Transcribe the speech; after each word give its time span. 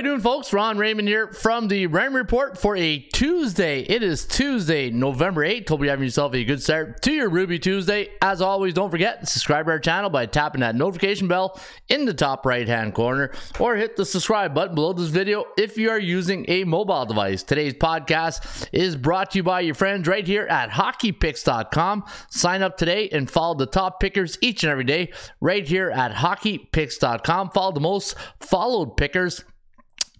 How 0.00 0.04
you 0.06 0.12
doing, 0.12 0.22
folks? 0.22 0.54
Ron 0.54 0.78
Raymond 0.78 1.08
here 1.08 1.30
from 1.30 1.68
the 1.68 1.86
Raymond 1.86 2.14
Report 2.14 2.56
for 2.56 2.74
a 2.74 3.00
Tuesday. 3.12 3.82
It 3.82 4.02
is 4.02 4.24
Tuesday, 4.24 4.88
November 4.88 5.44
8th. 5.44 5.68
Hope 5.68 5.80
you're 5.80 5.90
having 5.90 6.06
yourself 6.06 6.32
a 6.32 6.42
good 6.42 6.62
start 6.62 7.02
to 7.02 7.12
your 7.12 7.28
Ruby 7.28 7.58
Tuesday. 7.58 8.08
As 8.22 8.40
always, 8.40 8.72
don't 8.72 8.90
forget, 8.90 9.20
to 9.20 9.26
subscribe 9.26 9.66
to 9.66 9.72
our 9.72 9.78
channel 9.78 10.08
by 10.08 10.24
tapping 10.24 10.62
that 10.62 10.74
notification 10.74 11.28
bell 11.28 11.60
in 11.90 12.06
the 12.06 12.14
top 12.14 12.46
right-hand 12.46 12.94
corner 12.94 13.30
or 13.58 13.76
hit 13.76 13.96
the 13.96 14.06
subscribe 14.06 14.54
button 14.54 14.74
below 14.74 14.94
this 14.94 15.08
video 15.08 15.44
if 15.58 15.76
you 15.76 15.90
are 15.90 15.98
using 15.98 16.46
a 16.48 16.64
mobile 16.64 17.04
device. 17.04 17.42
Today's 17.42 17.74
podcast 17.74 18.68
is 18.72 18.96
brought 18.96 19.32
to 19.32 19.40
you 19.40 19.42
by 19.42 19.60
your 19.60 19.74
friends 19.74 20.08
right 20.08 20.26
here 20.26 20.46
at 20.46 20.70
hockeypicks.com. 20.70 22.06
Sign 22.30 22.62
up 22.62 22.78
today 22.78 23.10
and 23.10 23.30
follow 23.30 23.54
the 23.54 23.66
top 23.66 24.00
pickers 24.00 24.38
each 24.40 24.64
and 24.64 24.70
every 24.70 24.84
day 24.84 25.12
right 25.42 25.68
here 25.68 25.90
at 25.90 26.12
hockeypicks.com. 26.12 27.50
Follow 27.50 27.72
the 27.72 27.80
most 27.80 28.16
followed 28.40 28.96
pickers 28.96 29.44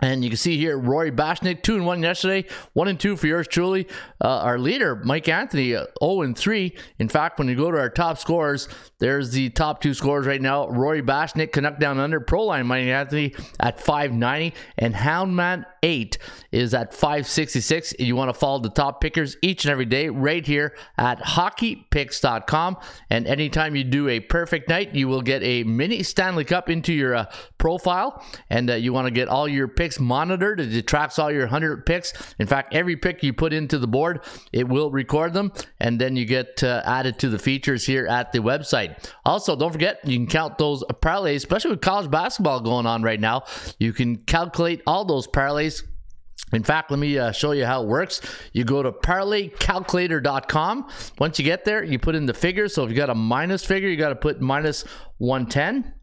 and 0.01 0.25
you 0.25 0.31
can 0.31 0.37
see 0.37 0.57
here 0.57 0.79
Rory 0.79 1.11
Bashnick, 1.11 1.63
2 1.63 1.77
and 1.77 1.87
1 1.87 2.03
yesterday, 2.03 2.49
1 2.73 2.89
and 2.89 2.99
2 2.99 3.17
for 3.17 3.27
yours 3.27 3.49
truly. 3.49 3.87
Uh, 4.21 4.39
our 4.39 4.59
leader, 4.59 4.97
Mike 4.97 5.29
Anthony, 5.29 5.75
uh, 5.75 5.87
0 6.03 6.23
and 6.23 6.37
3. 6.37 6.77
In 6.99 7.09
fact, 7.09 7.39
when 7.39 7.49
you 7.49 7.57
go 7.57 7.71
to 7.71 7.79
our 7.79 7.91
top 7.91 8.19
scores, 8.19 8.69
there's 9.01 9.33
the 9.33 9.51
top 9.51 9.81
two 9.81 9.95
scores 9.95 10.27
right 10.27 10.41
now. 10.41 10.69
Rory 10.69 11.03
Bashnick, 11.03 11.53
Canuck 11.53 11.81
down 11.81 11.99
under, 11.99 12.21
Pro 12.21 12.45
Line 12.45 12.67
Mike 12.67 12.85
Anthony 12.85 13.35
at 13.59 13.81
590, 13.81 14.55
and 14.79 14.95
Houndman 14.95 15.65
8 15.83 16.19
is 16.53 16.75
at 16.75 16.93
566. 16.93 17.95
You 17.99 18.15
want 18.15 18.29
to 18.29 18.39
follow 18.39 18.59
the 18.59 18.71
top 18.71 19.01
pickers 19.01 19.37
each 19.43 19.65
and 19.65 19.73
every 19.73 19.87
day 19.87 20.09
right 20.09 20.47
here 20.47 20.75
at 20.99 21.19
hockeypicks.com. 21.21 22.77
And 23.09 23.27
anytime 23.27 23.75
you 23.75 23.85
do 23.85 24.09
a 24.09 24.21
perfect 24.21 24.69
night, 24.69 24.95
you 24.95 25.09
will 25.09 25.23
get 25.23 25.43
a 25.43 25.65
mini 25.65 26.03
Stanley 26.03 26.45
Cup 26.45 26.69
into 26.69 26.93
your 26.93 27.15
uh, 27.15 27.33
profile. 27.59 28.23
And 28.51 28.71
uh, 28.71 28.75
you 28.75 28.93
want 28.93 29.07
to 29.07 29.11
get 29.11 29.29
all 29.29 29.49
your 29.49 29.69
picks 29.69 29.99
monitored. 29.99 30.61
It 30.61 30.87
tracks 30.87 31.19
all 31.19 31.31
your 31.31 31.43
100 31.43 31.87
picks. 31.87 32.13
In 32.39 32.47
fact, 32.47 32.75
every 32.75 32.97
pick 32.97 33.23
you 33.23 33.33
put 33.33 33.53
into 33.53 33.79
the 33.79 33.89
board, 33.89 34.21
it 34.53 34.69
will 34.69 34.91
record 34.91 35.33
them. 35.33 35.53
And 35.79 35.99
then 35.99 36.17
you 36.17 36.27
get 36.27 36.63
uh, 36.63 36.83
added 36.85 37.19
to 37.21 37.29
the 37.29 37.39
features 37.39 37.87
here 37.87 38.07
at 38.07 38.33
the 38.33 38.41
website. 38.41 38.90
Also, 39.25 39.57
don't 39.57 39.73
forget, 39.73 40.01
you 40.05 40.17
can 40.17 40.27
count 40.27 40.59
those 40.59 40.83
parlays, 41.03 41.37
especially 41.37 41.73
with 41.73 41.81
college 41.81 42.11
basketball 42.11 42.61
going 42.61 42.87
on 42.87 43.03
right 43.03 43.21
now. 43.21 43.45
You 43.79 43.93
can 43.93 44.17
calculate 44.17 44.83
all 44.87 45.05
those 45.05 45.27
parlays 45.27 45.83
in 46.53 46.63
fact, 46.65 46.91
let 46.91 46.99
me 46.99 47.17
uh, 47.19 47.31
show 47.33 47.53
you 47.53 47.65
how 47.65 47.83
it 47.83 47.89
works. 47.89 48.21
You 48.53 48.65
go 48.65 48.83
to 48.83 48.91
parlaycalculator.com. 48.91 50.89
Once 51.19 51.39
you 51.39 51.45
get 51.45 51.65
there, 51.65 51.85
you 51.85 51.99
put 51.99 52.15
in 52.17 52.27
the 52.27 52.35
figure. 52.35 52.69
So 52.69 52.85
if 52.85 52.91
you 52.91 52.97
got 52.97 53.11
a 53.11 53.15
minus 53.15 53.65
figure, 53.65 53.89
you 53.89 53.97
got 53.97 54.09
to 54.09 54.17
put 54.17 54.41
minus 54.41 54.83
110. 55.19 55.95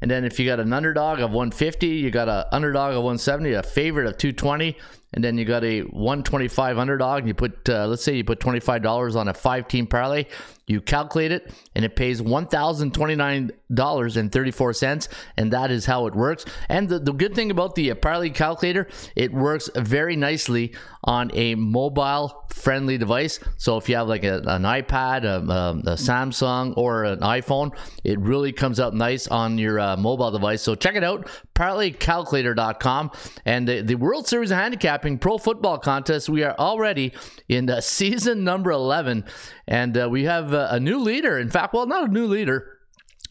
And 0.00 0.10
then 0.10 0.24
if 0.24 0.40
you 0.40 0.46
got 0.46 0.60
an 0.60 0.72
underdog 0.72 1.20
of 1.20 1.30
150, 1.30 1.86
you 1.86 2.10
got 2.10 2.28
an 2.28 2.44
underdog 2.50 2.90
of 2.90 3.02
170, 3.04 3.52
a 3.52 3.62
favorite 3.62 4.06
of 4.06 4.16
220, 4.18 4.76
and 5.12 5.22
then 5.22 5.38
you 5.38 5.44
got 5.44 5.64
a 5.64 5.82
125 5.82 6.78
underdog. 6.78 7.20
And 7.20 7.28
you 7.28 7.34
put, 7.34 7.68
uh, 7.68 7.86
let's 7.86 8.02
say 8.02 8.14
you 8.16 8.24
put 8.24 8.40
$25 8.40 9.16
on 9.16 9.28
a 9.28 9.34
five 9.34 9.68
team 9.68 9.86
parlay. 9.86 10.26
You 10.66 10.80
calculate 10.80 11.30
it, 11.30 11.52
and 11.74 11.84
it 11.84 11.94
pays 11.94 12.22
$1,029.34, 12.22 15.08
and 15.36 15.52
that 15.52 15.70
is 15.70 15.84
how 15.84 16.06
it 16.06 16.14
works. 16.14 16.46
And 16.68 16.88
the, 16.88 16.98
the 16.98 17.12
good 17.12 17.34
thing 17.34 17.50
about 17.50 17.74
the 17.74 17.92
parlay 17.94 18.30
calculator, 18.30 18.88
it 19.14 19.30
works 19.32 19.68
very 19.76 20.16
nicely 20.16 20.74
on 21.02 21.30
a 21.34 21.54
mobile 21.54 22.46
friendly 22.48 22.96
device. 22.96 23.40
So 23.58 23.76
if 23.76 23.90
you 23.90 23.96
have 23.96 24.08
like 24.08 24.24
a, 24.24 24.38
an 24.46 24.62
iPad, 24.62 25.24
a, 25.24 25.42
a, 25.52 25.72
a, 25.92 25.96
Samsung, 25.96 26.72
or 26.78 27.04
an 27.04 27.20
iPhone, 27.20 27.76
it 28.04 28.18
really 28.20 28.52
comes 28.52 28.80
out 28.80 28.94
nice 28.94 29.28
on 29.28 29.58
your 29.58 29.78
uh, 29.78 29.98
mobile 29.98 30.30
device. 30.30 30.62
So 30.62 30.74
check 30.74 30.96
it 30.96 31.04
out, 31.04 31.28
parlaycalculator.com. 31.54 33.10
And 33.44 33.68
the, 33.68 33.80
the 33.80 33.94
World 33.94 34.26
Series 34.26 34.50
of 34.50 34.58
Handicapping 34.58 35.18
Pro 35.18 35.38
Football 35.38 35.78
Contest, 35.78 36.28
we 36.28 36.42
are 36.42 36.54
already 36.58 37.12
in 37.48 37.66
the 37.66 37.80
season 37.94 38.44
number 38.44 38.70
11, 38.70 39.24
and 39.66 39.96
uh, 39.96 40.08
we 40.10 40.24
have 40.24 40.52
uh, 40.52 40.68
a 40.70 40.80
new 40.80 40.98
leader. 40.98 41.38
In 41.38 41.50
fact, 41.50 41.74
well, 41.74 41.86
not 41.86 42.08
a 42.08 42.12
new 42.12 42.26
leader. 42.26 42.73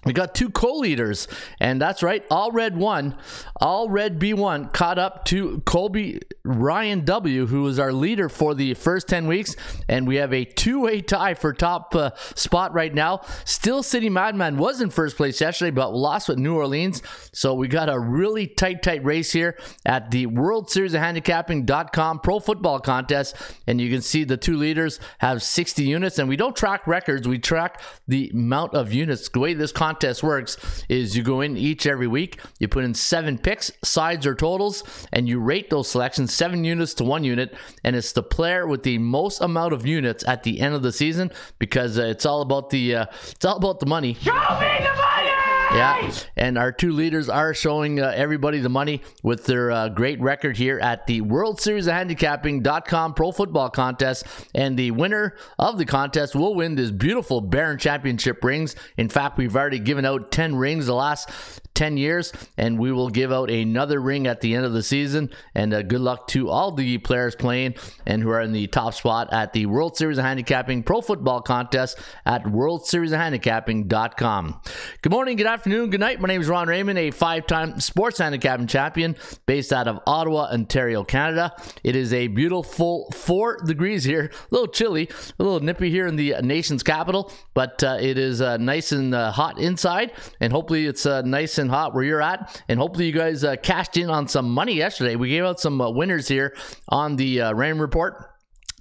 We 0.05 0.11
got 0.11 0.35
two 0.35 0.49
co-leaders, 0.49 1.27
and 1.59 1.81
that's 1.81 2.03
right. 2.03 2.25
All 2.29 2.51
red 2.51 2.75
one, 2.75 3.15
all 3.55 3.89
red 3.89 4.19
B1 4.19 4.73
caught 4.73 4.99
up 4.99 5.23
to 5.25 5.61
Colby 5.65 6.21
Ryan 6.43 7.05
W, 7.05 7.45
who 7.47 7.65
is 7.67 7.79
our 7.79 7.93
leader 7.93 8.27
for 8.27 8.53
the 8.53 8.73
first 8.73 9.07
ten 9.07 9.27
weeks, 9.27 9.55
and 9.87 10.05
we 10.05 10.17
have 10.17 10.33
a 10.33 10.43
two-way 10.43 11.01
tie 11.01 11.35
for 11.35 11.53
top 11.53 11.95
uh, 11.95 12.11
spot 12.35 12.73
right 12.73 12.93
now. 12.93 13.21
Still, 13.45 13.81
City 13.81 14.09
Madman 14.09 14.57
was 14.57 14.81
in 14.81 14.89
first 14.89 15.15
place 15.15 15.39
yesterday, 15.39 15.71
but 15.71 15.93
lost 15.93 16.27
with 16.27 16.37
New 16.37 16.55
Orleans. 16.55 17.01
So 17.31 17.53
we 17.53 17.69
got 17.69 17.87
a 17.87 17.97
really 17.97 18.47
tight, 18.47 18.83
tight 18.83 19.03
race 19.05 19.31
here 19.31 19.57
at 19.85 20.11
the 20.11 20.25
World 20.25 20.69
Series 20.69 20.93
of 20.93 21.01
Handicapping.com 21.01 22.19
Pro 22.19 22.39
Football 22.39 22.81
Contest, 22.81 23.35
and 23.67 23.79
you 23.79 23.89
can 23.89 24.01
see 24.01 24.25
the 24.25 24.37
two 24.37 24.57
leaders 24.57 24.99
have 25.19 25.41
60 25.41 25.83
units, 25.83 26.19
and 26.19 26.27
we 26.27 26.35
don't 26.35 26.55
track 26.55 26.87
records; 26.87 27.25
we 27.25 27.39
track 27.39 27.79
the 28.05 28.29
amount 28.33 28.73
of 28.73 28.91
units. 28.91 29.29
The 29.29 29.39
way 29.39 29.53
this 29.53 29.71
contest 29.71 29.92
contest 29.93 30.23
works 30.23 30.57
is 30.89 31.15
you 31.15 31.21
go 31.21 31.41
in 31.41 31.55
each 31.55 31.85
every 31.85 32.07
week, 32.07 32.39
you 32.59 32.67
put 32.67 32.83
in 32.83 32.95
seven 32.95 33.37
picks, 33.37 33.71
sides 33.83 34.25
or 34.25 34.33
totals, 34.33 34.83
and 35.11 35.29
you 35.29 35.39
rate 35.39 35.69
those 35.69 35.87
selections 35.87 36.33
seven 36.33 36.63
units 36.63 36.95
to 36.95 37.03
one 37.03 37.23
unit, 37.23 37.55
and 37.83 37.95
it's 37.95 38.11
the 38.13 38.23
player 38.23 38.65
with 38.65 38.81
the 38.81 38.97
most 38.97 39.39
amount 39.39 39.71
of 39.71 39.85
units 39.85 40.23
at 40.27 40.41
the 40.41 40.61
end 40.61 40.73
of 40.73 40.81
the 40.81 40.91
season 40.91 41.31
because 41.59 41.99
uh, 41.99 42.03
it's 42.03 42.25
all 42.25 42.41
about 42.41 42.71
the 42.71 42.95
uh, 42.95 43.05
it's 43.29 43.45
all 43.45 43.57
about 43.57 43.79
the 43.79 43.85
money. 43.85 44.15
Show 44.15 44.33
me 44.33 44.39
the 44.39 44.95
money! 44.97 45.32
Yeah, 45.71 46.11
and 46.35 46.57
our 46.57 46.71
two 46.71 46.91
leaders 46.91 47.29
are 47.29 47.53
showing 47.53 47.99
uh, 47.99 48.13
everybody 48.15 48.59
the 48.59 48.69
money 48.69 49.01
with 49.23 49.45
their 49.45 49.71
uh, 49.71 49.89
great 49.89 50.21
record 50.21 50.55
here 50.55 50.79
at 50.79 51.07
the 51.07 51.21
World 51.21 51.59
Series 51.59 51.87
of 51.87 51.93
Handicapping.com 51.93 53.15
Pro 53.15 53.31
Football 53.31 53.69
Contest. 53.69 54.25
And 54.53 54.77
the 54.77 54.91
winner 54.91 55.35
of 55.57 55.79
the 55.79 55.85
contest 55.85 56.35
will 56.35 56.53
win 56.53 56.75
this 56.75 56.91
beautiful 56.91 57.41
Baron 57.41 57.79
Championship 57.79 58.43
rings. 58.43 58.75
In 58.97 59.09
fact, 59.09 59.37
we've 59.37 59.55
already 59.55 59.79
given 59.79 60.05
out 60.05 60.31
10 60.31 60.55
rings 60.55 60.85
the 60.85 60.93
last 60.93 61.29
10 61.73 61.97
years, 61.97 62.31
and 62.57 62.77
we 62.77 62.91
will 62.91 63.09
give 63.09 63.31
out 63.31 63.49
another 63.49 63.99
ring 63.99 64.27
at 64.27 64.41
the 64.41 64.53
end 64.53 64.65
of 64.65 64.73
the 64.73 64.83
season. 64.83 65.31
And 65.55 65.73
uh, 65.73 65.81
good 65.81 66.01
luck 66.01 66.27
to 66.27 66.49
all 66.49 66.71
the 66.71 66.99
players 66.99 67.35
playing 67.35 67.73
and 68.05 68.21
who 68.21 68.29
are 68.29 68.41
in 68.41 68.51
the 68.51 68.67
top 68.67 68.93
spot 68.93 69.33
at 69.33 69.53
the 69.53 69.65
World 69.65 69.97
Series 69.97 70.19
of 70.19 70.25
Handicapping 70.25 70.83
Pro 70.83 71.01
Football 71.01 71.41
Contest 71.41 71.97
at 72.25 72.43
WorldSeriesOfHandicapping.com. 72.43 74.61
Good 75.01 75.11
morning, 75.11 75.35
good 75.35 75.47
afternoon, 75.53 75.91
good 75.91 75.99
night. 75.99 76.19
My 76.19 76.27
name 76.27 76.41
is 76.41 76.47
Ron 76.47 76.67
Raymond, 76.67 76.97
a 76.97 77.11
five 77.11 77.45
time 77.45 77.79
sports 77.79 78.17
handicapping 78.17 78.65
champion 78.65 79.15
based 79.45 79.71
out 79.71 79.87
of 79.87 79.99
Ottawa, 80.07 80.47
Ontario, 80.51 81.03
Canada. 81.03 81.53
It 81.83 81.95
is 81.95 82.11
a 82.11 82.25
beautiful 82.25 83.11
four 83.11 83.59
degrees 83.63 84.03
here, 84.03 84.31
a 84.33 84.47
little 84.49 84.67
chilly, 84.67 85.11
a 85.37 85.43
little 85.43 85.59
nippy 85.59 85.91
here 85.91 86.07
in 86.07 86.15
the 86.15 86.37
nation's 86.41 86.81
capital, 86.81 87.31
but 87.53 87.83
uh, 87.83 87.99
it 88.01 88.17
is 88.17 88.41
uh, 88.41 88.57
nice 88.57 88.91
and 88.91 89.13
uh, 89.13 89.31
hot 89.31 89.59
inside, 89.59 90.13
and 90.39 90.51
hopefully 90.51 90.87
it's 90.87 91.05
uh, 91.05 91.21
nice 91.21 91.59
and 91.59 91.69
hot 91.69 91.93
where 91.93 92.03
you're 92.03 92.23
at. 92.23 92.59
And 92.67 92.79
hopefully, 92.79 93.05
you 93.05 93.13
guys 93.13 93.43
uh, 93.43 93.55
cashed 93.57 93.95
in 93.95 94.09
on 94.09 94.27
some 94.27 94.49
money 94.49 94.73
yesterday. 94.73 95.15
We 95.15 95.29
gave 95.29 95.43
out 95.43 95.59
some 95.59 95.79
uh, 95.79 95.91
winners 95.91 96.27
here 96.27 96.57
on 96.89 97.15
the 97.15 97.41
uh, 97.41 97.53
Raymond 97.53 97.81
Report. 97.81 98.32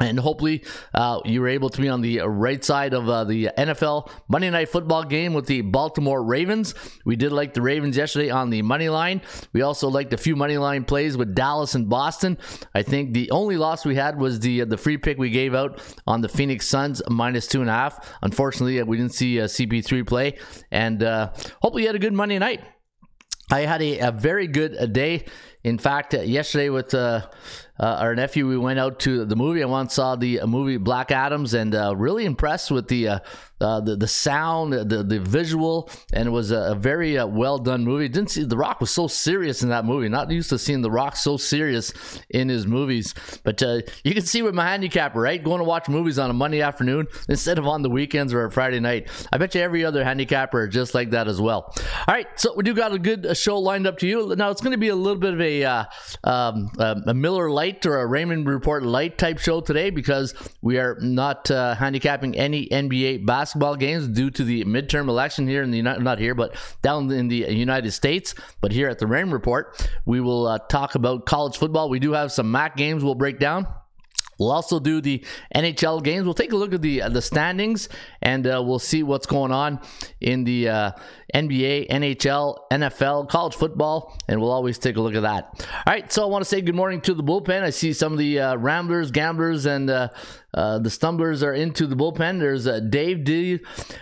And 0.02 0.19
hopefully, 0.19 0.64
uh, 0.93 1.20
you 1.25 1.40
were 1.40 1.49
able 1.49 1.70
to 1.70 1.81
be 1.81 1.88
on 1.88 2.00
the 2.00 2.20
right 2.20 2.62
side 2.64 2.93
of 2.93 3.08
uh, 3.08 3.22
the 3.22 3.50
NFL 3.56 4.10
Monday 4.26 4.50
Night 4.50 4.69
Football 4.69 5.04
game 5.04 5.32
with 5.32 5.46
the 5.46 5.60
Baltimore 5.60 6.22
Ravens. 6.22 6.75
We 7.04 7.14
did 7.14 7.31
like 7.31 7.54
the 7.54 7.62
Ravens 7.62 7.96
yesterday 7.96 8.28
on 8.28 8.50
the 8.50 8.62
money 8.62 8.88
line. 8.88 9.22
We 9.52 9.62
also 9.62 9.88
liked 9.88 10.12
a 10.12 10.16
few 10.16 10.34
money 10.34 10.58
line 10.58 10.84
plays 10.84 11.16
with 11.16 11.37
Dallas 11.37 11.76
and 11.76 11.88
Boston. 11.88 12.37
I 12.75 12.82
think 12.82 13.14
the 13.14 13.31
only 13.31 13.56
loss 13.56 13.84
we 13.84 13.94
had 13.94 14.19
was 14.19 14.40
the 14.40 14.62
uh, 14.62 14.64
the 14.64 14.76
free 14.76 14.99
pick 14.99 15.19
we 15.19 15.31
gave 15.31 15.54
out 15.54 15.81
on 16.05 16.20
the 16.20 16.28
Phoenix 16.28 16.66
Suns 16.66 17.00
minus 17.08 17.46
two 17.46 17.60
and 17.60 17.70
a 17.70 17.72
half. 17.72 18.16
Unfortunately, 18.22 18.81
uh, 18.81 18.84
we 18.84 18.96
didn't 18.96 19.14
see 19.14 19.40
uh, 19.40 19.44
CP3 19.44 20.05
play, 20.05 20.37
and 20.72 21.05
uh, 21.05 21.31
hopefully, 21.60 21.82
you 21.82 21.88
had 21.88 21.96
a 21.96 22.00
good 22.00 22.12
Monday 22.12 22.40
night. 22.40 22.60
I 23.50 23.60
had 23.60 23.82
a, 23.82 23.98
a 23.98 24.12
very 24.12 24.46
good 24.46 24.93
day. 24.93 25.26
In 25.64 25.78
fact, 25.78 26.12
yesterday 26.14 26.70
with 26.70 26.92
uh, 26.92 27.26
our 27.78 28.14
nephew, 28.14 28.48
we 28.48 28.58
went 28.58 28.78
out 28.78 29.00
to 29.00 29.24
the 29.24 29.36
movie. 29.36 29.62
I 29.62 29.66
once 29.66 29.94
saw 29.94 30.14
the 30.14 30.40
uh, 30.40 30.46
movie 30.46 30.76
Black 30.76 31.10
Adams, 31.10 31.54
and 31.54 31.74
uh, 31.74 31.94
really 31.96 32.24
impressed 32.24 32.70
with 32.70 32.88
the 32.88 33.08
uh, 33.08 33.18
uh 33.60 33.80
the, 33.80 33.96
the 33.96 34.08
sound, 34.08 34.72
the 34.72 35.02
the 35.02 35.20
visual, 35.20 35.90
and 36.12 36.28
it 36.28 36.30
was 36.30 36.50
a, 36.50 36.72
a 36.72 36.74
very 36.74 37.16
uh, 37.16 37.26
well 37.26 37.58
done 37.58 37.84
movie. 37.84 38.08
Didn't 38.08 38.30
see 38.30 38.44
The 38.44 38.56
Rock 38.56 38.80
was 38.80 38.90
so 38.90 39.06
serious 39.06 39.62
in 39.62 39.68
that 39.70 39.84
movie. 39.84 40.08
Not 40.08 40.30
used 40.30 40.50
to 40.50 40.58
seeing 40.58 40.82
The 40.82 40.90
Rock 40.90 41.16
so 41.16 41.36
serious 41.36 41.92
in 42.28 42.48
his 42.48 42.66
movies, 42.66 43.14
but 43.42 43.60
you 43.62 44.14
can 44.14 44.24
see 44.24 44.42
with 44.42 44.54
my 44.54 44.68
handicapper, 44.68 45.20
right? 45.20 45.42
Going 45.42 45.58
to 45.58 45.64
watch 45.64 45.88
movies 45.88 46.18
on 46.18 46.28
a 46.28 46.34
Monday 46.34 46.60
afternoon 46.60 47.06
instead 47.28 47.58
of 47.58 47.66
on 47.66 47.82
the 47.82 47.90
weekends 47.90 48.34
or 48.34 48.44
a 48.44 48.50
Friday 48.50 48.80
night. 48.80 49.08
I 49.32 49.38
bet 49.38 49.54
you 49.54 49.60
every 49.60 49.84
other 49.84 50.04
handicapper 50.04 50.68
just 50.68 50.94
like 50.94 51.10
that 51.10 51.28
as 51.28 51.40
well. 51.40 51.72
All 52.06 52.14
right, 52.14 52.26
so 52.36 52.54
we 52.54 52.64
do 52.64 52.74
got 52.74 52.92
a 52.92 52.98
good 52.98 53.36
show 53.36 53.58
lined 53.58 53.86
up 53.86 53.98
to 53.98 54.06
you. 54.06 54.34
Now 54.36 54.50
it's 54.50 54.60
going 54.60 54.72
to 54.72 54.78
be 54.78 54.88
a 54.88 54.96
little 54.96 55.18
bit 55.18 55.34
of 55.34 55.40
a 55.40 55.51
uh, 55.60 55.84
um, 56.25 56.70
a 56.78 57.14
Miller 57.14 57.50
Lite 57.50 57.84
or 57.87 58.00
a 58.00 58.06
Raymond 58.06 58.46
Report 58.46 58.82
Light 58.82 59.19
type 59.19 59.38
show 59.38 59.60
today 59.60 59.90
because 59.90 60.34
we 60.62 60.78
are 60.78 60.96
not 61.00 61.50
uh, 61.50 61.75
handicapping 61.75 62.37
any 62.37 62.69
NBA 62.69 63.26
basketball 63.26 63.76
games 63.76 64.08
due 64.08 64.31
to 64.31 64.44
the 64.44 64.64
midterm 64.64 65.08
election 65.08 65.46
here 65.46 65.62
in 65.62 65.70
the 65.70 65.76
United, 65.76 66.02
not 66.02 66.19
here, 66.19 66.34
but 66.34 66.56
down 66.81 67.10
in 67.10 67.28
the 67.28 67.46
United 67.52 67.90
States. 67.93 68.34
But 68.60 68.72
here 68.72 68.88
at 68.88 68.99
the 68.99 69.06
Raymond 69.06 69.32
Report, 69.32 69.88
we 70.06 70.20
will 70.20 70.46
uh, 70.46 70.58
talk 70.58 70.94
about 70.94 71.26
college 71.26 71.56
football. 71.56 71.88
We 71.88 71.98
do 71.98 72.12
have 72.12 72.32
some 72.32 72.50
MAC 72.50 72.76
games 72.76 73.05
we'll 73.05 73.14
break 73.14 73.38
down. 73.38 73.66
We'll 74.42 74.52
also 74.52 74.80
do 74.80 75.00
the 75.00 75.24
NHL 75.54 76.02
games. 76.02 76.24
We'll 76.24 76.34
take 76.34 76.52
a 76.52 76.56
look 76.56 76.74
at 76.74 76.82
the 76.82 77.02
uh, 77.02 77.08
the 77.08 77.22
standings 77.22 77.88
and 78.20 78.46
uh, 78.46 78.62
we'll 78.64 78.78
see 78.78 79.02
what's 79.02 79.26
going 79.26 79.52
on 79.52 79.80
in 80.20 80.44
the 80.44 80.68
uh, 80.68 80.90
NBA, 81.34 81.88
NHL, 81.88 82.58
NFL, 82.70 83.28
college 83.28 83.54
football, 83.54 84.18
and 84.28 84.40
we'll 84.40 84.50
always 84.50 84.78
take 84.78 84.96
a 84.96 85.00
look 85.00 85.14
at 85.14 85.22
that. 85.22 85.66
All 85.86 85.92
right, 85.92 86.12
so 86.12 86.22
I 86.22 86.26
want 86.26 86.42
to 86.42 86.48
say 86.48 86.60
good 86.60 86.74
morning 86.74 87.00
to 87.02 87.14
the 87.14 87.22
bullpen. 87.22 87.62
I 87.62 87.70
see 87.70 87.92
some 87.92 88.12
of 88.12 88.18
the 88.18 88.40
uh, 88.40 88.56
Ramblers, 88.56 89.10
Gamblers, 89.12 89.64
and 89.66 89.88
uh, 90.54 90.60
uh, 90.72 90.78
the 90.78 90.90
Stumblers 90.90 91.43
are 91.43 91.52
into 91.52 91.87
the 91.87 91.96
bullpen. 91.96 92.38
There's 92.38 92.64
Dave 92.88 93.25
D. 93.25 93.60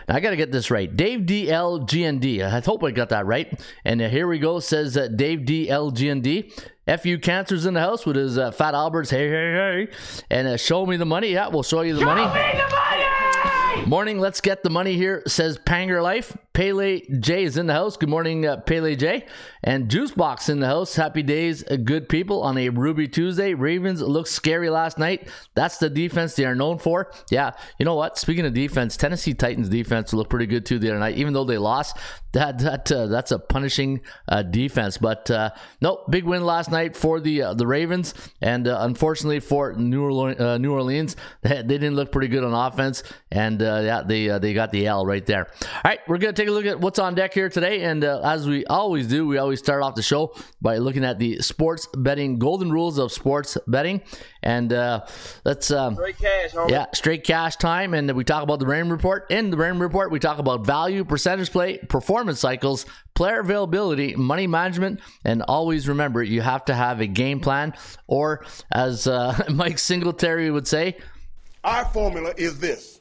I 0.09 0.21
got 0.21 0.31
to 0.31 0.37
get 0.37 0.53
this 0.53 0.71
right. 0.71 0.95
Dave 0.95 1.27
D 1.27 1.51
L 1.51 1.79
G 1.81 2.05
N 2.05 2.19
D. 2.19 2.43
I 2.43 2.61
hope 2.61 2.85
I 2.85 2.91
got 2.91 3.09
that 3.09 3.27
right. 3.27 3.61
And 3.85 4.01
here 4.01 4.29
we 4.29 4.39
go. 4.39 4.61
Says 4.61 4.97
Dave 5.17 5.45
D 5.45 5.69
L 5.69 5.91
G 5.91 6.09
N 6.09 6.21
D. 6.21 6.53
FU 6.87 7.19
Cancer's 7.19 7.67
in 7.67 7.75
the 7.75 7.81
house 7.81 8.05
with 8.05 8.17
his 8.17 8.37
uh, 8.37 8.51
Fat 8.51 8.75
Alberts. 8.75 9.11
Hey, 9.11 9.29
hey, 9.29 9.87
hey. 9.87 9.89
And 10.29 10.49
uh, 10.49 10.57
show 10.57 10.87
me 10.87 10.97
the 10.97 11.07
money. 11.07 11.33
Yeah, 11.33 11.49
we'll 11.49 11.63
show 11.63 11.83
you 11.83 11.95
the 11.95 12.01
show 12.01 12.07
money. 12.07 12.23
Me 12.23 12.59
the 12.59 12.75
money! 12.75 13.87
Morning, 13.87 14.19
let's 14.19 14.41
get 14.41 14.63
the 14.63 14.71
money 14.71 14.97
here, 14.97 15.23
says 15.27 15.59
Panger 15.59 16.03
Life. 16.03 16.37
Pele 16.61 17.01
J 17.21 17.45
is 17.45 17.57
in 17.57 17.69
the 17.69 17.73
house. 17.73 17.97
Good 17.97 18.11
morning, 18.11 18.45
uh, 18.45 18.59
Pele 18.59 18.95
J. 18.95 19.25
And 19.65 19.89
Juicebox 19.89 20.51
in 20.51 20.61
the 20.61 20.67
house. 20.67 20.95
Happy 20.95 21.23
days, 21.23 21.65
uh, 21.71 21.77
good 21.77 22.07
people 22.07 22.43
on 22.43 22.59
a 22.59 22.69
Ruby 22.69 23.09
Tuesday. 23.09 23.55
Ravens 23.55 24.03
looked 24.03 24.29
scary 24.29 24.69
last 24.69 24.99
night. 24.99 25.27
That's 25.55 25.79
the 25.79 25.89
defense 25.89 26.37
they 26.37 26.45
are 26.45 26.55
known 26.55 26.79
for. 26.79 27.13
Yeah, 27.31 27.53
you 27.79 27.87
know 27.87 27.95
what? 27.95 28.19
Speaking 28.19 28.45
of 28.45 28.53
defense, 28.53 28.99
Tennessee 28.99 29.33
Titans 29.33 29.71
defense 29.71 30.13
looked 30.13 30.29
pretty 30.29 30.45
good 30.45 30.67
too 30.67 30.79
the 30.79 30.91
other 30.91 30.99
night, 30.99 31.17
even 31.17 31.33
though 31.33 31.45
they 31.45 31.57
lost. 31.57 31.97
That 32.33 32.59
that 32.59 32.93
uh, 32.93 33.07
that's 33.07 33.33
a 33.33 33.39
punishing 33.39 34.03
uh, 34.29 34.43
defense. 34.43 34.99
But 34.99 35.31
uh, 35.31 35.51
no, 35.81 36.05
big 36.11 36.25
win 36.25 36.45
last 36.45 36.71
night 36.71 36.95
for 36.95 37.21
the 37.21 37.43
uh, 37.43 37.55
the 37.55 37.67
Ravens, 37.67 38.13
and 38.43 38.67
unfortunately 38.67 39.41
for 39.41 39.73
New 39.73 40.05
Orleans, 40.05 40.61
New 40.61 40.73
Orleans, 40.73 41.17
they, 41.41 41.57
they, 41.57 41.63
didn't 41.63 41.97
look 41.97 42.13
pretty 42.13 42.29
good 42.29 42.45
on 42.45 42.53
offense, 42.53 43.03
and 43.33 43.61
yeah, 43.63 44.03
they 44.07 44.29
they 44.39 44.53
got 44.53 44.71
the 44.71 44.87
L 44.87 45.07
right 45.07 45.25
there. 45.25 45.49
All 45.49 45.81
right, 45.85 46.01
we're 46.07 46.19
gonna 46.19 46.33
take 46.33 46.50
a 46.51 46.53
look 46.53 46.67
at 46.67 46.81
what's 46.81 46.99
on 46.99 47.15
deck 47.15 47.33
here 47.33 47.49
today. 47.49 47.83
And 47.83 48.05
uh, 48.05 48.21
as 48.23 48.47
we 48.47 48.67
always 48.67 49.07
do, 49.07 49.27
we 49.27 49.39
always 49.39 49.59
start 49.59 49.83
off 49.83 49.95
the 49.95 50.03
show 50.03 50.35
by 50.61 50.77
looking 50.79 51.05
at 51.05 51.19
the 51.19 51.41
sports 51.41 51.89
betting 51.97 52.39
golden 52.39 52.71
rules 52.71 52.99
of 52.99 53.13
sports 53.13 53.57
betting. 53.67 54.03
And 54.43 54.73
uh, 54.73 55.07
let's 55.45 55.71
um, 55.71 55.95
straight 55.95 56.19
cash, 56.19 56.53
homie. 56.53 56.71
yeah, 56.71 56.87
straight 56.93 57.25
cash 57.25 57.57
time. 57.57 57.95
And 57.95 58.11
we 58.13 58.25
talk 58.25 58.43
about 58.43 58.59
the 58.59 58.67
Raymond 58.67 58.93
Report. 58.93 59.27
In 59.31 59.51
the 59.51 59.57
Raymond 59.57 59.81
Report, 59.81 60.11
we 60.11 60.19
talk 60.19 60.39
about 60.39 60.67
value, 60.67 61.05
percentage 61.05 61.51
play, 61.51 61.79
performance 61.79 62.41
cycles, 62.41 62.87
player 63.15 63.41
availability, 63.41 64.15
money 64.17 64.47
management, 64.47 65.01
and 65.25 65.43
always 65.43 65.89
remember 65.89 66.23
you 66.23 66.43
have 66.43 66.65
to 66.67 66.75
have 66.75 67.01
a 67.01 67.07
game 67.07 67.41
plan. 67.41 67.75
Or 68.07 68.45
as 68.71 69.07
uh, 69.07 69.45
Mike 69.51 69.79
Singletary 69.79 70.51
would 70.51 70.69
say, 70.69 70.99
our 71.63 71.85
formula 71.87 72.33
is 72.37 72.59
this. 72.59 73.00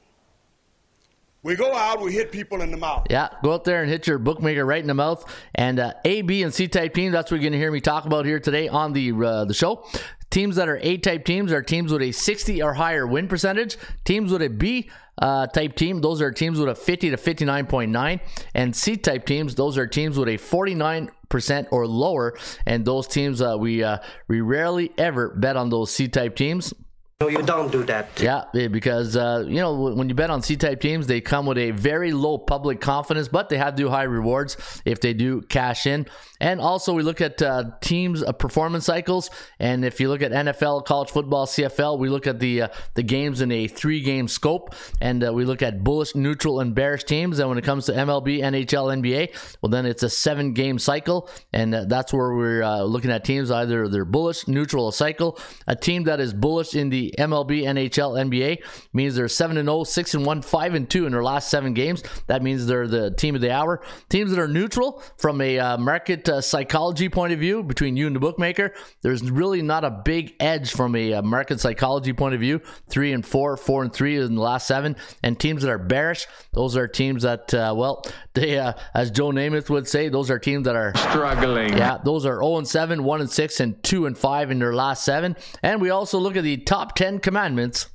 We 1.41 1.55
go 1.55 1.73
out, 1.73 2.01
we 2.01 2.11
hit 2.11 2.31
people 2.31 2.61
in 2.61 2.71
the 2.71 2.77
mouth. 2.77 3.07
Yeah, 3.09 3.29
go 3.41 3.53
out 3.53 3.63
there 3.63 3.81
and 3.81 3.89
hit 3.89 4.07
your 4.07 4.17
bookmaker 4.17 4.65
right 4.65 4.81
in 4.81 4.87
the 4.87 4.93
mouth. 4.93 5.23
And 5.55 5.79
uh, 5.79 5.93
A, 6.03 6.21
B, 6.21 6.43
and 6.43 6.53
C 6.53 6.67
type 6.67 6.93
teams, 6.93 7.13
that's 7.13 7.31
what 7.31 7.37
you're 7.37 7.49
going 7.49 7.53
to 7.53 7.59
hear 7.59 7.71
me 7.71 7.79
talk 7.79 8.05
about 8.05 8.25
here 8.25 8.39
today 8.39 8.67
on 8.67 8.91
the 8.91 9.13
uh, 9.13 9.45
the 9.45 9.53
show. 9.53 9.85
Teams 10.29 10.57
that 10.57 10.67
are 10.67 10.77
A 10.81 10.97
type 10.97 11.25
teams 11.25 11.51
are 11.51 11.61
teams 11.61 11.91
with 11.91 12.01
a 12.01 12.11
60 12.11 12.61
or 12.61 12.73
higher 12.73 13.07
win 13.07 13.27
percentage. 13.27 13.77
Teams 14.03 14.31
with 14.31 14.41
a 14.41 14.49
B 14.49 14.89
uh, 15.17 15.47
type 15.47 15.75
team, 15.75 16.01
those 16.01 16.21
are 16.21 16.31
teams 16.31 16.59
with 16.59 16.69
a 16.69 16.75
50 16.75 17.11
to 17.11 17.17
59.9. 17.17 18.19
And 18.53 18.75
C 18.75 18.97
type 18.97 19.25
teams, 19.25 19.55
those 19.55 19.77
are 19.77 19.87
teams 19.87 20.17
with 20.17 20.29
a 20.29 20.37
49 20.37 21.09
percent 21.29 21.67
or 21.71 21.87
lower. 21.87 22.37
And 22.65 22.83
those 22.85 23.07
teams, 23.07 23.41
uh, 23.41 23.55
we 23.57 23.83
uh, 23.83 23.99
we 24.27 24.41
rarely 24.41 24.91
ever 24.97 25.29
bet 25.29 25.55
on 25.55 25.69
those 25.69 25.91
C 25.91 26.07
type 26.07 26.35
teams. 26.35 26.73
No, 27.21 27.27
you 27.27 27.41
don't 27.41 27.69
do 27.69 27.83
that. 27.83 28.17
Yeah, 28.21 28.45
because 28.69 29.17
uh, 29.17 29.43
you 29.45 29.59
know 29.59 29.73
when 29.73 30.07
you 30.07 30.15
bet 30.15 30.29
on 30.29 30.41
C-type 30.41 30.79
teams, 30.79 31.05
they 31.05 31.19
come 31.19 31.45
with 31.45 31.57
a 31.57 31.71
very 31.71 32.13
low 32.13 32.37
public 32.37 32.79
confidence, 32.79 33.27
but 33.27 33.49
they 33.49 33.57
have 33.57 33.75
do 33.75 33.89
high 33.89 34.03
rewards 34.03 34.55
if 34.85 35.01
they 35.01 35.13
do 35.13 35.41
cash 35.41 35.85
in. 35.85 36.05
And 36.39 36.61
also, 36.61 36.93
we 36.93 37.03
look 37.03 37.19
at 37.19 37.41
uh, 37.41 37.71
teams' 37.81 38.23
uh, 38.23 38.31
performance 38.31 38.85
cycles, 38.85 39.29
and 39.59 39.83
if 39.83 39.99
you 39.99 40.07
look 40.07 40.21
at 40.21 40.31
NFL, 40.31 40.85
college 40.85 41.09
football, 41.09 41.45
CFL, 41.45 41.99
we 41.99 42.07
look 42.07 42.25
at 42.25 42.39
the 42.39 42.61
uh, 42.61 42.67
the 42.93 43.03
games 43.03 43.41
in 43.41 43.51
a 43.51 43.67
three-game 43.67 44.29
scope, 44.29 44.73
and 45.01 45.21
uh, 45.21 45.33
we 45.33 45.43
look 45.43 45.61
at 45.61 45.83
bullish, 45.83 46.15
neutral, 46.15 46.61
and 46.61 46.73
bearish 46.73 47.03
teams. 47.03 47.39
And 47.39 47.49
when 47.49 47.57
it 47.57 47.65
comes 47.65 47.85
to 47.87 47.91
MLB, 47.91 48.39
NHL, 48.39 48.97
NBA, 49.01 49.57
well, 49.61 49.69
then 49.69 49.85
it's 49.85 50.03
a 50.03 50.09
seven-game 50.09 50.79
cycle, 50.79 51.29
and 51.51 51.75
uh, 51.75 51.83
that's 51.83 52.13
where 52.13 52.33
we're 52.33 52.65
looking 52.85 53.11
at 53.11 53.25
teams 53.25 53.51
either 53.51 53.89
they're 53.89 54.05
bullish, 54.05 54.47
neutral, 54.47 54.85
or 54.85 54.93
cycle. 54.93 55.37
A 55.67 55.75
team 55.75 56.05
that 56.05 56.21
is 56.21 56.33
bullish 56.33 56.75
in 56.75 56.87
the 56.87 57.08
MLB, 57.17 57.63
NHL, 57.63 58.29
NBA 58.29 58.63
means 58.93 59.15
they're 59.15 59.27
7 59.27 59.57
and 59.57 59.67
0, 59.67 59.83
6 59.83 60.13
and 60.13 60.25
1, 60.25 60.41
5 60.41 60.73
and 60.73 60.89
2 60.89 61.05
in 61.05 61.11
their 61.11 61.23
last 61.23 61.49
7 61.49 61.73
games. 61.73 62.03
That 62.27 62.41
means 62.43 62.65
they're 62.65 62.87
the 62.87 63.11
team 63.11 63.35
of 63.35 63.41
the 63.41 63.51
hour. 63.51 63.81
Teams 64.09 64.31
that 64.31 64.39
are 64.39 64.47
neutral 64.47 65.03
from 65.17 65.41
a 65.41 65.59
uh, 65.59 65.77
market 65.77 66.27
uh, 66.27 66.41
psychology 66.41 67.09
point 67.09 67.33
of 67.33 67.39
view 67.39 67.63
between 67.63 67.97
you 67.97 68.07
and 68.07 68.15
the 68.15 68.19
bookmaker, 68.19 68.73
there's 69.01 69.29
really 69.29 69.61
not 69.61 69.83
a 69.83 69.91
big 69.91 70.35
edge 70.39 70.71
from 70.71 70.95
a 70.95 71.13
uh, 71.13 71.21
market 71.21 71.59
psychology 71.59 72.13
point 72.13 72.33
of 72.33 72.41
view. 72.41 72.61
3 72.89 73.13
and 73.13 73.25
4, 73.25 73.57
4 73.57 73.83
and 73.83 73.93
3 73.93 74.17
in 74.17 74.35
the 74.35 74.41
last 74.41 74.67
7. 74.67 74.95
And 75.23 75.39
teams 75.39 75.61
that 75.63 75.71
are 75.71 75.77
bearish, 75.77 76.27
those 76.53 76.75
are 76.75 76.87
teams 76.87 77.23
that 77.23 77.53
uh, 77.53 77.73
well, 77.75 78.03
they 78.33 78.57
uh, 78.57 78.73
as 78.93 79.11
Joe 79.11 79.29
Namath 79.29 79.69
would 79.69 79.87
say, 79.87 80.09
those 80.09 80.29
are 80.29 80.39
teams 80.39 80.65
that 80.65 80.75
are 80.75 80.95
struggling. 80.95 81.77
Yeah, 81.77 81.97
those 82.03 82.25
are 82.25 82.39
0 82.41 82.57
and 82.57 82.67
7, 82.67 83.03
1 83.03 83.21
and 83.21 83.29
6 83.29 83.59
and 83.59 83.83
2 83.83 84.05
and 84.05 84.17
5 84.17 84.51
in 84.51 84.59
their 84.59 84.73
last 84.73 85.03
7. 85.03 85.35
And 85.63 85.81
we 85.81 85.89
also 85.89 86.19
look 86.19 86.35
at 86.35 86.43
the 86.43 86.57
top 86.57 86.95
10 86.99 87.19
commandments 87.19 87.87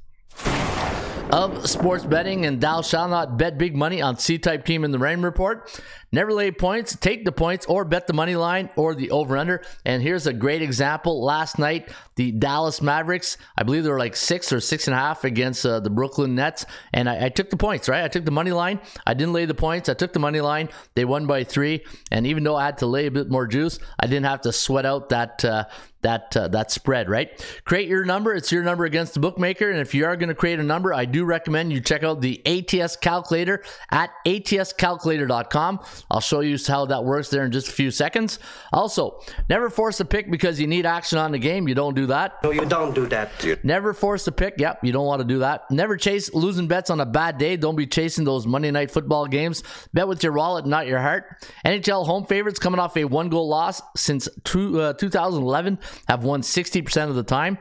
of 1.30 1.68
sports 1.68 2.06
betting, 2.06 2.46
and 2.46 2.58
thou 2.58 2.80
shalt 2.80 3.10
not 3.10 3.36
bet 3.36 3.58
big 3.58 3.76
money 3.76 4.00
on 4.00 4.16
C 4.16 4.38
type 4.38 4.64
team 4.64 4.82
in 4.82 4.92
the 4.92 4.98
Raymond 4.98 5.24
Report. 5.24 5.70
Never 6.10 6.32
lay 6.32 6.50
points, 6.52 6.96
take 6.96 7.26
the 7.26 7.32
points, 7.32 7.66
or 7.66 7.84
bet 7.84 8.06
the 8.06 8.14
money 8.14 8.34
line 8.34 8.70
or 8.76 8.94
the 8.94 9.10
over 9.10 9.36
under. 9.36 9.62
And 9.84 10.02
here's 10.02 10.26
a 10.26 10.32
great 10.32 10.62
example. 10.62 11.22
Last 11.22 11.58
night, 11.58 11.92
the 12.16 12.30
Dallas 12.30 12.80
Mavericks, 12.80 13.36
I 13.58 13.64
believe 13.64 13.84
they 13.84 13.90
were 13.90 13.98
like 13.98 14.16
six 14.16 14.52
or 14.54 14.60
six 14.60 14.86
and 14.86 14.94
a 14.94 14.98
half 14.98 15.24
against 15.24 15.66
uh, 15.66 15.80
the 15.80 15.90
Brooklyn 15.90 16.34
Nets. 16.34 16.64
And 16.94 17.06
I, 17.06 17.26
I, 17.26 17.28
took 17.28 17.50
the 17.50 17.58
points, 17.58 17.90
right? 17.90 18.04
I 18.04 18.08
took 18.08 18.24
the 18.24 18.30
money 18.30 18.52
line. 18.52 18.80
I 19.06 19.12
didn't 19.12 19.34
lay 19.34 19.44
the 19.44 19.54
points. 19.54 19.90
I 19.90 19.94
took 19.94 20.14
the 20.14 20.20
money 20.20 20.40
line. 20.40 20.70
They 20.94 21.04
won 21.04 21.26
by 21.26 21.44
three. 21.44 21.84
And 22.10 22.26
even 22.26 22.44
though 22.44 22.56
I 22.56 22.64
had 22.64 22.78
to 22.78 22.86
lay 22.86 23.04
a 23.04 23.10
bit 23.10 23.28
more 23.28 23.46
juice, 23.46 23.78
I 24.00 24.06
didn't 24.06 24.26
have 24.26 24.42
to 24.42 24.52
sweat 24.52 24.86
out 24.86 25.10
that. 25.10 25.44
Uh, 25.44 25.64
that 26.04 26.36
uh, 26.36 26.48
that 26.48 26.70
spread, 26.70 27.10
right? 27.10 27.44
Create 27.64 27.88
your 27.88 28.04
number. 28.04 28.32
It's 28.34 28.52
your 28.52 28.62
number 28.62 28.84
against 28.84 29.14
the 29.14 29.20
bookmaker. 29.20 29.70
And 29.70 29.80
if 29.80 29.94
you 29.94 30.04
are 30.06 30.16
going 30.16 30.28
to 30.28 30.34
create 30.34 30.60
a 30.60 30.62
number, 30.62 30.94
I 30.94 31.04
do 31.04 31.24
recommend 31.24 31.72
you 31.72 31.80
check 31.80 32.04
out 32.04 32.20
the 32.20 32.40
ATS 32.46 32.96
calculator 32.96 33.62
at 33.90 34.10
atscalculator.com. 34.26 35.80
I'll 36.10 36.20
show 36.20 36.40
you 36.40 36.56
how 36.66 36.86
that 36.86 37.04
works 37.04 37.30
there 37.30 37.44
in 37.44 37.52
just 37.52 37.68
a 37.68 37.72
few 37.72 37.90
seconds. 37.90 38.38
Also, 38.72 39.20
never 39.48 39.68
force 39.70 39.98
a 40.00 40.04
pick 40.04 40.30
because 40.30 40.60
you 40.60 40.66
need 40.66 40.86
action 40.86 41.18
on 41.18 41.32
the 41.32 41.38
game. 41.38 41.66
You 41.66 41.74
don't 41.74 41.94
do 41.94 42.06
that. 42.06 42.42
No, 42.44 42.50
you 42.50 42.64
don't 42.64 42.94
do 42.94 43.06
that. 43.08 43.64
Never 43.64 43.92
force 43.92 44.26
a 44.26 44.32
pick. 44.32 44.54
Yep, 44.58 44.84
you 44.84 44.92
don't 44.92 45.06
want 45.06 45.20
to 45.20 45.26
do 45.26 45.40
that. 45.40 45.70
Never 45.70 45.96
chase 45.96 46.32
losing 46.32 46.68
bets 46.68 46.90
on 46.90 47.00
a 47.00 47.06
bad 47.06 47.38
day. 47.38 47.56
Don't 47.56 47.76
be 47.76 47.86
chasing 47.86 48.24
those 48.24 48.46
Monday 48.46 48.70
night 48.70 48.90
football 48.90 49.26
games. 49.26 49.62
Bet 49.92 50.06
with 50.06 50.22
your 50.22 50.32
wallet, 50.32 50.66
not 50.66 50.86
your 50.86 51.00
heart. 51.00 51.48
NHL 51.64 52.06
home 52.06 52.26
favorites 52.26 52.58
coming 52.58 52.78
off 52.78 52.96
a 52.96 53.04
one 53.04 53.30
goal 53.30 53.48
loss 53.48 53.82
since 53.96 54.28
two, 54.44 54.80
uh, 54.80 54.92
2011 54.92 55.78
have 56.08 56.24
won 56.24 56.42
60% 56.42 57.08
of 57.08 57.14
the 57.14 57.22
time. 57.22 57.58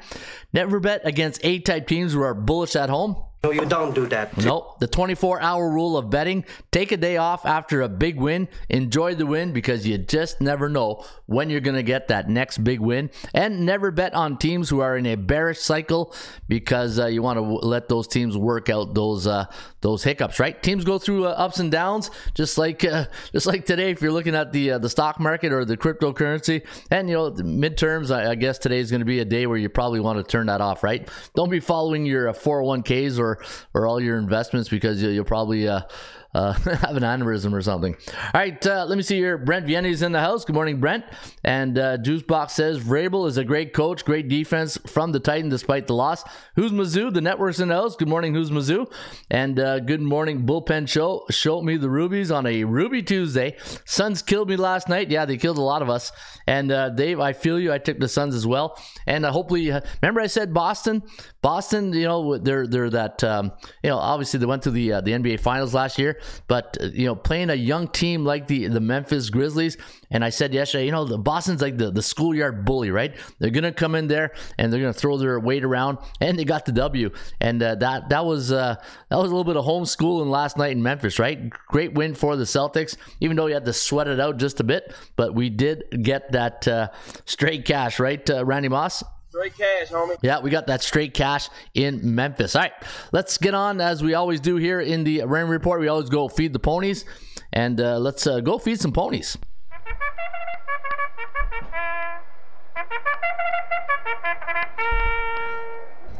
Never 0.51 0.79
bet 0.79 1.01
against 1.05 1.43
A 1.43 1.59
type 1.59 1.87
teams 1.87 2.13
who 2.13 2.21
are 2.21 2.33
bullish 2.33 2.75
at 2.75 2.89
home. 2.89 3.15
No, 3.45 3.51
you 3.51 3.65
don't 3.65 3.93
do 3.93 4.07
that. 4.07 4.37
Nope. 4.37 4.79
The 4.79 4.87
24 4.87 5.41
hour 5.41 5.69
rule 5.69 5.97
of 5.97 6.09
betting 6.09 6.45
take 6.71 6.93
a 6.93 6.97
day 6.97 7.17
off 7.17 7.45
after 7.45 7.81
a 7.81 7.89
big 7.89 8.15
win. 8.15 8.47
Enjoy 8.69 9.15
the 9.15 9.25
win 9.25 9.51
because 9.51 9.85
you 9.85 9.97
just 9.97 10.39
never 10.39 10.69
know 10.69 11.03
when 11.25 11.49
you're 11.49 11.59
going 11.59 11.75
to 11.75 11.83
get 11.83 12.07
that 12.07 12.29
next 12.29 12.59
big 12.59 12.79
win. 12.79 13.09
And 13.33 13.65
never 13.65 13.91
bet 13.91 14.13
on 14.13 14.37
teams 14.37 14.69
who 14.69 14.79
are 14.79 14.95
in 14.95 15.05
a 15.05 15.15
bearish 15.15 15.59
cycle 15.59 16.15
because 16.47 16.97
uh, 16.97 17.07
you 17.07 17.21
want 17.21 17.37
to 17.37 17.43
let 17.43 17.89
those 17.89 18.07
teams 18.07 18.37
work 18.37 18.69
out 18.69 18.93
those 18.93 19.27
uh, 19.27 19.47
those 19.81 20.05
hiccups, 20.05 20.39
right? 20.39 20.63
Teams 20.63 20.85
go 20.85 20.97
through 20.97 21.25
uh, 21.25 21.31
ups 21.31 21.59
and 21.59 21.69
downs, 21.69 22.11
just 22.33 22.57
like 22.57 22.85
uh, 22.85 23.07
just 23.33 23.45
like 23.45 23.65
today. 23.65 23.91
If 23.91 24.01
you're 24.01 24.13
looking 24.13 24.35
at 24.35 24.53
the 24.53 24.71
uh, 24.71 24.77
the 24.77 24.89
stock 24.89 25.19
market 25.19 25.51
or 25.51 25.65
the 25.65 25.75
cryptocurrency, 25.75 26.65
and 26.89 27.09
you 27.09 27.15
know 27.15 27.31
midterms, 27.31 28.09
I, 28.09 28.31
I 28.31 28.35
guess 28.35 28.57
today 28.57 28.79
is 28.79 28.89
going 28.89 29.01
to 29.01 29.05
be 29.05 29.19
a 29.19 29.25
day 29.25 29.47
where 29.47 29.57
you 29.57 29.67
probably 29.67 29.99
want 29.99 30.17
to 30.17 30.23
turn 30.23 30.45
that 30.45 30.61
off, 30.61 30.81
right? 30.81 31.09
Don't 31.35 31.49
be 31.49 31.59
following 31.59 32.05
your 32.05 32.31
401ks 32.31 33.19
uh, 33.19 33.32
or 33.73 33.87
all 33.87 33.99
your 33.99 34.17
investments 34.17 34.69
because 34.69 35.01
you'll, 35.01 35.11
you'll 35.11 35.25
probably 35.25 35.67
uh, 35.67 35.81
uh, 36.33 36.53
have 36.53 36.95
an 36.95 37.03
aneurysm 37.03 37.53
or 37.53 37.61
something. 37.61 37.95
All 38.33 38.41
right, 38.41 38.65
uh, 38.65 38.85
let 38.85 38.95
me 38.95 39.03
see 39.03 39.17
here. 39.17 39.37
Brent 39.37 39.65
Vienna's 39.65 40.01
in 40.01 40.11
the 40.11 40.19
house. 40.19 40.45
Good 40.45 40.55
morning, 40.55 40.79
Brent. 40.79 41.05
And 41.43 41.77
uh, 41.77 41.97
Juicebox 41.97 42.51
says 42.51 42.79
Vrabel 42.79 43.27
is 43.27 43.37
a 43.37 43.43
great 43.43 43.73
coach, 43.73 44.05
great 44.05 44.27
defense 44.27 44.77
from 44.87 45.11
the 45.11 45.19
Titan 45.19 45.49
despite 45.49 45.87
the 45.87 45.93
loss. 45.93 46.23
Who's 46.55 46.71
Mizzou? 46.71 47.13
The 47.13 47.21
network's 47.21 47.59
in 47.59 47.67
the 47.67 47.75
house. 47.75 47.95
Good 47.95 48.07
morning, 48.07 48.33
who's 48.33 48.51
Mizzou? 48.51 48.91
And 49.29 49.59
uh, 49.59 49.79
good 49.79 50.01
morning, 50.01 50.45
Bullpen 50.45 50.87
Show. 50.87 51.25
Show 51.29 51.61
me 51.61 51.77
the 51.77 51.89
Rubies 51.89 52.31
on 52.31 52.45
a 52.45 52.63
Ruby 52.63 53.03
Tuesday. 53.03 53.57
Suns 53.85 54.21
killed 54.21 54.49
me 54.49 54.55
last 54.55 54.89
night. 54.89 55.11
Yeah, 55.11 55.25
they 55.25 55.37
killed 55.37 55.57
a 55.57 55.61
lot 55.61 55.81
of 55.81 55.89
us. 55.89 56.11
And 56.47 56.71
uh, 56.71 56.89
Dave, 56.89 57.19
I 57.19 57.33
feel 57.33 57.59
you. 57.59 57.71
I 57.71 57.77
took 57.77 57.99
the 57.99 58.07
Suns 58.07 58.35
as 58.35 58.45
well. 58.45 58.77
And 59.07 59.25
uh, 59.25 59.31
hopefully, 59.31 59.71
uh, 59.71 59.81
remember 60.01 60.21
I 60.21 60.27
said 60.27 60.53
Boston. 60.53 61.03
Boston, 61.41 61.93
you 61.93 62.05
know, 62.05 62.37
they're 62.37 62.65
they're 62.67 62.89
that 62.89 63.23
um, 63.23 63.51
you 63.83 63.89
know 63.89 63.97
obviously 63.97 64.39
they 64.39 64.45
went 64.45 64.63
to 64.63 64.71
the 64.71 64.89
the 64.89 65.11
NBA 65.11 65.41
Finals 65.41 65.73
last 65.73 65.99
year, 65.99 66.19
but 66.47 66.77
uh, 66.81 66.85
you 66.87 67.05
know 67.05 67.15
playing 67.15 67.49
a 67.49 67.55
young 67.55 67.87
team 67.87 68.25
like 68.25 68.47
the 68.47 68.67
the 68.67 68.79
Memphis 68.79 69.29
Grizzlies, 69.29 69.77
and 70.11 70.23
I 70.23 70.29
said 70.29 70.53
yesterday, 70.53 70.85
you 70.85 70.91
know, 70.91 71.05
the 71.05 71.17
Boston's 71.17 71.61
like 71.61 71.77
the 71.77 71.91
the 71.91 72.01
schoolyard 72.01 72.65
bully, 72.65 72.91
right? 72.91 73.15
They're 73.39 73.49
gonna 73.49 73.71
come 73.71 73.95
in 73.95 74.07
there 74.07 74.33
and 74.57 74.71
they're 74.71 74.79
gonna 74.79 74.93
throw 74.93 75.17
their 75.17 75.39
weight 75.39 75.63
around, 75.63 75.97
and 76.21 76.37
they 76.37 76.45
got 76.45 76.65
the 76.65 76.71
W, 76.73 77.11
and 77.41 77.61
uh, 77.61 77.75
that 77.75 78.09
that 78.09 78.25
was 78.25 78.51
uh, 78.51 78.75
that 79.09 79.17
was 79.17 79.31
a 79.31 79.35
little 79.35 79.43
bit 79.43 79.57
of 79.57 79.65
homeschooling 79.65 80.29
last 80.29 80.57
night 80.57 80.71
in 80.71 80.83
Memphis, 80.83 81.19
right? 81.19 81.49
Great 81.67 81.93
win 81.93 82.15
for 82.15 82.35
the 82.35 82.43
Celtics, 82.43 82.95
even 83.19 83.35
though 83.37 83.47
you 83.47 83.53
had 83.53 83.65
to 83.65 83.73
sweat 83.73 84.07
it 84.07 84.19
out 84.19 84.37
just 84.37 84.59
a 84.59 84.63
bit, 84.63 84.93
but 85.15 85.33
we 85.33 85.49
did 85.49 85.83
get 86.03 86.31
that 86.31 86.67
uh, 86.67 86.89
straight 87.25 87.65
cash, 87.65 87.99
right, 87.99 88.27
uh, 88.29 88.45
Randy 88.45 88.69
Moss? 88.69 89.03
Straight 89.33 89.57
cash, 89.57 89.89
homie. 89.89 90.15
Yeah, 90.21 90.41
we 90.41 90.51
got 90.51 90.67
that 90.67 90.83
straight 90.83 91.15
cash 91.15 91.49
in 91.73 92.13
Memphis. 92.13 92.55
All 92.55 92.61
right, 92.61 92.71
let's 93.11 93.39
get 93.39 93.55
on 93.55 93.81
as 93.81 94.03
we 94.03 94.13
always 94.13 94.39
do 94.39 94.57
here 94.57 94.79
in 94.79 95.03
the 95.05 95.23
Raymond 95.23 95.49
Report. 95.49 95.79
We 95.79 95.87
always 95.87 96.07
go 96.07 96.27
feed 96.27 96.53
the 96.53 96.59
ponies, 96.59 97.03
and 97.51 97.81
uh, 97.81 97.97
let's 97.97 98.27
uh, 98.27 98.41
go 98.41 98.59
feed 98.59 98.79
some 98.79 98.91
ponies. 98.91 99.35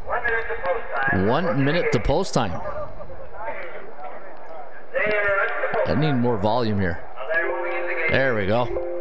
One 0.08 0.24
minute 0.24 0.48
to 0.50 0.60
post 0.64 0.90
time. 0.96 1.28
One 1.28 1.66
minute 1.66 1.92
to 1.92 2.00
post 2.00 2.34
time. 2.34 2.62
I 5.86 5.94
need 5.96 6.14
more 6.14 6.38
volume 6.38 6.80
here. 6.80 7.00
There 8.10 8.34
we 8.34 8.48
go. 8.48 8.93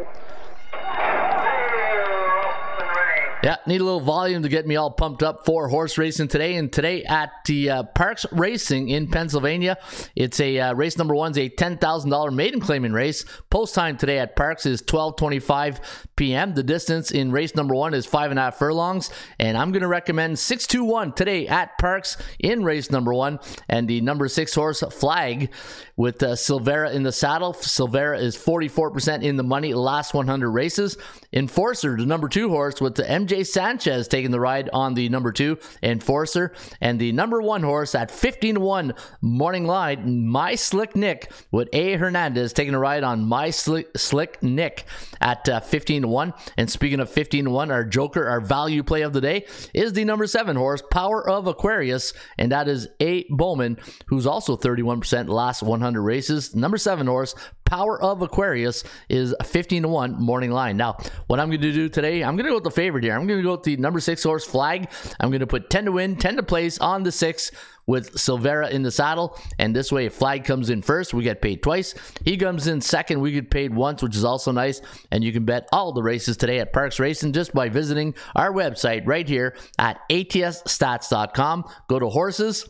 Yeah, 3.43 3.57
need 3.67 3.81
a 3.81 3.83
little 3.83 3.99
volume 3.99 4.41
to 4.43 4.47
get 4.47 4.65
me 4.65 4.77
all 4.77 4.89
pumped 4.89 5.21
up 5.21 5.45
for 5.45 5.67
horse 5.67 5.97
racing 5.97 6.29
today. 6.29 6.55
And 6.55 6.71
today 6.71 7.03
at 7.03 7.29
the 7.45 7.69
uh, 7.69 7.83
Parx 7.93 8.25
Racing 8.31 8.87
in 8.87 9.09
Pennsylvania, 9.09 9.77
it's 10.15 10.39
a 10.39 10.57
uh, 10.61 10.73
race 10.75 10.97
number 10.97 11.13
one's 11.13 11.37
a 11.37 11.49
ten 11.49 11.77
thousand 11.77 12.09
dollar 12.09 12.31
maiden 12.31 12.61
claiming 12.61 12.93
race. 12.93 13.25
Post 13.49 13.75
time 13.75 13.97
today 13.97 14.19
at 14.19 14.37
Parx 14.37 14.65
is 14.65 14.81
twelve 14.81 15.17
twenty 15.17 15.39
five 15.39 15.81
p.m. 16.15 16.53
The 16.53 16.63
distance 16.63 17.11
in 17.11 17.33
race 17.33 17.53
number 17.53 17.75
one 17.75 17.93
is 17.93 18.05
five 18.05 18.31
and 18.31 18.39
a 18.39 18.43
half 18.43 18.55
furlongs, 18.55 19.09
and 19.37 19.57
I'm 19.57 19.73
going 19.73 19.81
to 19.81 19.89
recommend 19.89 20.39
six 20.39 20.65
two 20.65 20.85
one 20.85 21.11
today 21.11 21.45
at 21.45 21.77
Parx 21.77 22.15
in 22.39 22.63
race 22.63 22.91
number 22.91 23.13
one, 23.13 23.41
and 23.67 23.89
the 23.89 23.99
number 23.99 24.29
six 24.29 24.55
horse 24.55 24.81
Flag 24.89 25.51
with 25.97 26.23
uh, 26.23 26.27
Silvera 26.35 26.93
in 26.93 27.03
the 27.03 27.11
saddle. 27.11 27.53
Silvera 27.53 28.21
is 28.21 28.37
forty 28.37 28.69
four 28.69 28.89
percent 28.89 29.21
in 29.21 29.35
the 29.35 29.43
money 29.43 29.73
last 29.73 30.13
one 30.13 30.27
hundred 30.27 30.51
races. 30.51 30.97
Enforcer, 31.33 31.97
the 31.97 32.05
number 32.05 32.29
two 32.29 32.47
horse 32.47 32.79
with 32.79 32.95
the 32.95 33.03
MJ 33.03 33.32
Sanchez 33.41 34.07
taking 34.07 34.29
the 34.29 34.39
ride 34.39 34.69
on 34.71 34.93
the 34.93 35.09
number 35.09 35.31
two 35.31 35.57
Enforcer, 35.81 36.53
and 36.79 36.99
the 36.99 37.11
number 37.11 37.41
one 37.41 37.63
horse 37.63 37.95
at 37.95 38.11
15 38.11 38.55
to 38.55 38.61
1 38.61 38.93
morning 39.21 39.65
line, 39.65 40.27
My 40.27 40.55
Slick 40.55 40.95
Nick 40.95 41.31
with 41.51 41.69
A. 41.73 41.93
Hernandez 41.93 42.53
taking 42.53 42.75
a 42.75 42.79
ride 42.79 43.03
on 43.03 43.25
My 43.25 43.49
Slick, 43.49 43.97
Slick 43.97 44.43
Nick 44.43 44.85
at 45.21 45.47
uh, 45.49 45.59
15 45.61 46.03
to 46.03 46.07
1. 46.07 46.33
And 46.57 46.69
speaking 46.69 46.99
of 46.99 47.09
15 47.09 47.45
to 47.45 47.49
1, 47.49 47.71
our 47.71 47.83
joker, 47.83 48.27
our 48.27 48.41
value 48.41 48.83
play 48.83 49.01
of 49.01 49.13
the 49.13 49.21
day 49.21 49.45
is 49.73 49.93
the 49.93 50.05
number 50.05 50.27
seven 50.27 50.55
horse, 50.55 50.83
Power 50.91 51.27
of 51.27 51.47
Aquarius, 51.47 52.13
and 52.37 52.51
that 52.51 52.67
is 52.67 52.87
A. 52.99 53.25
Bowman, 53.29 53.79
who's 54.07 54.27
also 54.27 54.57
31% 54.57 55.29
last 55.29 55.63
100 55.63 56.01
races. 56.01 56.53
Number 56.53 56.77
seven 56.77 57.07
horse, 57.07 57.33
Power 57.73 57.99
of 57.99 58.21
Aquarius 58.21 58.83
is 59.09 59.33
15 59.43 59.81
to 59.81 59.87
1 59.87 60.21
morning 60.21 60.51
line. 60.51 60.77
Now, 60.77 60.95
what 61.25 61.39
I'm 61.39 61.47
going 61.49 61.59
to 61.61 61.71
do 61.71 61.89
today, 61.89 62.23
I'm 62.23 62.35
going 62.35 62.45
to 62.45 62.51
go 62.51 62.57
with 62.57 62.65
the 62.65 62.69
favorite 62.69 63.03
here. 63.03 63.15
I'm 63.15 63.25
going 63.25 63.39
to 63.39 63.43
go 63.43 63.53
with 63.53 63.63
the 63.63 63.77
number 63.77 63.99
six 63.99 64.21
horse 64.21 64.45
flag. 64.45 64.91
I'm 65.19 65.31
going 65.31 65.39
to 65.39 65.47
put 65.47 65.71
10 65.71 65.85
to 65.85 65.91
win, 65.91 66.15
10 66.15 66.35
to 66.35 66.43
place 66.43 66.77
on 66.77 67.01
the 67.01 67.11
six 67.11 67.49
with 67.87 68.13
Silvera 68.13 68.69
in 68.69 68.83
the 68.83 68.91
saddle. 68.91 69.39
And 69.57 69.75
this 69.75 69.91
way, 69.91 70.05
if 70.05 70.13
flag 70.13 70.45
comes 70.45 70.69
in 70.69 70.83
first, 70.83 71.15
we 71.15 71.23
get 71.23 71.41
paid 71.41 71.63
twice. 71.63 71.95
He 72.23 72.37
comes 72.37 72.67
in 72.67 72.79
second, 72.79 73.21
we 73.21 73.31
get 73.31 73.49
paid 73.49 73.73
once, 73.73 74.03
which 74.03 74.15
is 74.15 74.23
also 74.23 74.51
nice. 74.51 74.79
And 75.09 75.23
you 75.23 75.33
can 75.33 75.43
bet 75.43 75.67
all 75.71 75.93
the 75.93 76.03
races 76.03 76.37
today 76.37 76.59
at 76.59 76.73
Parx 76.73 76.99
Racing 76.99 77.33
just 77.33 77.55
by 77.55 77.69
visiting 77.69 78.13
our 78.35 78.53
website 78.53 79.01
right 79.07 79.27
here 79.27 79.55
at 79.79 79.99
atsstats.com. 80.11 81.63
Go 81.87 81.97
to 81.97 82.07
horses 82.09 82.69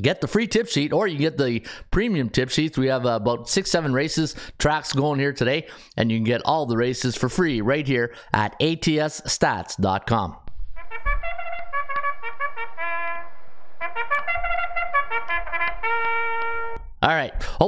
get 0.00 0.20
the 0.20 0.28
free 0.28 0.46
tip 0.46 0.68
sheet 0.68 0.92
or 0.92 1.06
you 1.06 1.18
get 1.18 1.38
the 1.38 1.64
premium 1.90 2.28
tip 2.28 2.50
sheets. 2.50 2.76
We 2.76 2.88
have 2.88 3.06
uh, 3.06 3.10
about 3.10 3.48
six 3.48 3.70
seven 3.70 3.92
races 3.92 4.34
tracks 4.58 4.92
going 4.92 5.20
here 5.20 5.32
today 5.32 5.66
and 5.96 6.10
you 6.10 6.18
can 6.18 6.24
get 6.24 6.42
all 6.44 6.66
the 6.66 6.76
races 6.76 7.16
for 7.16 7.28
free 7.28 7.60
right 7.60 7.86
here 7.86 8.14
at 8.32 8.58
atsstats.com 8.60 10.36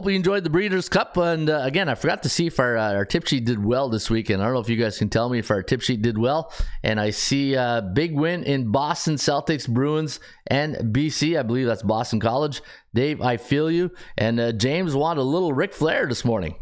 Hope 0.03 0.11
you 0.11 0.17
enjoyed 0.17 0.43
the 0.43 0.51
Breeders' 0.51 0.89
Cup. 0.89 1.17
And 1.17 1.49
uh, 1.49 1.61
again, 1.63 1.89
I 1.89 1.95
forgot 1.95 2.25
to 2.25 2.29
see 2.29 2.49
if 2.49 2.59
our, 2.59 2.77
uh, 2.77 2.93
our 2.93 3.05
tip 3.05 3.29
sheet 3.29 3.45
did 3.45 3.65
well 3.65 3.89
this 3.89 4.11
weekend. 4.11 4.43
I 4.43 4.47
don't 4.47 4.55
know 4.55 4.59
if 4.59 4.69
you 4.69 4.75
guys 4.75 4.99
can 4.99 5.09
tell 5.09 5.29
me 5.29 5.39
if 5.39 5.49
our 5.49 5.63
tip 5.63 5.81
sheet 5.81 6.03
did 6.03 6.19
well. 6.19 6.53
And 6.83 6.99
I 6.99 7.11
see 7.11 7.55
a 7.55 7.89
big 7.95 8.13
win 8.13 8.43
in 8.43 8.73
Boston 8.73 9.15
Celtics, 9.15 9.69
Bruins, 9.69 10.19
and 10.49 10.93
BC. 10.93 11.39
I 11.39 11.45
believe 11.45 11.69
that's 11.69 11.85
Boston 11.85 12.19
College. 12.19 12.63
Dave, 12.93 13.23
I 13.23 13.37
feel 13.37 13.71
you. 13.71 13.93
And 14.19 14.41
uh, 14.41 14.51
James 14.51 14.97
wanted 14.97 15.21
a 15.21 15.23
little 15.23 15.53
Ric 15.53 15.73
Flair 15.73 16.09
this 16.09 16.25
morning. 16.25 16.57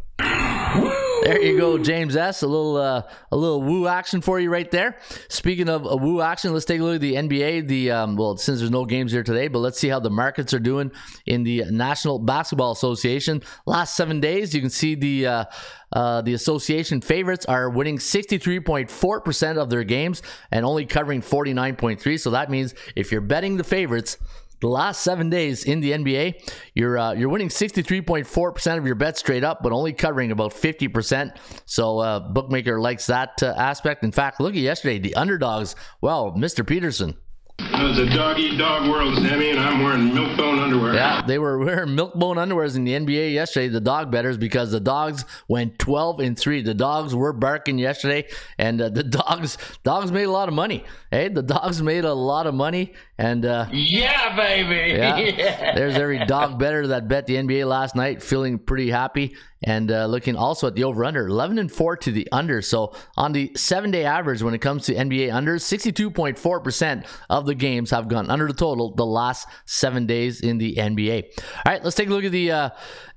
There 1.22 1.42
you 1.42 1.58
go, 1.58 1.76
James 1.76 2.16
S. 2.16 2.42
A 2.42 2.46
little 2.46 2.76
uh, 2.78 3.02
a 3.30 3.36
little 3.36 3.62
woo 3.62 3.86
action 3.86 4.22
for 4.22 4.40
you 4.40 4.50
right 4.50 4.70
there. 4.70 4.96
Speaking 5.28 5.68
of 5.68 5.84
a 5.84 5.94
woo 5.94 6.22
action, 6.22 6.54
let's 6.54 6.64
take 6.64 6.80
a 6.80 6.82
look 6.82 6.94
at 6.94 7.00
the 7.02 7.14
NBA. 7.14 7.68
The 7.68 7.90
um, 7.90 8.16
well, 8.16 8.38
since 8.38 8.60
there's 8.60 8.70
no 8.70 8.86
games 8.86 9.12
here 9.12 9.22
today, 9.22 9.48
but 9.48 9.58
let's 9.58 9.78
see 9.78 9.88
how 9.88 10.00
the 10.00 10.10
markets 10.10 10.54
are 10.54 10.58
doing 10.58 10.90
in 11.26 11.42
the 11.42 11.64
National 11.70 12.18
Basketball 12.18 12.72
Association. 12.72 13.42
Last 13.66 13.96
seven 13.96 14.20
days, 14.20 14.54
you 14.54 14.62
can 14.62 14.70
see 14.70 14.94
the 14.94 15.26
uh, 15.26 15.44
uh, 15.92 16.22
the 16.22 16.32
association 16.32 17.00
favorites 17.00 17.44
are 17.46 17.68
winning 17.68 17.98
63.4% 17.98 19.56
of 19.58 19.70
their 19.70 19.84
games 19.84 20.22
and 20.50 20.64
only 20.64 20.86
covering 20.86 21.20
49.3. 21.20 22.18
So 22.18 22.30
that 22.30 22.50
means 22.50 22.74
if 22.96 23.12
you're 23.12 23.20
betting 23.20 23.56
the 23.56 23.64
favorites 23.64 24.16
the 24.60 24.68
last 24.68 25.02
seven 25.02 25.30
days 25.30 25.64
in 25.64 25.80
the 25.80 25.92
NBA, 25.92 26.52
you're 26.74 26.98
uh, 26.98 27.12
you're 27.12 27.28
winning 27.28 27.48
63.4% 27.48 28.78
of 28.78 28.86
your 28.86 28.94
bets 28.94 29.20
straight 29.20 29.44
up, 29.44 29.62
but 29.62 29.72
only 29.72 29.92
covering 29.92 30.32
about 30.32 30.52
50%. 30.52 31.36
So 31.66 31.98
uh, 31.98 32.20
bookmaker 32.20 32.80
likes 32.80 33.06
that 33.06 33.42
uh, 33.42 33.54
aspect. 33.56 34.04
In 34.04 34.12
fact, 34.12 34.40
look 34.40 34.54
at 34.54 34.60
yesterday, 34.60 34.98
the 34.98 35.14
underdogs. 35.14 35.76
Well, 36.00 36.32
Mr. 36.32 36.66
Peterson. 36.66 37.16
It's 37.62 37.98
a 37.98 38.16
dog 38.16 38.38
eat 38.38 38.56
dog 38.56 38.88
world, 38.88 39.16
Sammy, 39.16 39.50
and 39.50 39.60
I'm 39.60 39.82
wearing 39.82 40.14
milk 40.14 40.36
bone 40.36 40.58
underwear. 40.58 40.94
Yeah, 40.94 41.22
they 41.26 41.38
were 41.38 41.58
wearing 41.64 41.94
milk 41.94 42.14
bone 42.14 42.36
underwears 42.36 42.76
in 42.76 42.84
the 42.84 42.92
NBA 42.92 43.32
yesterday, 43.32 43.68
the 43.68 43.80
dog 43.80 44.10
betters, 44.10 44.38
because 44.38 44.70
the 44.70 44.80
dogs 44.80 45.24
went 45.48 45.78
12 45.78 46.20
and 46.20 46.38
3. 46.38 46.62
The 46.62 46.74
dogs 46.74 47.14
were 47.14 47.32
barking 47.32 47.78
yesterday, 47.78 48.28
and 48.58 48.80
uh, 48.80 48.88
the 48.88 49.02
dogs 49.20 49.58
dogs 49.82 50.10
made 50.10 50.24
a 50.24 50.30
lot 50.30 50.48
of 50.48 50.54
money. 50.54 50.84
Hey, 51.10 51.28
the 51.28 51.42
dogs 51.42 51.82
made 51.82 52.04
a 52.04 52.14
lot 52.14 52.46
of 52.46 52.54
money, 52.54 52.94
and 53.20 53.44
uh, 53.44 53.66
Yeah, 53.70 54.34
baby. 54.34 54.94
yeah, 54.98 55.74
there's 55.74 55.96
every 55.96 56.24
dog 56.24 56.58
better 56.58 56.86
that 56.86 57.06
bet 57.06 57.26
the 57.26 57.36
NBA 57.36 57.68
last 57.68 57.94
night, 57.94 58.22
feeling 58.22 58.58
pretty 58.58 58.90
happy, 58.90 59.36
and 59.62 59.92
uh, 59.92 60.06
looking 60.06 60.36
also 60.36 60.68
at 60.68 60.74
the 60.74 60.84
over 60.84 61.04
under 61.04 61.26
11 61.26 61.58
and 61.58 61.70
4 61.70 61.98
to 61.98 62.12
the 62.12 62.26
under. 62.32 62.62
So 62.62 62.94
on 63.18 63.32
the 63.32 63.52
seven 63.56 63.90
day 63.90 64.06
average, 64.06 64.42
when 64.42 64.54
it 64.54 64.60
comes 64.60 64.86
to 64.86 64.94
NBA 64.94 65.28
unders, 65.28 65.62
62.4% 65.64 67.06
of 67.28 67.44
the 67.44 67.54
games 67.54 67.90
have 67.90 68.08
gone 68.08 68.30
under 68.30 68.46
the 68.46 68.54
total 68.54 68.94
the 68.94 69.04
last 69.04 69.46
seven 69.66 70.06
days 70.06 70.40
in 70.40 70.56
the 70.56 70.76
NBA. 70.76 71.24
All 71.66 71.72
right, 71.72 71.84
let's 71.84 71.96
take 71.96 72.08
a 72.08 72.12
look 72.12 72.24
at 72.24 72.32
the 72.32 72.50
uh, 72.50 72.70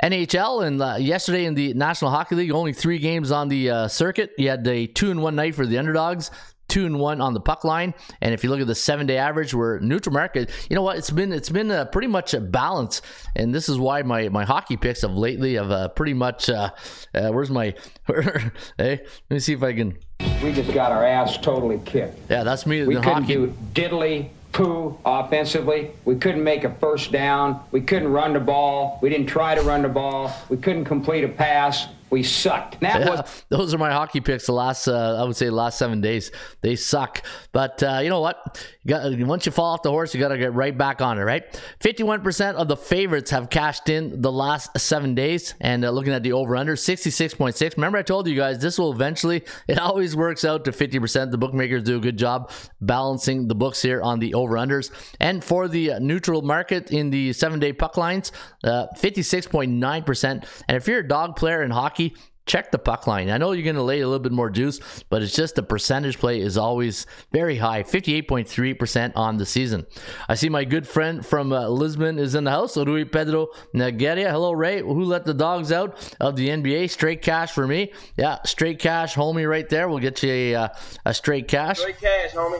NHL. 0.03 0.67
And 0.67 0.81
uh, 0.81 0.95
yesterday 0.99 1.45
in 1.45 1.53
the 1.53 1.73
National 1.75 2.11
Hockey 2.11 2.35
League, 2.35 2.51
only 2.51 2.73
three 2.73 2.99
games 2.99 3.31
on 3.31 3.47
the 3.47 3.69
uh, 3.69 3.87
circuit. 3.87 4.31
You 4.37 4.49
had 4.49 4.67
a 4.67 4.85
two 4.85 5.11
and 5.11 5.23
one 5.23 5.35
night 5.35 5.55
for 5.55 5.65
the 5.65 5.77
underdogs 5.77 6.29
two 6.67 6.85
and 6.85 6.99
one 6.99 7.21
on 7.21 7.33
the 7.33 7.39
puck 7.39 7.63
line. 7.63 7.93
And 8.21 8.33
if 8.33 8.43
you 8.43 8.49
look 8.49 8.59
at 8.59 8.67
the 8.67 8.75
seven 8.75 9.05
day 9.05 9.17
average, 9.17 9.53
we're 9.53 9.79
neutral 9.79 10.13
market. 10.13 10.49
You 10.69 10.75
know 10.75 10.81
what? 10.81 10.97
It's 10.97 11.09
been 11.09 11.31
it's 11.31 11.49
been 11.49 11.71
uh, 11.71 11.85
pretty 11.85 12.07
much 12.07 12.33
a 12.33 12.41
balance, 12.41 13.01
and 13.35 13.53
this 13.53 13.69
is 13.69 13.77
why 13.77 14.01
my 14.01 14.29
my 14.29 14.45
hockey 14.45 14.77
picks 14.77 15.03
of 15.03 15.11
lately 15.11 15.55
have 15.55 15.71
uh, 15.71 15.87
pretty 15.89 16.13
much. 16.13 16.49
Uh, 16.49 16.71
uh, 17.13 17.29
where's 17.29 17.49
my? 17.49 17.73
hey, 18.07 18.53
let 18.77 19.29
me 19.29 19.39
see 19.39 19.53
if 19.53 19.63
I 19.63 19.73
can. 19.73 19.97
We 20.41 20.51
just 20.51 20.73
got 20.73 20.91
our 20.91 21.05
ass 21.05 21.37
totally 21.37 21.79
kicked. 21.85 22.19
Yeah, 22.29 22.43
that's 22.43 22.65
me. 22.65 22.83
We 22.83 22.95
the 22.95 23.01
couldn't 23.01 23.23
hockey. 23.23 23.35
do 23.35 23.53
diddly 23.73 24.29
poo 24.53 24.97
offensively. 25.05 25.91
We 26.05 26.15
couldn't 26.15 26.43
make 26.43 26.63
a 26.63 26.73
first 26.75 27.11
down. 27.11 27.61
We 27.71 27.81
couldn't 27.81 28.11
run 28.11 28.33
the 28.33 28.39
ball. 28.39 28.99
We 29.01 29.09
didn't 29.09 29.27
try 29.27 29.55
to 29.55 29.61
run 29.61 29.81
the 29.81 29.89
ball. 29.89 30.31
We 30.49 30.57
couldn't 30.57 30.85
complete 30.85 31.23
a 31.23 31.27
pass. 31.27 31.87
We 32.13 32.21
sucked. 32.21 32.79
That 32.81 32.99
Yeah, 33.01 33.09
was 33.09 33.45
those 33.49 33.73
are 33.73 33.79
my 33.79 33.91
hockey 33.91 34.21
picks. 34.21 34.45
The 34.45 34.53
last, 34.53 34.87
uh, 34.87 35.17
I 35.19 35.23
would 35.23 35.35
say, 35.35 35.47
the 35.47 35.51
last 35.51 35.79
seven 35.79 35.99
days, 35.99 36.31
they 36.61 36.75
suck. 36.75 37.23
But 37.51 37.81
uh, 37.81 38.01
you 38.03 38.09
know 38.09 38.21
what? 38.21 38.63
You 38.83 38.89
got, 38.89 39.27
once 39.27 39.47
you 39.47 39.51
fall 39.51 39.73
off 39.73 39.81
the 39.81 39.89
horse, 39.89 40.13
you 40.13 40.19
got 40.19 40.27
to 40.27 40.37
get 40.37 40.53
right 40.53 40.77
back 40.77 41.01
on 41.01 41.17
it. 41.17 41.23
Right? 41.23 41.43
Fifty-one 41.79 42.21
percent 42.21 42.57
of 42.57 42.67
the 42.67 42.77
favorites 42.77 43.31
have 43.31 43.49
cashed 43.49 43.89
in 43.89 44.21
the 44.21 44.31
last 44.31 44.77
seven 44.77 45.15
days, 45.15 45.55
and 45.59 45.83
uh, 45.83 45.89
looking 45.89 46.13
at 46.13 46.21
the 46.21 46.33
over/under, 46.33 46.75
sixty-six 46.75 47.33
point 47.33 47.55
six. 47.55 47.75
Remember, 47.77 47.97
I 47.97 48.03
told 48.03 48.27
you 48.27 48.35
guys 48.35 48.59
this 48.59 48.77
will 48.77 48.93
eventually. 48.93 49.43
It 49.67 49.79
always 49.79 50.15
works 50.15 50.45
out 50.45 50.65
to 50.65 50.71
fifty 50.71 50.99
percent. 50.99 51.31
The 51.31 51.39
bookmakers 51.39 51.81
do 51.81 51.97
a 51.97 51.99
good 51.99 52.17
job 52.17 52.51
balancing 52.79 53.47
the 53.47 53.55
books 53.55 53.81
here 53.81 54.03
on 54.03 54.19
the 54.19 54.35
over/unders, 54.35 54.91
and 55.19 55.43
for 55.43 55.67
the 55.67 55.99
neutral 55.99 56.43
market 56.43 56.91
in 56.91 57.09
the 57.09 57.33
seven-day 57.33 57.73
puck 57.73 57.97
lines, 57.97 58.31
uh, 58.63 58.85
fifty-six 58.97 59.47
point 59.47 59.71
nine 59.71 60.03
percent. 60.03 60.45
And 60.67 60.77
if 60.77 60.87
you're 60.87 60.99
a 60.99 61.07
dog 61.07 61.35
player 61.35 61.63
in 61.63 61.71
hockey 61.71 62.02
check 62.45 62.71
the 62.71 62.77
puck 62.77 63.07
line. 63.07 63.29
I 63.29 63.37
know 63.37 63.51
you're 63.51 63.63
going 63.63 63.75
to 63.75 63.83
lay 63.83 64.01
a 64.01 64.07
little 64.07 64.21
bit 64.21 64.31
more 64.31 64.49
juice, 64.49 64.79
but 65.09 65.21
it's 65.21 65.35
just 65.35 65.55
the 65.55 65.63
percentage 65.63 66.19
play 66.19 66.39
is 66.39 66.57
always 66.57 67.05
very 67.31 67.57
high 67.57 67.83
58.3% 67.83 69.13
on 69.15 69.37
the 69.37 69.45
season. 69.45 69.85
I 70.27 70.35
see 70.35 70.49
my 70.49 70.65
good 70.65 70.87
friend 70.87 71.25
from 71.25 71.53
uh, 71.53 71.67
Lisbon 71.67 72.19
is 72.19 72.35
in 72.35 72.43
the 72.43 72.51
house, 72.51 72.75
Rui 72.75 73.05
Pedro 73.05 73.47
Nageria. 73.73 74.29
Hello, 74.29 74.51
Ray. 74.51 74.81
Who 74.81 75.03
let 75.03 75.25
the 75.25 75.33
dogs 75.33 75.71
out 75.71 76.15
of 76.19 76.35
the 76.35 76.49
NBA? 76.49 76.89
Straight 76.89 77.21
cash 77.21 77.51
for 77.51 77.67
me. 77.67 77.93
Yeah, 78.17 78.39
straight 78.43 78.79
cash, 78.79 79.15
homie, 79.15 79.49
right 79.49 79.67
there. 79.69 79.87
We'll 79.87 79.99
get 79.99 80.21
you 80.23 80.31
a, 80.31 80.55
uh, 80.55 80.67
a 81.05 81.13
straight 81.13 81.47
cash. 81.47 81.79
Straight 81.79 81.99
cash, 81.99 82.31
homie. 82.33 82.59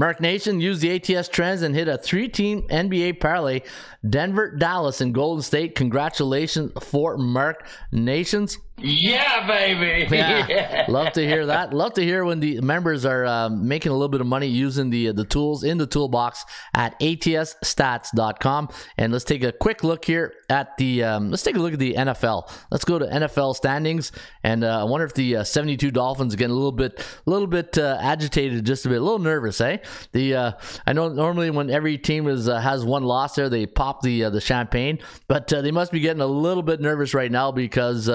Mark 0.00 0.18
Nation 0.18 0.62
used 0.62 0.80
the 0.80 0.94
ATS 0.94 1.28
trends 1.28 1.60
and 1.60 1.74
hit 1.74 1.86
a 1.86 1.98
three 1.98 2.26
team 2.26 2.62
NBA 2.68 3.20
parlay 3.20 3.60
Denver, 4.08 4.50
Dallas, 4.50 5.02
and 5.02 5.12
Golden 5.12 5.42
State. 5.42 5.74
Congratulations 5.74 6.72
for 6.82 7.18
Mark 7.18 7.66
Nations. 7.92 8.56
Yeah, 8.82 9.46
baby. 9.46 10.08
Yeah, 10.20 10.86
love 10.88 11.12
to 11.12 11.26
hear 11.26 11.46
that. 11.46 11.72
Love 11.72 11.94
to 11.94 12.02
hear 12.02 12.24
when 12.24 12.40
the 12.40 12.60
members 12.60 13.04
are 13.04 13.24
um, 13.26 13.68
making 13.68 13.90
a 13.90 13.94
little 13.94 14.08
bit 14.08 14.20
of 14.20 14.26
money 14.26 14.46
using 14.46 14.90
the 14.90 15.12
the 15.12 15.24
tools 15.24 15.62
in 15.64 15.78
the 15.78 15.86
toolbox 15.86 16.44
at 16.74 16.98
atsstats.com. 17.00 18.68
And 18.96 19.12
let's 19.12 19.24
take 19.24 19.42
a 19.42 19.52
quick 19.52 19.84
look 19.84 20.04
here 20.04 20.34
at 20.48 20.76
the. 20.76 21.04
Um, 21.04 21.30
let's 21.30 21.42
take 21.42 21.56
a 21.56 21.58
look 21.58 21.72
at 21.72 21.78
the 21.78 21.94
NFL. 21.94 22.50
Let's 22.70 22.84
go 22.84 22.98
to 22.98 23.06
NFL 23.06 23.56
standings, 23.56 24.12
and 24.42 24.64
uh, 24.64 24.80
I 24.80 24.84
wonder 24.84 25.06
if 25.06 25.14
the 25.14 25.36
uh, 25.36 25.44
72 25.44 25.90
Dolphins 25.90 26.34
are 26.34 26.36
getting 26.36 26.52
a 26.52 26.56
little 26.56 26.72
bit, 26.72 26.98
a 27.26 27.30
little 27.30 27.46
bit 27.46 27.78
uh, 27.78 27.98
agitated, 28.00 28.64
just 28.64 28.86
a 28.86 28.88
bit, 28.88 29.00
a 29.00 29.04
little 29.04 29.18
nervous, 29.18 29.60
eh? 29.60 29.78
The 30.12 30.34
uh, 30.34 30.52
I 30.86 30.92
know 30.92 31.08
normally 31.08 31.50
when 31.50 31.70
every 31.70 31.98
team 31.98 32.26
is 32.26 32.48
uh, 32.48 32.60
has 32.60 32.84
one 32.84 33.04
loss 33.04 33.34
there, 33.36 33.48
they 33.48 33.66
pop 33.66 34.02
the 34.02 34.24
uh, 34.24 34.30
the 34.30 34.40
champagne, 34.40 34.98
but 35.28 35.52
uh, 35.52 35.62
they 35.62 35.70
must 35.70 35.92
be 35.92 36.00
getting 36.00 36.22
a 36.22 36.26
little 36.26 36.62
bit 36.62 36.80
nervous 36.80 37.14
right 37.14 37.30
now 37.30 37.52
because. 37.52 38.08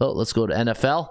Oh, 0.00 0.12
let's 0.12 0.32
go 0.32 0.46
to 0.46 0.54
NFL 0.54 1.08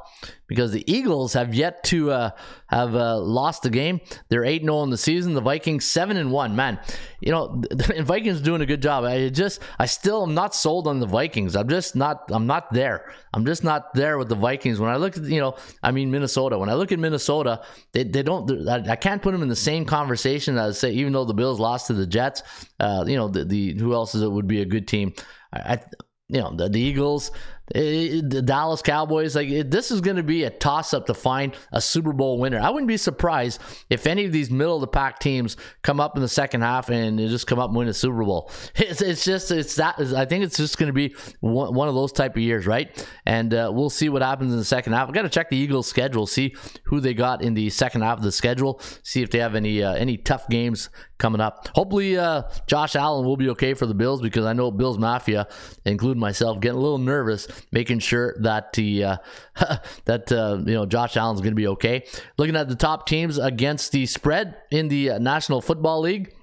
because 0.48 0.72
the 0.72 0.90
Eagles 0.92 1.34
have 1.34 1.54
yet 1.54 1.84
to 1.86 2.10
uh, 2.12 2.30
have 2.68 2.96
uh, 2.96 3.18
lost 3.20 3.64
the 3.64 3.70
game. 3.70 4.00
They're 4.30 4.46
eight 4.46 4.62
zero 4.62 4.82
in 4.84 4.90
the 4.90 4.98
season. 4.98 5.34
The 5.34 5.42
Vikings 5.42 5.84
seven 5.84 6.16
and 6.16 6.32
one. 6.32 6.56
Man, 6.56 6.80
you 7.20 7.32
know 7.32 7.62
the 7.70 8.04
Vikings 8.04 8.40
doing 8.40 8.62
a 8.62 8.66
good 8.66 8.82
job. 8.82 9.04
I 9.04 9.28
just 9.28 9.62
I 9.78 9.88
still 9.88 10.24
am 10.24 10.34
not 10.34 10.56
sold 10.56 10.88
on 10.88 11.00
the 11.00 11.06
Vikings. 11.06 11.56
I'm 11.56 11.68
just 11.68 11.96
not 11.96 12.30
I'm 12.30 12.48
not 12.48 12.74
there. 12.74 13.12
I'm 13.34 13.46
just 13.46 13.64
not 13.64 13.94
there 13.94 14.18
with 14.18 14.30
the 14.30 14.36
Vikings. 14.36 14.80
When 14.80 14.90
I 14.90 14.96
look 14.96 15.18
at 15.18 15.24
you 15.24 15.42
know 15.42 15.58
I 15.84 15.92
mean 15.92 16.10
Minnesota. 16.10 16.58
When 16.58 16.70
I 16.70 16.76
look 16.76 16.94
at 16.94 17.00
Minnesota, 17.00 17.64
they, 17.92 18.04
they 18.04 18.24
don't. 18.24 18.70
I, 18.70 18.92
I 18.92 18.96
can't 18.96 19.22
put 19.22 19.34
them 19.34 19.42
in 19.42 19.50
the 19.50 19.56
same 19.56 19.84
conversation 19.84 20.58
as 20.58 20.80
say 20.80 20.92
even 20.92 21.12
though 21.12 21.26
the 21.26 21.34
Bills 21.34 21.60
lost 21.60 21.88
to 21.88 21.94
the 21.94 22.08
Jets. 22.08 22.42
Uh, 22.80 23.04
you 23.06 23.18
know 23.18 23.28
the, 23.28 23.44
the 23.44 23.74
who 23.74 23.94
else 23.94 24.16
is 24.16 24.22
it 24.22 24.32
would 24.32 24.48
be 24.48 24.62
a 24.62 24.66
good 24.66 24.88
team. 24.88 25.14
I, 25.52 25.60
I 25.60 25.82
you 26.30 26.42
know 26.42 26.54
the, 26.56 26.70
the 26.70 26.80
Eagles, 26.80 27.32
the 27.74 28.42
Dallas 28.44 28.82
Cowboys. 28.82 29.36
Like 29.36 29.70
this 29.70 29.92
is 29.92 30.02
going 30.02 30.18
to 30.18 30.24
be 30.24 30.44
a 30.44 30.50
toss 30.50 30.94
up 30.94 31.06
to 31.08 31.14
find 31.14 31.56
a 31.72 31.82
Super 31.82 32.14
Bowl 32.14 32.40
winner. 32.40 32.60
I 32.60 32.70
wouldn't 32.70 32.88
be 32.88 32.98
surprised 32.98 33.62
if 33.90 34.08
any 34.08 34.26
of 34.26 34.32
these 34.32 34.50
middle 34.50 34.76
of 34.76 34.82
the 34.82 34.88
pack 34.88 35.20
teams 35.20 35.58
come 35.82 36.00
up 36.00 36.16
in 36.16 36.22
the 36.22 36.28
second 36.28 36.62
half 36.62 36.90
and 36.90 37.20
just 37.20 37.48
come 37.48 37.60
up 37.60 37.70
and 37.70 37.78
win 37.78 37.88
a 37.88 37.94
Super 37.94 38.24
Bowl. 38.24 38.52
It's, 38.88 39.02
it's 39.02 39.26
just 39.26 39.52
it's 39.52 39.76
that 39.76 40.00
I 40.00 40.24
think 40.24 40.46
it's 40.46 40.56
just 40.56 40.78
going 40.78 40.88
to 40.88 40.94
be 40.94 41.14
one, 41.42 41.74
one 41.74 41.88
of 41.90 41.96
those 41.96 42.12
type 42.14 42.38
of 42.38 42.42
years, 42.42 42.66
right? 42.66 43.06
And 43.26 43.54
uh, 43.54 43.70
we'll 43.74 43.90
see 43.90 44.08
what 44.08 44.22
happens 44.22 44.54
in 44.54 44.58
the 44.58 44.66
second 44.66 44.94
half. 44.94 45.10
I've 45.10 45.14
got 45.14 45.24
to 45.24 45.30
check 45.30 45.50
the 45.50 45.58
Eagles' 45.58 45.88
schedule, 45.88 46.26
see 46.26 46.56
who 46.86 47.02
they 47.02 47.14
got 47.14 47.42
in 47.42 47.54
the 47.54 47.70
second 47.70 48.02
half 48.02 48.20
of 48.20 48.24
the 48.24 48.32
schedule, 48.32 48.80
see 49.04 49.22
if 49.24 49.30
they 49.30 49.40
have 49.40 49.56
any 49.56 49.84
uh, 49.84 49.94
any 49.94 50.16
tough 50.16 50.48
games 50.48 50.90
coming 51.18 51.42
up. 51.42 51.68
Hopefully, 51.70 52.18
uh, 52.18 52.44
Josh 52.68 52.96
Allen 52.96 53.26
will 53.26 53.38
be 53.38 53.50
okay 53.50 53.74
for 53.74 53.86
the 53.86 53.94
Bills 53.94 54.22
because 54.22 54.46
I 54.46 54.54
know 54.54 54.72
Bills 54.72 54.98
Mafia, 54.98 55.48
including 55.86 56.20
myself, 56.20 56.60
getting 56.60 56.78
a 56.78 56.82
little 56.82 56.98
nervous, 56.98 57.48
making 57.72 58.00
sure 58.00 58.36
that 58.40 58.74
the 58.74 59.04
uh, 59.04 59.18
that 60.06 60.32
uh, 60.32 60.62
you 60.66 60.74
know 60.74 60.86
Josh 60.86 61.18
Allen's 61.18 61.42
going 61.42 61.52
to 61.52 61.56
be 61.56 61.68
okay. 61.68 62.06
Looking 62.38 62.56
at 62.56 62.70
the 62.70 62.76
top 62.76 63.08
teams 63.08 63.38
against 63.38 63.92
the 63.92 64.06
spread 64.06 64.58
in 64.72 64.88
the 64.88 65.12
uh, 65.12 65.20
National 65.20 65.62
Football 65.62 66.02
League. 66.02 66.34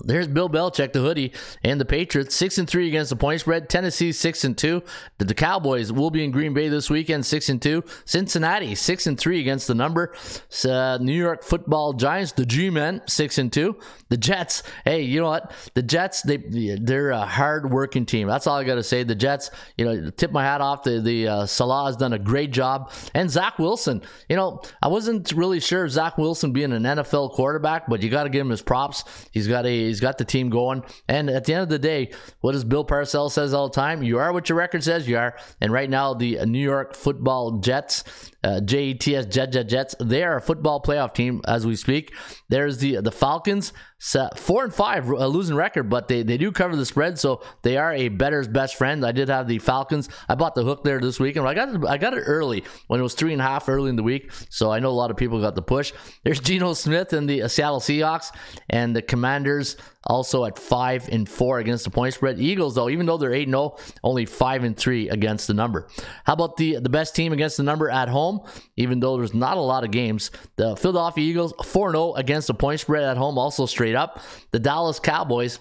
There's 0.00 0.26
Bill 0.26 0.48
Belichick, 0.48 0.92
the 0.92 1.00
hoodie, 1.00 1.32
and 1.62 1.80
the 1.80 1.84
Patriots 1.84 2.34
six 2.34 2.56
and 2.56 2.68
three 2.68 2.88
against 2.88 3.10
the 3.10 3.16
point 3.16 3.40
spread. 3.40 3.68
Tennessee 3.68 4.10
six 4.12 4.42
and 4.44 4.56
two. 4.56 4.82
The, 5.18 5.32
Cowboys 5.42 5.90
will 5.90 6.10
be 6.10 6.22
in 6.24 6.30
Green 6.30 6.54
Bay 6.54 6.68
this 6.68 6.88
weekend, 6.88 7.26
six 7.26 7.48
and 7.48 7.60
two. 7.60 7.82
Cincinnati 8.04 8.74
six 8.74 9.06
and 9.06 9.18
three 9.18 9.40
against 9.40 9.66
the 9.66 9.74
number. 9.74 10.14
Uh, 10.64 10.98
New 11.00 11.12
York 11.12 11.42
Football 11.42 11.94
Giants, 11.94 12.32
the 12.32 12.46
G-men, 12.46 13.02
six 13.06 13.38
and 13.38 13.52
two. 13.52 13.76
The 14.08 14.16
Jets, 14.16 14.62
hey, 14.84 15.02
you 15.02 15.20
know 15.20 15.28
what? 15.28 15.52
The 15.74 15.82
Jets, 15.82 16.22
they 16.22 16.36
they're 16.36 17.10
a 17.10 17.26
hard 17.26 17.70
working 17.72 18.06
team. 18.06 18.28
That's 18.28 18.46
all 18.46 18.56
I 18.56 18.64
got 18.64 18.76
to 18.76 18.82
say. 18.82 19.02
The 19.02 19.14
Jets, 19.14 19.50
you 19.76 19.84
know, 19.84 20.10
tip 20.10 20.32
my 20.32 20.42
hat 20.42 20.60
off. 20.60 20.84
The 20.84 21.00
the 21.00 21.28
uh, 21.28 21.46
Salah 21.46 21.86
has 21.86 21.96
done 21.96 22.12
a 22.12 22.18
great 22.18 22.52
job, 22.52 22.92
and 23.14 23.30
Zach 23.30 23.58
Wilson. 23.58 24.02
You 24.28 24.36
know, 24.36 24.62
I 24.80 24.88
wasn't 24.88 25.32
really 25.32 25.60
sure 25.60 25.88
Zach 25.88 26.18
Wilson 26.18 26.52
being 26.52 26.72
an 26.72 26.82
NFL 26.82 27.32
quarterback, 27.32 27.88
but 27.88 28.02
you 28.02 28.10
got 28.10 28.24
to 28.24 28.30
give 28.30 28.42
him 28.42 28.50
his 28.50 28.62
props. 28.62 29.04
He's 29.32 29.48
got 29.48 29.66
a 29.66 29.81
he's 29.86 30.00
got 30.00 30.18
the 30.18 30.24
team 30.24 30.50
going, 30.50 30.82
and 31.08 31.30
at 31.30 31.44
the 31.44 31.54
end 31.54 31.62
of 31.62 31.68
the 31.68 31.78
day, 31.78 32.10
what 32.40 32.52
does 32.52 32.64
Bill 32.64 32.84
Parcells 32.84 33.32
says 33.32 33.54
all 33.54 33.68
the 33.68 33.74
time? 33.74 34.02
You 34.02 34.18
are 34.18 34.32
what 34.32 34.48
your 34.48 34.58
record 34.58 34.84
says 34.84 35.08
you 35.08 35.16
are. 35.16 35.36
And 35.60 35.72
right 35.72 35.88
now, 35.88 36.14
the 36.14 36.44
New 36.46 36.62
York 36.62 36.94
Football 36.94 37.58
Jets 37.58 38.04
uh, 38.44 38.60
JETS 38.60 39.28
Jet 39.28 39.52
Jet 39.52 39.68
Jets. 39.68 39.94
They 40.00 40.22
are 40.22 40.36
a 40.36 40.40
football 40.40 40.80
playoff 40.80 41.14
team 41.14 41.40
as 41.46 41.66
we 41.66 41.76
speak. 41.76 42.12
There's 42.48 42.78
the 42.78 43.00
the 43.00 43.12
Falcons, 43.12 43.72
four 44.36 44.64
and 44.64 44.74
five, 44.74 45.08
a 45.08 45.28
losing 45.28 45.56
record, 45.56 45.88
but 45.88 46.08
they, 46.08 46.22
they 46.22 46.36
do 46.36 46.50
cover 46.50 46.74
the 46.74 46.84
spread, 46.86 47.18
so 47.18 47.42
they 47.62 47.76
are 47.76 47.92
a 47.92 48.08
better's 48.08 48.48
best 48.48 48.76
friend. 48.76 49.06
I 49.06 49.12
did 49.12 49.28
have 49.28 49.46
the 49.46 49.58
Falcons. 49.58 50.08
I 50.28 50.34
bought 50.34 50.54
the 50.54 50.64
hook 50.64 50.82
there 50.82 51.00
this 51.00 51.20
week, 51.20 51.36
and 51.36 51.46
I 51.46 51.54
got 51.54 51.68
it, 51.68 51.84
I 51.86 51.98
got 51.98 52.14
it 52.14 52.22
early 52.26 52.64
when 52.88 52.98
it 53.00 53.02
was 53.02 53.14
three 53.14 53.32
and 53.32 53.40
a 53.40 53.44
half 53.44 53.68
early 53.68 53.90
in 53.90 53.96
the 53.96 54.02
week. 54.02 54.32
So 54.50 54.72
I 54.72 54.80
know 54.80 54.90
a 54.90 54.92
lot 54.92 55.10
of 55.10 55.16
people 55.16 55.40
got 55.40 55.54
the 55.54 55.62
push. 55.62 55.92
There's 56.24 56.40
Geno 56.40 56.74
Smith 56.74 57.12
and 57.12 57.28
the 57.28 57.48
Seattle 57.48 57.80
Seahawks 57.80 58.34
and 58.68 58.94
the 58.94 59.02
Commanders 59.02 59.76
also 60.04 60.44
at 60.44 60.58
five 60.58 61.08
and 61.10 61.28
four 61.28 61.58
against 61.58 61.84
the 61.84 61.90
point 61.90 62.14
spread. 62.14 62.40
Eagles, 62.40 62.74
though, 62.74 62.88
even 62.88 63.06
though 63.06 63.16
they're 63.16 63.32
eight 63.32 63.46
and 63.46 63.52
zero, 63.52 63.76
only 64.02 64.26
five 64.26 64.64
and 64.64 64.76
three 64.76 65.08
against 65.08 65.46
the 65.46 65.54
number. 65.54 65.88
How 66.24 66.32
about 66.32 66.56
the 66.56 66.80
the 66.80 66.88
best 66.88 67.14
team 67.14 67.32
against 67.32 67.56
the 67.56 67.62
number 67.62 67.88
at 67.88 68.08
home? 68.08 68.31
Even 68.76 69.00
though 69.00 69.16
there's 69.16 69.34
not 69.34 69.56
a 69.56 69.60
lot 69.60 69.84
of 69.84 69.90
games, 69.90 70.30
the 70.56 70.76
Philadelphia 70.76 71.24
Eagles 71.24 71.54
4 71.64 71.92
0 71.92 72.14
against 72.14 72.46
the 72.46 72.54
point 72.54 72.80
spread 72.80 73.02
at 73.02 73.16
home, 73.16 73.38
also 73.38 73.66
straight 73.66 73.94
up. 73.94 74.20
The 74.50 74.58
Dallas 74.58 74.98
Cowboys. 74.98 75.58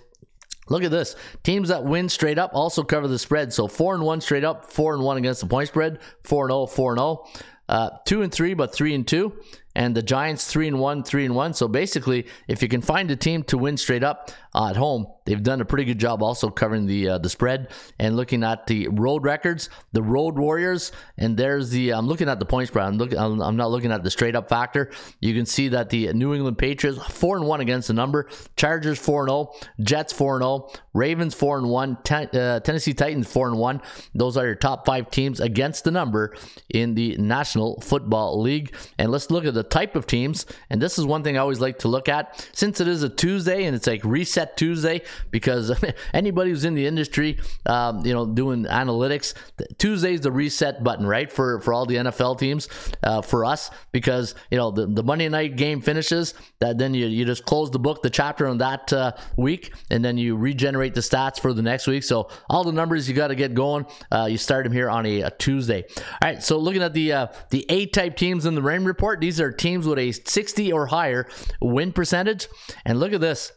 Look 0.70 0.84
at 0.84 0.92
this. 0.92 1.16
Teams 1.44 1.68
that 1.70 1.84
win 1.84 2.08
straight 2.08 2.38
up 2.38 2.52
also 2.54 2.84
cover 2.84 3.08
the 3.08 3.20
spread. 3.20 3.52
So 3.52 3.68
four 3.68 3.94
and 3.94 4.04
one 4.04 4.22
straight 4.22 4.46
up, 4.46 4.72
four 4.72 4.94
and 4.94 5.04
one 5.04 5.18
against 5.18 5.42
the 5.42 5.48
point 5.48 5.68
spread, 5.68 6.00
four 6.24 6.46
and 6.46 6.52
0, 6.52 6.68
4 6.68 6.92
and 6.94 7.00
0. 7.00 7.26
Uh, 7.68 7.90
two 8.06 8.22
and 8.22 8.34
three, 8.34 8.54
but 8.54 8.74
three 8.74 8.94
and 8.94 9.08
two. 9.08 9.34
And 9.74 9.96
the 9.96 10.02
Giants 10.02 10.48
three 10.48 10.68
and 10.68 10.80
one, 10.80 11.04
three 11.04 11.24
and 11.24 11.34
one. 11.34 11.54
So 11.54 11.70
basically, 11.70 12.28
if 12.50 12.62
you 12.62 12.68
can 12.68 12.82
find 12.82 13.10
a 13.10 13.16
team 13.16 13.44
to 13.44 13.58
win 13.58 13.78
straight 13.78 14.04
up 14.04 14.30
uh, 14.54 14.70
at 14.70 14.76
home, 14.76 15.08
they've 15.26 15.42
done 15.42 15.62
a 15.62 15.66
pretty 15.66 15.86
good 15.86 16.00
job 16.00 16.24
also 16.24 16.50
covering 16.50 16.86
the 16.86 17.10
uh, 17.10 17.18
the 17.18 17.30
spread 17.30 17.70
and 18.00 18.16
looking 18.16 18.44
at 18.44 18.68
the 18.68 18.88
road 18.90 19.24
records. 19.24 19.70
The 19.94 20.02
Road 20.02 20.38
Warriors, 20.38 20.92
and 21.18 21.38
there's 21.38 21.70
the 21.70 21.94
I'm 21.94 22.08
looking 22.08 22.30
at 22.30 22.40
the 22.40 22.46
point 22.46 22.68
spread. 22.68 22.86
I'm 22.86 22.98
looking. 22.98 23.18
I'm, 23.18 23.56
not 23.56 23.72
looking 23.72 23.92
at 23.92 24.04
the 24.04 24.10
straight 24.10 24.36
up 24.36 24.50
factor. 24.50 24.92
You 25.20 25.34
can 25.34 25.46
see 25.46 25.70
that 25.70 25.90
the 25.90 26.14
New 26.14 26.34
England 26.34 26.58
Patriots 26.58 26.98
four 27.08 27.38
and 27.38 27.46
one 27.46 27.62
against 27.62 27.88
the 27.88 27.94
number. 27.94 28.30
Chargers 28.56 29.00
four 29.00 29.24
and 29.24 29.30
zero. 29.30 29.52
Jets 29.82 30.14
four 30.14 30.36
and 30.36 30.44
zero. 30.44 30.70
Ravens 30.94 31.34
four 31.34 31.58
and 31.58 31.70
one. 31.70 31.98
Ten, 32.04 32.28
uh, 32.36 32.60
Tennessee 32.62 32.94
Titans 32.94 33.32
four 33.32 33.48
and 33.48 33.58
one. 33.58 33.82
Those 34.16 34.38
are 34.38 34.46
your 34.46 34.56
top 34.56 34.86
five 34.86 35.10
teams 35.12 35.40
against 35.40 35.84
the 35.84 35.92
number 35.92 36.36
in 36.70 36.96
the 36.96 37.18
National 37.18 37.80
Football 37.82 38.42
League. 38.42 38.74
And 38.98 39.12
let's 39.12 39.30
look 39.32 39.46
at 39.46 39.54
the 39.54 39.64
type 39.64 39.96
of 39.96 40.08
teams. 40.08 40.46
And 40.70 40.82
this 40.82 40.98
is 40.98 41.06
one 41.06 41.24
thing 41.24 41.38
I 41.38 41.42
always 41.42 41.60
like 41.60 41.80
to 41.80 41.88
look 41.88 42.10
at 42.10 42.48
since 42.54 42.80
it 42.80 42.88
is 42.88 43.04
a 43.04 43.10
Tuesday 43.10 43.66
and 43.66 43.76
it's 43.76 43.88
like 43.88 44.04
reset 44.04 44.58
Tuesday. 44.58 45.02
Because 45.30 45.72
anybody 46.14 46.52
who's 46.52 46.66
in 46.66 46.74
the 46.74 46.86
industry, 46.86 47.40
um, 47.66 48.06
you 48.06 48.14
know, 48.14 48.26
doing 48.26 48.66
analytics, 48.66 49.34
Tuesday's 49.78 50.22
the 50.22 50.32
reset 50.32 50.84
button, 50.84 51.06
right? 51.06 51.32
For 51.32 51.60
for 51.62 51.74
all 51.74 51.86
the 51.86 51.96
NFL 51.96 52.40
teams, 52.40 52.68
uh, 53.04 53.22
for 53.22 53.46
us, 53.46 53.70
because 53.92 54.36
you 54.50 54.58
know 54.58 54.72
the, 54.72 54.88
the 54.88 55.04
Monday 55.04 55.30
night 55.30 55.56
game 55.56 55.82
finishes, 55.82 56.34
that 56.60 56.78
then 56.78 56.94
you, 56.94 57.08
you 57.08 57.26
just 57.26 57.46
close 57.46 57.72
the 57.72 57.80
book, 57.80 58.02
the 58.02 58.10
chapter 58.10 58.48
on 58.48 58.58
that 58.60 58.92
uh, 58.94 59.14
week, 59.36 59.74
and 59.90 60.04
then 60.04 60.18
you 60.18 60.36
regenerate 60.36 60.94
the 60.94 61.02
stats 61.02 61.40
for 61.40 61.54
the 61.54 61.62
next 61.62 61.88
week. 61.88 62.04
So 62.04 62.30
all 62.50 62.64
the 62.64 62.72
numbers 62.72 63.08
you 63.08 63.16
got 63.16 63.28
to 63.28 63.36
get 63.36 63.54
going. 63.54 63.86
Uh, 64.12 64.28
you 64.30 64.38
start 64.38 64.64
them 64.64 64.74
here 64.74 64.90
on 64.90 65.06
a, 65.06 65.22
a, 65.22 65.32
Tuesday. 65.32 65.84
All 65.98 66.04
right. 66.22 66.44
So 66.44 66.58
looking 66.58 66.82
at 66.82 66.94
the 66.94 67.14
uh, 67.14 67.28
the 67.50 67.66
A 67.70 67.86
type 67.88 68.16
teams 68.16 68.46
in 68.46 68.56
the 68.56 68.62
Raymond 68.62 68.88
Report, 68.88 69.20
these 69.20 69.40
are 69.40 69.52
teams 69.52 69.88
with 69.88 70.00
a 70.00 70.12
60 70.12 70.72
or 70.72 70.88
higher 70.88 71.28
win 71.60 71.94
percentage, 71.94 72.48
and 72.86 73.00
look 73.00 73.14
at 73.14 73.22
this. 73.22 73.52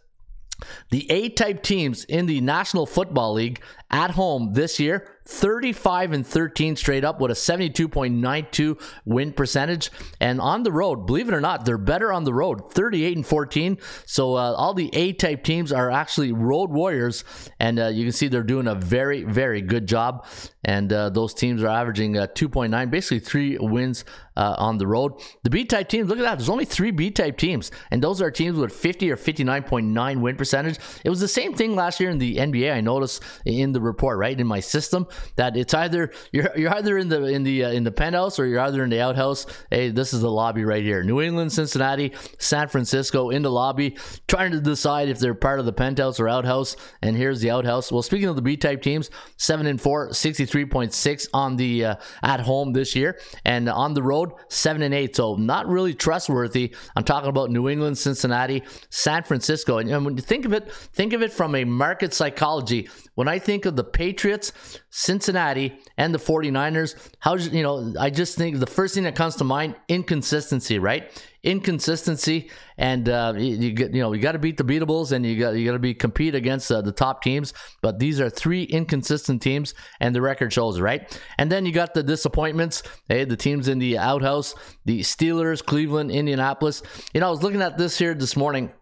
The 0.90 1.11
A 1.11 1.29
type 1.29 1.62
teams 1.62 2.05
in 2.05 2.27
the 2.27 2.40
National 2.40 2.87
Football 2.87 3.35
League 3.35 3.61
at 3.90 4.12
home 4.12 4.55
this 4.55 4.81
year 4.81 5.07
35 5.27 6.12
and 6.12 6.27
13 6.27 6.77
straight 6.77 7.05
up 7.05 7.20
with 7.20 7.31
a 7.31 7.35
72.92 7.35 8.81
win 9.05 9.33
percentage. 9.33 9.90
And 10.20 10.40
on 10.40 10.62
the 10.62 10.72
road, 10.72 11.07
believe 11.07 11.29
it 11.29 11.35
or 11.35 11.40
not, 11.40 11.64
they're 11.64 11.79
better 11.79 12.12
on 12.12 12.24
the 12.24 12.35
road 12.35 12.72
38 12.72 13.16
and 13.16 13.27
14. 13.27 13.79
So 14.05 14.35
uh, 14.35 14.53
all 14.53 14.74
the 14.74 14.90
A 14.92 15.12
type 15.12 15.44
teams 15.44 15.72
are 15.72 15.90
actually 15.90 16.33
road 16.33 16.70
warriors. 16.70 17.24
And 17.59 17.79
uh, 17.79 17.87
you 17.87 18.05
can 18.05 18.12
see 18.12 18.29
they're 18.29 18.42
doing 18.42 18.66
a 18.66 18.74
very, 18.74 19.24
very 19.24 19.62
good 19.62 19.87
job. 19.87 20.27
And 20.64 20.92
uh, 20.92 21.11
those 21.11 21.35
teams 21.35 21.62
are 21.62 21.68
averaging 21.68 22.16
uh, 22.16 22.27
2.9, 22.29 22.90
basically 22.90 23.20
three 23.20 23.59
wins 23.59 24.05
uh, 24.37 24.55
on 24.59 24.79
the 24.79 24.87
road. 24.87 25.12
The 25.42 25.50
B 25.50 25.64
type 25.64 25.88
teams, 25.88 26.09
look 26.09 26.18
at 26.18 26.22
that. 26.22 26.38
There's 26.38 26.48
only 26.48 26.64
three 26.64 26.90
B 26.90 27.11
type 27.11 27.37
teams. 27.37 27.70
And 27.90 28.03
those 28.03 28.20
are 28.20 28.31
teams 28.31 28.57
with 28.57 28.72
50 28.72 29.11
or 29.11 29.16
59.9 29.16 30.20
win 30.20 30.37
percentage. 30.37 30.79
It 31.05 31.11
was 31.11 31.20
the 31.20 31.29
same 31.29 31.55
thing 31.55 31.74
last 31.74 32.00
year 32.00 32.11
in 32.11 32.18
the 32.18 32.37
NBA. 32.37 32.72
I 32.72 32.81
noticed 32.81 33.22
in 33.44 33.72
the 33.72 33.81
report, 33.81 34.18
right? 34.18 34.38
In 34.38 34.46
my 34.46 34.61
system 34.61 35.07
that 35.37 35.57
it's 35.57 35.74
either 35.74 36.12
you're 36.33 36.50
you're 36.57 36.74
either 36.74 36.98
in 36.98 37.09
the 37.09 37.24
in 37.24 37.42
the 37.42 37.64
uh, 37.64 37.70
in 37.70 37.85
the 37.85 37.92
penthouse 37.92 38.38
or 38.38 38.46
you're 38.46 38.61
either 38.61 38.83
in 38.83 38.90
the 38.90 39.00
outhouse. 39.00 39.46
Hey, 39.70 39.90
this 39.90 40.12
is 40.12 40.20
the 40.20 40.31
lobby 40.31 40.64
right 40.64 40.83
here. 40.83 41.03
New 41.03 41.20
England, 41.20 41.53
Cincinnati, 41.53 42.12
San 42.38 42.68
Francisco 42.68 43.31
in 43.31 43.42
the 43.42 43.50
lobby, 43.50 43.96
trying 44.27 44.53
to 44.53 44.61
decide 44.61 45.09
if 45.09 45.18
they're 45.18 45.35
part 45.35 45.61
of 45.61 45.66
the 45.66 45.72
penthouse 45.72 46.18
or 46.18 46.29
outhouse. 46.29 46.77
And 47.03 47.16
here's 47.16 47.40
the 47.40 47.50
outhouse. 47.50 47.92
Well, 47.92 48.03
speaking 48.03 48.29
of 48.29 48.37
the 48.37 48.42
B 48.42 48.57
type 48.57 48.83
teams, 48.83 49.11
seven 49.37 49.66
and 49.66 49.81
four, 49.81 50.12
63.6 50.55 51.29
on 51.33 51.57
the 51.57 51.85
uh, 51.85 51.95
at 52.23 52.40
home 52.40 52.73
this 52.73 52.95
year, 52.95 53.19
and 53.45 53.69
on 53.69 53.95
the 53.95 54.03
road, 54.03 54.33
seven 54.49 54.83
and 54.83 54.95
eight. 54.95 55.17
So 55.17 55.37
not 55.37 55.67
really 55.67 55.95
trustworthy. 55.95 56.75
I'm 56.97 57.05
talking 57.05 57.29
about 57.29 57.51
New 57.51 57.69
England, 57.69 57.99
Cincinnati, 57.99 58.62
San 58.90 59.23
Francisco, 59.25 59.79
and, 59.79 59.90
and 59.90 60.05
when 60.05 60.17
you 60.17 60.23
think 60.23 60.45
of 60.45 60.53
it, 60.53 60.71
think 60.71 61.12
of 61.12 61.23
it 61.23 61.33
from 61.33 61.55
a 61.55 61.64
market 61.64 62.14
psychology. 62.14 62.88
When 63.14 63.29
I 63.29 63.38
think 63.38 63.64
of 63.64 63.77
the 63.77 63.85
Patriots, 63.85 64.53
Cincinnati, 64.90 65.79
and 65.96 66.12
the 66.12 66.18
49ers, 66.18 66.96
how 67.20 67.37
you 67.37 67.62
know, 67.62 67.94
I 67.98 68.11
just 68.11 68.37
think 68.37 68.59
the 68.59 68.66
first 68.66 68.94
thing 68.94 69.05
that 69.05 69.14
comes 69.14 69.37
to 69.37 69.44
mind 69.44 69.77
inconsistency, 69.88 70.79
right? 70.79 71.11
Inconsistency, 71.44 72.50
and 72.79 73.09
uh, 73.09 73.35
you, 73.37 73.72
get 73.72 73.94
you 73.94 74.00
know 74.00 74.12
you 74.12 74.20
got 74.20 74.33
to 74.33 74.38
beat 74.38 74.57
the 74.57 74.64
beatables, 74.64 75.12
and 75.12 75.24
you 75.24 75.38
got 75.38 75.50
you 75.50 75.64
got 75.64 75.72
to 75.72 75.79
be 75.79 75.94
compete 75.94 76.35
against 76.35 76.72
uh, 76.72 76.81
the 76.81 76.90
top 76.90 77.22
teams. 77.22 77.53
But 77.83 77.98
these 77.98 78.20
are 78.20 78.31
three 78.31 78.64
inconsistent 78.64 79.42
teams, 79.42 79.74
and 80.00 80.14
the 80.14 80.22
record 80.22 80.53
shows 80.53 80.81
right. 80.81 81.20
And 81.38 81.53
then 81.53 81.66
you 81.66 81.72
got 81.72 81.94
the 81.94 82.03
disappointments. 82.03 82.83
Hey, 83.09 83.24
the 83.24 83.37
teams 83.37 83.68
in 83.68 83.79
the 83.79 83.98
outhouse, 83.98 84.55
the 84.87 85.00
Steelers, 85.00 85.64
Cleveland, 85.64 86.11
Indianapolis. 86.11 86.83
You 87.12 87.20
know, 87.20 87.29
I 87.29 87.31
was 87.31 87.42
looking 87.42 87.62
at 87.62 87.79
this 87.79 87.98
here 87.98 88.14
this 88.14 88.37
morning. 88.37 88.72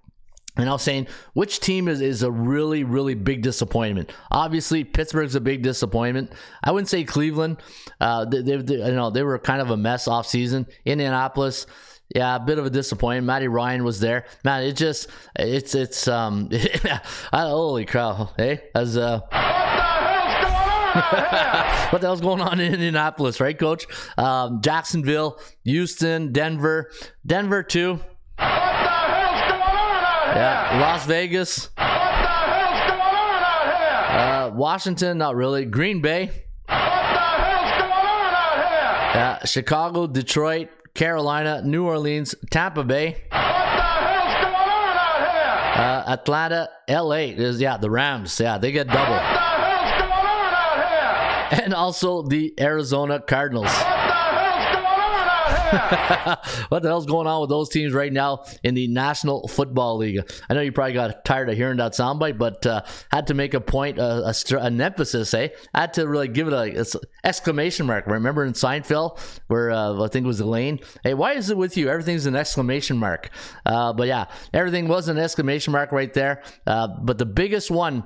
And 0.56 0.68
I 0.68 0.72
was 0.72 0.82
saying, 0.82 1.06
which 1.32 1.60
team 1.60 1.88
is, 1.88 2.02
is 2.02 2.22
a 2.22 2.30
really, 2.30 2.84
really 2.84 3.14
big 3.14 3.42
disappointment? 3.42 4.12
Obviously, 4.30 4.84
Pittsburgh's 4.84 5.34
a 5.34 5.40
big 5.40 5.62
disappointment. 5.62 6.32
I 6.62 6.72
wouldn't 6.72 6.90
say 6.90 7.04
Cleveland. 7.04 7.56
Uh, 8.00 8.26
they, 8.26 8.42
they, 8.42 8.56
they, 8.56 8.74
you 8.74 8.92
know, 8.92 9.08
they 9.08 9.22
were 9.22 9.38
kind 9.38 9.62
of 9.62 9.70
a 9.70 9.78
mess 9.78 10.06
off 10.06 10.26
season. 10.26 10.66
Indianapolis, 10.84 11.66
yeah, 12.14 12.36
a 12.36 12.40
bit 12.40 12.58
of 12.58 12.66
a 12.66 12.70
disappointment. 12.70 13.26
Matty 13.26 13.48
Ryan 13.48 13.82
was 13.82 14.00
there. 14.00 14.26
Man, 14.44 14.64
it 14.64 14.76
just, 14.76 15.08
it's, 15.38 15.74
it's, 15.74 16.06
um, 16.06 16.50
holy 17.32 17.86
cow, 17.86 18.30
hey, 18.36 18.60
as, 18.74 18.98
uh, 18.98 19.20
what 20.92 22.02
the 22.02 22.06
hell's 22.06 22.20
going 22.20 22.42
on 22.42 22.60
in 22.60 22.74
Indianapolis, 22.74 23.40
right, 23.40 23.58
Coach? 23.58 23.86
Um, 24.18 24.60
Jacksonville, 24.60 25.40
Houston, 25.64 26.32
Denver, 26.32 26.90
Denver 27.24 27.62
too. 27.62 28.00
Yeah, 30.34 30.78
Las 30.80 31.04
Vegas. 31.06 31.66
What 31.66 31.76
the 31.76 31.82
hell's 31.82 32.80
going 32.88 33.00
on 33.00 33.42
out 33.44 33.64
here? 34.10 34.18
Uh, 34.18 34.50
Washington, 34.56 35.18
not 35.18 35.36
really. 35.36 35.64
Green 35.66 36.00
Bay. 36.00 36.26
What 36.26 36.34
the 36.68 36.74
hell's 36.74 37.70
going 37.72 37.92
on 37.92 38.34
out 38.34 38.54
here? 38.56 39.20
Yeah, 39.20 39.44
Chicago, 39.44 40.06
Detroit, 40.06 40.68
Carolina, 40.94 41.62
New 41.64 41.84
Orleans, 41.86 42.34
Tampa 42.50 42.82
Bay. 42.84 43.08
What 43.08 43.30
the 43.30 43.36
hell's 43.36 44.34
going 44.42 44.54
on 44.54 44.96
out 44.96 45.18
here? 45.76 45.84
Uh, 45.84 46.12
Atlanta, 46.12 46.68
LA 46.88 47.32
is 47.36 47.60
yeah 47.60 47.76
the 47.76 47.90
Rams. 47.90 48.38
Yeah, 48.40 48.56
they 48.58 48.72
get 48.72 48.86
double, 48.88 49.12
What 49.14 49.20
the 49.20 49.26
hell's 49.26 50.00
going 50.00 50.12
on 50.12 50.54
out 50.54 51.50
here? 51.52 51.60
and 51.64 51.74
also 51.74 52.22
the 52.22 52.54
Arizona 52.58 53.20
Cardinals. 53.20 53.70
What 56.68 56.82
the 56.82 56.88
hell's 56.88 57.06
going 57.06 57.26
on 57.26 57.40
with 57.40 57.50
those 57.50 57.68
teams 57.68 57.92
right 57.92 58.12
now 58.12 58.44
in 58.62 58.74
the 58.74 58.88
National 58.88 59.48
Football 59.48 59.98
League? 59.98 60.20
I 60.48 60.54
know 60.54 60.60
you 60.60 60.72
probably 60.72 60.92
got 60.92 61.24
tired 61.24 61.48
of 61.48 61.56
hearing 61.56 61.78
that 61.78 61.92
soundbite, 61.92 62.38
but 62.38 62.64
uh, 62.66 62.82
had 63.10 63.26
to 63.28 63.34
make 63.34 63.54
a 63.54 63.60
point, 63.60 63.98
uh, 63.98 64.32
a, 64.32 64.56
an 64.56 64.80
emphasis. 64.80 65.32
Eh, 65.34 65.48
I 65.74 65.80
had 65.80 65.94
to 65.94 66.06
really 66.06 66.28
give 66.28 66.48
it 66.48 66.52
a, 66.52 66.80
a 66.80 66.84
exclamation 67.24 67.86
mark. 67.86 68.06
Remember 68.06 68.44
in 68.44 68.52
Seinfeld 68.52 69.18
where 69.48 69.70
uh, 69.70 70.02
I 70.02 70.08
think 70.08 70.24
it 70.24 70.26
was 70.28 70.40
Elaine. 70.40 70.80
Hey, 71.02 71.14
why 71.14 71.32
is 71.32 71.50
it 71.50 71.56
with 71.56 71.76
you? 71.76 71.88
Everything's 71.88 72.26
an 72.26 72.36
exclamation 72.36 72.98
mark. 72.98 73.30
Uh, 73.64 73.92
but 73.92 74.08
yeah, 74.08 74.26
everything 74.52 74.88
was 74.88 75.08
an 75.08 75.18
exclamation 75.18 75.72
mark 75.72 75.92
right 75.92 76.12
there. 76.12 76.42
Uh, 76.66 76.88
but 77.00 77.18
the 77.18 77.26
biggest 77.26 77.70
one. 77.70 78.04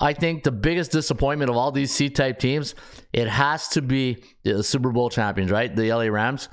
I 0.00 0.12
think 0.12 0.44
the 0.44 0.52
biggest 0.52 0.92
disappointment 0.92 1.50
of 1.50 1.56
all 1.56 1.72
these 1.72 1.92
C 1.92 2.08
type 2.08 2.38
teams, 2.38 2.76
it 3.12 3.26
has 3.26 3.66
to 3.70 3.82
be 3.82 4.22
the 4.44 4.62
Super 4.62 4.92
Bowl 4.92 5.10
champions, 5.10 5.50
right? 5.50 5.74
The 5.74 5.92
LA 5.92 6.04
Rams. 6.04 6.48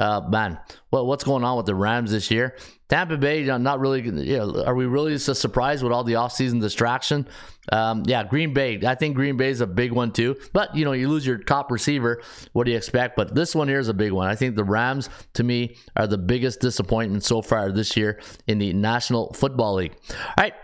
Uh, 0.00 0.22
man, 0.30 0.58
what, 0.88 1.04
what's 1.04 1.24
going 1.24 1.44
on 1.44 1.58
with 1.58 1.66
the 1.66 1.74
Rams 1.74 2.10
this 2.10 2.30
year? 2.30 2.56
Tampa 2.88 3.18
Bay, 3.18 3.40
you 3.40 3.46
know, 3.46 3.58
not 3.58 3.80
really. 3.80 4.00
You 4.00 4.38
know, 4.38 4.64
are 4.64 4.74
we 4.74 4.86
really 4.86 5.18
so 5.18 5.34
surprised 5.34 5.82
with 5.82 5.92
all 5.92 6.04
the 6.04 6.14
offseason 6.14 6.58
distraction? 6.58 7.28
Um, 7.70 8.04
yeah, 8.06 8.24
Green 8.24 8.54
Bay. 8.54 8.80
I 8.84 8.94
think 8.94 9.14
Green 9.14 9.36
Bay 9.36 9.50
is 9.50 9.60
a 9.60 9.66
big 9.66 9.92
one 9.92 10.10
too. 10.10 10.36
But 10.54 10.74
you 10.74 10.86
know, 10.86 10.92
you 10.92 11.08
lose 11.08 11.26
your 11.26 11.36
top 11.36 11.70
receiver. 11.70 12.22
What 12.54 12.64
do 12.64 12.70
you 12.70 12.78
expect? 12.78 13.14
But 13.14 13.34
this 13.34 13.54
one 13.54 13.68
here 13.68 13.78
is 13.78 13.88
a 13.88 13.94
big 13.94 14.12
one. 14.12 14.26
I 14.26 14.36
think 14.36 14.56
the 14.56 14.64
Rams, 14.64 15.10
to 15.34 15.44
me, 15.44 15.76
are 15.96 16.06
the 16.06 16.18
biggest 16.18 16.60
disappointment 16.60 17.22
so 17.22 17.42
far 17.42 17.70
this 17.70 17.94
year 17.94 18.20
in 18.46 18.56
the 18.56 18.72
National 18.72 19.34
Football 19.34 19.74
League. 19.74 19.94
All 20.10 20.34
right, 20.38 20.54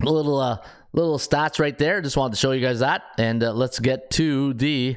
a 0.00 0.10
little. 0.10 0.38
Uh, 0.38 0.58
little 0.94 1.18
stats 1.18 1.58
right 1.58 1.78
there. 1.78 2.02
Just 2.02 2.18
wanted 2.18 2.34
to 2.34 2.38
show 2.38 2.52
you 2.52 2.60
guys 2.60 2.80
that, 2.80 3.02
and 3.16 3.42
uh, 3.42 3.52
let's 3.52 3.78
get 3.78 4.10
to 4.10 4.52
the 4.52 4.96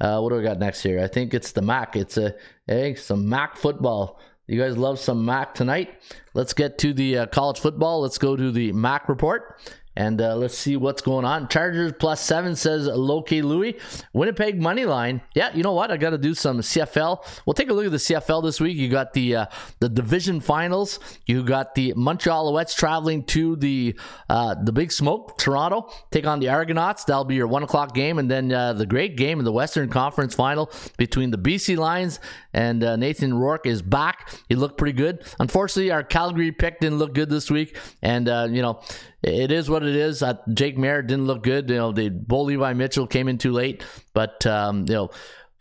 uh, 0.00 0.18
what 0.20 0.30
do 0.30 0.36
we 0.36 0.42
got 0.42 0.58
next 0.58 0.82
here? 0.82 1.00
I 1.00 1.06
think 1.06 1.34
it's 1.34 1.52
the 1.52 1.62
Mac. 1.62 1.96
It's 1.96 2.16
a 2.16 2.34
hey, 2.66 2.94
some 2.94 3.28
Mac 3.28 3.56
football. 3.56 4.20
You 4.46 4.60
guys 4.60 4.76
love 4.76 4.98
some 4.98 5.24
Mac 5.24 5.54
tonight. 5.54 6.02
Let's 6.34 6.52
get 6.52 6.78
to 6.78 6.92
the 6.92 7.18
uh, 7.18 7.26
college 7.26 7.60
football. 7.60 8.02
Let's 8.02 8.18
go 8.18 8.36
to 8.36 8.50
the 8.50 8.72
Mac 8.72 9.08
report. 9.08 9.58
And 9.96 10.20
uh, 10.20 10.36
let's 10.36 10.56
see 10.56 10.76
what's 10.76 11.02
going 11.02 11.24
on. 11.24 11.48
Chargers 11.48 11.92
plus 11.98 12.20
seven 12.20 12.56
says 12.56 12.86
Loki 12.86 13.42
Louie. 13.42 13.78
Winnipeg 14.12 14.60
money 14.60 14.84
line. 14.84 15.20
Yeah, 15.34 15.54
you 15.54 15.62
know 15.62 15.72
what? 15.72 15.90
I 15.90 15.96
got 15.96 16.10
to 16.10 16.18
do 16.18 16.34
some 16.34 16.60
CFL. 16.60 17.24
We'll 17.46 17.54
take 17.54 17.70
a 17.70 17.72
look 17.72 17.86
at 17.86 17.92
the 17.92 17.98
CFL 17.98 18.42
this 18.42 18.60
week. 18.60 18.76
You 18.76 18.88
got 18.88 19.12
the 19.12 19.36
uh, 19.36 19.46
the 19.80 19.88
division 19.88 20.40
finals. 20.40 20.98
You 21.26 21.44
got 21.44 21.74
the 21.74 21.92
Montreal 21.96 22.52
Alouettes 22.52 22.76
traveling 22.76 23.24
to 23.24 23.56
the 23.56 23.98
uh, 24.28 24.54
the 24.62 24.72
Big 24.72 24.90
Smoke, 24.90 25.38
Toronto, 25.38 25.90
take 26.10 26.26
on 26.26 26.40
the 26.40 26.48
Argonauts. 26.48 27.04
That'll 27.04 27.24
be 27.24 27.36
your 27.36 27.46
one 27.46 27.62
o'clock 27.62 27.94
game, 27.94 28.18
and 28.18 28.30
then 28.30 28.52
uh, 28.52 28.72
the 28.72 28.86
great 28.86 29.16
game 29.16 29.38
in 29.38 29.44
the 29.44 29.52
Western 29.52 29.88
Conference 29.88 30.34
final 30.34 30.70
between 30.96 31.30
the 31.30 31.38
BC 31.38 31.76
Lions 31.76 32.20
and 32.52 32.82
uh, 32.82 32.96
Nathan 32.96 33.34
Rourke 33.34 33.66
is 33.66 33.82
back. 33.82 34.32
He 34.48 34.54
looked 34.54 34.78
pretty 34.78 34.96
good. 34.96 35.24
Unfortunately, 35.38 35.90
our 35.90 36.02
Calgary 36.02 36.52
pick 36.52 36.80
didn't 36.80 36.98
look 36.98 37.14
good 37.14 37.30
this 37.30 37.50
week, 37.50 37.76
and 38.02 38.28
uh, 38.28 38.48
you 38.50 38.62
know 38.62 38.80
it 39.22 39.50
is 39.50 39.70
what 39.70 39.83
it 39.86 39.96
is. 39.96 40.22
Uh, 40.22 40.34
Jake 40.52 40.76
Maier 40.76 41.06
didn't 41.06 41.26
look 41.26 41.42
good. 41.42 41.68
You 41.70 41.76
know, 41.76 41.92
the 41.92 42.08
Bo 42.08 42.42
Levi 42.42 42.72
Mitchell 42.74 43.06
came 43.06 43.28
in 43.28 43.38
too 43.38 43.52
late, 43.52 43.84
but 44.12 44.46
um, 44.46 44.86
you 44.88 44.94
know. 44.94 45.10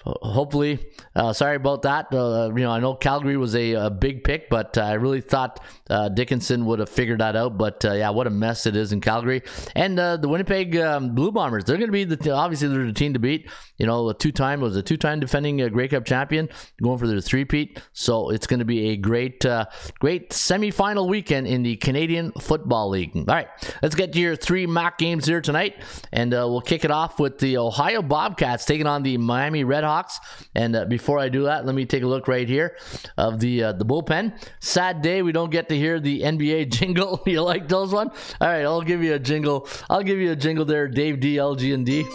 Hopefully, 0.05 0.85
uh, 1.15 1.31
sorry 1.31 1.55
about 1.55 1.83
that. 1.83 2.13
Uh, 2.13 2.51
you 2.53 2.63
know, 2.63 2.71
I 2.71 2.79
know 2.81 2.93
Calgary 2.93 3.37
was 3.37 3.55
a, 3.55 3.73
a 3.73 3.89
big 3.89 4.25
pick, 4.25 4.49
but 4.49 4.77
I 4.77 4.93
really 4.93 5.21
thought 5.21 5.63
uh, 5.89 6.09
Dickenson 6.09 6.65
would 6.65 6.79
have 6.79 6.89
figured 6.89 7.21
that 7.21 7.37
out. 7.37 7.57
But 7.57 7.85
uh, 7.85 7.93
yeah, 7.93 8.09
what 8.09 8.27
a 8.27 8.29
mess 8.29 8.65
it 8.65 8.75
is 8.75 8.91
in 8.91 8.99
Calgary. 8.99 9.43
And 9.75 9.97
uh, 9.97 10.17
the 10.17 10.27
Winnipeg 10.27 10.75
um, 10.75 11.15
Blue 11.15 11.31
Bombers, 11.31 11.63
they're 11.63 11.77
going 11.77 11.87
to 11.87 11.93
be 11.93 12.03
the 12.03 12.31
obviously 12.31 12.67
they're 12.67 12.85
the 12.85 12.91
team 12.91 13.13
to 13.13 13.19
beat. 13.19 13.49
You 13.77 13.85
know, 13.85 14.09
a 14.09 14.13
two 14.13 14.33
time 14.33 14.59
was 14.59 14.75
a 14.75 14.83
two 14.83 14.97
time 14.97 15.21
defending 15.21 15.61
uh, 15.61 15.69
Grey 15.69 15.87
Cup 15.87 16.03
champion, 16.03 16.49
going 16.81 16.97
for 16.97 17.07
their 17.07 17.21
three 17.21 17.45
peat. 17.45 17.81
So 17.93 18.29
it's 18.29 18.45
going 18.45 18.59
to 18.59 18.65
be 18.65 18.89
a 18.89 18.97
great, 18.97 19.45
great 19.99 20.31
semifinal 20.31 21.07
weekend 21.07 21.47
in 21.47 21.63
the 21.63 21.77
Canadian 21.77 22.33
Football 22.33 22.89
League. 22.89 23.15
All 23.15 23.23
right, 23.23 23.47
let's 23.81 23.95
get 23.95 24.11
to 24.13 24.19
your 24.19 24.35
three 24.35 24.67
MAC 24.67 24.97
games 24.97 25.25
here 25.25 25.39
tonight, 25.39 25.81
and 26.11 26.31
we'll 26.31 26.61
kick 26.61 26.83
it 26.83 26.91
off 26.91 27.19
with 27.21 27.39
the 27.39 27.57
Ohio 27.57 28.01
Bobcats 28.01 28.65
taking 28.65 28.85
on 28.85 29.03
the 29.03 29.17
Miami 29.17 29.63
Red 29.63 29.85
Hawks. 29.93 30.19
And 30.55 30.75
uh, 30.75 30.85
before 30.85 31.19
I 31.19 31.29
do 31.29 31.43
that, 31.43 31.65
let 31.65 31.75
me 31.75 31.85
take 31.85 32.03
a 32.03 32.07
look 32.07 32.27
right 32.27 32.47
here 32.47 32.75
of 33.17 33.39
the 33.39 33.63
uh, 33.63 33.73
the 33.73 33.85
bullpen. 33.85 34.33
Sad 34.59 35.01
day 35.01 35.21
we 35.21 35.31
don't 35.31 35.51
get 35.51 35.69
to 35.69 35.77
hear 35.77 35.99
the 35.99 36.21
NBA 36.21 36.69
jingle. 36.77 37.21
you 37.25 37.41
like 37.41 37.67
those 37.67 37.93
one? 37.93 38.09
All 38.41 38.47
right, 38.47 38.65
I'll 38.65 38.81
give 38.81 39.03
you 39.03 39.13
a 39.13 39.19
jingle. 39.19 39.67
I'll 39.89 40.03
give 40.03 40.19
you 40.19 40.31
a 40.31 40.35
jingle 40.35 40.65
there, 40.65 40.87
Dave 40.87 41.19
D 41.19 41.37
L 41.37 41.55
G 41.55 41.73
and 41.73 41.85
D. 41.85 42.05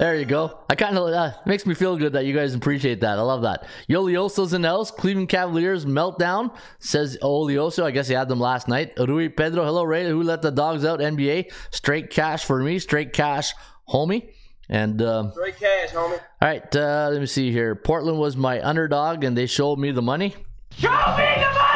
There 0.00 0.16
you 0.16 0.24
go. 0.24 0.58
I 0.70 0.76
kind 0.76 0.96
of 0.96 1.12
uh, 1.12 1.32
makes 1.44 1.66
me 1.66 1.74
feel 1.74 1.94
good 1.98 2.14
that 2.14 2.24
you 2.24 2.32
guys 2.34 2.54
appreciate 2.54 3.02
that. 3.02 3.18
I 3.18 3.20
love 3.20 3.42
that. 3.42 3.66
Yolioso's 3.86 4.52
the 4.52 4.62
house. 4.62 4.90
Cleveland 4.90 5.28
Cavaliers 5.28 5.84
meltdown 5.84 6.56
says 6.78 7.18
Olioso. 7.20 7.84
I 7.84 7.90
guess 7.90 8.08
he 8.08 8.14
had 8.14 8.26
them 8.30 8.40
last 8.40 8.66
night. 8.66 8.94
Rui 8.98 9.28
Pedro. 9.28 9.62
Hello, 9.62 9.84
Ray. 9.84 10.08
Who 10.08 10.22
let 10.22 10.40
the 10.40 10.50
dogs 10.50 10.86
out? 10.86 11.00
NBA. 11.00 11.52
Straight 11.70 12.08
cash 12.08 12.46
for 12.46 12.62
me. 12.62 12.78
Straight 12.78 13.12
cash, 13.12 13.52
homie. 13.90 14.30
And 14.70 15.02
uh, 15.02 15.32
Straight 15.32 15.58
cash, 15.58 15.90
homie. 15.90 16.12
All 16.12 16.20
right, 16.40 16.76
uh, 16.76 17.08
let 17.10 17.20
me 17.20 17.26
see 17.26 17.50
here. 17.50 17.74
Portland 17.74 18.20
was 18.20 18.36
my 18.36 18.64
underdog, 18.64 19.24
and 19.24 19.36
they 19.36 19.46
showed 19.46 19.80
me 19.80 19.90
the 19.90 20.00
money. 20.00 20.36
Show 20.78 20.88
me 20.90 20.96
the 20.96 21.50
money! 21.52 21.70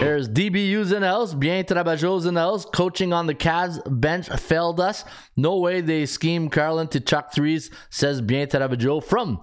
There's 0.00 0.28
DBU's 0.28 0.92
in 0.92 1.02
the 1.02 1.08
house. 1.08 1.34
Bien 1.34 1.62
Trabajo's 1.64 2.26
in 2.26 2.34
the 2.34 2.40
house. 2.40 2.64
Coaching 2.64 3.12
on 3.12 3.26
the 3.26 3.34
Cavs 3.34 3.80
bench 3.86 4.28
failed 4.28 4.80
us. 4.80 5.04
No 5.36 5.58
way 5.58 5.82
they 5.82 6.06
scheme 6.06 6.48
Garland 6.48 6.90
to 6.92 7.00
chuck 7.00 7.32
threes, 7.32 7.70
says 7.90 8.20
Bien 8.22 8.48
Trabajo 8.48 9.04
from 9.04 9.40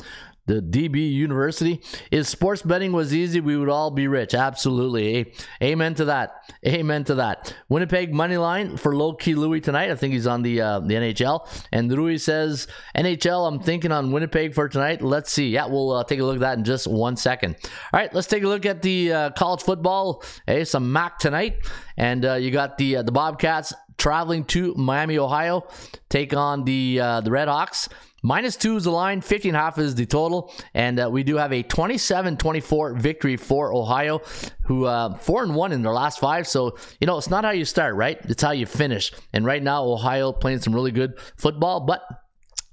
the 0.48 0.62
DB 0.62 1.12
University. 1.12 1.82
If 2.10 2.26
sports 2.26 2.62
betting 2.62 2.94
was 2.94 3.14
easy, 3.14 3.40
we 3.42 3.58
would 3.58 3.70
all 3.70 3.92
be 3.92 4.08
rich. 4.08 4.34
Absolutely. 4.34 5.34
Amen 5.62 5.94
to 5.96 6.06
that. 6.06 6.52
Amen 6.66 7.04
to 7.06 7.16
that. 7.16 7.54
Winnipeg 7.70 8.14
money 8.14 8.38
line 8.38 8.78
for 8.78 8.96
low 8.96 9.14
key 9.14 9.36
Louis 9.36 9.62
tonight. 9.62 9.92
I 9.92 9.96
think 9.96 10.14
he's 10.14 10.26
on 10.26 10.42
the 10.42 10.62
uh, 10.62 10.80
the 10.80 10.96
NHL. 10.96 11.48
And 11.72 11.92
Louis 11.92 12.18
says 12.18 12.68
NHL. 12.96 13.48
I'm 13.48 13.60
thinking 13.60 13.92
on 13.92 14.12
Winnipeg 14.12 14.54
for 14.54 14.70
tonight. 14.70 15.02
Let's 15.02 15.32
see. 15.32 15.50
Yeah, 15.50 15.68
we'll 15.68 15.92
uh, 15.92 16.04
take 16.06 16.20
a 16.20 16.24
look 16.24 16.36
at 16.36 16.42
that 16.42 16.58
in 16.58 16.64
just 16.64 16.88
one 16.88 17.18
second. 17.18 17.56
All 17.94 18.00
right, 18.00 18.14
let's 18.14 18.28
take 18.28 18.44
a 18.44 18.48
look 18.48 18.66
at 18.66 18.82
the 18.82 19.12
uh, 19.12 19.30
college 19.32 19.62
football. 19.62 20.24
Hey, 20.46 20.64
some 20.64 20.92
MAC 20.92 21.20
tonight, 21.20 21.58
and 21.98 22.26
uh, 22.26 22.34
you 22.36 22.52
got 22.52 22.78
the 22.78 22.98
uh, 22.98 23.02
the 23.04 23.12
Bobcats 23.12 23.74
traveling 23.98 24.46
to 24.46 24.74
Miami, 24.76 25.18
Ohio, 25.18 25.68
take 26.10 26.34
on 26.34 26.64
the 26.64 27.00
uh, 27.02 27.22
the 27.22 27.32
Red 27.32 27.48
Hawks. 27.48 27.90
Minus 28.28 28.58
two 28.58 28.76
is 28.76 28.84
the 28.84 28.92
line, 28.92 29.22
50 29.22 29.48
and 29.48 29.56
a 29.56 29.62
half 29.62 29.80
is 29.80 29.96
the 29.96 30.06
total. 30.06 30.54
And 30.74 31.00
uh, 31.00 31.10
we 31.10 31.24
do 31.24 31.38
have 31.38 31.54
a 31.54 31.63
27 31.63 32.36
24 32.36 32.96
victory 32.96 33.38
for 33.38 33.74
Ohio, 33.74 34.22
who 34.63 34.84
uh, 34.84 35.16
4 35.16 35.44
and 35.44 35.56
1 35.56 35.72
in 35.72 35.82
their 35.82 35.94
last 35.94 36.20
five. 36.20 36.46
So, 36.46 36.76
you 37.00 37.08
know, 37.08 37.18
it's 37.18 37.30
not 37.30 37.46
how 37.46 37.52
you 37.52 37.63
start, 37.63 37.96
right? 37.96 38.20
It's 38.26 38.44
how 38.44 38.52
you 38.52 38.66
finish. 38.66 39.13
And 39.32 39.46
right 39.46 39.63
now, 39.63 39.86
Ohio 39.86 40.34
playing 40.34 40.60
some 40.60 40.76
really 40.76 40.92
good 40.92 41.18
football, 41.38 41.80
but 41.80 42.02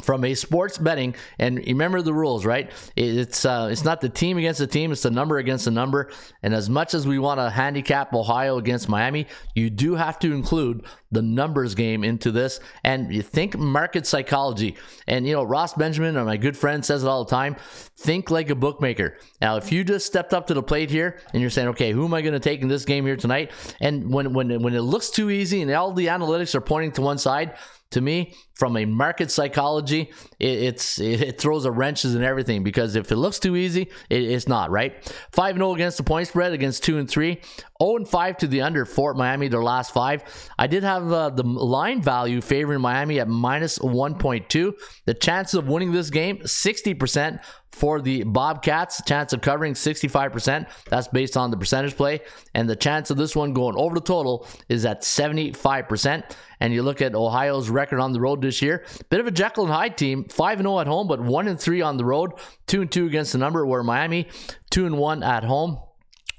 from 0.05 0.25
a 0.25 0.35
sports 0.35 0.79
betting 0.79 1.15
and 1.39 1.59
remember 1.67 2.03
the 2.03 2.15
rules 2.15 2.45
right? 2.45 2.71
It's 2.97 3.45
uh, 3.45 3.69
it's 3.71 3.85
not 3.85 4.01
the 4.01 4.09
team 4.09 4.39
against 4.39 4.61
the 4.61 4.67
team 4.67 4.93
it's 4.93 5.03
the 5.03 5.11
number 5.11 5.39
against 5.39 5.65
the 5.65 5.71
number 5.71 6.11
and 6.43 6.55
as 6.55 6.69
much 6.69 6.95
as 6.95 7.07
we 7.07 7.19
want 7.19 7.41
to 7.41 7.51
handicap 7.51 8.13
ohio 8.13 8.59
against 8.59 8.89
miami 8.89 9.27
you 9.55 9.71
do 9.71 9.95
have 9.95 10.19
to 10.21 10.33
include 10.33 10.85
the 11.15 11.23
numbers 11.23 11.75
game 11.75 12.05
into 12.05 12.31
this 12.31 12.61
and 12.83 13.15
you 13.15 13.23
think 13.23 13.57
market 13.57 14.07
psychology. 14.07 14.77
And 15.07 15.27
you 15.27 15.33
know 15.33 15.43
ross 15.43 15.73
benjamin 15.75 16.15
my 16.25 16.37
good 16.37 16.57
friend 16.57 16.85
says 16.85 17.05
it 17.05 17.07
all 17.07 17.25
the 17.25 17.31
time 17.31 17.57
think 17.97 18.31
like 18.31 18.51
a 18.51 18.55
bookmaker. 18.55 19.19
Now 19.41 19.57
if 19.57 19.73
you 19.73 19.85
just 19.85 20.07
stepped 20.07 20.35
up 20.35 20.49
to 20.49 20.55
the 20.55 20.63
plate 20.63 20.91
here 20.91 21.21
and 21.33 21.41
you're 21.41 21.51
saying 21.51 21.69
okay 21.69 21.93
who 21.93 22.05
am 22.05 22.15
i 22.15 22.21
going 22.21 22.35
to 22.35 22.41
take 22.41 22.61
in 22.61 22.69
this 22.69 22.85
game 22.85 23.07
here 23.07 23.17
tonight? 23.17 23.53
And 23.81 24.13
when 24.13 24.35
when 24.35 24.63
when 24.63 24.75
it 24.75 24.83
looks 24.83 25.11
too 25.11 25.31
easy 25.31 25.63
and 25.63 25.71
all 25.71 25.93
the 25.93 26.07
analytics 26.07 26.55
are 26.55 26.61
pointing 26.61 26.93
to 26.93 27.03
one 27.03 27.19
side 27.19 27.57
to 27.95 28.01
me, 28.01 28.35
from 28.55 28.77
a 28.77 28.85
market 28.85 29.31
psychology, 29.31 30.11
it, 30.39 30.63
it's 30.63 31.01
it, 31.01 31.21
it, 31.21 31.41
throws 31.41 31.65
a 31.65 31.71
wrenches 31.71 32.15
and 32.15 32.23
everything 32.23 32.63
because 32.63 32.95
if 32.95 33.11
it 33.11 33.17
looks 33.17 33.39
too 33.39 33.57
easy, 33.57 33.89
it, 34.11 34.23
it's 34.23 34.47
not 34.47 34.71
right. 34.71 35.13
Five 35.33 35.57
and 35.57 35.63
zero 35.63 35.75
against 35.75 35.97
the 35.97 36.03
point 36.05 36.29
spread 36.29 36.53
against 36.53 36.85
two 36.85 36.99
and 36.99 37.09
three. 37.09 37.41
0 37.83 37.97
and 37.97 38.09
5 38.09 38.37
to 38.39 38.47
the 38.47 38.63
under 38.63 38.85
Fort 38.85 39.17
Miami, 39.17 39.49
their 39.49 39.63
last 39.63 39.93
five. 39.93 40.23
I 40.59 40.67
did 40.67 40.85
have 40.85 41.11
uh, 41.11 41.31
the 41.31 41.43
line 41.43 42.03
value 42.03 42.41
favoring 42.41 42.81
Miami 42.81 43.19
at 43.19 43.29
minus 43.29 43.79
1.2. 43.79 44.75
The 45.07 45.15
chances 45.15 45.55
of 45.55 45.69
winning 45.69 45.93
this 45.93 46.11
game, 46.11 46.39
60% 46.39 47.41
for 47.75 48.01
the 48.01 48.23
Bobcats. 48.25 49.03
Chance 49.05 49.33
of 49.33 49.41
covering 49.41 49.75
65%. 49.75 50.67
That's 50.89 51.09
based 51.09 51.37
on 51.37 51.51
the 51.51 51.57
percentage 51.57 51.97
play. 51.97 52.21
And 52.55 52.69
the 52.69 52.77
chance 52.77 53.11
of 53.11 53.17
this 53.17 53.35
one 53.35 53.53
going 53.53 53.77
over 53.77 53.95
the 53.95 54.01
total 54.01 54.47
is 54.69 54.87
at 54.87 55.03
75%. 55.03 56.37
And 56.61 56.73
you 56.73 56.83
look 56.83 57.03
at 57.03 57.15
Ohio's 57.15 57.69
record 57.69 58.01
on 58.01 58.13
the 58.13 58.21
road 58.21 58.41
this 58.41 58.63
year. 58.63 58.87
Bit 59.11 59.21
of 59.21 59.27
a 59.27 59.31
Jekyll 59.31 59.65
and 59.65 59.73
Hyde 59.73 59.99
team. 59.99 60.25
5 60.25 60.59
0 60.59 60.81
at 60.81 60.87
home, 60.87 61.09
but 61.09 61.21
1 61.21 61.49
and 61.49 61.61
3 61.61 61.83
on 61.83 61.97
the 61.97 62.05
road. 62.05 62.33
2 62.69 62.83
and 62.83 62.91
2 62.91 63.07
against 63.07 63.33
the 63.33 63.39
number, 63.39 63.67
where 63.67 63.83
Miami 63.83 64.29
2 64.71 64.87
and 64.87 64.97
1 64.97 65.23
at 65.23 65.45
home 65.45 65.79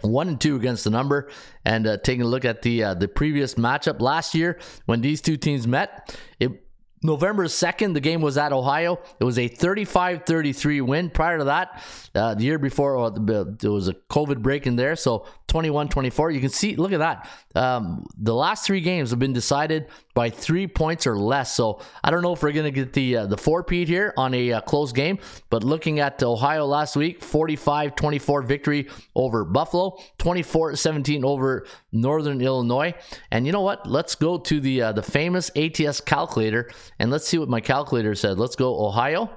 one 0.02 0.28
and 0.28 0.39
two 0.39 0.56
against 0.56 0.84
the 0.84 0.89
number 0.89 1.30
and 1.63 1.88
uh, 1.88 1.98
taking 1.98 2.21
a 2.21 2.28
look 2.28 2.45
at 2.45 2.62
the 2.62 2.84
uh, 2.84 2.93
the 2.93 3.08
previous 3.08 3.56
matchup 3.56 4.02
last 4.02 4.36
year 4.36 4.60
when 4.86 5.02
these 5.02 5.21
two 5.21 5.38
teams 5.38 5.65
met 5.67 6.15
it 6.39 6.64
November 7.06 7.46
2nd, 7.46 7.94
the 7.94 8.00
game 8.00 8.22
was 8.22 8.38
at 8.38 8.52
Ohio. 8.52 9.00
It 9.20 9.24
was 9.24 9.38
a 9.38 9.48
35 9.48 10.24
33 10.26 10.82
win. 10.82 11.10
Prior 11.10 11.38
to 11.38 11.46
that, 11.46 11.84
uh, 12.15 12.34
the 12.34 12.44
year 12.44 12.60
before, 12.60 12.98
well, 12.98 13.12
there 13.12 13.72
was 13.72 13.88
a 13.88 13.94
COVID 13.94 14.41
break 14.41 14.65
in 14.68 14.76
there. 14.76 14.96
So 14.96 15.26
21 15.48 15.89
24. 15.89 16.32
You 16.32 16.41
can 16.41 16.50
see, 16.50 16.76
look 16.76 16.91
at 16.91 17.00
that. 17.00 17.30
Um, 17.56 18.06
the 18.18 18.36
last 18.36 18.65
three 18.65 18.82
games 18.82 19.12
have 19.12 19.20
been 19.20 19.34
decided 19.34 19.88
by 20.13 20.30
three 20.30 20.68
points 20.68 21.06
or 21.06 21.18
less. 21.18 21.56
So 21.56 21.82
I 22.04 22.12
don't 22.12 22.24
know 22.24 22.34
if 22.34 22.41
we're 22.41 22.52
going 22.52 22.65
to 22.65 22.72
get 22.72 22.94
the 22.94 23.18
uh, 23.18 23.26
the 23.28 23.38
four 23.38 23.63
peat 23.63 23.88
here 23.88 24.13
on 24.18 24.34
a 24.34 24.54
uh, 24.54 24.62
close 24.62 24.91
game. 24.91 25.20
But 25.50 25.63
looking 25.63 26.00
at 26.00 26.22
Ohio 26.24 26.65
last 26.65 26.96
week, 26.96 27.24
45 27.24 27.96
24 27.96 28.41
victory 28.41 28.89
over 29.15 29.46
Buffalo, 29.46 29.98
24 30.18 30.76
17 30.76 31.24
over 31.24 31.65
Northern 31.91 32.41
Illinois. 32.41 32.94
And 33.32 33.46
you 33.46 33.52
know 33.52 33.62
what? 33.62 33.88
Let's 33.88 34.15
go 34.15 34.38
to 34.38 34.60
the 34.60 34.82
uh, 34.82 34.91
the 34.94 35.04
famous 35.04 35.52
ATS 35.56 36.02
calculator 36.02 36.70
and 36.99 37.12
let's 37.12 37.27
see 37.27 37.38
what 37.38 37.49
my 37.49 37.62
calculator 37.62 38.15
said. 38.15 38.39
Let's 38.39 38.55
go 38.55 38.86
Ohio. 38.86 39.29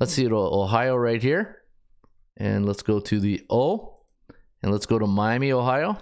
Let's 0.00 0.12
see 0.12 0.28
Ohio 0.30 0.96
right 0.96 1.22
here. 1.22 1.62
And 2.36 2.66
let's 2.66 2.82
go 2.82 3.00
to 3.00 3.20
the 3.20 3.44
O. 3.48 4.00
And 4.62 4.72
let's 4.72 4.86
go 4.86 4.98
to 4.98 5.06
Miami, 5.06 5.52
Ohio. 5.52 5.98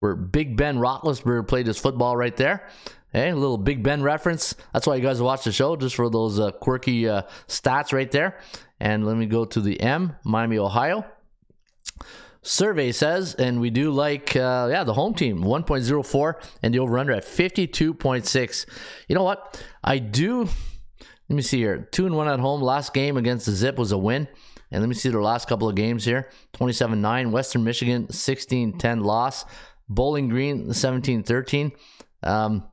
Where 0.00 0.14
Big 0.14 0.56
Ben 0.56 0.78
Roethlisberger 0.78 1.48
played 1.48 1.66
his 1.66 1.78
football 1.78 2.16
right 2.16 2.36
there. 2.36 2.68
Hey, 3.12 3.30
a 3.30 3.36
little 3.36 3.58
Big 3.58 3.82
Ben 3.82 4.02
reference. 4.02 4.54
That's 4.72 4.86
why 4.86 4.96
you 4.96 5.02
guys 5.02 5.22
watch 5.22 5.44
the 5.44 5.52
show, 5.52 5.76
just 5.76 5.94
for 5.94 6.10
those 6.10 6.38
uh, 6.38 6.50
quirky 6.50 7.08
uh, 7.08 7.22
stats 7.48 7.92
right 7.92 8.10
there. 8.10 8.38
And 8.80 9.06
let 9.06 9.16
me 9.16 9.26
go 9.26 9.44
to 9.44 9.60
the 9.60 9.80
M, 9.80 10.16
Miami, 10.24 10.58
Ohio 10.58 11.04
survey 12.44 12.92
says, 12.92 13.34
and 13.34 13.60
we 13.60 13.70
do 13.70 13.90
like, 13.90 14.36
uh, 14.36 14.68
yeah, 14.70 14.84
the 14.84 14.94
home 14.94 15.14
team 15.14 15.42
1.04 15.42 16.34
and 16.62 16.72
the 16.72 16.78
over 16.78 16.98
under 16.98 17.12
at 17.12 17.24
52.6. 17.24 18.66
You 19.08 19.14
know 19.14 19.24
what? 19.24 19.64
I 19.82 19.98
do. 19.98 20.48
Let 21.28 21.36
me 21.36 21.42
see 21.42 21.58
here. 21.58 21.88
Two 21.90 22.06
and 22.06 22.14
one 22.14 22.28
at 22.28 22.38
home. 22.38 22.60
Last 22.60 22.94
game 22.94 23.16
against 23.16 23.46
the 23.46 23.52
Zip 23.52 23.76
was 23.76 23.92
a 23.92 23.98
win. 23.98 24.28
And 24.70 24.82
let 24.82 24.88
me 24.88 24.94
see 24.94 25.08
their 25.08 25.22
last 25.22 25.48
couple 25.48 25.68
of 25.68 25.74
games 25.74 26.04
here 26.04 26.28
27 26.52 27.00
9. 27.00 27.32
Western 27.32 27.64
Michigan 27.64 28.10
16 28.10 28.78
10 28.78 29.00
loss. 29.00 29.44
Bowling 29.88 30.28
Green 30.28 30.72
17 30.72 31.22
13. 31.22 31.72
Um, 32.22 32.66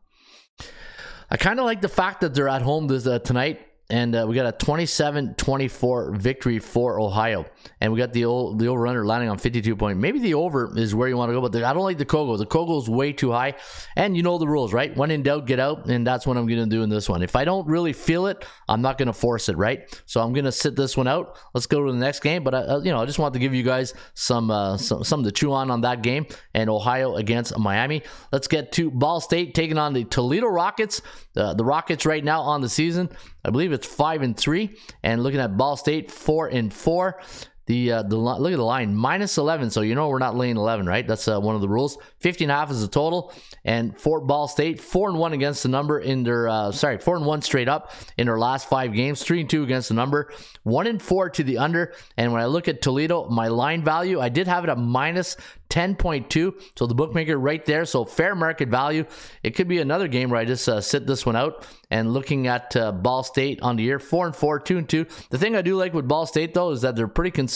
I 1.30 1.38
kind 1.38 1.60
of 1.60 1.66
like 1.66 1.82
the 1.82 1.90
fact 1.90 2.22
that 2.22 2.34
they're 2.34 2.50
at 2.50 2.62
home 2.62 2.88
this, 2.88 3.08
uh, 3.08 3.20
tonight 3.20 3.66
and 3.92 4.16
uh, 4.16 4.26
we 4.26 4.36
got 4.36 4.46
a 4.46 4.66
27-24 4.66 6.18
victory 6.18 6.60
for 6.60 6.98
Ohio. 7.02 7.46
And 7.82 7.92
we 7.92 8.00
got 8.00 8.14
the 8.14 8.24
old, 8.24 8.58
the 8.58 8.68
over 8.68 8.88
under 8.88 9.06
landing 9.06 9.30
on 9.30 9.38
52 9.38 9.76
point. 9.76 10.00
Maybe 10.00 10.20
the 10.20 10.36
over 10.36 10.72
is 10.78 10.96
where 10.96 11.10
you 11.10 11.18
want 11.18 11.28
to 11.28 11.34
go, 11.34 11.42
but 11.42 11.52
the, 11.52 11.68
I 11.68 11.74
don't 11.74 11.84
like 11.84 11.98
the 11.98 12.06
Kogo. 12.06 12.38
The 12.38 12.46
Kogo 12.46 12.82
is 12.82 12.90
way 12.90 13.12
too 13.12 13.34
high. 13.34 13.56
And 13.98 14.16
you 14.16 14.24
know 14.24 14.38
the 14.38 14.48
rules, 14.48 14.72
right? 14.72 14.96
When 14.96 15.12
in 15.12 15.24
doubt, 15.24 15.46
get 15.46 15.60
out. 15.60 15.90
And 15.90 16.08
that's 16.08 16.26
what 16.26 16.38
I'm 16.38 16.48
going 16.48 16.64
to 16.64 16.70
do 16.74 16.84
in 16.84 16.90
this 16.90 17.10
one. 17.10 17.22
If 17.22 17.36
I 17.36 17.44
don't 17.44 17.68
really 17.68 17.92
feel 17.92 18.28
it, 18.28 18.46
I'm 18.70 18.82
not 18.82 18.98
going 18.98 19.08
to 19.08 19.14
force 19.14 19.50
it, 19.50 19.58
right? 19.58 20.02
So 20.06 20.22
I'm 20.22 20.32
going 20.32 20.46
to 20.46 20.54
sit 20.54 20.78
this 20.78 20.96
one 20.96 21.10
out. 21.10 21.38
Let's 21.54 21.68
go 21.68 21.86
to 21.86 21.92
the 21.92 21.98
next 21.98 22.22
game. 22.22 22.46
But 22.46 22.56
I, 22.56 22.78
you 22.78 22.92
know, 22.92 23.02
I 23.02 23.06
just 23.06 23.20
want 23.20 23.34
to 23.34 23.42
give 23.42 23.54
you 23.54 23.64
guys 23.64 23.94
some, 24.14 24.52
uh, 24.52 24.78
some 24.78 25.04
something 25.04 25.26
to 25.26 25.34
chew 25.34 25.52
on 25.52 25.70
on 25.70 25.82
that 25.82 26.02
game. 26.02 26.28
And 26.54 26.70
Ohio 26.70 27.16
against 27.16 27.58
Miami. 27.60 28.04
Let's 28.32 28.48
get 28.48 28.72
to 28.74 28.90
Ball 28.90 29.20
State 29.20 29.54
taking 29.54 29.78
on 29.78 29.92
the 29.92 30.06
Toledo 30.06 30.48
Rockets. 30.48 31.02
Uh, 31.36 31.54
the 31.54 31.66
Rockets 31.66 32.06
right 32.06 32.24
now 32.24 32.42
on 32.42 32.62
the 32.62 32.70
season 32.70 33.10
I 33.44 33.50
believe 33.50 33.72
it's 33.72 33.88
five 33.88 34.22
and 34.22 34.36
three. 34.38 34.78
And 35.04 35.24
looking 35.24 35.40
at 35.40 35.58
Ball 35.58 35.78
State, 35.78 36.12
four 36.12 36.48
and 36.48 36.74
four. 36.74 37.20
The 37.68 37.92
uh, 37.92 38.04
the 38.04 38.18
look 38.18 38.52
at 38.52 38.58
the 38.58 38.64
line 38.64 38.96
minus 38.96 39.38
11 39.38 39.70
so 39.70 39.82
you 39.82 39.94
know 39.94 40.10
we're 40.10 40.20
not 40.20 40.36
laying 40.36 40.58
11 40.58 40.86
right? 40.88 41.08
That's 41.08 41.28
uh, 41.28 41.40
one 41.40 41.56
of 41.56 41.62
the 41.62 41.70
rules. 41.70 41.98
50 42.20 42.46
and 42.46 42.52
a 42.52 42.56
half 42.56 42.72
is 42.72 42.82
the 42.82 42.88
total. 42.88 43.32
And 43.64 43.96
Fort 43.96 44.26
Ball 44.26 44.48
State 44.48 44.82
4 44.82 45.10
and 45.10 45.20
1 45.20 45.34
against 45.34 45.64
the 45.64 45.70
number 45.70 46.00
in 46.00 46.24
their 46.24 46.50
uh, 46.50 46.72
sorry 46.72 46.98
4 46.98 47.18
and 47.18 47.26
1 47.26 47.42
straight 47.44 47.70
up 47.70 47.94
in 48.18 48.26
their 48.26 48.40
last 48.40 48.68
5 48.68 48.94
games. 48.94 49.22
3 49.22 49.42
and 49.42 49.50
2 49.50 49.64
against 49.64 49.90
the 49.90 49.94
number. 49.94 50.32
1 50.64 50.88
and 50.88 51.02
4 51.02 51.30
to 51.30 51.44
the 51.44 51.60
under. 51.60 51.94
And 52.18 52.34
when 52.34 52.42
I 52.42 52.46
look 52.46 52.68
at 52.68 52.82
Toledo 52.82 53.30
my 53.30 53.48
line 53.48 53.84
value 53.84 54.20
I 54.20 54.30
did 54.30 54.48
have 54.48 54.64
it 54.64 54.70
at 54.70 54.78
minus 54.80 55.38
10.2 55.70 56.54
so 56.76 56.88
the 56.88 56.96
bookmaker 56.96 57.38
right 57.38 57.64
there. 57.66 57.86
So 57.86 58.06
fair 58.06 58.36
market 58.36 58.70
value. 58.70 59.06
It 59.44 59.52
could 59.52 59.68
be 59.68 59.80
another 59.80 60.08
game 60.08 60.30
where 60.30 60.40
i 60.40 60.46
just 60.46 60.68
uh, 60.68 60.82
sit 60.82 61.06
this 61.06 61.26
one 61.26 61.36
out. 61.36 61.68
And 61.92 62.14
looking 62.14 62.48
at 62.48 62.76
uh, 62.76 62.92
ball 62.94 63.24
state 63.24 63.62
on 63.62 63.76
the 63.76 63.84
year 63.84 64.00
4 64.00 64.28
and 64.28 64.36
4 64.36 64.60
2 64.60 64.78
and 64.78 64.90
2 64.90 65.06
the 65.30 65.38
thing 65.38 65.56
i 65.56 65.62
do 65.62 65.76
like 65.76 65.94
with 65.94 66.08
ball 66.08 66.26
state 66.26 66.54
though 66.54 66.72
is 66.72 66.82
that 66.82 66.96
they're 66.96 67.08
pretty 67.08 67.32
consistent 67.32 67.51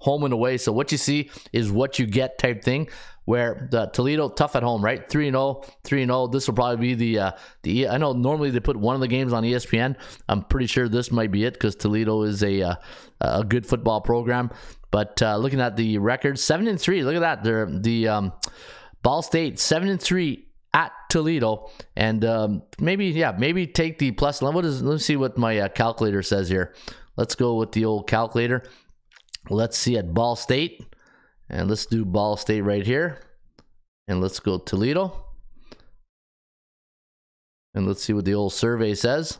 home 0.00 0.24
and 0.24 0.32
away 0.32 0.58
so 0.58 0.72
what 0.72 0.92
you 0.92 0.98
see 0.98 1.30
is 1.52 1.70
what 1.70 1.98
you 1.98 2.06
get 2.06 2.38
type 2.38 2.62
thing 2.62 2.88
where 3.28 3.68
the 3.70 3.84
Toledo 3.88 4.30
tough 4.30 4.56
at 4.56 4.62
home, 4.62 4.82
right? 4.82 5.06
3 5.06 5.26
0, 5.26 5.62
3 5.84 6.06
0. 6.06 6.28
This 6.28 6.46
will 6.46 6.54
probably 6.54 6.78
be 6.78 6.94
the 6.94 7.18
uh 7.18 7.32
the 7.62 7.86
I 7.86 7.98
know 7.98 8.14
normally 8.14 8.48
they 8.48 8.58
put 8.58 8.78
one 8.78 8.94
of 8.94 9.02
the 9.02 9.06
games 9.06 9.34
on 9.34 9.42
ESPN. 9.42 9.96
I'm 10.30 10.44
pretty 10.44 10.66
sure 10.66 10.88
this 10.88 11.12
might 11.12 11.30
be 11.30 11.44
it 11.44 11.58
cuz 11.60 11.74
Toledo 11.74 12.22
is 12.22 12.42
a 12.42 12.62
uh, 12.62 12.74
a 13.20 13.44
good 13.44 13.66
football 13.66 14.00
program. 14.00 14.50
But 14.90 15.20
uh, 15.20 15.36
looking 15.36 15.60
at 15.60 15.76
the 15.76 15.98
record, 15.98 16.38
7 16.38 16.66
and 16.66 16.80
3. 16.80 17.04
Look 17.04 17.16
at 17.16 17.20
that. 17.20 17.44
They're 17.44 17.66
the 17.66 18.08
um 18.08 18.32
Ball 19.02 19.20
State 19.20 19.58
7 19.58 19.90
and 19.90 20.00
3 20.00 20.46
at 20.72 20.92
Toledo 21.10 21.70
and 21.96 22.24
um, 22.24 22.62
maybe 22.80 23.08
yeah, 23.08 23.34
maybe 23.36 23.66
take 23.66 23.98
the 23.98 24.10
plus 24.12 24.40
what 24.40 24.64
is 24.64 24.80
let's 24.80 25.04
see 25.04 25.16
what 25.16 25.36
my 25.36 25.58
uh, 25.58 25.68
calculator 25.68 26.22
says 26.22 26.48
here. 26.48 26.74
Let's 27.16 27.34
go 27.34 27.56
with 27.56 27.72
the 27.72 27.84
old 27.84 28.06
calculator. 28.06 28.62
Let's 29.50 29.78
see 29.78 29.96
at 29.96 30.14
Ball 30.14 30.36
State. 30.36 30.84
And 31.48 31.68
let's 31.68 31.86
do 31.86 32.04
Ball 32.04 32.36
State 32.36 32.62
right 32.62 32.84
here. 32.84 33.20
And 34.06 34.20
let's 34.20 34.40
go 34.40 34.58
Toledo. 34.58 35.24
And 37.74 37.86
let's 37.86 38.02
see 38.02 38.12
what 38.12 38.24
the 38.24 38.34
old 38.34 38.52
survey 38.52 38.94
says. 38.94 39.38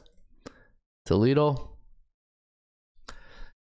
Toledo. 1.07 1.71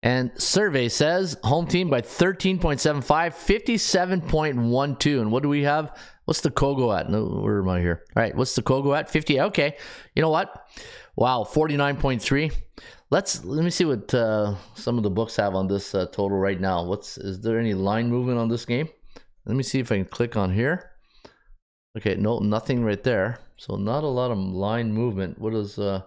And 0.04 0.32
survey 0.41 0.89
says 0.89 1.38
home 1.43 1.67
team 1.67 1.89
by 1.89 2.02
13.75, 2.02 3.04
57.12. 3.04 5.21
And 5.21 5.32
what 5.32 5.43
do 5.43 5.50
we 5.50 5.63
have? 5.63 5.97
What's 6.26 6.41
the 6.41 6.52
Kogo 6.52 6.97
at? 6.97 7.10
No, 7.10 7.26
where 7.26 7.60
am 7.60 7.69
I 7.69 7.80
here? 7.80 8.04
All 8.15 8.21
right, 8.21 8.36
what's 8.36 8.56
the 8.56 8.62
Kogo 8.62 8.97
at? 8.97 9.10
50. 9.10 9.41
Okay. 9.41 9.76
You 10.15 10.21
know 10.21 10.30
what? 10.30 10.67
Wow, 11.15 11.47
49.3. 11.50 12.54
Let's 13.10 13.46
let 13.46 13.63
me 13.63 13.70
see 13.70 13.86
what 13.86 14.13
uh, 14.13 14.56
some 14.76 14.98
of 14.98 15.04
the 15.04 15.10
books 15.10 15.38
have 15.38 15.56
on 15.56 15.67
this 15.67 15.96
uh, 15.96 16.08
total 16.08 16.38
right 16.38 16.60
now. 16.60 16.84
What's 16.84 17.17
is 17.17 17.39
there 17.39 17.58
any 17.58 17.74
line 17.74 18.10
movement 18.10 18.38
on 18.38 18.50
this 18.50 18.65
game? 18.65 18.89
Let 19.46 19.56
me 19.56 19.63
see 19.63 19.80
if 19.80 19.91
I 19.91 19.96
can 19.96 20.06
click 20.06 20.36
on 20.36 20.54
here. 20.54 20.91
Okay, 21.98 22.15
no, 22.15 22.39
nothing 22.39 22.84
right 22.84 23.02
there. 23.02 23.39
So 23.56 23.78
not 23.78 24.04
a 24.04 24.08
lot 24.08 24.32
of 24.32 24.38
line 24.38 24.91
movement. 24.91 25.39
What 25.39 25.54
is 25.54 25.80
uh 25.80 26.02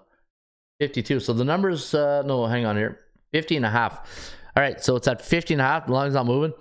52? 0.79 1.21
So 1.21 1.33
the 1.33 1.45
numbers 1.45 1.95
uh 1.95 2.23
no, 2.23 2.45
hang 2.47 2.67
on 2.67 2.77
here. 2.77 2.99
50 3.33 3.57
and 3.57 3.67
a 3.67 3.71
half. 3.71 4.35
All 4.57 4.63
right, 4.63 4.83
so 4.83 4.97
it's 4.97 5.09
at 5.09 5.23
50 5.23 5.55
and 5.55 5.61
a 5.63 5.65
half. 5.65 5.87
The 5.87 5.93
line's 5.93 6.15
not 6.15 6.27
moving. 6.27 6.53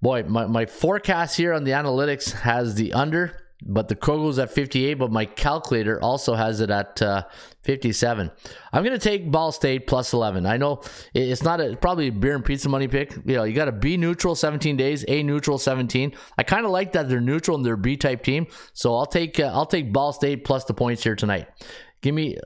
Boy, 0.00 0.22
my, 0.24 0.46
my 0.46 0.66
forecast 0.66 1.36
here 1.36 1.54
on 1.54 1.64
the 1.64 1.70
analytics 1.72 2.32
has 2.32 2.74
the 2.74 2.92
under, 2.92 3.45
but 3.62 3.88
the 3.88 3.96
Kogo's 3.96 4.38
at 4.38 4.50
58, 4.50 4.94
but 4.94 5.10
my 5.10 5.24
calculator 5.24 6.00
also 6.02 6.34
has 6.34 6.60
it 6.60 6.70
at 6.70 7.00
uh, 7.00 7.24
57. 7.62 8.30
I'm 8.72 8.84
going 8.84 8.98
to 8.98 9.02
take 9.02 9.30
Ball 9.30 9.50
State 9.50 9.86
plus 9.86 10.12
11. 10.12 10.44
I 10.44 10.56
know 10.58 10.82
it's 11.14 11.42
not 11.42 11.60
a 11.60 11.76
probably 11.76 12.08
a 12.08 12.12
beer 12.12 12.34
and 12.34 12.44
pizza 12.44 12.68
money 12.68 12.86
pick. 12.86 13.14
You 13.24 13.36
know, 13.36 13.44
you 13.44 13.54
got 13.54 13.64
to 13.64 13.72
be 13.72 13.96
neutral 13.96 14.34
17 14.34 14.76
days, 14.76 15.04
A 15.08 15.22
neutral 15.22 15.58
17. 15.58 16.14
I 16.36 16.42
kind 16.42 16.66
of 16.66 16.72
like 16.72 16.92
that 16.92 17.08
they're 17.08 17.20
neutral 17.20 17.56
and 17.56 17.64
they're 17.64 17.76
B 17.76 17.96
type 17.96 18.22
team. 18.22 18.46
So 18.74 18.94
I'll 18.94 19.06
take 19.06 19.40
uh, 19.40 19.50
I'll 19.54 19.66
take 19.66 19.92
Ball 19.92 20.12
State 20.12 20.44
plus 20.44 20.64
the 20.64 20.74
points 20.74 21.02
here 21.02 21.16
tonight. 21.16 21.48
Give 22.02 22.14
me 22.14 22.36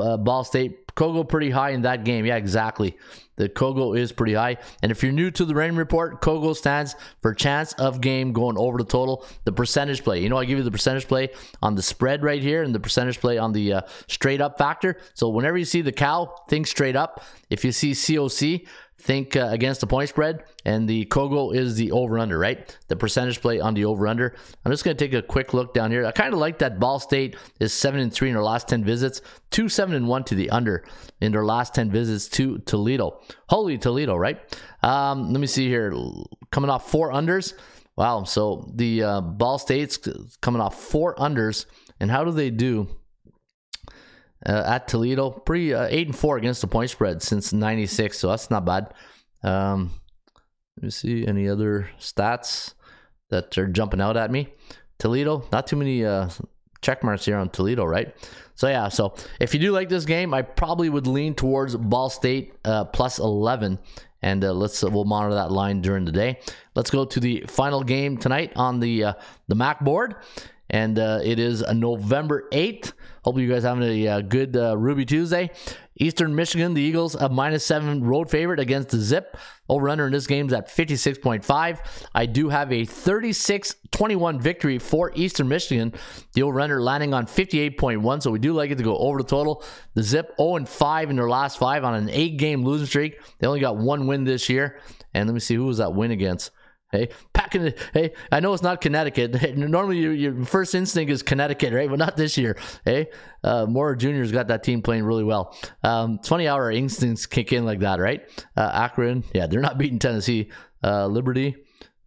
uh, 0.00 0.16
Ball 0.18 0.44
State. 0.44 0.86
Kogo 0.94 1.28
pretty 1.28 1.50
high 1.50 1.70
in 1.70 1.82
that 1.82 2.04
game. 2.04 2.26
Yeah, 2.26 2.36
exactly. 2.36 2.96
The 3.40 3.48
Kogo 3.48 3.98
is 3.98 4.12
pretty 4.12 4.34
high. 4.34 4.58
And 4.82 4.92
if 4.92 5.02
you're 5.02 5.12
new 5.12 5.30
to 5.30 5.46
the 5.46 5.54
Raymond 5.54 5.78
Report, 5.78 6.20
Kogo 6.20 6.54
stands 6.54 6.94
for 7.22 7.32
chance 7.32 7.72
of 7.72 8.02
game 8.02 8.34
going 8.34 8.58
over 8.58 8.76
the 8.76 8.84
total. 8.84 9.26
The 9.44 9.52
percentage 9.52 10.04
play. 10.04 10.20
You 10.20 10.28
know, 10.28 10.36
I 10.36 10.44
give 10.44 10.58
you 10.58 10.64
the 10.64 10.70
percentage 10.70 11.08
play 11.08 11.30
on 11.62 11.74
the 11.74 11.80
spread 11.80 12.22
right 12.22 12.42
here 12.42 12.62
and 12.62 12.74
the 12.74 12.80
percentage 12.80 13.18
play 13.18 13.38
on 13.38 13.52
the 13.52 13.72
uh, 13.72 13.80
straight 14.08 14.42
up 14.42 14.58
factor. 14.58 14.98
So 15.14 15.30
whenever 15.30 15.56
you 15.56 15.64
see 15.64 15.80
the 15.80 15.90
cow, 15.90 16.34
think 16.50 16.66
straight 16.66 16.96
up. 16.96 17.24
If 17.48 17.64
you 17.64 17.72
see 17.72 17.92
COC, 17.92 18.66
think 19.00 19.36
uh, 19.36 19.48
against 19.50 19.80
the 19.80 19.86
point 19.86 20.08
spread. 20.08 20.44
And 20.64 20.88
the 20.88 21.06
Kogo 21.06 21.54
is 21.54 21.76
the 21.76 21.92
over 21.92 22.18
under, 22.18 22.38
right? 22.38 22.76
The 22.88 22.96
percentage 22.96 23.40
play 23.40 23.60
on 23.60 23.74
the 23.74 23.84
over 23.86 24.06
under. 24.06 24.34
I'm 24.64 24.70
just 24.70 24.84
going 24.84 24.96
to 24.96 25.04
take 25.04 25.14
a 25.14 25.22
quick 25.22 25.54
look 25.54 25.74
down 25.74 25.90
here. 25.90 26.04
I 26.04 26.12
kind 26.12 26.32
of 26.32 26.38
like 26.38 26.58
that 26.58 26.78
Ball 26.78 27.00
State 27.00 27.36
is 27.58 27.72
7 27.72 27.98
and 27.98 28.12
3 28.12 28.28
in 28.28 28.34
their 28.34 28.42
last 28.42 28.68
10 28.68 28.84
visits, 28.84 29.20
2 29.50 29.68
7 29.68 29.94
and 29.94 30.06
1 30.06 30.24
to 30.24 30.34
the 30.34 30.50
under 30.50 30.84
in 31.20 31.32
their 31.32 31.44
last 31.44 31.74
10 31.74 31.90
visits 31.90 32.28
to 32.28 32.58
Toledo. 32.58 33.20
Holy 33.48 33.78
Toledo, 33.78 34.16
right? 34.16 34.38
Um, 34.82 35.32
let 35.32 35.40
me 35.40 35.46
see 35.46 35.68
here. 35.68 35.94
Coming 36.50 36.70
off 36.70 36.90
four 36.90 37.12
unders. 37.12 37.54
Wow. 37.96 38.24
So 38.24 38.70
the 38.74 39.02
uh, 39.02 39.20
Ball 39.20 39.58
State's 39.58 39.98
coming 40.40 40.60
off 40.60 40.80
four 40.80 41.14
unders. 41.16 41.66
And 42.00 42.10
how 42.10 42.24
do 42.24 42.30
they 42.32 42.50
do? 42.50 42.88
Uh, 44.46 44.62
at 44.66 44.88
Toledo. 44.88 45.30
Pretty 45.30 45.74
uh, 45.74 45.86
eight 45.90 46.06
and 46.06 46.16
four 46.16 46.38
against 46.38 46.62
the 46.62 46.66
point 46.66 46.88
spread 46.88 47.22
since 47.22 47.52
'96, 47.52 48.18
so 48.18 48.28
that's 48.28 48.50
not 48.50 48.64
bad. 48.64 48.94
Um, 49.42 49.90
let 50.76 50.84
me 50.84 50.90
see 50.90 51.26
any 51.26 51.46
other 51.46 51.90
stats 51.98 52.72
that 53.28 53.56
are 53.58 53.66
jumping 53.66 54.00
out 54.00 54.16
at 54.16 54.30
me. 54.30 54.48
Toledo, 54.98 55.46
not 55.52 55.66
too 55.66 55.76
many 55.76 56.04
uh, 56.04 56.28
check 56.82 57.02
marks 57.02 57.24
here 57.24 57.36
on 57.36 57.48
Toledo, 57.50 57.84
right? 57.84 58.14
So 58.54 58.68
yeah, 58.68 58.88
so 58.88 59.14
if 59.40 59.54
you 59.54 59.60
do 59.60 59.72
like 59.72 59.88
this 59.88 60.04
game, 60.04 60.34
I 60.34 60.42
probably 60.42 60.88
would 60.88 61.06
lean 61.06 61.34
towards 61.34 61.76
Ball 61.76 62.10
State 62.10 62.54
uh, 62.64 62.84
plus 62.84 63.18
11, 63.18 63.78
and 64.22 64.44
uh, 64.44 64.52
let's 64.52 64.82
we'll 64.82 65.04
monitor 65.04 65.34
that 65.34 65.50
line 65.50 65.80
during 65.80 66.04
the 66.04 66.12
day. 66.12 66.38
Let's 66.74 66.90
go 66.90 67.04
to 67.04 67.20
the 67.20 67.44
final 67.48 67.82
game 67.82 68.18
tonight 68.18 68.52
on 68.56 68.80
the 68.80 69.04
uh, 69.04 69.12
the 69.48 69.54
MAC 69.54 69.80
board, 69.80 70.16
and 70.70 70.98
uh, 70.98 71.20
it 71.22 71.38
is 71.38 71.60
a 71.62 71.74
November 71.74 72.48
8th. 72.52 72.92
Hope 73.24 73.38
you 73.38 73.48
guys 73.48 73.64
having 73.64 73.82
a 73.82 74.08
uh, 74.08 74.20
good 74.22 74.56
uh, 74.56 74.76
Ruby 74.78 75.04
Tuesday. 75.04 75.50
Eastern 75.96 76.34
Michigan, 76.34 76.72
the 76.72 76.80
Eagles, 76.80 77.14
a 77.14 77.28
minus 77.28 77.66
seven 77.66 78.02
road 78.02 78.30
favorite 78.30 78.58
against 78.58 78.88
the 78.88 78.96
Zip. 78.96 79.36
Over 79.68 79.90
under 79.90 80.06
in 80.06 80.12
this 80.12 80.26
game 80.26 80.46
is 80.46 80.52
at 80.54 80.68
56.5. 80.68 81.78
I 82.14 82.26
do 82.26 82.48
have 82.48 82.72
a 82.72 82.86
36 82.86 83.74
21 83.90 84.40
victory 84.40 84.78
for 84.78 85.12
Eastern 85.14 85.48
Michigan. 85.48 85.92
The 86.32 86.44
over 86.44 86.58
under 86.60 86.80
landing 86.80 87.12
on 87.12 87.26
58.1. 87.26 88.22
So 88.22 88.30
we 88.30 88.38
do 88.38 88.54
like 88.54 88.70
it 88.70 88.78
to 88.78 88.84
go 88.84 88.96
over 88.96 89.18
the 89.18 89.28
total. 89.28 89.62
The 89.94 90.02
Zip 90.02 90.32
0 90.40 90.64
5 90.64 91.10
in 91.10 91.16
their 91.16 91.28
last 91.28 91.58
five 91.58 91.84
on 91.84 91.94
an 91.94 92.08
eight 92.08 92.38
game 92.38 92.64
losing 92.64 92.86
streak. 92.86 93.20
They 93.38 93.46
only 93.46 93.60
got 93.60 93.76
one 93.76 94.06
win 94.06 94.24
this 94.24 94.48
year. 94.48 94.80
And 95.12 95.28
let 95.28 95.34
me 95.34 95.40
see 95.40 95.56
who 95.56 95.66
was 95.66 95.78
that 95.78 95.92
win 95.92 96.12
against. 96.12 96.50
Hey, 96.92 97.10
packing 97.32 97.66
it. 97.66 97.78
Hey, 97.94 98.12
I 98.32 98.40
know 98.40 98.52
it's 98.52 98.62
not 98.62 98.80
Connecticut. 98.80 99.34
Hey, 99.40 99.52
normally 99.52 99.98
your, 99.98 100.12
your 100.12 100.44
first 100.44 100.74
instinct 100.74 101.12
is 101.12 101.22
Connecticut, 101.22 101.72
right? 101.72 101.88
But 101.88 101.98
not 101.98 102.16
this 102.16 102.36
year. 102.36 102.56
Hey, 102.84 103.08
uh, 103.44 103.66
Mora 103.66 103.96
Junior's 103.96 104.32
got 104.32 104.48
that 104.48 104.64
team 104.64 104.82
playing 104.82 105.04
really 105.04 105.24
well. 105.24 105.56
Um, 105.84 106.16
it's 106.16 106.28
funny 106.28 106.46
how 106.46 106.54
our 106.54 106.70
instincts 106.70 107.26
kick 107.26 107.52
in 107.52 107.64
like 107.64 107.78
that, 107.80 108.00
right? 108.00 108.28
Uh, 108.56 108.70
Akron, 108.74 109.24
yeah, 109.32 109.46
they're 109.46 109.60
not 109.60 109.78
beating 109.78 109.98
Tennessee. 109.98 110.50
Uh, 110.82 111.06
Liberty 111.06 111.56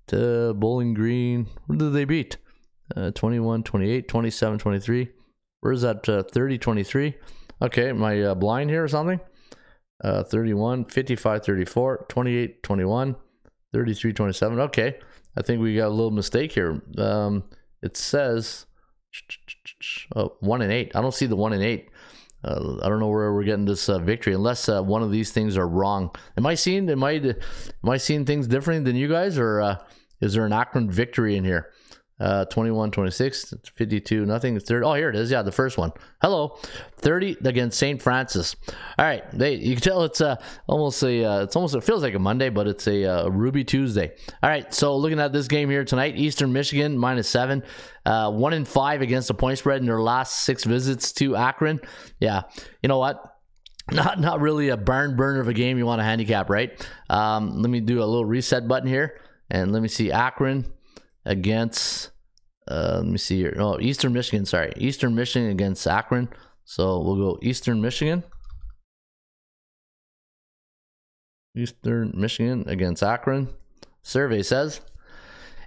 to 0.07 0.53
Bowling 0.53 0.93
Green. 0.93 1.47
What 1.67 1.79
did 1.79 1.93
they 1.93 2.05
beat? 2.05 2.37
Uh, 2.95 3.11
21, 3.11 3.63
28, 3.63 4.07
27, 4.07 4.59
23. 4.59 5.09
Where's 5.61 5.81
that? 5.81 6.07
Uh, 6.09 6.23
30, 6.23 6.57
23. 6.57 7.15
Okay, 7.61 7.93
my 7.93 8.21
uh, 8.21 8.35
blind 8.35 8.69
here 8.69 8.83
or 8.83 8.87
something? 8.87 9.21
Uh, 10.03 10.23
31, 10.23 10.85
55, 10.85 11.45
34, 11.45 12.05
28, 12.09 12.63
21. 12.63 13.15
33 13.73 14.13
27 14.13 14.59
okay 14.59 14.99
i 15.35 15.41
think 15.41 15.61
we 15.61 15.75
got 15.75 15.87
a 15.87 15.89
little 15.89 16.11
mistake 16.11 16.51
here. 16.51 16.81
Um 16.97 17.43
it 17.81 17.97
says 17.97 18.65
oh, 20.15 20.33
one 20.39 20.61
and 20.61 20.71
eight. 20.71 20.91
I 20.95 21.01
don't 21.01 21.13
see 21.13 21.25
the 21.25 21.35
one 21.35 21.53
and 21.53 21.63
eight. 21.63 21.89
Uh, 22.45 22.77
i 22.83 22.89
don't 22.89 22.99
know 22.99 23.07
where 23.07 23.33
we're 23.33 23.43
getting 23.43 23.65
this 23.65 23.87
uh, 23.89 23.99
victory 23.99 24.33
unless 24.33 24.67
uh, 24.67 24.81
one 24.81 25.01
of 25.01 25.11
these 25.11 25.31
things 25.31 25.57
are 25.57 25.67
wrong. 25.67 26.11
Am 26.37 26.45
i 26.45 26.55
seeing 26.55 26.89
am 26.89 27.03
i 27.03 27.11
am 27.13 27.89
i 27.89 27.97
seeing 27.97 28.25
things 28.25 28.47
differently 28.47 28.83
than 28.89 28.99
you 28.99 29.07
guys 29.07 29.37
or 29.37 29.61
uh, 29.61 29.77
is 30.21 30.33
there 30.33 30.45
an 30.45 30.53
akron 30.53 30.89
victory 30.89 31.35
in 31.35 31.43
here 31.43 31.71
uh, 32.23 32.45
21 32.45 32.89
26 32.91 33.53
52 33.75 34.25
nothing 34.25 34.57
third 34.59 34.83
oh 34.83 34.93
here 34.93 35.09
it 35.09 35.15
is. 35.15 35.29
Yeah 35.29 35.41
the 35.41 35.51
first 35.51 35.77
one. 35.77 35.91
Hello. 36.21 36.57
30 36.97 37.37
against 37.43 37.77
st 37.77 38.01
francis. 38.01 38.55
All 38.97 39.05
right 39.05 39.23
they 39.31 39.55
you 39.55 39.75
can 39.75 39.83
tell 39.83 40.03
it's 40.03 40.21
uh 40.21 40.37
almost 40.67 41.03
a 41.03 41.25
uh, 41.25 41.43
it's 41.43 41.55
almost 41.55 41.75
it 41.75 41.83
feels 41.83 42.01
like 42.01 42.13
a 42.13 42.19
monday 42.19 42.49
but 42.49 42.67
it's 42.67 42.87
a 42.87 43.05
uh, 43.05 43.27
ruby 43.27 43.63
tuesday. 43.63 44.11
All 44.41 44.49
right 44.49 44.73
so 44.73 44.95
looking 44.95 45.19
at 45.19 45.33
this 45.33 45.47
game 45.47 45.69
here 45.69 45.83
tonight 45.83 46.15
eastern 46.15 46.53
michigan 46.53 46.97
minus 46.97 47.27
seven 47.27 47.63
uh 48.05 48.31
one 48.31 48.53
in 48.53 48.63
five 48.65 49.01
against 49.01 49.27
the 49.27 49.33
point 49.33 49.57
spread 49.57 49.81
in 49.81 49.85
their 49.85 50.01
last 50.01 50.43
six 50.43 50.63
visits 50.63 51.11
to 51.13 51.35
akron. 51.35 51.81
Yeah 52.19 52.43
you 52.81 52.87
know 52.87 52.99
what? 52.99 53.33
Not 53.91 54.19
not 54.19 54.39
really 54.39 54.69
a 54.69 54.77
barn 54.77 55.17
burner 55.17 55.41
of 55.41 55.49
a 55.49 55.53
game 55.53 55.77
you 55.77 55.85
want 55.85 55.99
to 55.99 56.03
handicap, 56.03 56.49
right? 56.49 56.71
Um, 57.09 57.61
let 57.61 57.69
me 57.69 57.81
do 57.81 57.99
a 58.01 58.05
little 58.05 58.23
reset 58.23 58.65
button 58.65 58.87
here, 58.87 59.19
and 59.49 59.73
let 59.73 59.81
me 59.81 59.89
see 59.89 60.11
Akron 60.11 60.65
against. 61.25 62.11
Uh, 62.67 62.97
let 62.97 63.05
me 63.05 63.17
see 63.17 63.37
here. 63.37 63.55
Oh, 63.57 63.79
Eastern 63.79 64.11
Michigan. 64.13 64.45
Sorry, 64.45 64.73
Eastern 64.77 65.15
Michigan 65.15 65.49
against 65.49 65.87
Akron. 65.87 66.29
So 66.65 66.99
we'll 66.99 67.15
go 67.15 67.39
Eastern 67.41 67.81
Michigan. 67.81 68.23
Eastern 71.55 72.11
Michigan 72.15 72.65
against 72.67 73.01
Akron. 73.03 73.49
Survey 74.01 74.41
says. 74.43 74.81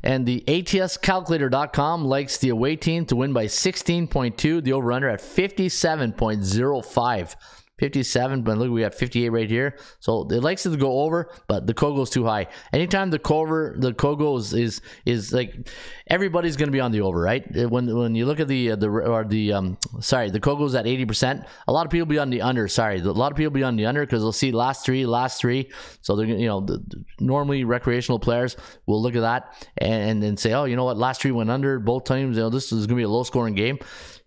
And 0.03 0.27
the 0.27 0.45
ATScalculator.com 0.47 2.05
likes 2.05 2.37
the 2.39 2.51
away 2.51 2.77
team 2.77 3.07
to 3.07 3.17
win 3.17 3.33
by 3.33 3.47
16.2, 3.47 4.63
the 4.63 4.73
over 4.73 4.93
under 4.93 5.09
at 5.09 5.21
57.05. 5.21 7.35
57, 7.79 8.43
but 8.43 8.57
look, 8.57 8.71
we 8.71 8.81
got 8.81 8.95
58 8.95 9.29
right 9.29 9.51
here. 9.51 9.77
So 10.01 10.27
it 10.31 10.43
likes 10.43 10.65
it 10.65 10.71
to 10.71 10.77
go 10.79 11.01
over, 11.01 11.31
but 11.47 11.67
the 11.67 11.75
Kogo's 11.75 12.09
too 12.09 12.25
high. 12.25 12.47
Anytime 12.73 13.11
the 13.11 13.19
cover, 13.19 13.75
the 13.79 13.93
Kogo 13.93 14.39
is, 14.39 14.55
is 14.55 14.81
is 15.05 15.33
like 15.33 15.69
everybody's 16.07 16.57
going 16.57 16.69
to 16.69 16.73
be 16.73 16.81
on 16.81 16.91
the 16.91 17.03
over, 17.03 17.21
right? 17.21 17.45
When 17.55 17.95
when 17.95 18.15
you 18.15 18.25
look 18.25 18.41
at 18.41 18.49
the 18.49 18.73
uh, 18.73 18.77
the 18.77 18.89
or 18.89 19.25
the 19.25 19.53
um 19.53 19.79
sorry, 20.01 20.31
the 20.31 20.41
Kogo's 20.41 20.75
at 20.75 20.87
80 20.87 21.05
percent. 21.05 21.45
A 21.69 21.73
lot 21.73 21.85
of 21.85 21.93
people 21.93 22.07
be 22.07 22.19
on 22.19 22.31
the 22.31 22.41
under. 22.41 22.67
Sorry, 22.67 22.99
a 22.99 23.05
lot 23.05 23.31
of 23.31 23.37
people 23.37 23.53
be 23.53 23.63
on 23.63 23.77
the 23.77 23.85
under 23.85 24.07
because 24.07 24.23
they'll 24.23 24.33
see 24.33 24.53
last 24.53 24.87
three, 24.87 25.05
last 25.05 25.39
three. 25.39 25.71
So 26.01 26.17
they're 26.17 26.27
you 26.27 26.47
know 26.47 26.61
the, 26.61 26.83
normally 27.21 27.65
recreational 27.65 28.19
players 28.19 28.57
will 28.87 29.03
look 29.03 29.17
at 29.17 29.21
that 29.21 29.69
and 29.77 30.25
and 30.25 30.39
say, 30.39 30.55
oh, 30.55 30.65
you 30.65 30.77
know 30.77 30.85
what, 30.85 30.97
last 30.97 31.21
three 31.21 31.31
went 31.31 31.51
under 31.51 31.79
both 31.79 32.05
times. 32.05 32.39
You 32.39 32.45
know 32.45 32.51
this 32.51 32.73
is 32.73 32.87
going 32.87 32.97
to 32.97 33.01
be 33.01 33.03
a 33.03 33.09
low 33.09 33.23
scoring 33.23 33.55
game 33.55 33.79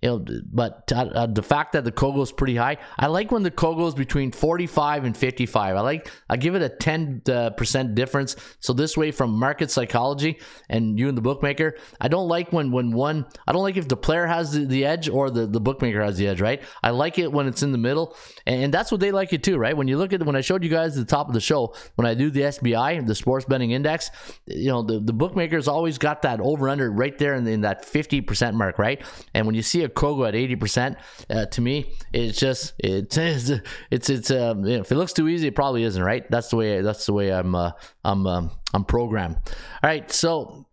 you 0.02 0.10
know, 0.10 0.26
but 0.52 0.92
uh, 0.94 1.28
the 1.28 1.44
fact 1.44 1.74
that 1.74 1.84
the 1.84 1.92
Kogo 1.92 2.22
is 2.24 2.32
pretty 2.32 2.56
high, 2.56 2.78
I 2.98 3.08
like 3.08 3.32
when 3.32 3.44
the 3.44 3.52
Kogo 3.52 3.88
is 3.88 3.96
between 3.96 4.32
45 4.32 5.04
and 5.04 5.16
55. 5.16 5.76
I 5.76 5.82
like, 5.82 6.10
I 6.30 6.38
give 6.38 6.56
it 6.56 6.62
a 6.62 6.70
10 6.70 7.24
uh, 7.30 7.50
percent 7.52 7.96
difference. 7.96 8.38
So 8.62 8.72
this 8.72 8.96
way, 8.96 9.12
from 9.12 9.32
market 9.32 9.72
psychology 9.72 10.40
and 10.70 10.98
you 10.98 11.10
and 11.10 11.18
the 11.18 11.22
bookmaker, 11.22 11.76
I 12.00 12.08
don't 12.08 12.30
like 12.30 12.54
when 12.54 12.72
when 12.72 12.92
one, 12.92 13.26
I 13.46 13.52
don't 13.52 13.64
like 13.64 13.76
if 13.76 13.90
the 13.90 13.98
player 13.98 14.26
has 14.26 14.54
the, 14.54 14.66
the 14.66 14.86
edge 14.86 15.10
or 15.10 15.30
the 15.30 15.46
the 15.46 15.60
bookmaker 15.60 16.02
has 16.02 16.18
the 16.18 16.28
edge, 16.28 16.40
right? 16.40 16.62
I 16.82 16.92
like 16.92 17.20
it 17.20 17.32
when 17.32 17.48
it's 17.48 17.62
in 17.62 17.74
the 17.74 17.78
middle, 17.78 18.16
and, 18.46 18.64
and 18.64 18.74
that's 18.74 18.92
what 18.92 19.02
they 19.02 19.12
like 19.12 19.34
it 19.34 19.44
too, 19.44 19.58
right? 19.58 19.76
When 19.76 19.90
you 19.90 19.98
look 19.98 20.14
at 20.14 20.24
when 20.24 20.36
I 20.36 20.42
showed 20.42 20.64
you 20.64 20.70
guys 20.70 20.98
at 20.98 21.06
the 21.06 21.12
top 21.12 21.28
of 21.28 21.34
the 21.34 21.42
show, 21.42 21.76
when 21.96 22.06
I 22.06 22.14
do 22.14 22.30
the 22.30 22.42
SBI, 22.42 23.06
the 23.06 23.16
Sports 23.16 23.46
Betting 23.46 23.72
Index, 23.72 24.12
you 24.46 24.70
know, 24.70 24.82
the 24.82 25.00
the 25.00 25.14
bookmakers 25.14 25.68
always 25.68 25.98
got 25.98 26.22
that 26.22 26.40
over 26.40 26.70
under 26.70 26.90
right 26.90 27.18
there 27.18 27.34
in, 27.34 27.46
in 27.48 27.62
that 27.62 27.84
50 27.84 28.22
percent 28.22 28.56
mark, 28.56 28.80
right? 28.80 29.02
And 29.34 29.46
when 29.46 29.56
you 29.56 29.62
see 29.62 29.84
a 29.84 29.89
Kogo 29.90 30.28
at 30.28 30.34
80%, 30.34 30.96
uh, 31.30 31.46
to 31.48 31.62
me, 31.62 31.94
it's 32.14 32.40
just, 32.40 32.74
it's, 32.80 33.18
it's, 33.18 33.52
it's, 33.92 34.10
it's 34.10 34.32
um, 34.32 34.66
you 34.66 34.76
know, 34.76 34.82
if 34.82 34.92
it 34.92 34.96
looks 34.96 35.14
too 35.14 35.28
easy, 35.28 35.48
it 35.48 35.56
probably 35.56 35.84
isn't, 35.84 36.02
right? 36.02 36.30
That's 36.30 36.50
the 36.50 36.56
way, 36.56 36.82
that's 36.82 37.06
the 37.06 37.14
way 37.14 37.32
I'm, 37.32 37.56
uh, 37.56 37.72
I'm, 38.04 38.26
um, 38.28 38.52
I'm 38.74 38.86
programmed. 38.86 39.36
All 39.38 39.90
right. 39.90 40.10
So, 40.12 40.66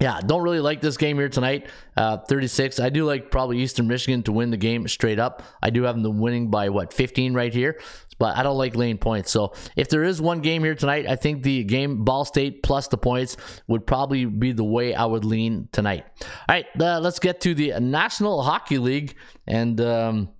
yeah, 0.00 0.20
don't 0.20 0.42
really 0.42 0.60
like 0.60 0.82
this 0.82 0.98
game 0.98 1.16
here 1.16 1.30
tonight. 1.30 1.68
Uh, 1.96 2.18
36. 2.18 2.80
I 2.80 2.90
do 2.90 3.06
like 3.06 3.30
probably 3.30 3.58
Eastern 3.60 3.88
Michigan 3.88 4.22
to 4.24 4.32
win 4.32 4.50
the 4.50 4.58
game 4.58 4.86
straight 4.88 5.18
up. 5.18 5.42
I 5.62 5.70
do 5.70 5.84
have 5.84 6.00
them 6.02 6.18
winning 6.18 6.50
by 6.50 6.68
what 6.68 6.92
15 6.92 7.32
right 7.32 7.52
here, 7.52 7.80
but 8.18 8.36
I 8.36 8.42
don't 8.42 8.58
like 8.58 8.76
laying 8.76 8.98
points. 8.98 9.30
So 9.30 9.52
if 9.76 9.88
there 9.88 10.04
is 10.04 10.20
one 10.20 10.40
game 10.40 10.62
here 10.62 10.74
tonight, 10.74 11.06
I 11.06 11.16
think 11.16 11.42
the 11.42 11.64
game 11.64 12.04
Ball 12.04 12.24
State 12.24 12.62
plus 12.62 12.88
the 12.88 12.98
points 12.98 13.36
would 13.66 13.86
probably 13.86 14.24
be 14.24 14.52
the 14.52 14.64
way 14.64 14.94
I 14.94 15.04
would 15.04 15.24
lean 15.24 15.68
tonight. 15.72 16.04
All 16.22 16.28
right, 16.48 16.66
uh, 16.80 17.00
let's 17.00 17.18
get 17.18 17.40
to 17.42 17.54
the 17.54 17.78
National 17.80 18.42
Hockey 18.42 18.78
League 18.78 19.16
and 19.46 19.80
um, 19.80 20.30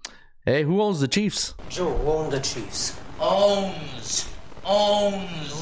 hey, 0.44 0.62
who 0.62 0.80
owns 0.80 1.00
the 1.00 1.08
Chiefs? 1.08 1.54
Joe 1.68 1.96
owns 2.06 2.32
the 2.32 2.40
Chiefs. 2.40 2.98
Owns. 3.20 4.28
Owns. 4.68 5.54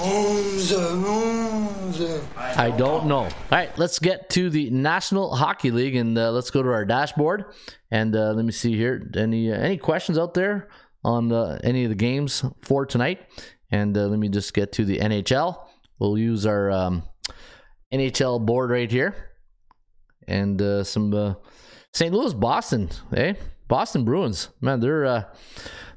I 2.57 2.73
don't 2.77 3.07
know. 3.07 3.25
All 3.25 3.31
right, 3.51 3.77
let's 3.77 3.99
get 3.99 4.31
to 4.31 4.49
the 4.49 4.71
National 4.71 5.35
Hockey 5.35 5.71
League 5.71 5.95
and 5.95 6.17
uh, 6.17 6.31
let's 6.31 6.51
go 6.51 6.63
to 6.63 6.71
our 6.71 6.87
dashboard 6.87 7.45
and 7.91 8.17
uh, 8.17 8.33
let 8.33 8.45
me 8.45 8.53
see 8.53 8.77
here. 8.77 9.11
Any 9.15 9.53
uh, 9.53 9.57
any 9.57 9.77
questions 9.77 10.17
out 10.17 10.33
there 10.33 10.69
on 11.05 11.33
uh, 11.33 11.59
any 11.63 11.85
of 11.85 11.91
the 11.91 11.97
games 11.97 12.45
for 12.63 12.87
tonight? 12.87 13.21
And 13.71 13.97
uh, 13.97 14.07
let 14.07 14.19
me 14.19 14.29
just 14.29 14.55
get 14.55 14.73
to 14.73 14.85
the 14.85 14.99
NHL. 14.99 15.67
We'll 15.99 16.19
use 16.19 16.47
our 16.47 16.71
um, 16.71 17.03
NHL 17.93 18.45
board 18.45 18.71
right 18.71 18.91
here 18.91 19.15
and 20.27 20.61
uh, 20.61 20.85
some 20.85 21.13
uh, 21.15 21.35
St. 21.93 22.13
Louis, 22.13 22.35
Boston. 22.35 22.91
Eh, 23.17 23.35
Boston 23.69 24.05
Bruins. 24.05 24.49
Man, 24.61 24.81
they're. 24.81 25.27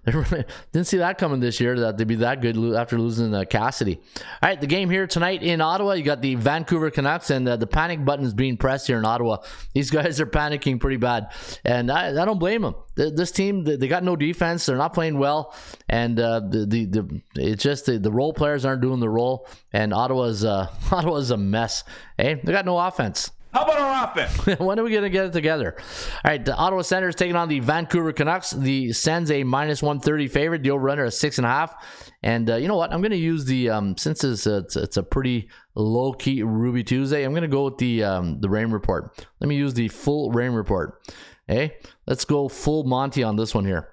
Didn't 0.71 0.87
see 0.87 0.99
that 0.99 1.17
coming 1.17 1.41
this 1.41 1.59
year 1.59 1.77
that 1.81 1.97
they'd 1.97 2.07
be 2.07 2.15
that 2.15 2.39
good 2.39 2.55
after 2.75 2.97
losing 2.97 3.33
uh, 3.35 3.43
Cassidy. 3.43 3.99
All 4.41 4.49
right, 4.49 4.59
the 4.59 4.67
game 4.67 4.89
here 4.89 5.05
tonight 5.05 5.43
in 5.43 5.59
Ottawa. 5.59 5.93
You 5.93 6.03
got 6.03 6.21
the 6.21 6.35
Vancouver 6.35 6.89
Canucks, 6.91 7.29
and 7.29 7.47
uh, 7.47 7.57
the 7.57 7.67
panic 7.67 8.05
button 8.05 8.25
is 8.25 8.33
being 8.33 8.55
pressed 8.55 8.87
here 8.87 8.97
in 8.97 9.03
Ottawa. 9.03 9.39
These 9.73 9.89
guys 9.89 10.21
are 10.21 10.25
panicking 10.25 10.79
pretty 10.79 10.95
bad, 10.95 11.33
and 11.65 11.91
I, 11.91 12.21
I 12.21 12.25
don't 12.25 12.39
blame 12.39 12.61
them. 12.61 12.75
This 12.95 13.31
team, 13.31 13.65
they 13.65 13.87
got 13.89 14.03
no 14.03 14.15
defense. 14.15 14.65
They're 14.65 14.77
not 14.77 14.93
playing 14.93 15.19
well, 15.19 15.53
and 15.89 16.17
uh, 16.19 16.39
the, 16.39 16.65
the 16.65 16.85
the 16.85 17.21
it's 17.35 17.61
just 17.61 17.85
the, 17.85 17.99
the 17.99 18.11
role 18.11 18.33
players 18.33 18.63
aren't 18.63 18.81
doing 18.81 19.01
the 19.01 19.09
role, 19.09 19.45
and 19.73 19.93
Ottawa's 19.93 20.45
uh, 20.45 20.71
Ottawa's 20.91 21.31
a 21.31 21.37
mess. 21.37 21.83
Hey, 22.17 22.35
they 22.41 22.53
got 22.53 22.65
no 22.65 22.79
offense. 22.79 23.31
How 23.57 23.63
about 23.63 23.79
our 23.79 24.11
offense? 24.11 24.59
when 24.59 24.77
are 24.77 24.83
we 24.83 24.91
going 24.91 25.01
to 25.01 25.09
get 25.09 25.25
it 25.25 25.33
together? 25.33 25.75
All 25.77 26.31
right, 26.31 26.45
the 26.45 26.55
Ottawa 26.55 26.83
Senators 26.83 27.15
taking 27.15 27.35
on 27.35 27.49
the 27.49 27.59
Vancouver 27.59 28.13
Canucks. 28.13 28.51
The 28.51 28.93
Sens 28.93 29.31
a 29.31 29.43
minus 29.43 29.81
130 29.81 30.27
favorite. 30.27 30.61
The 30.61 30.69
over-under 30.69 31.05
a 31.05 31.09
six 31.09 31.39
and 31.39 31.45
a 31.47 31.49
half. 31.49 31.73
And 32.21 32.51
uh, 32.51 32.57
you 32.57 32.67
know 32.67 32.75
what? 32.75 32.93
I'm 32.93 33.01
going 33.01 33.09
to 33.13 33.17
use 33.17 33.45
the 33.45 33.71
um, 33.71 33.97
since 33.97 34.23
it's 34.23 34.45
a, 34.45 34.57
it's, 34.57 34.75
it's 34.75 34.97
a 34.97 35.01
pretty 35.01 35.49
low 35.73 36.13
key 36.13 36.43
Ruby 36.43 36.83
Tuesday. 36.83 37.23
I'm 37.23 37.31
going 37.31 37.41
to 37.41 37.47
go 37.47 37.63
with 37.65 37.79
the 37.79 38.03
um, 38.03 38.39
the 38.41 38.47
Raymond 38.47 38.73
Report. 38.73 39.25
Let 39.39 39.47
me 39.47 39.55
use 39.55 39.73
the 39.73 39.87
full 39.87 40.29
Raymond 40.29 40.57
Report. 40.57 41.01
Hey, 41.47 41.77
let's 42.05 42.25
go 42.25 42.49
full 42.49 42.83
Monty 42.83 43.23
on 43.23 43.37
this 43.37 43.55
one 43.55 43.65
here. 43.65 43.89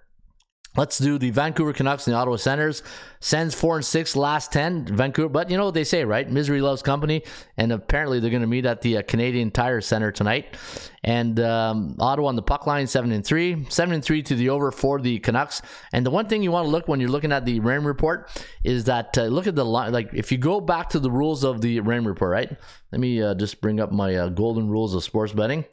Let's 0.77 0.99
do 0.99 1.19
the 1.19 1.31
Vancouver 1.31 1.73
Canucks 1.73 2.07
and 2.07 2.15
the 2.15 2.19
Ottawa 2.19 2.37
Senators. 2.37 2.83
Sens 3.21 3.55
four 3.55 3.77
and 3.77 3.85
six 3.85 4.17
last 4.17 4.53
ten. 4.53 4.85
Vancouver, 4.87 5.29
but 5.29 5.49
you 5.49 5.57
know 5.57 5.67
what 5.67 5.75
they 5.75 5.85
say, 5.85 6.05
right? 6.05 6.29
Misery 6.29 6.61
loves 6.61 6.83
company, 6.83 7.23
and 7.57 7.73
apparently 7.73 8.19
they're 8.19 8.31
going 8.31 8.43
to 8.43 8.49
meet 8.49 8.67
at 8.67 8.83
the 8.83 8.99
uh, 8.99 9.03
Canadian 9.03 9.51
Tire 9.51 9.81
Center 9.81 10.11
tonight. 10.11 10.57
And 11.05 11.39
um, 11.39 11.97
Ottawa 12.01 12.29
on 12.29 12.37
the 12.37 12.43
puck 12.43 12.67
line, 12.67 12.87
seven 12.87 13.13
and 13.13 13.25
three, 13.25 13.67
seven 13.69 13.95
and 13.95 14.05
three 14.05 14.23
to 14.25 14.35
the 14.35 14.49
over 14.49 14.73
for 14.73 15.01
the 15.01 15.21
Canucks. 15.21 15.63
And 15.93 16.05
the 16.05 16.11
one 16.11 16.27
thing 16.27 16.43
you 16.43 16.51
want 16.51 16.67
to 16.67 16.71
look 16.71 16.89
when 16.89 16.99
you're 16.99 17.09
looking 17.09 17.33
at 17.33 17.45
the 17.45 17.61
Raymond 17.61 17.87
Report 17.87 18.29
is 18.65 18.85
that 18.85 19.17
uh, 19.17 19.25
look 19.25 19.47
at 19.47 19.55
the 19.55 19.65
line. 19.65 19.93
Like 19.93 20.11
if 20.13 20.33
you 20.33 20.39
go 20.39 20.61
back 20.61 20.91
to 20.91 20.99
the 20.99 21.11
rules 21.11 21.45
of 21.45 21.61
the 21.61 21.81
Raymond 21.81 22.09
Report, 22.09 22.33
right? 22.33 22.57
Let 22.91 23.01
me 23.01 23.23
uh, 23.23 23.35
just 23.35 23.61
bring 23.61 23.81
up 23.81 23.93
my 23.93 24.17
uh, 24.17 24.29
golden 24.29 24.69
rules 24.69 24.95
of 24.95 25.05
sports 25.05 25.33
betting, 25.33 25.65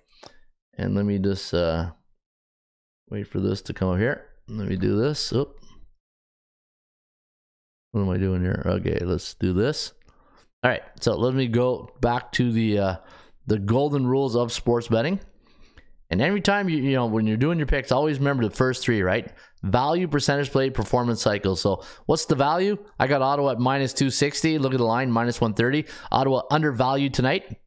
and 0.78 0.96
let 0.96 1.06
me 1.06 1.18
just 1.18 1.54
uh, 1.54 1.92
wait 3.10 3.28
for 3.28 3.40
this 3.40 3.62
to 3.64 3.74
come 3.74 3.90
up 3.90 3.98
here. 3.98 4.31
Let 4.48 4.68
me 4.68 4.76
do 4.76 5.00
this. 5.00 5.32
What 5.32 5.50
am 7.96 8.10
I 8.10 8.18
doing 8.18 8.42
here? 8.42 8.64
Okay, 8.66 9.00
let's 9.02 9.34
do 9.34 9.54
this. 9.54 9.94
All 10.64 10.70
right, 10.72 10.84
so 11.00 11.16
let 11.16 11.34
me 11.34 11.48
go 11.48 11.90
back 12.02 12.32
to 12.34 12.52
the 12.52 12.80
uh, 12.80 12.96
the 13.48 13.60
golden 13.60 14.06
rules 14.06 14.36
of 14.36 14.52
sports 14.52 14.88
betting. 14.88 15.20
And 16.10 16.22
every 16.22 16.42
time 16.42 16.68
you 16.70 16.78
you 16.78 16.94
know 16.94 17.06
when 17.06 17.26
you're 17.26 17.38
doing 17.38 17.58
your 17.58 17.68
picks, 17.68 17.92
always 17.92 18.20
remember 18.20 18.44
the 18.44 18.56
first 18.56 18.84
three, 18.84 19.02
right? 19.02 19.32
Value, 19.64 20.08
percentage 20.08 20.52
play, 20.52 20.70
performance 20.70 21.22
cycle. 21.22 21.56
So 21.56 21.84
what's 22.06 22.26
the 22.26 22.36
value? 22.36 22.78
I 23.00 23.08
got 23.08 23.22
Ottawa 23.22 23.52
at 23.52 23.60
minus 23.60 23.94
260. 23.94 24.58
Look 24.58 24.74
at 24.74 24.78
the 24.78 24.84
line, 24.84 25.12
minus 25.12 25.40
130. 25.40 25.86
Ottawa 26.12 26.42
undervalued 26.52 27.14
tonight 27.14 27.58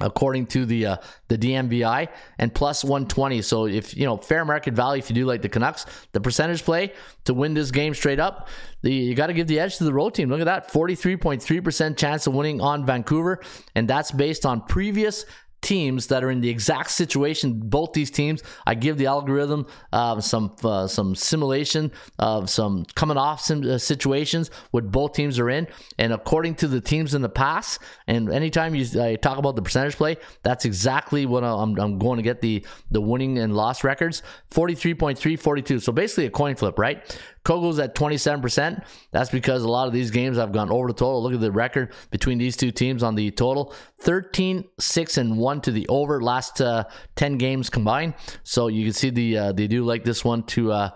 according 0.00 0.46
to 0.46 0.64
the 0.64 0.86
uh, 0.86 0.96
the 1.28 1.38
DMVI 1.38 2.08
and 2.38 2.54
plus 2.54 2.84
120. 2.84 3.42
So 3.42 3.66
if 3.66 3.96
you 3.96 4.06
know 4.06 4.16
fair 4.16 4.44
market 4.44 4.74
value, 4.74 4.98
if 4.98 5.10
you 5.10 5.14
do 5.14 5.26
like 5.26 5.42
the 5.42 5.48
Canucks, 5.48 5.86
the 6.12 6.20
percentage 6.20 6.64
play 6.64 6.92
to 7.24 7.34
win 7.34 7.54
this 7.54 7.70
game 7.70 7.94
straight 7.94 8.20
up, 8.20 8.48
the, 8.82 8.92
you 8.92 9.14
got 9.14 9.28
to 9.28 9.34
give 9.34 9.46
the 9.46 9.60
edge 9.60 9.76
to 9.78 9.84
the 9.84 9.92
road 9.92 10.14
team. 10.14 10.28
Look 10.28 10.40
at 10.40 10.44
that, 10.44 10.72
43.3% 10.72 11.96
chance 11.96 12.26
of 12.26 12.34
winning 12.34 12.60
on 12.60 12.86
Vancouver, 12.86 13.40
and 13.74 13.88
that's 13.88 14.10
based 14.10 14.46
on 14.46 14.62
previous 14.62 15.24
teams 15.62 16.06
that 16.08 16.24
are 16.24 16.30
in 16.30 16.40
the 16.40 16.48
exact 16.48 16.90
situation 16.90 17.60
both 17.60 17.92
these 17.92 18.10
teams 18.10 18.42
i 18.66 18.74
give 18.74 18.96
the 18.98 19.06
algorithm 19.06 19.66
uh, 19.92 20.20
some 20.20 20.54
uh, 20.64 20.86
some 20.86 21.14
simulation 21.14 21.90
of 22.18 22.48
some 22.48 22.84
coming 22.94 23.16
off 23.16 23.40
sim- 23.40 23.68
uh, 23.68 23.78
situations 23.78 24.50
what 24.70 24.90
both 24.90 25.12
teams 25.12 25.38
are 25.38 25.50
in. 25.50 25.66
And 25.98 26.12
according 26.12 26.56
to 26.56 26.68
the 26.68 26.80
teams 26.80 27.14
in 27.14 27.22
the 27.22 27.28
past 27.28 27.80
and 28.06 28.30
anytime 28.30 28.74
you 28.74 29.00
uh, 29.00 29.16
talk 29.16 29.38
about 29.38 29.56
the 29.56 29.62
percentage 29.62 29.96
play 29.96 30.16
that's 30.42 30.64
exactly 30.64 31.26
what 31.26 31.44
I'm, 31.44 31.78
I'm 31.78 31.98
going 31.98 32.16
to 32.16 32.22
get 32.22 32.40
the 32.40 32.64
the 32.90 33.00
winning 33.00 33.38
and 33.38 33.54
loss 33.54 33.84
records. 33.84 34.22
43.3 34.50 35.38
42 35.38 35.80
so 35.80 35.92
basically 35.92 36.26
a 36.26 36.30
coin 36.30 36.56
flip 36.56 36.78
right 36.78 37.18
Kogo's 37.44 37.78
at 37.78 37.94
27%. 37.94 38.84
That's 39.12 39.30
because 39.30 39.62
a 39.62 39.68
lot 39.68 39.86
of 39.86 39.92
these 39.92 40.10
games 40.10 40.38
I've 40.38 40.52
gone 40.52 40.70
over 40.70 40.88
the 40.88 40.94
total. 40.94 41.22
Look 41.22 41.34
at 41.34 41.40
the 41.40 41.52
record 41.52 41.92
between 42.10 42.38
these 42.38 42.56
two 42.56 42.70
teams 42.70 43.02
on 43.02 43.14
the 43.14 43.30
total 43.30 43.74
13, 44.00 44.64
6, 44.78 45.16
and 45.16 45.38
1 45.38 45.60
to 45.62 45.70
the 45.70 45.88
over 45.88 46.20
last 46.22 46.60
uh, 46.60 46.84
10 47.16 47.38
games 47.38 47.70
combined. 47.70 48.14
So 48.42 48.68
you 48.68 48.84
can 48.84 48.92
see 48.92 49.10
the 49.10 49.38
uh, 49.38 49.52
they 49.52 49.66
do 49.66 49.84
like 49.84 50.04
this 50.04 50.24
one 50.24 50.42
to. 50.44 50.72
Uh, 50.72 50.90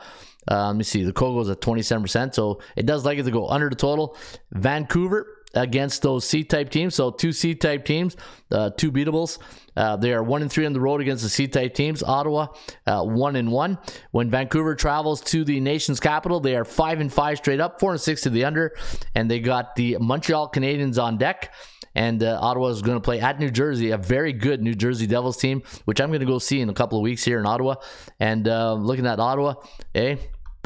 Uh, 0.47 0.67
let 0.67 0.77
me 0.77 0.85
see. 0.85 1.03
The 1.03 1.13
Kogo's 1.13 1.49
at 1.49 1.63
27%, 1.63 2.35
so 2.35 2.61
it 2.77 2.85
does 2.85 3.03
like 3.07 3.17
it 3.17 3.23
to 3.23 3.31
go 3.31 3.49
under 3.49 3.71
the 3.71 3.77
total. 3.77 4.15
Vancouver 4.53 5.27
against 5.55 6.03
those 6.03 6.25
C 6.25 6.45
type 6.45 6.71
teams. 6.71 6.95
So 6.95 7.11
two 7.11 7.33
C 7.33 7.55
type 7.55 7.85
teams, 7.85 8.17
uh, 8.51 8.71
two 8.71 8.91
beatables. 8.91 9.39
Uh, 9.77 9.97
they 9.97 10.13
are 10.13 10.23
one 10.23 10.43
and 10.43 10.51
three 10.51 10.67
on 10.67 10.73
the 10.73 10.81
road 10.81 11.01
against 11.01 11.23
the 11.23 11.29
C 11.29 11.49
type 11.49 11.75
teams. 11.75 12.03
Ottawa, 12.03 12.49
uh, 12.87 13.03
one 13.03 13.37
and 13.37 13.51
one. 13.51 13.79
When 14.13 14.31
Vancouver 14.31 14.75
travels 14.75 15.21
to 15.23 15.45
the 15.45 15.59
nation's 15.61 16.01
capital, 16.01 16.41
they 16.41 16.55
are 16.55 16.65
five 16.65 17.01
and 17.01 17.13
five 17.13 17.39
straight 17.39 17.61
up, 17.61 17.81
four 17.81 17.93
and 17.93 18.01
six 18.01 18.23
to 18.23 18.31
the 18.31 18.45
under, 18.45 18.77
and 19.15 19.31
they 19.31 19.41
got 19.41 19.75
the 19.75 19.97
Montreal 20.01 20.51
Canadiens 20.51 21.03
on 21.03 21.19
deck. 21.19 21.53
And 21.97 22.25
uh, 22.25 22.39
Ottawa 22.41 22.69
is 22.69 22.83
going 22.83 22.97
to 22.97 23.01
play 23.01 23.21
at 23.21 23.39
New 23.39 23.51
Jersey, 23.51 23.93
a 23.93 23.99
very 23.99 24.33
good 24.33 24.61
New 24.61 24.75
Jersey 24.75 25.07
Devils 25.07 25.37
team, 25.37 25.63
which 25.85 26.01
I'm 26.01 26.09
going 26.09 26.21
to 26.21 26.27
go 26.27 26.41
see 26.41 26.61
in 26.61 26.69
a 26.69 26.75
couple 26.75 26.99
of 26.99 27.03
weeks 27.03 27.25
here 27.25 27.39
in 27.39 27.47
Ottawa. 27.47 27.77
And 28.19 28.49
uh, 28.49 28.75
looking 28.75 29.07
at 29.07 29.21
Ottawa, 29.21 29.55
eh? 29.95 30.17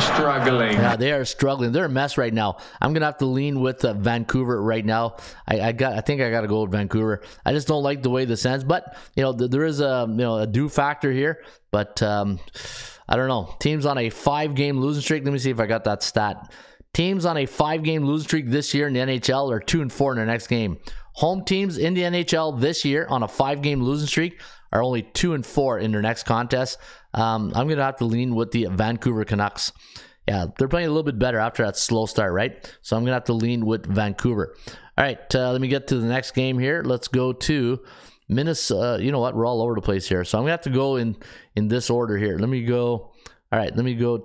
Struggling. 0.01 0.73
Yeah, 0.73 0.97
they 0.97 1.13
are 1.13 1.25
struggling. 1.25 1.73
They're 1.73 1.87
a 1.87 1.89
mess 1.89 2.19
right 2.19 2.33
now. 2.33 2.59
I'm 2.81 2.93
gonna 2.93 3.07
have 3.07 3.19
to 3.19 3.27
lean 3.27 3.61
with 3.61 3.85
uh, 3.85 3.95
Vancouver 3.95 4.63
right 4.63 4.85
now. 4.85 5.17
I, 5.47 5.61
I, 5.61 5.73
got. 5.73 5.95
I 5.95 6.01
think 6.01 6.21
I 6.21 6.31
got 6.31 6.43
to 6.43 6.47
go 6.47 6.63
with 6.63 6.71
Vancouver. 6.71 7.23
I 7.45 7.53
just 7.53 7.69
don't 7.69 7.83
like 7.83 8.03
the 8.03 8.11
way 8.11 8.25
this 8.25 8.47
ends. 8.47 8.65
But 8.65 8.97
you 9.17 9.23
know, 9.23 9.37
th- 9.37 9.51
there 9.51 9.65
is 9.65 9.81
a 9.81 10.07
you 10.09 10.17
know 10.17 10.39
a 10.39 10.47
do 10.47 10.69
factor 10.69 11.11
here. 11.13 11.43
But 11.71 12.03
um, 12.03 12.39
I 13.09 13.17
don't 13.17 13.29
know. 13.29 13.55
Teams 13.59 13.87
on 13.87 13.99
a 13.99 14.11
five 14.11 14.55
game 14.55 14.81
losing 14.81 15.03
streak. 15.03 15.25
Let 15.25 15.33
me 15.33 15.39
see 15.39 15.51
if 15.51 15.61
I 15.61 15.67
got 15.67 15.85
that 15.85 16.03
stat. 16.03 16.53
Teams 16.95 17.25
on 17.25 17.37
a 17.37 17.47
five 17.47 17.83
game 17.83 18.05
losing 18.05 18.27
streak 18.27 18.47
this 18.49 18.75
year 18.75 18.87
in 18.87 18.95
the 18.95 19.01
NHL 19.01 19.53
are 19.53 19.61
two 19.61 19.83
and 19.83 19.93
four 19.93 20.13
in 20.13 20.17
their 20.17 20.27
next 20.27 20.47
game. 20.47 20.79
Home 21.15 21.45
teams 21.45 21.79
in 21.79 21.95
the 21.95 22.03
NHL 22.03 22.61
this 22.61 22.85
year 22.85 23.07
on 23.09 23.23
a 23.23 23.29
five 23.29 23.63
game 23.63 23.83
losing 23.83 24.07
streak 24.07 24.41
are 24.73 24.83
only 24.83 25.03
two 25.03 25.35
and 25.35 25.45
four 25.45 25.79
in 25.79 25.93
their 25.93 26.03
next 26.03 26.25
contest. 26.25 26.79
Um, 27.19 27.53
I'm 27.55 27.67
gonna 27.69 27.83
have 27.83 27.97
to 27.97 28.05
lean 28.05 28.35
with 28.35 28.53
the 28.53 28.69
Vancouver 28.71 29.25
Canucks. 29.25 29.73
Yeah, 30.29 30.47
they're 30.57 30.69
playing 30.69 30.87
a 30.87 30.91
little 30.91 31.03
bit 31.03 31.19
better 31.19 31.39
after 31.39 31.65
that 31.65 31.77
slow 31.77 32.07
start, 32.07 32.33
right? 32.33 32.73
So 32.81 32.97
I'm 32.97 33.03
gonna 33.03 33.15
have 33.15 33.25
to 33.25 33.33
lean 33.33 33.67
with 33.67 33.87
Vancouver. 33.87 34.55
All 34.97 35.05
right, 35.05 35.35
uh, 35.35 35.51
let 35.51 35.61
me 35.61 35.69
get 35.69 35.89
to 35.89 35.99
the 35.99 36.07
next 36.07 36.33
game 36.33 36.59
here. 36.59 36.83
Let's 36.85 37.09
go 37.09 37.33
to 37.33 37.81
Minnesota. 38.29 39.03
You 39.03 39.11
know 39.11 39.21
what? 39.21 39.35
We're 39.35 39.47
all 39.47 39.63
over 39.63 39.75
the 39.75 39.81
place 39.81 40.09
here, 40.09 40.25
so 40.25 40.39
I'm 40.39 40.43
gonna 40.43 40.53
have 40.53 40.63
to 40.63 40.71
go 40.71 40.97
in 40.97 41.17
in 41.57 41.69
this 41.69 41.91
order 41.91 42.17
here. 42.17 42.39
Let 42.39 42.49
me 42.49 42.65
go. 42.65 43.13
All 43.51 43.59
right, 43.59 43.75
let 43.75 43.83
me 43.83 43.95
go 43.95 44.23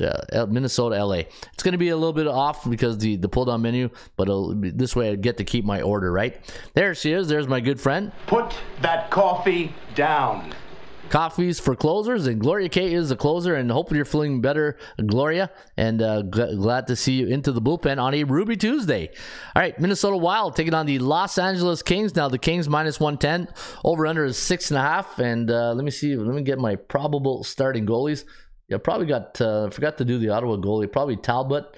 uh, 0.00 0.46
Minnesota, 0.46 1.04
LA. 1.04 1.22
It's 1.52 1.64
going 1.64 1.72
to 1.72 1.78
be 1.78 1.88
a 1.88 1.96
little 1.96 2.12
bit 2.12 2.28
off 2.28 2.70
because 2.70 2.96
the 2.98 3.16
the 3.16 3.28
pull 3.28 3.46
down 3.46 3.62
menu, 3.62 3.90
but 4.16 4.28
this 4.60 4.94
way 4.94 5.10
I 5.10 5.16
get 5.16 5.38
to 5.38 5.44
keep 5.44 5.64
my 5.64 5.82
order 5.82 6.12
right. 6.12 6.38
There 6.74 6.94
she 6.94 7.10
is. 7.10 7.26
There's 7.26 7.48
my 7.48 7.58
good 7.58 7.80
friend. 7.80 8.12
Put 8.28 8.54
that 8.80 9.10
coffee 9.10 9.74
down. 9.96 10.54
Coffees 11.14 11.60
for 11.60 11.76
closers, 11.76 12.26
and 12.26 12.40
Gloria 12.40 12.68
K 12.68 12.92
is 12.92 13.12
a 13.12 13.14
closer, 13.14 13.54
and 13.54 13.70
hopefully 13.70 13.98
you're 13.98 14.04
feeling 14.04 14.40
better, 14.40 14.76
Gloria. 15.06 15.48
And 15.76 16.02
uh, 16.02 16.24
g- 16.24 16.56
glad 16.56 16.88
to 16.88 16.96
see 16.96 17.12
you 17.12 17.28
into 17.28 17.52
the 17.52 17.62
bullpen 17.62 18.02
on 18.02 18.14
a 18.14 18.24
Ruby 18.24 18.56
Tuesday. 18.56 19.10
All 19.54 19.62
right, 19.62 19.78
Minnesota 19.78 20.16
Wild 20.16 20.56
taking 20.56 20.74
on 20.74 20.86
the 20.86 20.98
Los 20.98 21.38
Angeles 21.38 21.84
Kings. 21.84 22.16
Now 22.16 22.28
the 22.28 22.36
Kings 22.36 22.68
minus 22.68 22.98
110, 22.98 23.46
over 23.84 24.08
under 24.08 24.24
is 24.24 24.36
six 24.36 24.72
and 24.72 24.78
a 24.78 24.80
half. 24.80 25.20
And 25.20 25.52
uh, 25.52 25.72
let 25.74 25.84
me 25.84 25.92
see, 25.92 26.16
let 26.16 26.34
me 26.34 26.42
get 26.42 26.58
my 26.58 26.74
probable 26.74 27.44
starting 27.44 27.86
goalies. 27.86 28.24
Yeah, 28.68 28.78
probably 28.78 29.06
got 29.06 29.40
uh, 29.40 29.70
forgot 29.70 29.98
to 29.98 30.04
do 30.04 30.18
the 30.18 30.30
Ottawa 30.30 30.56
goalie. 30.56 30.90
Probably 30.90 31.14
Talbot 31.14 31.76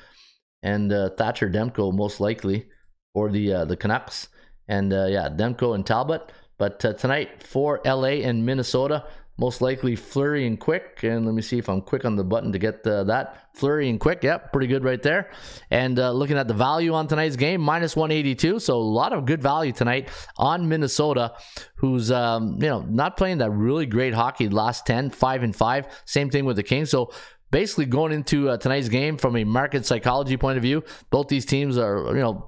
and 0.62 0.90
uh, 0.90 1.10
Thatcher 1.10 1.50
Demko 1.50 1.92
most 1.92 2.20
likely 2.20 2.68
for 3.12 3.30
the 3.30 3.52
uh, 3.52 3.64
the 3.66 3.76
Canucks. 3.76 4.28
And 4.66 4.94
uh, 4.94 5.08
yeah, 5.10 5.28
Demko 5.28 5.74
and 5.74 5.84
Talbot. 5.84 6.32
But 6.56 6.82
uh, 6.86 6.94
tonight 6.94 7.42
for 7.42 7.82
LA 7.84 8.22
and 8.24 8.46
Minnesota, 8.46 9.04
most 9.38 9.60
likely 9.60 9.96
Fleury 9.96 10.46
and 10.46 10.58
Quick. 10.58 11.00
And 11.02 11.26
let 11.26 11.34
me 11.34 11.42
see 11.42 11.58
if 11.58 11.68
I'm 11.68 11.82
quick 11.82 12.04
on 12.04 12.16
the 12.16 12.24
button 12.24 12.52
to 12.52 12.58
get 12.58 12.86
uh, 12.86 13.04
that. 13.04 13.48
Fleury 13.52 13.88
and 13.88 14.00
Quick, 14.00 14.22
yep, 14.22 14.52
pretty 14.52 14.66
good 14.66 14.84
right 14.84 15.02
there. 15.02 15.30
And 15.70 15.98
uh, 15.98 16.12
looking 16.12 16.38
at 16.38 16.48
the 16.48 16.54
value 16.54 16.94
on 16.94 17.06
tonight's 17.06 17.36
game, 17.36 17.60
minus 17.60 17.96
182. 17.96 18.60
So 18.60 18.76
a 18.76 18.78
lot 18.78 19.12
of 19.12 19.24
good 19.24 19.42
value 19.42 19.72
tonight 19.72 20.08
on 20.36 20.68
Minnesota, 20.68 21.34
who's 21.76 22.10
um, 22.10 22.54
you 22.60 22.68
know 22.68 22.80
not 22.82 23.16
playing 23.16 23.38
that 23.38 23.50
really 23.50 23.86
great 23.86 24.14
hockey 24.14 24.48
last 24.48 24.86
10, 24.86 25.10
5 25.10 25.42
and 25.42 25.56
5. 25.56 26.02
Same 26.04 26.30
thing 26.30 26.44
with 26.44 26.56
the 26.56 26.62
Kings. 26.62 26.90
So 26.90 27.12
basically 27.50 27.86
going 27.86 28.12
into 28.12 28.48
uh, 28.48 28.56
tonight's 28.56 28.88
game 28.88 29.16
from 29.16 29.36
a 29.36 29.44
market 29.44 29.86
psychology 29.86 30.36
point 30.36 30.56
of 30.56 30.62
view, 30.62 30.82
both 31.10 31.28
these 31.28 31.46
teams 31.46 31.78
are 31.78 32.08
you 32.08 32.20
know 32.20 32.46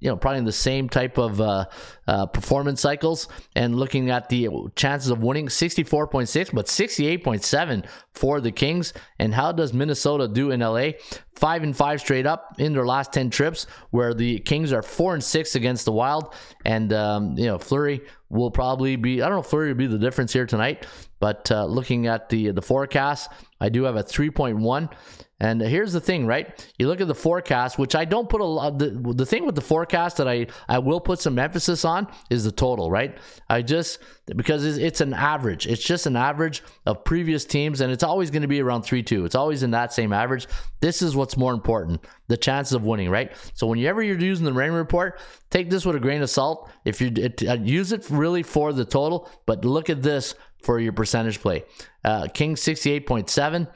you 0.00 0.08
know, 0.08 0.16
probably 0.16 0.38
in 0.38 0.44
the 0.44 0.52
same 0.52 0.88
type 0.88 1.18
of 1.18 1.40
uh, 1.40 1.66
uh, 2.06 2.26
performance 2.26 2.80
cycles. 2.80 3.28
And 3.56 3.76
looking 3.76 4.10
at 4.10 4.28
the 4.28 4.48
chances 4.76 5.10
of 5.10 5.22
winning, 5.22 5.46
64.6, 5.46 6.52
but 6.52 6.66
68.7 6.66 7.86
for 8.12 8.40
the 8.40 8.52
Kings. 8.52 8.92
And 9.18 9.34
how 9.34 9.52
does 9.52 9.72
Minnesota 9.72 10.28
do 10.28 10.50
in 10.50 10.60
LA? 10.60 10.90
Five 11.34 11.62
and 11.62 11.76
five 11.76 12.00
straight 12.00 12.26
up 12.26 12.54
in 12.58 12.72
their 12.72 12.86
last 12.86 13.12
10 13.12 13.30
trips, 13.30 13.66
where 13.90 14.12
the 14.12 14.40
Kings 14.40 14.72
are 14.72 14.82
four 14.82 15.14
and 15.14 15.22
six 15.22 15.54
against 15.54 15.84
the 15.84 15.92
Wild. 15.92 16.34
And, 16.64 16.92
um, 16.92 17.38
you 17.38 17.46
know, 17.46 17.58
Fleury 17.58 18.00
will 18.28 18.50
probably 18.50 18.96
be, 18.96 19.22
I 19.22 19.26
don't 19.26 19.36
know 19.36 19.40
if 19.40 19.46
Fleury 19.46 19.68
will 19.68 19.78
be 19.78 19.86
the 19.86 19.98
difference 19.98 20.32
here 20.32 20.46
tonight, 20.46 20.86
but 21.20 21.50
uh, 21.50 21.64
looking 21.64 22.06
at 22.06 22.28
the, 22.28 22.50
the 22.50 22.62
forecast, 22.62 23.30
I 23.60 23.68
do 23.68 23.84
have 23.84 23.96
a 23.96 24.02
3.1. 24.02 24.90
And 25.40 25.60
here's 25.60 25.92
the 25.92 26.00
thing, 26.00 26.26
right? 26.26 26.68
You 26.80 26.88
look 26.88 27.00
at 27.00 27.06
the 27.06 27.14
forecast, 27.14 27.78
which 27.78 27.94
I 27.94 28.04
don't 28.04 28.28
put 28.28 28.40
a 28.40 28.44
lot. 28.44 28.80
The, 28.80 28.90
the 29.14 29.24
thing 29.24 29.46
with 29.46 29.54
the 29.54 29.60
forecast 29.60 30.16
that 30.16 30.26
I 30.26 30.48
I 30.68 30.80
will 30.80 31.00
put 31.00 31.20
some 31.20 31.38
emphasis 31.38 31.84
on 31.84 32.08
is 32.28 32.42
the 32.42 32.50
total, 32.50 32.90
right? 32.90 33.16
I 33.48 33.62
just 33.62 34.00
because 34.26 34.64
it's, 34.64 34.78
it's 34.78 35.00
an 35.00 35.14
average. 35.14 35.68
It's 35.68 35.82
just 35.82 36.06
an 36.06 36.16
average 36.16 36.64
of 36.86 37.04
previous 37.04 37.44
teams, 37.44 37.80
and 37.80 37.92
it's 37.92 38.02
always 38.02 38.32
going 38.32 38.42
to 38.42 38.48
be 38.48 38.60
around 38.60 38.82
three 38.82 39.04
two. 39.04 39.24
It's 39.24 39.36
always 39.36 39.62
in 39.62 39.70
that 39.70 39.92
same 39.92 40.12
average. 40.12 40.48
This 40.80 41.02
is 41.02 41.14
what's 41.14 41.36
more 41.36 41.54
important: 41.54 42.04
the 42.26 42.36
chances 42.36 42.72
of 42.72 42.84
winning, 42.84 43.08
right? 43.08 43.30
So 43.54 43.68
whenever 43.68 44.02
you're 44.02 44.18
using 44.18 44.44
the 44.44 44.52
Raymond 44.52 44.78
Report, 44.78 45.20
take 45.50 45.70
this 45.70 45.86
with 45.86 45.94
a 45.94 46.00
grain 46.00 46.20
of 46.20 46.30
salt. 46.30 46.68
If 46.84 47.00
you 47.00 47.12
it, 47.14 47.46
uh, 47.46 47.58
use 47.62 47.92
it 47.92 48.10
really 48.10 48.42
for 48.42 48.72
the 48.72 48.84
total, 48.84 49.30
but 49.46 49.64
look 49.64 49.88
at 49.88 50.02
this 50.02 50.34
for 50.64 50.80
your 50.80 50.92
percentage 50.92 51.40
play. 51.40 51.62
Uh, 52.04 52.26
King 52.26 52.56
sixty 52.56 52.90
eight 52.90 53.06
point 53.06 53.30
seven. 53.30 53.68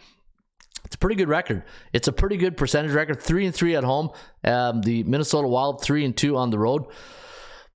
It's 0.85 0.95
a 0.95 0.99
pretty 0.99 1.17
good 1.17 1.29
record. 1.29 1.63
It's 1.93 2.09
a 2.09 2.13
pretty 2.13 2.37
good 2.37 2.57
percentage 2.57 2.93
record. 2.93 3.23
Three 3.23 3.47
and 3.47 3.55
three 3.55 3.77
at 3.77 3.85
home. 3.85 4.11
Um, 4.45 4.83
the 4.83 5.05
Minnesota 5.05 5.49
Wild 5.49 5.83
three 5.83 6.05
and 6.05 6.17
two 6.17 6.37
on 6.37 6.51
the 6.51 6.59
road. 6.59 6.85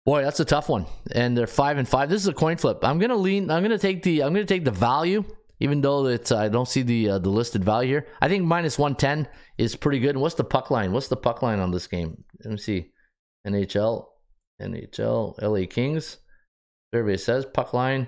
Boy, 0.06 0.24
that's 0.24 0.40
a 0.40 0.46
tough 0.46 0.70
one. 0.70 0.86
And 1.12 1.38
they're 1.38 1.48
five 1.48 1.78
and 1.78 1.88
five. 1.88 2.10
This 2.10 2.22
is 2.22 2.28
a 2.28 2.34
coin 2.34 2.58
flip. 2.58 2.80
I'm 2.84 3.00
gonna 3.00 3.16
lean. 3.16 3.50
I'm 3.50 3.64
gonna 3.64 3.78
take 3.78 4.04
the. 4.04 4.24
I'm 4.24 4.34
gonna 4.34 4.46
take 4.46 4.66
the 4.66 4.72
value, 4.72 5.24
even 5.60 5.82
though 5.82 6.06
it's. 6.06 6.32
I 6.32 6.48
don't 6.50 6.68
see 6.68 6.82
the 6.82 7.10
uh, 7.10 7.20
the 7.20 7.30
listed 7.30 7.64
value 7.64 7.90
here. 7.90 8.08
I 8.22 8.30
think 8.30 8.46
minus 8.46 8.78
one 8.78 8.96
ten 8.96 9.28
is 9.58 9.76
pretty 9.76 10.00
good. 10.00 10.12
And 10.12 10.22
what's 10.22 10.36
the 10.36 10.44
puck 10.44 10.72
line? 10.72 10.92
What's 10.92 11.10
the 11.10 11.18
puck 11.18 11.42
line 11.42 11.60
on 11.60 11.72
this 11.72 11.88
game? 11.88 12.24
Let 12.44 12.52
me 12.52 12.58
see. 12.58 12.92
NHL, 13.46 14.06
NHL, 14.62 15.42
LA 15.42 15.66
Kings. 15.68 16.18
Everybody 16.94 17.18
says 17.18 17.46
puck 17.46 17.74
line. 17.74 18.08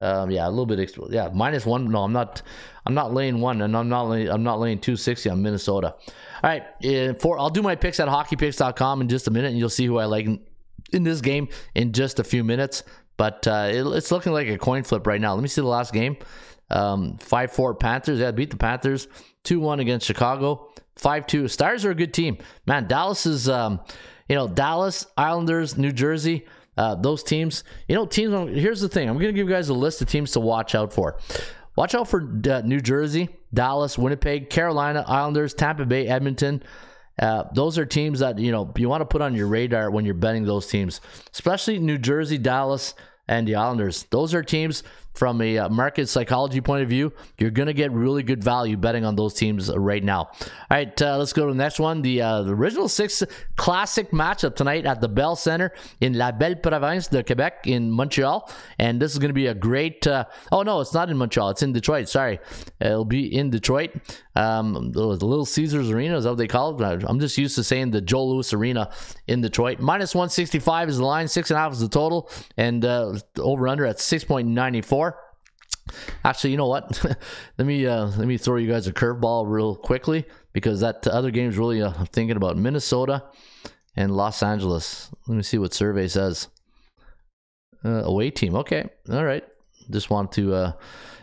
Um, 0.00 0.30
yeah, 0.30 0.46
a 0.46 0.50
little 0.50 0.66
bit 0.66 0.78
extra. 0.78 1.04
Yeah, 1.08 1.30
minus 1.32 1.64
one. 1.64 1.90
No, 1.90 2.02
I'm 2.04 2.12
not. 2.12 2.42
I'm 2.84 2.94
not 2.94 3.14
laying 3.14 3.40
one, 3.40 3.62
and 3.62 3.76
I'm 3.76 3.88
not. 3.88 4.08
Laying, 4.08 4.28
I'm 4.28 4.42
not 4.42 4.60
laying 4.60 4.78
two 4.78 4.96
sixty 4.96 5.30
on 5.30 5.42
Minnesota. 5.42 5.94
All 5.94 6.02
right, 6.42 6.62
uh, 6.84 7.14
for 7.14 7.38
I'll 7.38 7.50
do 7.50 7.62
my 7.62 7.76
picks 7.76 7.98
at 7.98 8.08
hockeypicks.com 8.08 9.00
in 9.00 9.08
just 9.08 9.26
a 9.26 9.30
minute, 9.30 9.48
and 9.48 9.58
you'll 9.58 9.70
see 9.70 9.86
who 9.86 9.96
I 9.96 10.04
like 10.04 10.26
in, 10.26 10.40
in 10.92 11.02
this 11.02 11.22
game 11.22 11.48
in 11.74 11.92
just 11.92 12.18
a 12.18 12.24
few 12.24 12.44
minutes. 12.44 12.82
But 13.16 13.46
uh, 13.46 13.68
it, 13.70 13.86
it's 13.86 14.10
looking 14.10 14.32
like 14.32 14.48
a 14.48 14.58
coin 14.58 14.82
flip 14.82 15.06
right 15.06 15.20
now. 15.20 15.34
Let 15.34 15.42
me 15.42 15.48
see 15.48 15.62
the 15.62 15.66
last 15.66 15.94
game. 15.94 16.18
Um, 16.70 17.16
five 17.16 17.52
four 17.52 17.74
Panthers. 17.74 18.18
Yeah, 18.18 18.32
beat 18.32 18.50
the 18.50 18.58
Panthers 18.58 19.08
two 19.44 19.60
one 19.60 19.80
against 19.80 20.06
Chicago. 20.06 20.70
Five 20.96 21.26
two. 21.26 21.48
Stars 21.48 21.86
are 21.86 21.90
a 21.90 21.94
good 21.94 22.12
team, 22.12 22.36
man. 22.66 22.86
Dallas 22.86 23.24
is. 23.24 23.48
Um, 23.48 23.80
you 24.28 24.34
know, 24.34 24.48
Dallas 24.48 25.06
Islanders, 25.16 25.78
New 25.78 25.92
Jersey. 25.92 26.46
Uh, 26.76 26.94
those 26.94 27.22
teams, 27.22 27.64
you 27.88 27.94
know, 27.94 28.06
teams. 28.06 28.32
Here's 28.56 28.80
the 28.80 28.88
thing: 28.88 29.08
I'm 29.08 29.14
going 29.16 29.26
to 29.26 29.32
give 29.32 29.48
you 29.48 29.54
guys 29.54 29.68
a 29.68 29.74
list 29.74 30.02
of 30.02 30.08
teams 30.08 30.32
to 30.32 30.40
watch 30.40 30.74
out 30.74 30.92
for. 30.92 31.18
Watch 31.76 31.94
out 31.94 32.08
for 32.08 32.22
uh, 32.50 32.62
New 32.62 32.80
Jersey, 32.80 33.28
Dallas, 33.52 33.98
Winnipeg, 33.98 34.48
Carolina, 34.48 35.04
Islanders, 35.06 35.54
Tampa 35.54 35.84
Bay, 35.84 36.06
Edmonton. 36.06 36.62
Uh, 37.18 37.44
those 37.54 37.78
are 37.78 37.86
teams 37.86 38.20
that 38.20 38.38
you 38.38 38.52
know 38.52 38.72
you 38.76 38.88
want 38.88 39.00
to 39.00 39.06
put 39.06 39.22
on 39.22 39.34
your 39.34 39.46
radar 39.46 39.90
when 39.90 40.04
you're 40.04 40.14
betting 40.14 40.44
those 40.44 40.66
teams, 40.66 41.00
especially 41.32 41.78
New 41.78 41.98
Jersey, 41.98 42.38
Dallas, 42.38 42.94
and 43.28 43.48
the 43.48 43.54
Islanders. 43.54 44.04
Those 44.10 44.34
are 44.34 44.42
teams 44.42 44.82
from 45.16 45.40
a 45.40 45.58
uh, 45.58 45.68
market 45.68 46.08
psychology 46.08 46.60
point 46.60 46.82
of 46.82 46.88
view, 46.88 47.12
you're 47.38 47.50
going 47.50 47.66
to 47.66 47.72
get 47.72 47.90
really 47.92 48.22
good 48.22 48.44
value 48.44 48.76
betting 48.76 49.04
on 49.04 49.16
those 49.16 49.34
teams 49.34 49.74
right 49.74 50.04
now. 50.04 50.20
All 50.20 50.48
right, 50.70 51.02
uh, 51.02 51.16
let's 51.16 51.32
go 51.32 51.46
to 51.46 51.52
the 51.52 51.58
next 51.58 51.80
one. 51.80 52.02
The, 52.02 52.20
uh, 52.20 52.42
the 52.42 52.52
original 52.52 52.88
six 52.88 53.22
classic 53.56 54.10
matchup 54.10 54.54
tonight 54.54 54.84
at 54.84 55.00
the 55.00 55.08
Bell 55.08 55.34
Center 55.36 55.72
in 56.00 56.14
La 56.14 56.32
Belle 56.32 56.56
Province 56.56 57.08
de 57.08 57.22
Quebec 57.22 57.66
in 57.66 57.90
Montreal. 57.90 58.50
And 58.78 59.00
this 59.00 59.12
is 59.12 59.18
going 59.18 59.30
to 59.30 59.34
be 59.34 59.46
a 59.46 59.54
great. 59.54 60.06
Uh, 60.06 60.26
oh, 60.52 60.62
no, 60.62 60.80
it's 60.80 60.94
not 60.94 61.10
in 61.10 61.16
Montreal. 61.16 61.50
It's 61.50 61.62
in 61.62 61.72
Detroit. 61.72 62.08
Sorry. 62.08 62.38
It'll 62.80 63.04
be 63.04 63.34
in 63.34 63.50
Detroit. 63.50 63.92
Um, 64.36 64.92
the 64.92 65.00
Little 65.00 65.46
Caesars 65.46 65.90
Arena 65.90 66.18
is 66.18 66.26
what 66.26 66.36
they 66.36 66.46
call 66.46 66.80
it? 66.80 67.04
I'm 67.06 67.18
just 67.18 67.38
used 67.38 67.54
to 67.54 67.64
saying 67.64 67.90
the 67.90 68.02
Joe 68.02 68.26
Louis 68.26 68.52
Arena 68.52 68.90
in 69.26 69.40
Detroit. 69.40 69.80
Minus 69.80 70.14
165 70.14 70.90
is 70.90 70.98
the 70.98 71.04
line, 71.04 71.26
six 71.26 71.50
and 71.50 71.56
a 71.56 71.60
half 71.60 71.72
is 71.72 71.80
the 71.80 71.88
total, 71.88 72.30
and 72.56 72.84
uh, 72.84 73.14
over 73.38 73.66
under 73.66 73.86
at 73.86 73.96
6.94. 73.96 75.05
Actually, 76.24 76.50
you 76.50 76.56
know 76.56 76.66
what? 76.66 77.04
let 77.58 77.66
me 77.66 77.86
uh, 77.86 78.06
let 78.06 78.26
me 78.26 78.36
throw 78.36 78.56
you 78.56 78.68
guys 78.68 78.86
a 78.86 78.92
curveball 78.92 79.44
real 79.48 79.76
quickly 79.76 80.24
because 80.52 80.80
that 80.80 81.06
other 81.06 81.30
game's 81.30 81.58
really 81.58 81.82
uh, 81.82 81.92
thinking 82.12 82.36
about 82.36 82.56
Minnesota 82.56 83.24
and 83.94 84.16
Los 84.16 84.42
Angeles. 84.42 85.10
Let 85.26 85.36
me 85.36 85.42
see 85.42 85.58
what 85.58 85.74
survey 85.74 86.08
says. 86.08 86.48
Uh, 87.84 88.02
away 88.02 88.30
team. 88.30 88.56
Okay. 88.56 88.88
All 89.10 89.24
right. 89.24 89.44
Just 89.90 90.10
want 90.10 90.32
to 90.32 90.54
uh 90.54 90.72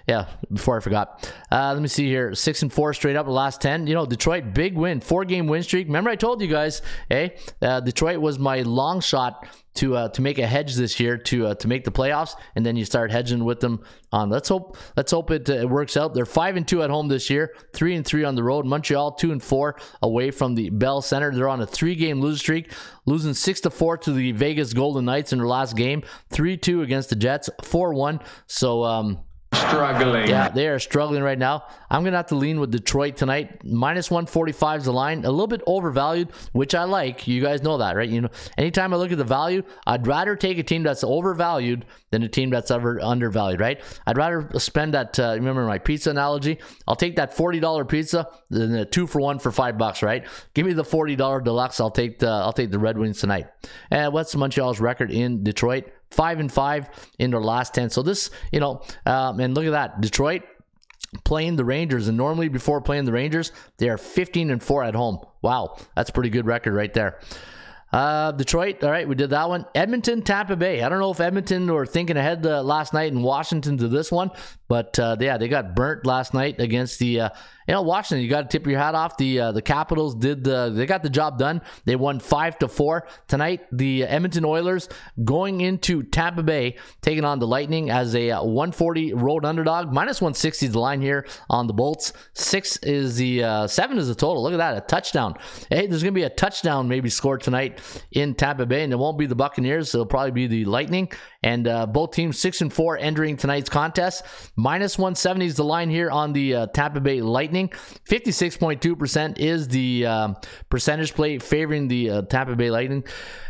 yeah, 0.07 0.27
before 0.51 0.77
I 0.77 0.79
forgot. 0.81 1.31
Uh, 1.51 1.71
let 1.73 1.81
me 1.81 1.87
see 1.87 2.07
here. 2.07 2.35
Six 2.35 2.61
and 2.61 2.71
four 2.71 2.93
straight 2.93 3.15
up 3.15 3.25
the 3.25 3.31
last 3.31 3.61
10. 3.61 3.87
You 3.87 3.93
know, 3.93 4.05
Detroit, 4.05 4.53
big 4.53 4.75
win, 4.75 4.99
four 4.99 5.23
game 5.23 5.47
win 5.47 5.63
streak. 5.63 5.87
Remember, 5.87 6.09
I 6.09 6.15
told 6.15 6.41
you 6.41 6.47
guys, 6.47 6.81
hey, 7.09 7.37
uh, 7.61 7.79
Detroit 7.79 8.19
was 8.19 8.37
my 8.37 8.61
long 8.61 8.99
shot 8.99 9.47
to 9.75 9.95
uh, 9.95 10.09
to 10.09 10.21
make 10.21 10.37
a 10.37 10.45
hedge 10.45 10.75
this 10.75 10.99
year 10.99 11.17
to 11.17 11.47
uh, 11.47 11.55
to 11.55 11.67
make 11.67 11.83
the 11.83 11.91
playoffs, 11.91 12.35
and 12.55 12.65
then 12.65 12.75
you 12.75 12.85
start 12.85 13.11
hedging 13.11 13.43
with 13.43 13.59
them 13.59 13.83
on. 14.11 14.29
Let's 14.29 14.49
hope 14.49 14.77
let's 14.95 15.11
hope 15.11 15.31
it, 15.31 15.49
uh, 15.49 15.53
it 15.53 15.69
works 15.69 15.97
out. 15.97 16.13
They're 16.13 16.25
five 16.25 16.57
and 16.57 16.67
two 16.67 16.83
at 16.83 16.89
home 16.89 17.07
this 17.07 17.29
year, 17.29 17.55
three 17.73 17.95
and 17.95 18.05
three 18.05 18.23
on 18.23 18.35
the 18.35 18.43
road. 18.43 18.65
Montreal 18.65 19.13
two 19.13 19.31
and 19.31 19.41
four 19.41 19.79
away 20.01 20.31
from 20.31 20.55
the 20.55 20.69
Bell 20.69 21.01
Center. 21.01 21.33
They're 21.33 21.49
on 21.49 21.61
a 21.61 21.65
three 21.65 21.95
game 21.95 22.21
lose 22.21 22.39
streak, 22.39 22.71
losing 23.05 23.33
six 23.33 23.61
to 23.61 23.69
four 23.69 23.97
to 23.99 24.11
the 24.11 24.31
Vegas 24.33 24.73
Golden 24.73 25.05
Knights 25.05 25.33
in 25.33 25.39
their 25.39 25.47
last 25.47 25.75
game, 25.75 26.03
three 26.29 26.57
two 26.57 26.81
against 26.81 27.09
the 27.09 27.15
Jets, 27.15 27.49
four 27.63 27.93
one. 27.93 28.19
So 28.45 28.83
um, 28.83 29.19
Struggling. 29.53 30.27
yeah, 30.27 30.49
they 30.49 30.67
are 30.67 30.79
struggling 30.79 31.23
right 31.23 31.37
now. 31.37 31.65
I'm 31.89 32.03
gonna 32.03 32.17
have 32.17 32.27
to 32.27 32.35
lean 32.35 32.59
with 32.59 32.71
Detroit 32.71 33.17
tonight. 33.17 33.63
Minus 33.63 34.09
145 34.09 34.79
is 34.79 34.85
the 34.85 34.93
line, 34.93 35.25
a 35.25 35.31
little 35.31 35.47
bit 35.47 35.61
overvalued, 35.67 36.31
which 36.51 36.75
I 36.75 36.83
like. 36.83 37.27
You 37.27 37.41
guys 37.41 37.61
know 37.61 37.77
that, 37.77 37.95
right? 37.95 38.09
You 38.09 38.21
know, 38.21 38.29
anytime 38.57 38.93
I 38.93 38.97
look 38.97 39.11
at 39.11 39.17
the 39.17 39.23
value, 39.23 39.63
I'd 39.85 40.07
rather 40.07 40.35
take 40.35 40.57
a 40.57 40.63
team 40.63 40.83
that's 40.83 41.03
overvalued 41.03 41.85
than 42.11 42.23
a 42.23 42.27
team 42.27 42.49
that's 42.49 42.71
ever 42.71 42.99
undervalued, 43.01 43.59
right? 43.59 43.81
I'd 44.05 44.17
rather 44.17 44.49
spend 44.59 44.93
that. 44.93 45.19
Uh, 45.19 45.33
remember 45.35 45.65
my 45.65 45.79
pizza 45.79 46.09
analogy? 46.09 46.59
I'll 46.87 46.95
take 46.95 47.15
that 47.17 47.35
forty 47.35 47.59
dollar 47.59 47.85
pizza 47.85 48.27
than 48.49 48.75
a 48.75 48.85
two 48.85 49.07
for 49.07 49.19
one 49.21 49.39
for 49.39 49.51
five 49.51 49.77
bucks, 49.77 50.01
right? 50.03 50.25
Give 50.53 50.65
me 50.65 50.73
the 50.73 50.83
forty 50.83 51.15
dollar 51.15 51.41
deluxe. 51.41 51.79
I'll 51.79 51.91
take 51.91 52.19
the 52.19 52.29
I'll 52.29 52.53
take 52.53 52.71
the 52.71 52.79
Red 52.79 52.97
Wings 52.97 53.19
tonight. 53.19 53.47
And 53.91 54.13
what's 54.13 54.35
Montreal's 54.35 54.79
record 54.79 55.11
in 55.11 55.43
Detroit? 55.43 55.85
Five 56.13 56.39
and 56.39 56.51
five 56.51 56.89
in 57.19 57.31
their 57.31 57.41
last 57.41 57.73
ten. 57.73 57.89
So 57.89 58.01
this, 58.01 58.29
you 58.51 58.59
know, 58.59 58.81
um, 59.05 59.39
and 59.39 59.53
look 59.55 59.65
at 59.65 59.71
that, 59.71 60.01
Detroit 60.01 60.43
playing 61.23 61.55
the 61.55 61.65
Rangers, 61.65 62.07
and 62.07 62.17
normally 62.17 62.47
before 62.47 62.81
playing 62.81 63.05
the 63.05 63.11
Rangers, 63.11 63.51
they 63.77 63.89
are 63.89 63.97
15 63.97 64.49
and 64.49 64.63
4 64.63 64.83
at 64.83 64.95
home. 64.95 65.19
Wow, 65.41 65.77
that's 65.95 66.09
a 66.09 66.13
pretty 66.13 66.29
good 66.29 66.45
record 66.45 66.73
right 66.73 66.93
there. 66.93 67.19
Uh, 67.91 68.31
Detroit, 68.31 68.83
all 68.83 68.89
right, 68.89 69.07
we 69.07 69.13
did 69.13 69.29
that 69.29 69.47
one. 69.47 69.67
Edmonton, 69.75 70.23
Tampa 70.23 70.55
Bay. 70.55 70.81
I 70.81 70.89
don't 70.89 70.99
know 70.99 71.11
if 71.11 71.19
Edmonton 71.19 71.71
were 71.71 71.85
thinking 71.85 72.17
ahead 72.17 72.43
uh, 72.43 72.63
last 72.63 72.91
night 72.91 73.11
in 73.11 73.21
Washington 73.21 73.77
to 73.77 73.87
this 73.87 74.11
one, 74.11 74.31
but 74.73 74.97
uh, 74.97 75.15
yeah, 75.19 75.37
they 75.37 75.49
got 75.49 75.75
burnt 75.75 76.03
last 76.03 76.33
night 76.33 76.59
against 76.59 76.97
the. 76.97 77.19
Uh, 77.19 77.29
you 77.67 77.73
know, 77.75 77.83
Washington. 77.83 78.23
You 78.23 78.29
got 78.29 78.49
to 78.49 78.57
tip 78.57 78.67
your 78.67 78.79
hat 78.79 78.95
off. 78.95 79.17
The 79.17 79.39
uh, 79.39 79.51
the 79.51 79.61
Capitals 79.61 80.15
did 80.15 80.43
the. 80.43 80.71
They 80.73 80.87
got 80.87 81.03
the 81.03 81.11
job 81.11 81.37
done. 81.37 81.61
They 81.85 81.95
won 81.95 82.19
five 82.19 82.57
to 82.57 82.67
four 82.67 83.07
tonight. 83.27 83.61
The 83.71 84.03
Edmonton 84.03 84.45
Oilers 84.45 84.89
going 85.23 85.61
into 85.61 86.01
Tampa 86.01 86.41
Bay, 86.41 86.77
taking 87.01 87.23
on 87.23 87.37
the 87.37 87.45
Lightning 87.45 87.91
as 87.91 88.15
a 88.15 88.31
uh, 88.31 88.43
140 88.43 89.13
road 89.13 89.45
underdog. 89.45 89.93
Minus 89.93 90.21
160 90.21 90.65
is 90.65 90.71
the 90.71 90.79
line 90.79 91.01
here 91.01 91.27
on 91.51 91.67
the 91.67 91.73
Bolts. 91.73 92.11
Six 92.33 92.77
is 92.77 93.15
the 93.15 93.43
uh, 93.43 93.67
seven 93.67 93.99
is 93.99 94.07
the 94.07 94.15
total. 94.15 94.41
Look 94.41 94.53
at 94.53 94.57
that, 94.57 94.75
a 94.75 94.81
touchdown. 94.81 95.35
Hey, 95.69 95.85
there's 95.85 96.01
gonna 96.01 96.13
be 96.13 96.23
a 96.23 96.31
touchdown 96.31 96.87
maybe 96.87 97.11
scored 97.11 97.41
tonight 97.41 97.79
in 98.11 98.33
Tampa 98.33 98.65
Bay, 98.65 98.83
and 98.83 98.91
it 98.91 98.97
won't 98.97 99.19
be 99.19 99.27
the 99.27 99.35
Buccaneers. 99.35 99.93
It'll 99.93 100.07
probably 100.07 100.31
be 100.31 100.47
the 100.47 100.65
Lightning. 100.65 101.11
And 101.43 101.67
uh, 101.67 101.85
both 101.85 102.11
teams 102.11 102.39
six 102.39 102.61
and 102.61 102.71
four 102.71 102.97
entering 102.97 103.37
tonight's 103.37 103.69
contest. 103.69 104.23
Minus 104.55 104.97
170 104.97 105.45
is 105.45 105.55
the 105.55 105.65
line 105.65 105.89
here 105.89 106.09
on 106.09 106.33
the 106.33 106.55
uh, 106.55 106.67
Tampa 106.67 107.01
Bay 107.01 107.21
Lightning. 107.21 107.69
56.2% 108.09 109.39
is 109.39 109.67
the 109.67 110.05
um, 110.05 110.37
percentage 110.69 111.13
plate 111.13 111.43
favoring 111.43 111.87
the 111.87 112.09
uh, 112.09 112.21
Tampa 112.23 112.55
Bay 112.55 112.71
Lightning. 112.71 113.03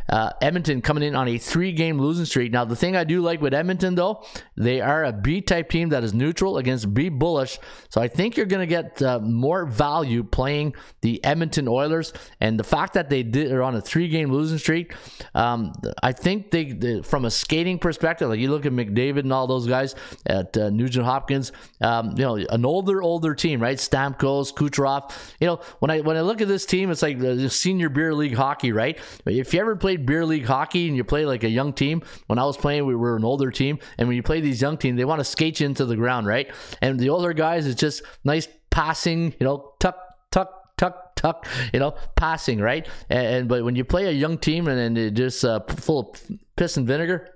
Uh, 0.09 0.31
Edmonton 0.41 0.81
coming 0.81 1.03
in 1.03 1.15
on 1.15 1.27
a 1.27 1.37
three 1.37 1.71
game 1.71 1.99
losing 1.99 2.25
streak. 2.25 2.51
Now, 2.51 2.65
the 2.65 2.75
thing 2.75 2.95
I 2.95 3.03
do 3.03 3.21
like 3.21 3.41
with 3.41 3.53
Edmonton, 3.53 3.95
though, 3.95 4.23
they 4.55 4.81
are 4.81 5.03
a 5.05 5.13
B 5.13 5.41
type 5.41 5.69
team 5.69 5.89
that 5.89 6.03
is 6.03 6.13
neutral 6.13 6.57
against 6.57 6.93
B 6.93 7.09
bullish. 7.09 7.59
So 7.89 8.01
I 8.01 8.07
think 8.07 8.37
you're 8.37 8.45
going 8.45 8.67
to 8.67 8.67
get 8.67 9.01
uh, 9.01 9.19
more 9.19 9.65
value 9.65 10.23
playing 10.23 10.75
the 11.01 11.23
Edmonton 11.23 11.67
Oilers. 11.67 12.13
And 12.39 12.59
the 12.59 12.63
fact 12.63 12.93
that 12.93 13.09
they 13.09 13.23
did, 13.23 13.51
are 13.51 13.63
on 13.63 13.75
a 13.75 13.81
three 13.81 14.07
game 14.07 14.31
losing 14.31 14.57
streak, 14.57 14.95
um, 15.35 15.73
I 16.01 16.11
think 16.11 16.51
they, 16.51 16.65
they, 16.65 17.01
from 17.01 17.25
a 17.25 17.31
skating 17.31 17.79
perspective, 17.79 18.29
like 18.29 18.39
you 18.39 18.49
look 18.49 18.65
at 18.65 18.71
McDavid 18.71 19.19
and 19.19 19.33
all 19.33 19.47
those 19.47 19.67
guys 19.67 19.95
at 20.25 20.55
uh, 20.57 20.69
Nugent 20.69 21.05
Hopkins, 21.05 21.51
um, 21.81 22.11
you 22.17 22.23
know, 22.23 22.35
an 22.35 22.65
older, 22.65 23.01
older 23.01 23.33
team, 23.35 23.61
right? 23.61 23.77
Stamkos, 23.77 24.53
Kucherov. 24.53 25.11
You 25.39 25.47
know, 25.47 25.59
when 25.79 25.91
I 25.91 26.01
when 26.01 26.17
I 26.17 26.21
look 26.21 26.41
at 26.41 26.47
this 26.47 26.65
team, 26.65 26.91
it's 26.91 27.01
like 27.01 27.19
the 27.19 27.49
senior 27.49 27.89
beer 27.89 28.13
league 28.13 28.35
hockey, 28.35 28.71
right? 28.71 28.99
If 29.25 29.53
you 29.53 29.59
ever 29.59 29.75
played 29.93 30.05
beer 30.05 30.25
league 30.25 30.45
hockey 30.45 30.87
and 30.87 30.97
you 30.97 31.03
play 31.03 31.25
like 31.25 31.43
a 31.43 31.49
young 31.49 31.73
team, 31.73 32.01
when 32.27 32.39
I 32.39 32.45
was 32.45 32.57
playing, 32.57 32.85
we 32.85 32.95
were 32.95 33.15
an 33.15 33.23
older 33.23 33.51
team, 33.51 33.79
and 33.97 34.07
when 34.07 34.15
you 34.17 34.23
play 34.23 34.41
these 34.41 34.61
young 34.61 34.77
teams, 34.77 34.97
they 34.97 35.05
want 35.05 35.19
to 35.19 35.25
skate 35.25 35.59
you 35.59 35.65
into 35.65 35.85
the 35.85 35.95
ground, 35.95 36.25
right? 36.27 36.51
And 36.81 36.99
the 36.99 37.09
older 37.09 37.33
guys, 37.33 37.67
it's 37.67 37.79
just 37.79 38.01
nice 38.23 38.47
passing, 38.69 39.35
you 39.39 39.45
know, 39.45 39.73
tuck, 39.79 39.97
tuck, 40.31 40.75
tuck, 40.77 41.15
tuck, 41.15 41.47
you 41.73 41.79
know, 41.79 41.95
passing, 42.15 42.59
right? 42.59 42.87
And, 43.09 43.27
and 43.27 43.47
but 43.47 43.63
when 43.63 43.75
you 43.75 43.83
play 43.83 44.07
a 44.07 44.11
young 44.11 44.37
team 44.37 44.67
and, 44.67 44.79
and 44.79 44.97
it 44.97 45.13
just 45.13 45.45
uh, 45.45 45.59
full 45.67 45.99
of 45.99 46.39
piss 46.55 46.77
and 46.77 46.87
vinegar, 46.87 47.29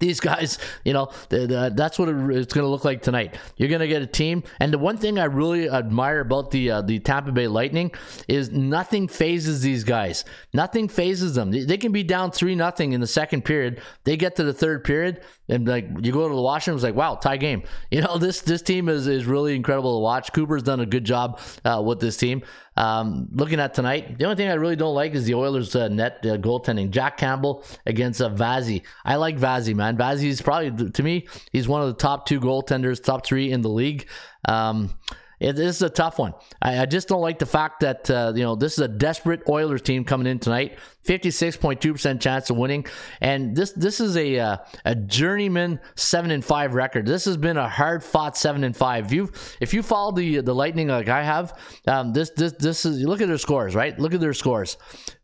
these 0.00 0.20
guys, 0.20 0.58
you 0.84 0.92
know, 0.92 1.10
the, 1.28 1.46
the, 1.46 1.72
that's 1.74 1.98
what 1.98 2.08
it's 2.08 2.52
going 2.52 2.64
to 2.64 2.68
look 2.68 2.84
like 2.84 3.02
tonight. 3.02 3.36
You're 3.56 3.68
going 3.68 3.80
to 3.80 3.88
get 3.88 4.02
a 4.02 4.06
team, 4.06 4.42
and 4.60 4.72
the 4.72 4.78
one 4.78 4.96
thing 4.96 5.18
I 5.18 5.24
really 5.24 5.68
admire 5.68 6.20
about 6.20 6.50
the 6.50 6.70
uh, 6.70 6.82
the 6.82 6.98
Tampa 6.98 7.32
Bay 7.32 7.48
Lightning 7.48 7.92
is 8.28 8.50
nothing 8.50 9.08
phases 9.08 9.62
these 9.62 9.84
guys. 9.84 10.24
Nothing 10.52 10.88
phases 10.88 11.34
them. 11.34 11.50
They, 11.50 11.76
can 11.76 11.92
be 11.92 12.02
down 12.02 12.30
three 12.30 12.54
nothing 12.54 12.92
in 12.92 13.00
the 13.00 13.06
second 13.06 13.44
period. 13.44 13.80
They 14.04 14.16
get 14.16 14.36
to 14.36 14.44
the 14.44 14.54
third 14.54 14.84
period, 14.84 15.20
and 15.48 15.66
like 15.66 15.88
you 16.00 16.12
go 16.12 16.28
to 16.28 16.34
the 16.34 16.40
washroom, 16.40 16.76
it's 16.76 16.84
like 16.84 16.94
wow, 16.94 17.16
tie 17.16 17.36
game. 17.36 17.62
You 17.96 18.02
know, 18.02 18.18
this 18.18 18.40
this 18.42 18.62
team 18.62 18.88
is 18.88 19.06
is 19.06 19.24
really 19.26 19.54
incredible 19.54 19.98
to 19.98 20.02
watch. 20.02 20.32
Cooper's 20.32 20.62
done 20.62 20.80
a 20.80 20.86
good 20.86 21.04
job 21.04 21.40
uh, 21.64 21.82
with 21.84 22.00
this 22.00 22.16
team. 22.16 22.42
Um, 22.76 23.28
looking 23.32 23.58
at 23.60 23.74
tonight, 23.74 24.18
the 24.18 24.24
only 24.24 24.36
thing 24.36 24.48
I 24.48 24.54
really 24.54 24.76
don't 24.76 24.94
like 24.94 25.14
is 25.14 25.24
the 25.24 25.34
Oilers' 25.34 25.74
uh, 25.74 25.88
net 25.88 26.18
uh, 26.22 26.36
goaltending. 26.36 26.90
Jack 26.90 27.16
Campbell 27.16 27.64
against 27.86 28.20
uh, 28.20 28.30
Vazzy. 28.30 28.82
I 29.04 29.16
like 29.16 29.38
Vazzy, 29.38 29.74
man. 29.74 29.96
Vazzy 29.96 30.28
is 30.28 30.42
probably 30.42 30.90
to 30.90 31.02
me, 31.02 31.26
he's 31.52 31.68
one 31.68 31.80
of 31.80 31.88
the 31.88 31.94
top 31.94 32.26
two 32.26 32.40
goaltenders, 32.40 33.02
top 33.02 33.24
three 33.24 33.50
in 33.50 33.62
the 33.62 33.70
league. 33.70 34.08
Um, 34.46 34.94
it, 35.38 35.54
this 35.54 35.76
is 35.76 35.82
a 35.82 35.90
tough 35.90 36.18
one. 36.18 36.34
I, 36.62 36.80
I, 36.80 36.86
just 36.86 37.08
don't 37.08 37.20
like 37.20 37.38
the 37.38 37.46
fact 37.46 37.80
that 37.80 38.10
uh, 38.10 38.32
you 38.34 38.42
know 38.42 38.54
this 38.54 38.74
is 38.74 38.78
a 38.78 38.88
desperate 38.88 39.42
Oilers 39.48 39.82
team 39.82 40.04
coming 40.04 40.26
in 40.26 40.38
tonight. 40.38 40.78
Fifty 41.02 41.30
six 41.30 41.56
point 41.56 41.80
two 41.80 41.92
percent 41.92 42.22
chance 42.22 42.48
of 42.48 42.56
winning, 42.56 42.86
and 43.20 43.54
this 43.54 43.72
this 43.72 44.00
is 44.00 44.16
a 44.16 44.38
uh, 44.38 44.56
a 44.84 44.94
journeyman 44.94 45.78
seven 45.94 46.30
and 46.30 46.44
five 46.44 46.74
record. 46.74 47.06
This 47.06 47.26
has 47.26 47.36
been 47.36 47.58
a 47.58 47.68
hard 47.68 48.02
fought 48.02 48.36
seven 48.36 48.64
and 48.64 48.74
five. 48.74 49.06
If 49.06 49.12
you 49.12 49.30
if 49.60 49.74
you 49.74 49.82
follow 49.82 50.12
the 50.12 50.40
the 50.40 50.54
Lightning 50.54 50.88
like 50.88 51.08
I 51.08 51.22
have, 51.22 51.58
um, 51.86 52.12
this 52.12 52.30
this 52.30 52.52
this 52.52 52.86
is 52.86 53.02
look 53.02 53.20
at 53.20 53.28
their 53.28 53.38
scores. 53.38 53.74
Right, 53.74 53.98
look 53.98 54.14
at 54.14 54.20
their 54.20 54.34
scores. 54.34 54.78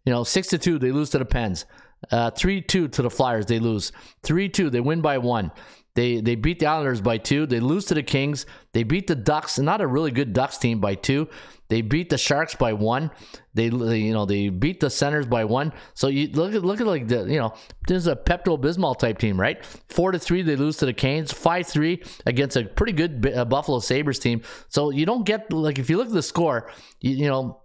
You 0.05 0.13
know, 0.13 0.25
six 0.25 0.49
to 0.49 0.59
two 0.59 0.79
they 0.79 0.93
lose 0.93 1.11
to 1.11 1.19
the 1.19 1.25
Pens. 1.25 1.65
Uh, 2.11 2.31
three 2.31 2.61
two 2.61 2.89
to 2.89 3.03
the 3.03 3.11
Flyers 3.11 3.47
they 3.47 3.59
lose. 3.59 3.93
Three 4.23 4.49
two 4.49 4.69
they 4.69 4.81
win 4.81 5.01
by 5.01 5.19
one. 5.19 5.53
They 5.95 6.21
they 6.21 6.37
beat 6.37 6.59
the 6.59 6.67
Islanders 6.67 7.01
by 7.01 7.19
two. 7.19 7.47
They 7.47 7.61
lose 7.61 7.85
to 7.87 7.95
the 7.95 8.03
Kings. 8.03 8.47
They 8.73 8.83
beat 8.83 9.07
the 9.07 9.15
Ducks, 9.15 9.59
not 9.59 9.81
a 9.81 9.87
really 9.87 10.11
good 10.11 10.33
Ducks 10.33 10.57
team, 10.57 10.81
by 10.81 10.95
two. 10.95 11.29
They 11.69 11.81
beat 11.83 12.11
the 12.11 12.19
Sharks 12.19 12.55
by 12.55 12.73
one. 12.73 13.11
They, 13.55 13.69
they 13.69 13.99
you 13.99 14.13
know 14.13 14.25
they 14.25 14.49
beat 14.49 14.81
the 14.81 14.91
Senators 14.91 15.27
by 15.27 15.45
one. 15.45 15.73
So 15.95 16.09
you 16.09 16.29
look 16.29 16.55
at 16.55 16.65
look 16.65 16.81
at 16.81 16.87
like 16.87 17.09
the 17.09 17.25
you 17.25 17.39
know 17.39 17.55
this 17.87 17.97
is 17.97 18.07
a 18.07 18.17
Pepto 18.17 18.59
Bismol 18.61 18.99
type 18.99 19.19
team, 19.19 19.41
right? 19.41 19.65
Four 19.89 20.13
to 20.13 20.19
three 20.19 20.43
they 20.43 20.57
lose 20.57 20.79
to 20.79 20.87
the 20.87 20.95
Canes. 20.95 21.33
Five 21.33 21.67
three 21.67 22.03
against 22.27 22.57
a 22.57 22.65
pretty 22.65 22.93
good 22.93 23.31
uh, 23.35 23.45
Buffalo 23.45 23.79
Sabres 23.79 24.19
team. 24.19 24.43
So 24.69 24.91
you 24.91 25.05
don't 25.07 25.25
get 25.25 25.53
like 25.53 25.79
if 25.79 25.91
you 25.91 25.99
look 25.99 26.09
at 26.09 26.15
the 26.15 26.23
score, 26.23 26.71
you, 27.01 27.17
you 27.17 27.29
know 27.29 27.62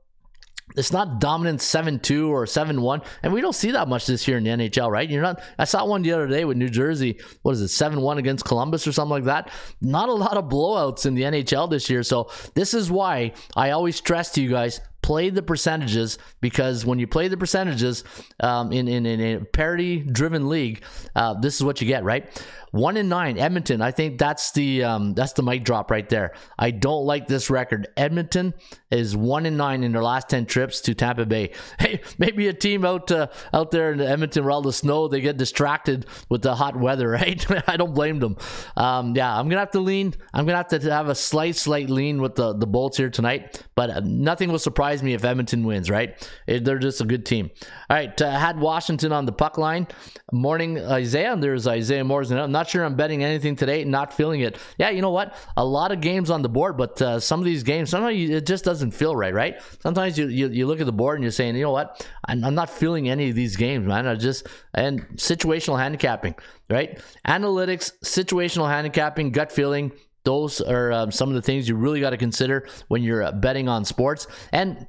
it's 0.75 0.91
not 0.91 1.19
dominant 1.19 1.59
7-2 1.59 2.29
or 2.29 2.45
7-1 2.45 3.05
and 3.23 3.33
we 3.33 3.41
don't 3.41 3.53
see 3.53 3.71
that 3.71 3.87
much 3.87 4.05
this 4.05 4.27
year 4.27 4.37
in 4.37 4.43
the 4.43 4.49
nhl 4.49 4.91
right? 4.91 5.09
You're 5.09 5.21
not 5.21 5.41
i 5.57 5.65
saw 5.65 5.85
one 5.85 6.01
the 6.01 6.13
other 6.13 6.27
day 6.27 6.45
with 6.45 6.57
new 6.57 6.69
jersey 6.69 7.19
what 7.41 7.53
is 7.53 7.61
it 7.61 7.83
7-1 7.83 8.17
against 8.17 8.45
columbus 8.45 8.87
or 8.87 8.91
something 8.91 9.11
like 9.11 9.23
that? 9.25 9.49
Not 9.81 10.09
a 10.09 10.13
lot 10.13 10.37
of 10.37 10.45
blowouts 10.45 11.05
in 11.05 11.15
the 11.15 11.23
nhl 11.23 11.69
this 11.69 11.89
year 11.89 12.03
so 12.03 12.29
this 12.53 12.73
is 12.73 12.91
why 12.91 13.33
i 13.55 13.71
always 13.71 13.95
stress 13.95 14.31
to 14.31 14.41
you 14.41 14.49
guys 14.49 14.81
play 15.07 15.29
the 15.29 15.41
percentages 15.41 16.17
because 16.41 16.85
when 16.85 16.99
you 16.99 17.07
play 17.07 17.29
the 17.29 17.37
percentages 17.37 18.03
um, 18.41 18.73
in, 18.73 18.89
in, 18.89 19.05
in 19.05 19.21
a 19.21 19.45
parity 19.45 19.99
driven 19.99 20.49
league, 20.49 20.83
uh, 21.15 21.33
this 21.35 21.55
is 21.55 21.63
what 21.63 21.79
you 21.79 21.87
get, 21.87 22.03
right? 22.03 22.29
One 22.71 22.97
in 22.97 23.07
nine, 23.07 23.37
Edmonton. 23.37 23.81
I 23.81 23.91
think 23.91 24.17
that's 24.17 24.51
the 24.51 24.83
um, 24.83 25.13
that's 25.13 25.33
the 25.33 25.41
mic 25.41 25.63
drop 25.63 25.89
right 25.89 26.07
there. 26.09 26.33
I 26.59 26.71
don't 26.71 27.05
like 27.05 27.25
this 27.27 27.49
record. 27.49 27.87
Edmonton 27.95 28.53
is 28.91 29.15
one 29.15 29.45
in 29.45 29.55
nine 29.55 29.83
in 29.83 29.93
their 29.93 30.03
last 30.03 30.27
ten 30.27 30.45
trips 30.45 30.81
to 30.81 30.93
Tampa 30.93 31.25
Bay. 31.25 31.51
Hey, 31.79 32.01
maybe 32.17 32.47
a 32.47 32.53
team 32.53 32.83
out 32.85 33.11
uh, 33.11 33.27
out 33.53 33.71
there 33.71 33.91
in 33.91 34.01
Edmonton 34.01 34.43
where 34.43 34.51
all 34.51 34.61
the 34.61 34.73
snow, 34.73 35.07
they 35.07 35.21
get 35.21 35.37
distracted 35.37 36.07
with 36.27 36.41
the 36.41 36.55
hot 36.55 36.75
weather, 36.75 37.09
right? 37.21 37.69
I 37.69 37.77
don't 37.77 37.93
blame 37.93 38.19
them. 38.19 38.35
Um, 38.75 39.15
yeah, 39.15 39.37
I'm 39.37 39.47
gonna 39.47 39.61
have 39.61 39.71
to 39.71 39.79
lean. 39.79 40.13
I'm 40.33 40.45
gonna 40.45 40.57
have 40.57 40.67
to 40.69 40.91
have 40.91 41.07
a 41.07 41.15
slight, 41.15 41.55
slight 41.55 41.89
lean 41.89 42.21
with 42.21 42.35
the 42.35 42.53
the 42.53 42.67
Bolts 42.67 42.97
here 42.97 43.09
tonight. 43.09 43.63
But 43.75 43.89
uh, 43.89 44.01
nothing 44.03 44.51
will 44.51 44.59
surprise 44.59 44.96
me 45.03 45.13
if 45.13 45.23
Edmonton 45.23 45.63
wins, 45.65 45.89
right? 45.89 46.29
They're 46.45 46.79
just 46.79 47.01
a 47.01 47.05
good 47.05 47.25
team. 47.25 47.51
All 47.89 47.97
right, 47.97 48.21
uh, 48.21 48.31
had 48.31 48.59
Washington 48.59 49.11
on 49.11 49.25
the 49.25 49.31
puck 49.31 49.57
line. 49.57 49.87
Morning 50.31 50.79
Isaiah, 50.79 51.33
and 51.33 51.41
there's 51.41 51.67
Isaiah 51.67 52.03
Moore's. 52.03 52.31
I'm 52.31 52.51
not 52.51 52.69
sure 52.69 52.83
I'm 52.83 52.95
betting 52.95 53.23
anything 53.23 53.55
today, 53.55 53.83
not 53.83 54.13
feeling 54.13 54.41
it. 54.41 54.57
Yeah, 54.77 54.89
you 54.89 55.01
know 55.01 55.11
what? 55.11 55.35
A 55.55 55.63
lot 55.65 55.91
of 55.91 56.01
games 56.01 56.29
on 56.29 56.41
the 56.41 56.49
board, 56.49 56.77
but 56.77 57.01
uh, 57.01 57.19
some 57.19 57.39
of 57.39 57.45
these 57.45 57.63
games, 57.63 57.89
sometimes 57.89 58.29
it 58.29 58.45
just 58.45 58.65
doesn't 58.65 58.91
feel 58.91 59.15
right, 59.15 59.33
right? 59.33 59.61
Sometimes 59.81 60.17
you, 60.17 60.27
you, 60.27 60.49
you 60.49 60.67
look 60.67 60.79
at 60.79 60.85
the 60.85 60.91
board 60.91 61.15
and 61.15 61.23
you're 61.23 61.31
saying, 61.31 61.55
you 61.55 61.63
know 61.63 61.71
what? 61.71 62.05
I'm, 62.25 62.43
I'm 62.43 62.55
not 62.55 62.69
feeling 62.69 63.09
any 63.09 63.29
of 63.29 63.35
these 63.35 63.55
games, 63.55 63.87
man. 63.87 64.07
I 64.07 64.15
just, 64.15 64.47
and 64.73 65.07
situational 65.17 65.79
handicapping, 65.79 66.35
right? 66.69 67.01
Analytics, 67.27 67.91
situational 68.03 68.67
handicapping, 68.67 69.31
gut 69.31 69.51
feeling, 69.51 69.91
those 70.27 70.59
are 70.59 70.91
um, 70.91 71.09
some 71.09 71.29
of 71.29 71.35
the 71.35 71.41
things 71.41 71.69
you 71.69 71.75
really 71.77 72.01
got 72.01 72.09
to 72.09 72.17
consider 72.17 72.67
when 72.89 73.01
you're 73.01 73.23
uh, 73.23 73.31
betting 73.31 73.69
on 73.69 73.85
sports. 73.85 74.27
And 74.51 74.85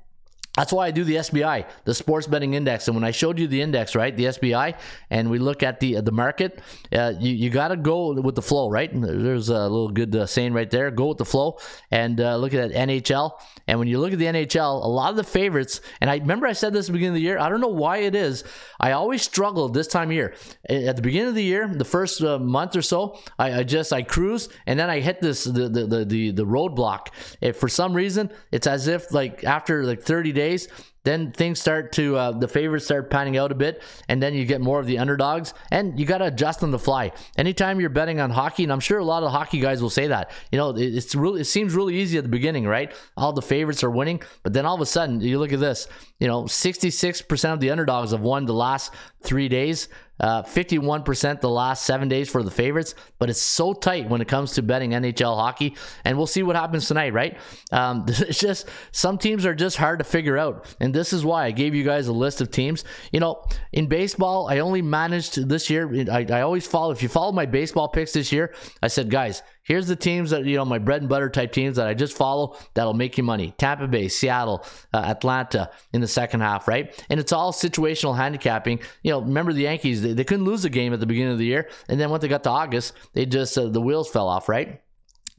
that's 0.58 0.72
why 0.72 0.88
I 0.88 0.90
do 0.90 1.04
the 1.04 1.14
SBI, 1.14 1.66
the 1.84 1.94
Sports 1.94 2.26
Betting 2.26 2.54
Index. 2.54 2.88
And 2.88 2.96
when 2.96 3.04
I 3.04 3.12
showed 3.12 3.38
you 3.38 3.46
the 3.46 3.62
index, 3.62 3.94
right, 3.94 4.14
the 4.16 4.24
SBI, 4.24 4.74
and 5.08 5.30
we 5.30 5.38
look 5.38 5.62
at 5.62 5.78
the 5.78 6.00
the 6.00 6.10
market, 6.10 6.60
uh, 6.92 7.12
you 7.20 7.32
you 7.32 7.48
got 7.48 7.68
to 7.68 7.76
go 7.76 8.12
with 8.12 8.34
the 8.34 8.42
flow, 8.42 8.68
right? 8.68 8.90
There's 8.92 9.50
a 9.50 9.62
little 9.62 9.90
good 9.90 10.16
uh, 10.16 10.26
saying 10.26 10.54
right 10.54 10.68
there. 10.68 10.90
Go 10.90 11.06
with 11.06 11.18
the 11.18 11.24
flow, 11.24 11.58
and 11.92 12.20
uh, 12.20 12.36
look 12.38 12.54
at 12.54 12.72
NHL. 12.72 13.40
And 13.68 13.78
when 13.78 13.86
you 13.86 14.00
look 14.00 14.12
at 14.12 14.18
the 14.18 14.24
NHL, 14.24 14.84
a 14.84 14.88
lot 14.88 15.10
of 15.10 15.16
the 15.16 15.22
favorites, 15.22 15.80
and 16.00 16.10
I 16.10 16.16
remember 16.16 16.48
I 16.48 16.54
said 16.54 16.72
this 16.72 16.86
at 16.86 16.88
the 16.88 16.92
beginning 16.94 17.10
of 17.10 17.20
the 17.20 17.22
year. 17.28 17.38
I 17.38 17.48
don't 17.48 17.60
know 17.60 17.68
why 17.68 17.98
it 17.98 18.16
is. 18.16 18.42
I 18.80 18.92
always 18.92 19.22
struggled 19.22 19.74
this 19.74 19.86
time 19.86 20.08
of 20.08 20.14
year. 20.14 20.34
At 20.68 20.96
the 20.96 21.02
beginning 21.02 21.28
of 21.28 21.34
the 21.36 21.44
year, 21.44 21.68
the 21.68 21.84
first 21.84 22.20
uh, 22.20 22.40
month 22.40 22.74
or 22.74 22.82
so, 22.82 23.20
I, 23.38 23.60
I, 23.60 23.62
just 23.62 23.92
I 23.92 24.02
cruise, 24.02 24.48
and 24.66 24.76
then 24.76 24.90
I 24.90 24.98
hit 24.98 25.20
this 25.20 25.44
the 25.44 25.68
the 25.68 25.86
the 25.86 26.04
the, 26.04 26.30
the 26.32 26.46
roadblock. 26.46 27.08
If 27.40 27.58
for 27.58 27.68
some 27.68 27.94
reason, 27.94 28.32
it's 28.50 28.66
as 28.66 28.88
if 28.88 29.12
like 29.12 29.44
after 29.44 29.84
like 29.84 30.02
30 30.02 30.32
days 30.32 30.47
days, 30.48 30.68
then 31.04 31.32
things 31.32 31.60
start 31.60 31.92
to 31.92 32.16
uh, 32.16 32.32
the 32.32 32.48
favorites 32.48 32.86
start 32.86 33.10
panning 33.10 33.36
out 33.36 33.52
a 33.52 33.54
bit, 33.54 33.82
and 34.08 34.22
then 34.22 34.34
you 34.34 34.44
get 34.44 34.60
more 34.60 34.80
of 34.80 34.86
the 34.86 34.98
underdogs, 34.98 35.54
and 35.70 35.98
you 35.98 36.06
got 36.06 36.18
to 36.18 36.26
adjust 36.26 36.62
on 36.62 36.70
the 36.70 36.78
fly. 36.78 37.12
Anytime 37.36 37.80
you're 37.80 37.90
betting 37.90 38.20
on 38.20 38.30
hockey, 38.30 38.62
and 38.64 38.72
I'm 38.72 38.80
sure 38.80 38.98
a 38.98 39.04
lot 39.04 39.22
of 39.22 39.32
hockey 39.32 39.60
guys 39.60 39.82
will 39.82 39.90
say 39.90 40.08
that, 40.08 40.30
you 40.52 40.58
know, 40.58 40.74
it's 40.76 41.14
really 41.14 41.42
it 41.42 41.44
seems 41.44 41.74
really 41.74 41.96
easy 41.96 42.18
at 42.18 42.24
the 42.24 42.30
beginning, 42.30 42.66
right? 42.66 42.92
All 43.16 43.32
the 43.32 43.42
favorites 43.42 43.82
are 43.84 43.90
winning, 43.90 44.22
but 44.42 44.52
then 44.52 44.66
all 44.66 44.74
of 44.74 44.80
a 44.80 44.86
sudden 44.86 45.20
you 45.20 45.38
look 45.38 45.52
at 45.52 45.60
this, 45.60 45.88
you 46.18 46.26
know, 46.26 46.44
66% 46.44 47.52
of 47.52 47.60
the 47.60 47.70
underdogs 47.70 48.10
have 48.10 48.20
won 48.20 48.46
the 48.46 48.54
last 48.54 48.92
three 49.22 49.48
days. 49.48 49.88
Uh, 50.20 50.42
51% 50.42 51.40
the 51.40 51.48
last 51.48 51.84
seven 51.84 52.08
days 52.08 52.28
for 52.28 52.42
the 52.42 52.50
favorites, 52.50 52.96
but 53.20 53.30
it's 53.30 53.40
so 53.40 53.72
tight 53.72 54.08
when 54.08 54.20
it 54.20 54.26
comes 54.26 54.52
to 54.54 54.62
betting 54.62 54.90
NHL 54.90 55.36
hockey. 55.36 55.76
And 56.04 56.16
we'll 56.16 56.26
see 56.26 56.42
what 56.42 56.56
happens 56.56 56.88
tonight, 56.88 57.12
right? 57.12 57.38
Um, 57.70 58.04
it's 58.08 58.40
just 58.40 58.68
some 58.90 59.18
teams 59.18 59.46
are 59.46 59.54
just 59.54 59.76
hard 59.76 60.00
to 60.00 60.04
figure 60.04 60.36
out. 60.36 60.74
And 60.80 60.87
this 60.94 61.12
is 61.12 61.24
why 61.24 61.44
I 61.44 61.50
gave 61.50 61.74
you 61.74 61.84
guys 61.84 62.08
a 62.08 62.12
list 62.12 62.40
of 62.40 62.50
teams. 62.50 62.84
You 63.12 63.20
know, 63.20 63.44
in 63.72 63.86
baseball, 63.86 64.48
I 64.48 64.58
only 64.58 64.82
managed 64.82 65.48
this 65.48 65.70
year, 65.70 66.10
I, 66.10 66.26
I 66.30 66.40
always 66.42 66.66
follow, 66.66 66.90
if 66.90 67.02
you 67.02 67.08
follow 67.08 67.32
my 67.32 67.46
baseball 67.46 67.88
picks 67.88 68.12
this 68.12 68.32
year, 68.32 68.54
I 68.82 68.88
said, 68.88 69.10
guys, 69.10 69.42
Here's 69.68 69.86
the 69.86 69.96
teams 69.96 70.30
that, 70.30 70.46
you 70.46 70.56
know, 70.56 70.64
my 70.64 70.78
bread 70.78 71.02
and 71.02 71.10
butter 71.10 71.28
type 71.28 71.52
teams 71.52 71.76
that 71.76 71.86
I 71.86 71.92
just 71.92 72.16
follow 72.16 72.56
that'll 72.72 72.94
make 72.94 73.18
you 73.18 73.22
money 73.22 73.52
Tampa 73.58 73.86
Bay, 73.86 74.08
Seattle, 74.08 74.64
uh, 74.94 75.02
Atlanta 75.04 75.70
in 75.92 76.00
the 76.00 76.08
second 76.08 76.40
half, 76.40 76.66
right? 76.66 77.04
And 77.10 77.20
it's 77.20 77.32
all 77.32 77.52
situational 77.52 78.16
handicapping. 78.16 78.80
You 79.02 79.10
know, 79.10 79.20
remember 79.20 79.52
the 79.52 79.64
Yankees, 79.64 80.00
they, 80.00 80.14
they 80.14 80.24
couldn't 80.24 80.46
lose 80.46 80.64
a 80.64 80.70
game 80.70 80.94
at 80.94 81.00
the 81.00 81.06
beginning 81.06 81.32
of 81.32 81.38
the 81.38 81.44
year. 81.44 81.68
And 81.86 82.00
then 82.00 82.08
once 82.08 82.22
they 82.22 82.28
got 82.28 82.44
to 82.44 82.50
August, 82.50 82.94
they 83.12 83.26
just, 83.26 83.58
uh, 83.58 83.68
the 83.68 83.82
wheels 83.82 84.08
fell 84.08 84.26
off, 84.26 84.48
right? 84.48 84.80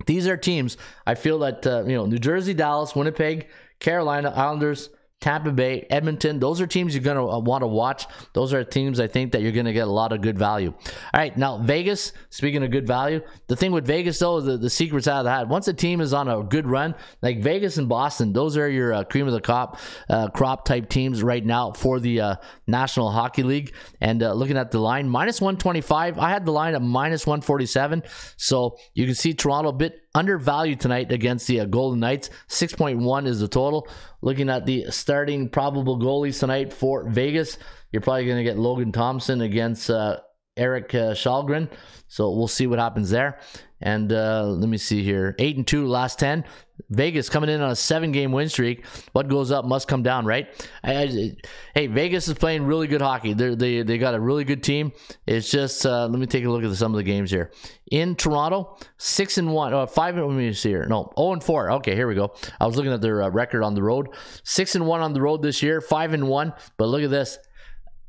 These 0.06 0.28
are 0.28 0.38
teams 0.38 0.78
I 1.08 1.16
feel 1.16 1.40
that, 1.40 1.66
uh, 1.66 1.86
you 1.88 1.96
know, 1.96 2.06
New 2.06 2.20
Jersey, 2.20 2.54
Dallas, 2.54 2.96
Winnipeg, 2.96 3.48
Carolina, 3.80 4.32
Islanders, 4.36 4.92
Tampa 5.22 5.52
Bay, 5.52 5.86
Edmonton, 5.90 6.40
those 6.40 6.62
are 6.62 6.68
teams 6.68 6.96
you're 6.96 7.04
going 7.04 7.18
to 7.18 7.30
uh, 7.30 7.40
want 7.40 7.62
to 7.62 7.68
watch. 7.68 8.06
Those 8.34 8.54
are 8.54 8.64
teams 8.64 9.02
I 9.02 9.08
think 9.08 9.34
that 9.34 9.42
you're 9.42 9.52
going 9.52 9.66
to 9.66 9.74
get 9.74 9.88
a 9.88 9.92
lot 9.92 10.14
of 10.14 10.22
good 10.22 10.40
value. 10.40 10.74
All 10.74 11.20
right, 11.20 11.36
now 11.38 11.58
Vegas, 11.58 12.14
speaking 12.30 12.64
of 12.64 12.72
good 12.72 12.88
value, 12.88 13.22
the 13.48 13.58
thing 13.58 13.74
with 13.74 13.86
Vegas 13.86 14.18
though, 14.20 14.38
is 14.38 14.46
the, 14.46 14.58
the 14.58 14.70
secret's 14.70 15.10
out 15.10 15.20
of 15.20 15.26
the 15.26 15.32
hat. 15.32 15.50
Once 15.50 15.68
a 15.68 15.74
team 15.74 16.00
is 16.00 16.14
on 16.14 16.30
a 16.30 16.42
good 16.42 16.66
run, 16.66 16.96
like 17.22 17.42
Vegas 17.42 17.78
and 17.78 17.90
Boston, 17.90 18.32
those 18.32 18.56
are 18.56 18.70
your 18.70 18.94
uh, 18.94 19.04
cream 19.04 19.28
of 19.28 19.34
the 19.34 19.42
crop, 19.42 19.78
uh, 20.10 20.30
crop 20.30 20.64
type 20.64 20.88
teams 20.88 21.22
right 21.22 21.46
now 21.46 21.74
for 21.74 22.00
the 22.00 22.22
uh, 22.22 22.36
National 22.66 23.12
Hockey 23.12 23.44
League. 23.44 23.74
And 24.00 24.24
uh, 24.24 24.32
looking 24.32 24.58
at 24.58 24.72
the 24.72 24.80
line, 24.80 25.10
minus 25.10 25.42
125. 25.42 26.18
I 26.18 26.30
had 26.30 26.46
the 26.46 26.52
line 26.52 26.76
at 26.76 26.82
minus 26.82 27.28
147. 27.28 28.04
So 28.38 28.78
you 28.94 29.06
can 29.06 29.16
see 29.16 29.34
Toronto 29.34 29.72
a 29.72 29.74
bit 29.74 30.00
undervalued 30.20 30.82
tonight 30.82 31.12
against 31.14 31.48
the 31.48 31.62
uh, 31.62 31.66
Golden 31.66 32.02
Knights. 32.02 32.30
6.1 32.50 33.26
is 33.26 33.40
the 33.40 33.48
total. 33.48 33.88
Looking 34.22 34.50
at 34.50 34.66
the 34.66 34.92
starting 34.92 35.48
probable 35.48 35.98
goalies 35.98 36.40
tonight 36.40 36.74
for 36.74 37.10
Vegas, 37.10 37.58
you're 37.92 38.02
probably 38.02 38.26
going 38.26 38.38
to 38.38 38.44
get 38.44 38.60
Logan 38.60 38.92
Thompson 38.92 39.40
against 39.42 39.90
uh, 39.90 40.20
Erik 40.58 40.94
uh. 40.94 41.16
So 41.16 42.32
we'll 42.32 42.50
see 42.50 42.68
what 42.68 42.80
happens 42.80 43.10
there. 43.10 43.40
And 43.80 44.12
uh, 44.12 44.46
let 44.46 44.68
me 44.68 44.78
see 44.78 45.04
here. 45.04 45.36
Eight 45.40 45.56
and 45.56 45.66
two 45.66 45.88
last 45.88 46.20
ten. 46.20 46.44
Vegas 46.90 47.30
coming 47.30 47.50
in 47.50 47.62
on 47.62 47.72
a 47.72 47.76
seven 47.76 48.12
game 48.12 48.32
win 48.32 48.50
streak. 48.50 48.86
What 49.14 49.28
goes 49.28 49.52
up 49.52 49.66
must 49.66 49.88
come 49.88 50.04
down, 50.04 50.26
right? 50.26 50.48
I, 50.84 51.04
I, 51.04 51.36
hey, 51.76 51.88
Vegas 51.88 52.28
is 52.28 52.34
playing 52.36 52.64
really 52.64 52.88
good 52.88 53.02
hockey. 53.02 53.34
They're, 53.34 53.56
they 53.56 53.84
they 53.84 53.98
got 53.98 54.16
a 54.16 54.20
really 54.20 54.44
good 54.44 54.64
team. 54.64 54.92
It's 55.28 55.50
just 55.50 55.86
uh, 55.86 56.08
let 56.08 56.20
me 56.20 56.26
take 56.26 56.46
a 56.46 56.50
look 56.50 56.64
at 56.64 56.76
some 56.76 56.94
of 56.94 56.98
the 56.98 57.04
games 57.04 57.32
here. 57.32 57.52
In 57.92 58.16
Toronto, 58.16 58.78
six 58.98 59.38
and 59.38 59.52
one, 59.52 59.74
oh, 59.74 59.86
five. 59.86 60.16
Let 60.16 60.30
me 60.30 60.54
see 60.54 60.70
here. 60.70 60.86
No, 60.86 61.04
zero 61.04 61.14
oh 61.18 61.34
and 61.34 61.44
four. 61.44 61.72
Okay, 61.72 61.96
here 61.96 62.08
we 62.08 62.16
go. 62.16 62.34
I 62.60 62.66
was 62.66 62.76
looking 62.76 62.94
at 62.94 63.02
their 63.02 63.24
uh, 63.24 63.30
record 63.30 63.64
on 63.64 63.76
the 63.76 63.84
road. 63.84 64.10
Six 64.44 64.76
and 64.76 64.86
one 64.86 65.02
on 65.02 65.14
the 65.14 65.22
road 65.22 65.42
this 65.42 65.62
year. 65.62 65.82
Five 65.82 66.14
and 66.14 66.28
one. 66.28 66.54
But 66.78 66.88
look 66.88 67.04
at 67.04 67.10
this. 67.10 67.40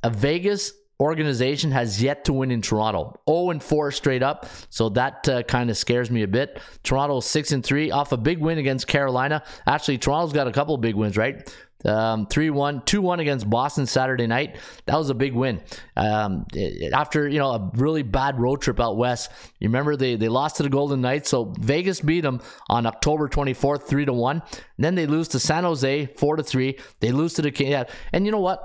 Vegas 0.04 0.72
organization 1.00 1.70
has 1.72 2.02
yet 2.02 2.24
to 2.26 2.32
win 2.32 2.50
in 2.50 2.62
Toronto. 2.62 3.18
0 3.28 3.50
and 3.50 3.62
4 3.62 3.90
straight 3.90 4.22
up. 4.22 4.46
So 4.68 4.90
that 4.90 5.28
uh, 5.28 5.42
kind 5.44 5.70
of 5.70 5.76
scares 5.76 6.10
me 6.10 6.22
a 6.22 6.28
bit. 6.28 6.60
Toronto 6.82 7.20
6 7.20 7.52
and 7.52 7.64
3 7.64 7.90
off 7.90 8.12
a 8.12 8.16
big 8.16 8.38
win 8.38 8.58
against 8.58 8.86
Carolina. 8.86 9.42
Actually, 9.66 9.98
Toronto's 9.98 10.32
got 10.32 10.46
a 10.46 10.52
couple 10.52 10.76
big 10.76 10.94
wins, 10.94 11.16
right? 11.16 11.50
Um, 11.84 12.26
3 12.26 12.50
1, 12.50 12.82
2 12.84 13.00
1 13.00 13.20
against 13.20 13.48
Boston 13.48 13.86
Saturday 13.86 14.26
night. 14.26 14.56
That 14.84 14.96
was 14.96 15.08
a 15.08 15.14
big 15.14 15.32
win. 15.32 15.62
Um, 15.96 16.46
after, 16.92 17.26
you 17.26 17.38
know, 17.38 17.52
a 17.52 17.70
really 17.74 18.02
bad 18.02 18.38
road 18.38 18.60
trip 18.60 18.78
out 18.80 18.98
west, 18.98 19.30
you 19.58 19.68
remember 19.68 19.96
they, 19.96 20.16
they 20.16 20.28
lost 20.28 20.56
to 20.56 20.62
the 20.62 20.68
Golden 20.68 21.00
Knights. 21.00 21.30
So 21.30 21.54
Vegas 21.58 22.00
beat 22.00 22.20
them 22.20 22.42
on 22.68 22.84
October 22.84 23.28
24th, 23.28 23.84
3 23.84 24.04
to 24.04 24.12
1. 24.12 24.42
then 24.78 24.94
they 24.94 25.06
lose 25.06 25.28
to 25.28 25.40
San 25.40 25.64
Jose, 25.64 26.06
4 26.16 26.36
to 26.36 26.42
3. 26.42 26.78
They 27.00 27.12
lose 27.12 27.34
to 27.34 27.42
the. 27.42 27.52
Yeah. 27.64 27.84
And 28.12 28.26
you 28.26 28.32
know 28.32 28.40
what? 28.40 28.62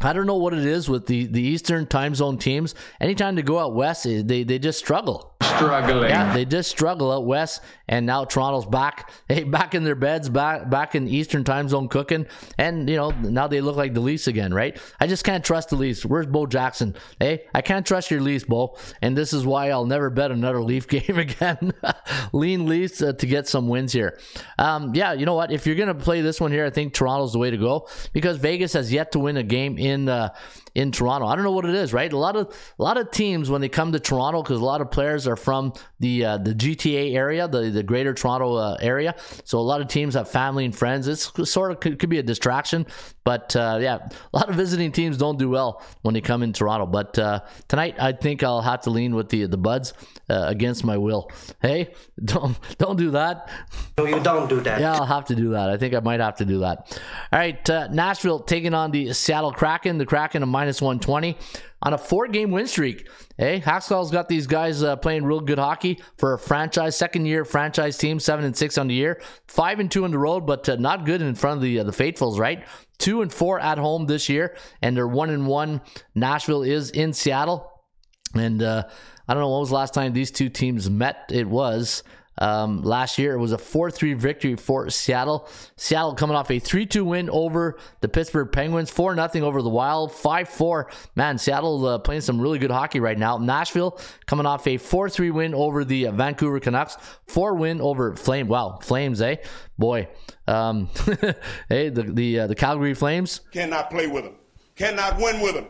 I 0.00 0.12
don't 0.12 0.26
know 0.26 0.36
what 0.36 0.54
it 0.54 0.64
is 0.64 0.88
with 0.88 1.06
the, 1.06 1.26
the 1.26 1.42
Eastern 1.42 1.86
time 1.86 2.14
zone 2.14 2.38
teams. 2.38 2.74
Anytime 3.00 3.34
they 3.34 3.42
go 3.42 3.58
out 3.58 3.74
west, 3.74 4.04
they, 4.04 4.42
they 4.42 4.58
just 4.58 4.78
struggle. 4.78 5.34
Struggling. 5.40 6.10
Yeah, 6.10 6.32
they 6.34 6.44
just 6.44 6.68
struggle 6.68 7.12
out 7.12 7.24
west, 7.24 7.62
and 7.86 8.04
now 8.06 8.24
Toronto's 8.24 8.66
back, 8.66 9.10
hey, 9.28 9.44
back 9.44 9.72
in 9.72 9.84
their 9.84 9.94
beds, 9.94 10.28
back 10.28 10.68
back 10.68 10.96
in 10.96 11.06
Eastern 11.06 11.44
time 11.44 11.68
zone 11.68 11.88
cooking, 11.88 12.26
and 12.58 12.88
you 12.90 12.96
know 12.96 13.10
now 13.10 13.46
they 13.46 13.60
look 13.60 13.76
like 13.76 13.94
the 13.94 14.00
Leafs 14.00 14.26
again, 14.26 14.52
right? 14.52 14.76
I 14.98 15.06
just 15.06 15.22
can't 15.24 15.44
trust 15.44 15.68
the 15.70 15.76
Leafs. 15.76 16.04
Where's 16.04 16.26
Bo 16.26 16.46
Jackson? 16.46 16.96
Hey, 17.20 17.44
I 17.54 17.62
can't 17.62 17.86
trust 17.86 18.10
your 18.10 18.20
Leafs, 18.20 18.44
Bo, 18.44 18.76
and 19.00 19.16
this 19.16 19.32
is 19.32 19.46
why 19.46 19.70
I'll 19.70 19.86
never 19.86 20.10
bet 20.10 20.32
another 20.32 20.60
Leaf 20.60 20.88
game 20.88 21.18
again. 21.18 21.72
Lean 22.32 22.66
Leafs 22.66 23.00
uh, 23.00 23.12
to 23.12 23.26
get 23.26 23.46
some 23.46 23.68
wins 23.68 23.92
here. 23.92 24.18
Um, 24.58 24.92
yeah, 24.94 25.12
you 25.12 25.24
know 25.24 25.34
what? 25.34 25.52
If 25.52 25.66
you're 25.66 25.76
gonna 25.76 25.94
play 25.94 26.20
this 26.20 26.40
one 26.40 26.50
here, 26.50 26.66
I 26.66 26.70
think 26.70 26.94
Toronto's 26.94 27.32
the 27.32 27.38
way 27.38 27.52
to 27.52 27.58
go 27.58 27.88
because 28.12 28.38
Vegas 28.38 28.72
has 28.72 28.92
yet 28.92 29.12
to 29.12 29.20
win 29.20 29.36
a 29.36 29.44
game 29.44 29.78
in 29.78 30.08
uh, 30.08 30.34
in 30.78 30.92
Toronto. 30.92 31.26
I 31.26 31.34
don't 31.34 31.42
know 31.44 31.50
what 31.50 31.64
it 31.64 31.74
is, 31.74 31.92
right? 31.92 32.10
A 32.12 32.16
lot 32.16 32.36
of 32.36 32.54
a 32.78 32.82
lot 32.82 32.96
of 32.98 33.10
teams 33.10 33.50
when 33.50 33.60
they 33.60 33.68
come 33.68 33.90
to 33.92 33.98
Toronto 33.98 34.42
because 34.42 34.60
a 34.60 34.64
lot 34.64 34.80
of 34.80 34.92
players 34.92 35.26
are 35.26 35.34
from 35.34 35.72
the 35.98 36.24
uh, 36.24 36.38
the 36.38 36.54
GTA 36.54 37.14
area, 37.14 37.48
the 37.48 37.70
the 37.70 37.82
Greater 37.82 38.14
Toronto 38.14 38.54
uh, 38.54 38.76
area. 38.80 39.16
So 39.44 39.58
a 39.58 39.60
lot 39.60 39.80
of 39.80 39.88
teams 39.88 40.14
have 40.14 40.30
family 40.30 40.64
and 40.64 40.74
friends. 40.74 41.08
It's 41.08 41.32
sort 41.50 41.72
of 41.72 41.80
could, 41.80 41.98
could 41.98 42.10
be 42.10 42.18
a 42.18 42.22
distraction, 42.22 42.86
but 43.24 43.56
uh, 43.56 43.78
yeah, 43.80 44.08
a 44.32 44.36
lot 44.36 44.48
of 44.48 44.54
visiting 44.54 44.92
teams 44.92 45.16
don't 45.16 45.38
do 45.38 45.48
well 45.48 45.82
when 46.02 46.14
they 46.14 46.20
come 46.20 46.44
in 46.44 46.52
Toronto. 46.52 46.86
But 46.86 47.18
uh, 47.18 47.40
tonight, 47.66 47.96
I 47.98 48.12
think 48.12 48.44
I'll 48.44 48.62
have 48.62 48.82
to 48.82 48.90
lean 48.90 49.16
with 49.16 49.30
the 49.30 49.46
the 49.46 49.58
Buds 49.58 49.94
uh, 50.30 50.44
against 50.46 50.84
my 50.84 50.96
will. 50.96 51.30
Hey, 51.60 51.92
don't 52.24 52.56
don't 52.78 52.96
do 52.96 53.10
that. 53.10 53.50
No, 53.96 54.04
you 54.04 54.20
don't 54.20 54.48
do 54.48 54.60
that. 54.60 54.80
Yeah, 54.80 54.94
I'll 54.94 55.06
have 55.06 55.24
to 55.26 55.34
do 55.34 55.50
that. 55.50 55.70
I 55.70 55.76
think 55.76 55.94
I 55.94 56.00
might 56.00 56.20
have 56.20 56.36
to 56.36 56.44
do 56.44 56.60
that. 56.60 57.00
All 57.32 57.38
right, 57.38 57.68
uh, 57.68 57.88
Nashville 57.88 58.38
taking 58.38 58.74
on 58.74 58.92
the 58.92 59.12
Seattle 59.12 59.52
Kraken. 59.52 59.98
The 59.98 60.06
Kraken 60.06 60.44
a 60.44 60.46
minus 60.46 60.67
120 60.82 61.36
on 61.82 61.94
a 61.94 61.98
four 61.98 62.28
game 62.28 62.50
win 62.50 62.66
streak. 62.66 63.08
Hey, 63.36 63.60
Hacksaw 63.60 64.00
has 64.00 64.10
got 64.10 64.28
these 64.28 64.46
guys 64.46 64.82
uh, 64.82 64.96
playing 64.96 65.24
real 65.24 65.40
good 65.40 65.58
hockey 65.58 66.00
for 66.16 66.34
a 66.34 66.38
franchise, 66.38 66.96
second 66.96 67.26
year 67.26 67.44
franchise 67.44 67.96
team, 67.96 68.20
seven 68.20 68.44
and 68.44 68.56
six 68.56 68.76
on 68.78 68.88
the 68.88 68.94
year, 68.94 69.20
five 69.46 69.80
and 69.80 69.90
two 69.90 70.04
on 70.04 70.10
the 70.10 70.18
road, 70.18 70.46
but 70.46 70.68
uh, 70.68 70.76
not 70.76 71.04
good 71.04 71.22
in 71.22 71.34
front 71.34 71.56
of 71.56 71.62
the 71.62 71.80
uh, 71.80 71.84
the 71.84 71.92
faithfuls, 71.92 72.38
right? 72.38 72.64
Two 72.98 73.22
and 73.22 73.32
four 73.32 73.60
at 73.60 73.78
home 73.78 74.06
this 74.06 74.28
year, 74.28 74.56
and 74.82 74.96
they're 74.96 75.06
one 75.08 75.30
and 75.30 75.46
one. 75.46 75.80
Nashville 76.14 76.62
is 76.62 76.90
in 76.90 77.12
Seattle, 77.12 77.70
and 78.34 78.62
uh, 78.62 78.84
I 79.28 79.34
don't 79.34 79.42
know 79.42 79.50
when 79.50 79.60
was 79.60 79.70
the 79.70 79.76
last 79.76 79.94
time 79.94 80.12
these 80.12 80.30
two 80.30 80.48
teams 80.48 80.90
met. 80.90 81.30
It 81.30 81.46
was 81.46 82.02
um, 82.38 82.82
last 82.82 83.18
year. 83.18 83.34
It 83.34 83.38
was 83.38 83.52
a 83.52 83.58
4 83.58 83.90
3 83.90 84.14
victory 84.14 84.56
for 84.56 84.88
Seattle. 84.90 85.48
Seattle 85.76 86.14
coming 86.14 86.36
off 86.36 86.50
a 86.50 86.58
3 86.58 86.86
2 86.86 87.04
win 87.04 87.30
over 87.30 87.78
the 88.00 88.08
Pittsburgh 88.08 88.50
Penguins, 88.50 88.90
4 88.90 89.14
0 89.14 89.46
over 89.46 89.62
the 89.62 89.68
Wild, 89.68 90.12
5 90.12 90.48
4. 90.48 90.90
Man, 91.14 91.38
Seattle 91.38 91.86
uh, 91.86 91.98
playing 91.98 92.22
some 92.22 92.40
really 92.40 92.58
good 92.58 92.70
hockey 92.70 93.00
right 93.00 93.18
now. 93.18 93.38
Nashville 93.38 93.98
coming 94.26 94.46
off 94.46 94.66
a 94.66 94.76
4 94.76 95.10
3 95.10 95.30
win 95.30 95.54
over 95.54 95.84
the 95.84 96.06
uh, 96.06 96.12
Vancouver 96.12 96.60
Canucks, 96.60 96.96
4 97.26 97.54
win 97.54 97.80
over 97.80 98.16
Flame. 98.16 98.48
Wow, 98.48 98.78
Flames, 98.82 99.20
eh? 99.20 99.36
Boy. 99.78 100.08
Um, 100.46 100.88
hey, 101.68 101.90
the, 101.90 102.02
the, 102.02 102.40
uh, 102.40 102.46
the 102.46 102.54
Calgary 102.54 102.94
Flames. 102.94 103.40
Cannot 103.52 103.90
play 103.90 104.06
with 104.06 104.24
them. 104.24 104.34
Cannot 104.76 105.18
win 105.18 105.40
with 105.40 105.54
them. 105.54 105.66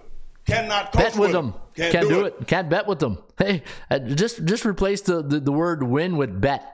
Cannot 0.46 0.92
coach 0.92 1.12
bet 1.12 1.16
with 1.16 1.32
them. 1.32 1.54
Can't, 1.79 1.93
Can't, 1.93 2.09
do, 2.09 2.14
do 2.14 2.24
it. 2.26 2.37
it. 2.41 2.49
Can't 2.49 2.68
bet 2.68 2.89
with 2.89 2.99
them. 2.99 3.18
Hey, 3.39 3.62
uh, 3.89 4.01
just 4.01 4.45
just 4.45 4.66
replace 4.66 5.01
the, 5.03 5.22
the, 5.22 5.39
the 5.39 5.53
word 5.53 5.81
win 5.85 6.16
with 6.16 6.41
bet. 6.41 6.66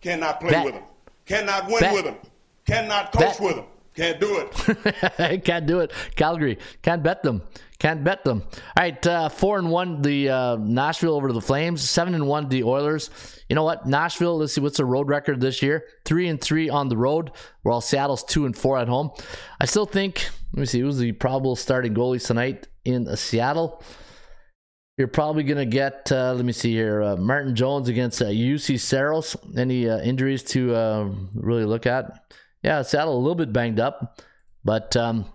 Cannot 0.00 0.40
play 0.40 0.50
Bet. 0.50 0.64
with 0.64 0.74
them. 0.74 0.84
Cannot 1.26 1.66
win 1.66 1.80
Bet. 1.80 1.92
with 1.94 2.04
them. 2.06 2.16
Cannot 2.66 3.12
coach 3.12 3.20
Bet. 3.20 3.40
with 3.40 3.56
them. 3.56 3.64
Can't 3.94 4.18
do 4.18 4.38
it. 4.38 5.44
Can't 5.44 5.66
do 5.66 5.80
it. 5.80 5.92
Calgary. 6.16 6.58
Can't 6.80 7.02
bet 7.02 7.22
them. 7.22 7.42
Can't 7.78 8.02
bet 8.02 8.24
them. 8.24 8.42
All 8.44 8.60
right, 8.78 9.06
uh, 9.06 9.28
four 9.28 9.58
and 9.58 9.70
one 9.70 10.00
the 10.00 10.30
uh, 10.30 10.56
Nashville 10.56 11.14
over 11.14 11.28
to 11.28 11.34
the 11.34 11.42
Flames. 11.42 11.82
Seven 11.88 12.14
and 12.14 12.26
one 12.26 12.48
the 12.48 12.64
Oilers. 12.64 13.10
You 13.50 13.56
know 13.56 13.62
what? 13.62 13.84
Nashville. 13.86 14.38
Let's 14.38 14.54
see 14.54 14.62
what's 14.62 14.78
the 14.78 14.86
road 14.86 15.08
record 15.10 15.42
this 15.42 15.60
year. 15.60 15.84
Three 16.06 16.28
and 16.28 16.40
three 16.40 16.70
on 16.70 16.88
the 16.88 16.96
road. 16.96 17.30
While 17.62 17.82
Seattle's 17.82 18.24
two 18.24 18.46
and 18.46 18.56
four 18.56 18.78
at 18.78 18.88
home. 18.88 19.10
I 19.60 19.66
still 19.66 19.84
think. 19.86 20.28
Let 20.54 20.60
me 20.60 20.66
see. 20.66 20.80
Who's 20.80 20.96
the 20.96 21.12
probable 21.12 21.56
starting 21.56 21.94
goalies 21.94 22.26
tonight 22.26 22.68
in 22.86 23.06
uh, 23.06 23.16
Seattle? 23.16 23.82
You're 24.96 25.08
probably 25.08 25.42
going 25.42 25.58
to 25.58 25.66
get, 25.66 26.10
uh, 26.10 26.32
let 26.32 26.44
me 26.46 26.52
see 26.52 26.72
here, 26.72 27.02
uh, 27.02 27.16
Martin 27.16 27.54
Jones 27.54 27.90
against 27.90 28.22
uh, 28.22 28.26
Juuse 28.26 28.80
Saros. 28.80 29.36
Any 29.54 29.86
uh, 29.90 29.98
injuries 29.98 30.42
to 30.44 30.74
uh, 30.74 31.10
really 31.34 31.66
look 31.66 31.84
at? 31.84 32.32
Yeah, 32.62 32.80
Seattle 32.80 33.14
a 33.14 33.20
little 33.20 33.34
bit 33.34 33.52
banged 33.52 33.78
up, 33.78 34.22
but 34.64 34.96
um, 34.96 35.26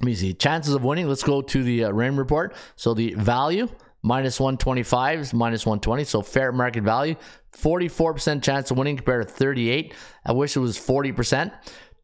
let 0.00 0.06
me 0.06 0.14
see. 0.16 0.34
Chances 0.34 0.74
of 0.74 0.82
winning, 0.82 1.06
let's 1.08 1.22
go 1.22 1.40
to 1.40 1.62
the 1.62 1.84
uh, 1.84 1.90
Raymond 1.90 2.18
Report. 2.18 2.56
So 2.74 2.94
the 2.94 3.14
value, 3.14 3.68
minus 4.02 4.40
125 4.40 5.20
is 5.20 5.32
minus 5.32 5.64
120, 5.64 6.02
so 6.02 6.20
fair 6.20 6.50
market 6.50 6.82
value. 6.82 7.14
44% 7.56 8.42
chance 8.42 8.72
of 8.72 8.76
winning 8.76 8.96
compared 8.96 9.24
to 9.24 9.32
38. 9.32 9.94
I 10.24 10.32
wish 10.32 10.56
it 10.56 10.60
was 10.60 10.76
40%. 10.76 11.52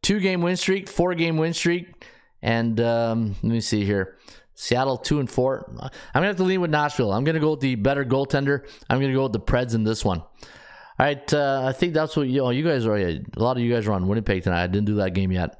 Two 0.01 0.21
game 0.21 0.41
win 0.41 0.55
streak, 0.55 0.87
four 0.87 1.13
game 1.15 1.35
win 1.35 1.53
streak, 1.53 2.05
and 2.41 2.79
um, 2.79 3.35
let 3.43 3.51
me 3.51 3.59
see 3.59 3.83
here. 3.83 4.15
Seattle 4.55 4.97
two 4.97 5.19
and 5.19 5.29
four. 5.29 5.65
I'm 5.79 5.89
gonna 6.13 6.27
have 6.27 6.37
to 6.37 6.43
lean 6.43 6.61
with 6.61 6.71
Nashville. 6.71 7.11
I'm 7.11 7.23
gonna 7.23 7.39
go 7.39 7.51
with 7.51 7.61
the 7.61 7.75
better 7.75 8.05
goaltender. 8.05 8.67
I'm 8.89 8.99
gonna 8.99 9.13
go 9.13 9.23
with 9.23 9.33
the 9.33 9.39
Preds 9.39 9.73
in 9.73 9.83
this 9.83 10.05
one. 10.05 10.19
All 10.19 11.07
right, 11.07 11.33
uh, 11.33 11.63
I 11.65 11.71
think 11.71 11.93
that's 11.93 12.15
what 12.15 12.27
you 12.27 12.37
know, 12.37 12.51
you 12.51 12.63
guys 12.63 12.85
are. 12.85 12.95
A 12.95 13.21
lot 13.37 13.57
of 13.57 13.63
you 13.63 13.73
guys 13.73 13.87
are 13.87 13.93
on 13.93 14.07
Winnipeg 14.07 14.43
tonight. 14.43 14.63
I 14.63 14.67
didn't 14.67 14.85
do 14.85 14.95
that 14.95 15.15
game 15.15 15.31
yet. 15.31 15.57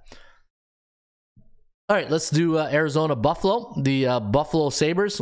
All 1.90 1.98
right, 1.98 2.10
let's 2.10 2.30
do 2.30 2.58
uh, 2.58 2.70
Arizona 2.72 3.16
Buffalo. 3.16 3.74
The 3.82 4.08
uh, 4.08 4.20
Buffalo 4.20 4.70
Sabres 4.70 5.22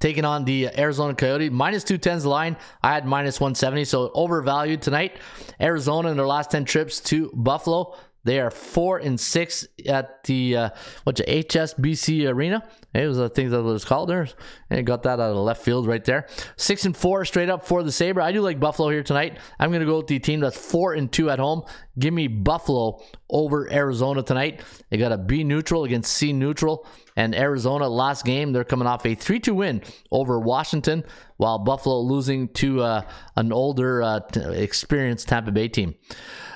taking 0.00 0.24
on 0.24 0.44
the 0.44 0.68
Arizona 0.78 1.14
Coyote. 1.14 1.50
Minus 1.50 1.84
210's 1.84 2.26
line. 2.26 2.56
I 2.82 2.94
had 2.94 3.06
minus 3.06 3.40
170, 3.40 3.84
so 3.84 4.10
overvalued 4.12 4.82
tonight. 4.82 5.18
Arizona 5.60 6.10
in 6.10 6.16
their 6.16 6.26
last 6.26 6.50
10 6.50 6.64
trips 6.64 7.00
to 7.00 7.30
Buffalo. 7.32 7.96
They 8.22 8.38
are 8.38 8.50
four 8.50 8.98
and 8.98 9.18
six 9.18 9.66
at 9.86 10.24
the 10.24 10.56
uh, 10.56 10.70
what's 11.04 11.20
it, 11.20 11.48
HSBC 11.48 12.28
Arena. 12.30 12.62
It 12.92 13.06
was 13.06 13.18
I 13.18 13.28
think 13.28 13.50
that 13.50 13.62
was 13.62 13.84
called 13.84 14.10
there, 14.10 14.28
and 14.68 14.86
got 14.86 15.04
that 15.04 15.20
out 15.20 15.30
of 15.30 15.36
left 15.36 15.62
field 15.62 15.86
right 15.86 16.04
there. 16.04 16.26
Six 16.56 16.84
and 16.84 16.96
four 16.96 17.24
straight 17.24 17.48
up 17.48 17.66
for 17.66 17.82
the 17.82 17.92
Sabre. 17.92 18.20
I 18.20 18.32
do 18.32 18.42
like 18.42 18.60
Buffalo 18.60 18.90
here 18.90 19.02
tonight. 19.02 19.38
I'm 19.58 19.72
gonna 19.72 19.86
go 19.86 19.98
with 19.98 20.08
the 20.08 20.18
team 20.18 20.40
that's 20.40 20.58
four 20.58 20.92
and 20.92 21.10
two 21.10 21.30
at 21.30 21.38
home. 21.38 21.62
Give 21.98 22.12
me 22.12 22.28
Buffalo 22.28 23.02
over 23.30 23.72
Arizona 23.72 24.22
tonight. 24.22 24.62
They 24.90 24.98
got 24.98 25.12
a 25.12 25.18
B 25.18 25.42
neutral 25.42 25.84
against 25.84 26.12
C 26.12 26.32
neutral, 26.34 26.86
and 27.16 27.34
Arizona 27.34 27.88
last 27.88 28.26
game 28.26 28.52
they're 28.52 28.64
coming 28.64 28.86
off 28.86 29.06
a 29.06 29.14
three 29.14 29.40
two 29.40 29.54
win 29.54 29.82
over 30.10 30.38
Washington, 30.38 31.04
while 31.38 31.58
Buffalo 31.58 32.00
losing 32.00 32.48
to 32.48 32.82
uh, 32.82 33.02
an 33.36 33.50
older, 33.50 34.02
uh, 34.02 34.20
experienced 34.52 35.28
Tampa 35.28 35.52
Bay 35.52 35.68
team. 35.68 35.94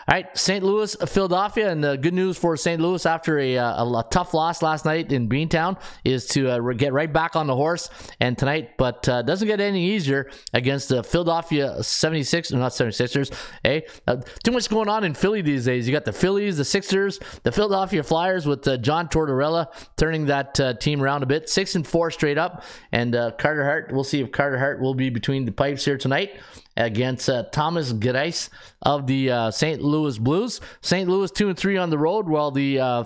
All 0.07 0.15
right, 0.15 0.37
St. 0.37 0.63
Louis, 0.63 0.95
Philadelphia, 1.07 1.71
and 1.71 1.83
the 1.83 1.97
good 1.97 2.13
news 2.13 2.37
for 2.37 2.59
St. 2.59 2.79
Louis 2.79 3.07
after 3.07 3.39
a, 3.39 3.57
uh, 3.57 3.85
a, 3.85 3.99
a 4.01 4.07
tough 4.11 4.35
loss 4.35 4.61
last 4.61 4.85
night 4.85 5.11
in 5.11 5.31
Beantown 5.31 5.81
is 6.05 6.27
to 6.29 6.51
uh, 6.51 6.73
get 6.73 6.93
right 6.93 7.11
back 7.11 7.37
on 7.37 7.47
the 7.47 7.57
horse 7.57 7.89
and 8.21 8.37
tonight, 8.37 8.77
but 8.77 9.09
uh, 9.09 9.23
doesn't 9.23 9.49
get 9.49 9.63
any 9.63 9.83
easier 9.93 10.31
against 10.53 10.91
the 10.91 11.03
Philadelphia 11.03 11.83
76, 11.83 12.53
not 12.53 12.73
76ers. 12.73 13.35
Hey, 13.63 13.87
uh, 14.07 14.17
too 14.43 14.53
much 14.53 14.69
going 14.69 14.91
on 14.91 15.05
in 15.05 15.15
Philly 15.15 15.41
these 15.41 15.65
days. 15.65 15.89
You 15.89 15.95
got 15.95 16.05
the 16.05 16.13
Phillies, 16.13 16.59
the 16.59 16.67
Sixers, 16.67 17.19
the 17.43 17.53
Philadelphia 17.53 18.03
Flyers 18.03 18.45
with 18.45 18.69
uh, 18.69 18.77
John 18.77 19.09
Tortorella 19.09 19.69
turning 19.97 20.27
that 20.27 20.61
uh, 20.61 20.75
team 20.75 21.03
around 21.03 21.23
a 21.23 21.27
bit, 21.27 21.49
six 21.49 21.77
and 21.77 21.87
four 21.87 22.11
straight 22.11 22.37
up, 22.37 22.63
and 22.93 23.15
Carter 23.39 23.65
Hart. 23.65 23.91
We'll 23.91 24.05
see 24.05 24.21
if 24.21 24.33
Carter 24.33 24.59
Hart 24.59 24.81
will 24.83 24.95
be 24.95 25.09
between 25.09 25.47
the 25.47 25.53
pipes 25.53 25.87
here 25.87 25.97
tonight 25.97 26.39
against 26.77 27.29
uh, 27.29 27.45
Thomas 27.45 27.93
Greiss 27.93 28.51
of 28.83 29.07
the 29.07 29.31
uh, 29.31 29.51
St. 29.51 29.81
Louis 29.83 30.19
Blues. 30.19 30.61
St. 30.81 31.09
Louis 31.09 31.31
two 31.31 31.49
and 31.49 31.59
three 31.59 31.77
on 31.77 31.91
the 31.91 31.99
road, 31.99 32.29
while 32.29 32.51
the 32.51 32.81
uh, 32.81 33.05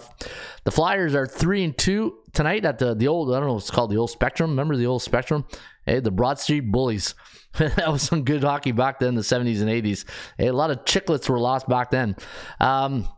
the 0.65 0.71
Flyers 0.71 1.15
are 1.15 1.27
three 1.27 1.65
and 1.65 1.77
two 1.77 2.19
tonight 2.33 2.65
at 2.65 2.79
the 2.79 2.95
the 2.95 3.09
old 3.09 3.31
I 3.31 3.39
don't 3.39 3.49
know 3.49 3.55
what's 3.55 3.71
called 3.71 3.91
the 3.91 3.97
old 3.97 4.11
Spectrum. 4.11 4.51
Remember 4.51 4.77
the 4.77 4.87
old 4.87 5.03
Spectrum? 5.03 5.47
Hey, 5.85 6.01
the 6.01 6.11
Broad 6.11 6.39
Street 6.39 6.71
Bullies. 6.71 7.15
that 7.59 7.91
was 7.91 8.03
some 8.03 8.25
good 8.25 8.45
hockey 8.45 8.73
back 8.73 8.99
then, 8.99 9.15
the 9.15 9.23
70s 9.23 9.61
and 9.61 9.71
80s. 9.71 10.05
Hey, 10.37 10.49
a 10.49 10.53
lot 10.53 10.71
of 10.71 10.85
chicklets 10.85 11.29
were 11.29 11.39
lost 11.39 11.67
back 11.67 11.91
then. 11.91 12.15
Um, 12.61 13.09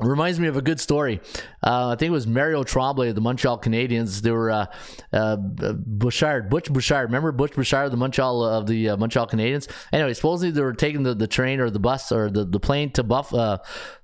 Reminds 0.00 0.40
me 0.40 0.48
of 0.48 0.56
a 0.56 0.62
good 0.62 0.80
story. 0.80 1.20
Uh, 1.62 1.88
I 1.88 1.96
think 1.96 2.08
it 2.08 2.12
was 2.12 2.26
Mario 2.26 2.64
Tremblay 2.64 3.10
of 3.10 3.14
the 3.14 3.20
Montreal 3.20 3.58
Canadiens. 3.58 4.22
They 4.22 4.30
were 4.30 4.50
uh, 4.50 4.66
uh, 5.12 5.36
Bouchard, 5.36 6.48
Butch 6.48 6.72
Bouchard. 6.72 7.04
Remember 7.08 7.32
Butch 7.32 7.54
Bouchard, 7.54 7.90
the 7.90 7.98
Montreal 7.98 8.42
of 8.42 8.66
the 8.66 8.90
uh, 8.90 8.96
Montreal 8.96 9.26
Canadiens. 9.26 9.70
Anyway, 9.92 10.14
supposedly 10.14 10.50
they 10.50 10.62
were 10.62 10.72
taking 10.72 11.02
the, 11.02 11.14
the 11.14 11.26
train 11.26 11.60
or 11.60 11.68
the 11.68 11.78
bus 11.78 12.12
or 12.12 12.30
the, 12.30 12.44
the 12.44 12.60
plane 12.60 12.90
to 12.92 13.02
Buff 13.02 13.34
uh, 13.34 13.58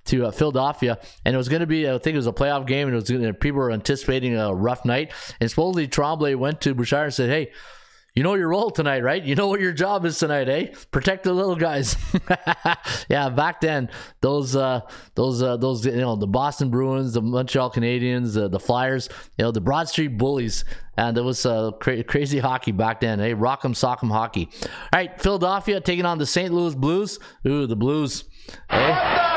to 0.05 0.27
uh, 0.27 0.31
Philadelphia, 0.31 0.99
and 1.25 1.33
it 1.33 1.37
was 1.37 1.49
going 1.49 1.61
to 1.61 1.67
be 1.67 1.89
I 1.89 1.97
think 1.97 2.13
it 2.13 2.17
was 2.17 2.27
a 2.27 2.33
playoff 2.33 2.67
game, 2.67 2.87
and 2.87 2.95
it 2.95 2.99
was 2.99 3.09
gonna, 3.09 3.33
people 3.33 3.59
were 3.59 3.71
anticipating 3.71 4.37
a 4.37 4.53
rough 4.53 4.85
night. 4.85 5.11
And 5.39 5.49
supposedly 5.49 5.87
Tremblay 5.87 6.35
went 6.35 6.61
to 6.61 6.75
Bouchard 6.75 7.05
and 7.05 7.13
said, 7.13 7.29
"Hey." 7.29 7.51
You 8.17 8.23
know 8.23 8.33
your 8.33 8.47
role 8.47 8.71
tonight, 8.71 9.03
right? 9.03 9.23
You 9.23 9.35
know 9.35 9.45
what 9.45 9.61
your 9.61 9.73
job 9.73 10.03
is 10.03 10.17
tonight, 10.17 10.49
eh? 10.49 10.73
Protect 10.89 11.23
the 11.23 11.33
little 11.33 11.55
guys. 11.55 11.95
yeah, 13.09 13.29
back 13.29 13.61
then, 13.61 13.91
those, 14.21 14.55
uh, 14.55 14.81
those, 15.13 15.43
uh, 15.43 15.55
those, 15.57 15.85
you 15.85 15.97
know, 15.97 16.15
the 16.15 16.25
Boston 16.25 16.71
Bruins, 16.71 17.13
the 17.13 17.21
Montreal 17.21 17.71
Canadiens, 17.71 18.35
uh, 18.35 18.47
the 18.47 18.59
Flyers, 18.59 19.07
you 19.37 19.45
know, 19.45 19.51
the 19.51 19.61
Broad 19.61 19.87
Street 19.87 20.17
Bullies, 20.17 20.65
and 20.97 21.15
it 21.15 21.21
was 21.21 21.45
uh, 21.45 21.69
cra- 21.73 22.03
crazy 22.03 22.39
hockey 22.39 22.71
back 22.71 23.01
then, 23.01 23.19
eh? 23.19 23.33
Rock'em 23.33 23.75
sock'em 23.75 24.09
hockey. 24.09 24.49
All 24.63 24.69
right, 24.95 25.21
Philadelphia 25.21 25.79
taking 25.79 26.05
on 26.05 26.17
the 26.17 26.25
St. 26.25 26.51
Louis 26.51 26.73
Blues. 26.73 27.19
Ooh, 27.45 27.67
the 27.67 27.75
Blues. 27.75 28.23
Eh? 28.71 29.36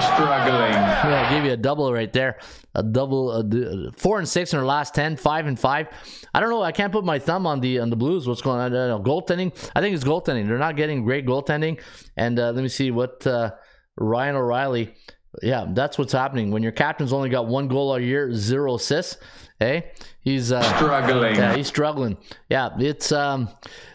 Struggling. 0.00 0.72
Yeah, 0.72 1.26
I 1.26 1.34
gave 1.34 1.44
you 1.44 1.52
a 1.52 1.56
double 1.56 1.92
right 1.92 2.12
there. 2.12 2.38
A 2.74 2.82
double, 2.82 3.42
d- 3.42 3.90
four 3.96 4.18
and 4.18 4.28
six 4.28 4.52
in 4.52 4.58
their 4.58 4.66
last 4.66 4.94
ten, 4.94 5.16
five 5.16 5.46
and 5.46 5.58
five. 5.58 5.88
I 6.34 6.40
don't 6.40 6.50
know. 6.50 6.62
I 6.62 6.72
can't 6.72 6.92
put 6.92 7.04
my 7.04 7.18
thumb 7.18 7.46
on 7.46 7.60
the 7.60 7.80
on 7.80 7.90
the 7.90 7.96
Blues. 7.96 8.26
What's 8.28 8.42
going 8.42 8.60
on? 8.60 8.72
I 8.72 8.86
don't 8.86 9.04
know. 9.04 9.10
Goaltending. 9.10 9.52
I 9.74 9.80
think 9.80 9.94
it's 9.94 10.04
goaltending. 10.04 10.46
They're 10.46 10.58
not 10.58 10.76
getting 10.76 11.04
great 11.04 11.26
goaltending. 11.26 11.80
And 12.16 12.38
uh, 12.38 12.52
let 12.52 12.62
me 12.62 12.68
see 12.68 12.90
what 12.90 13.26
uh, 13.26 13.52
Ryan 13.96 14.36
O'Reilly. 14.36 14.94
Yeah, 15.42 15.66
that's 15.70 15.96
what's 15.96 16.12
happening 16.12 16.50
when 16.50 16.62
your 16.62 16.72
captain's 16.72 17.12
only 17.12 17.28
got 17.28 17.46
one 17.46 17.68
goal 17.68 17.94
a 17.94 18.00
year, 18.00 18.32
zero 18.34 18.74
assists, 18.74 19.16
Hey, 19.60 19.92
he's 20.22 20.50
uh, 20.52 20.62
Struggling. 20.76 21.36
Yeah, 21.36 21.54
he's 21.54 21.66
struggling. 21.68 22.16
Yeah, 22.48 22.70
it's 22.78 23.12
um. 23.12 23.50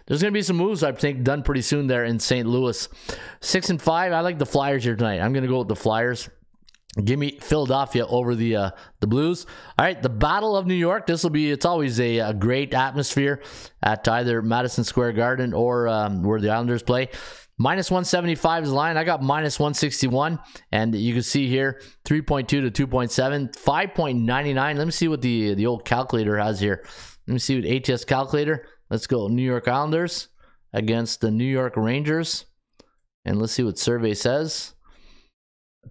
There's 0.05 0.21
gonna 0.21 0.31
be 0.31 0.43
some 0.43 0.57
moves 0.57 0.83
I 0.83 0.91
think 0.91 1.23
done 1.23 1.41
pretty 1.41 1.63
soon 1.63 1.87
there 1.87 2.05
in 2.05 2.19
St. 2.19 2.47
Louis. 2.47 2.87
Six 3.41 3.71
and 3.71 3.81
five. 3.81 4.13
I 4.13 4.19
like 4.19 4.37
the 4.37 4.45
Flyers 4.45 4.83
here 4.83 4.95
tonight. 4.95 5.19
I'm 5.19 5.33
gonna 5.33 5.47
go 5.47 5.59
with 5.59 5.67
the 5.67 5.75
Flyers. 5.75 6.29
Give 7.03 7.17
me 7.17 7.39
Philadelphia 7.41 8.05
over 8.05 8.35
the 8.35 8.55
uh, 8.55 8.71
the 8.99 9.07
Blues. 9.07 9.47
All 9.79 9.85
right, 9.85 9.99
the 9.99 10.07
Battle 10.07 10.55
of 10.55 10.67
New 10.67 10.75
York. 10.75 11.07
This 11.07 11.23
will 11.23 11.31
be. 11.31 11.49
It's 11.49 11.65
always 11.65 11.99
a, 11.99 12.19
a 12.19 12.33
great 12.35 12.73
atmosphere 12.75 13.41
at 13.81 14.07
either 14.07 14.43
Madison 14.43 14.83
Square 14.83 15.13
Garden 15.13 15.51
or 15.51 15.87
um, 15.87 16.21
where 16.21 16.39
the 16.39 16.51
Islanders 16.51 16.83
play. 16.83 17.09
Minus 17.57 17.89
175 17.89 18.63
is 18.63 18.69
the 18.69 18.75
line. 18.75 18.97
I 18.97 19.05
got 19.05 19.23
minus 19.23 19.59
161. 19.59 20.39
And 20.71 20.93
you 20.93 21.13
can 21.13 21.23
see 21.23 21.47
here 21.47 21.81
3.2 22.05 22.47
to 22.47 22.87
2.7, 22.87 23.55
5.99. 23.55 24.77
Let 24.77 24.85
me 24.85 24.91
see 24.91 25.07
what 25.07 25.21
the, 25.21 25.53
the 25.53 25.65
old 25.65 25.85
calculator 25.85 26.37
has 26.37 26.59
here. 26.59 26.85
Let 27.27 27.33
me 27.33 27.39
see 27.39 27.61
what 27.61 27.89
ATS 27.89 28.03
calculator. 28.03 28.67
Let's 28.89 29.07
go 29.07 29.27
New 29.27 29.43
York 29.43 29.67
Islanders 29.67 30.27
against 30.73 31.21
the 31.21 31.31
New 31.31 31.45
York 31.45 31.77
Rangers. 31.77 32.45
And 33.23 33.39
let's 33.39 33.53
see 33.53 33.63
what 33.63 33.79
survey 33.79 34.13
says. 34.13 34.73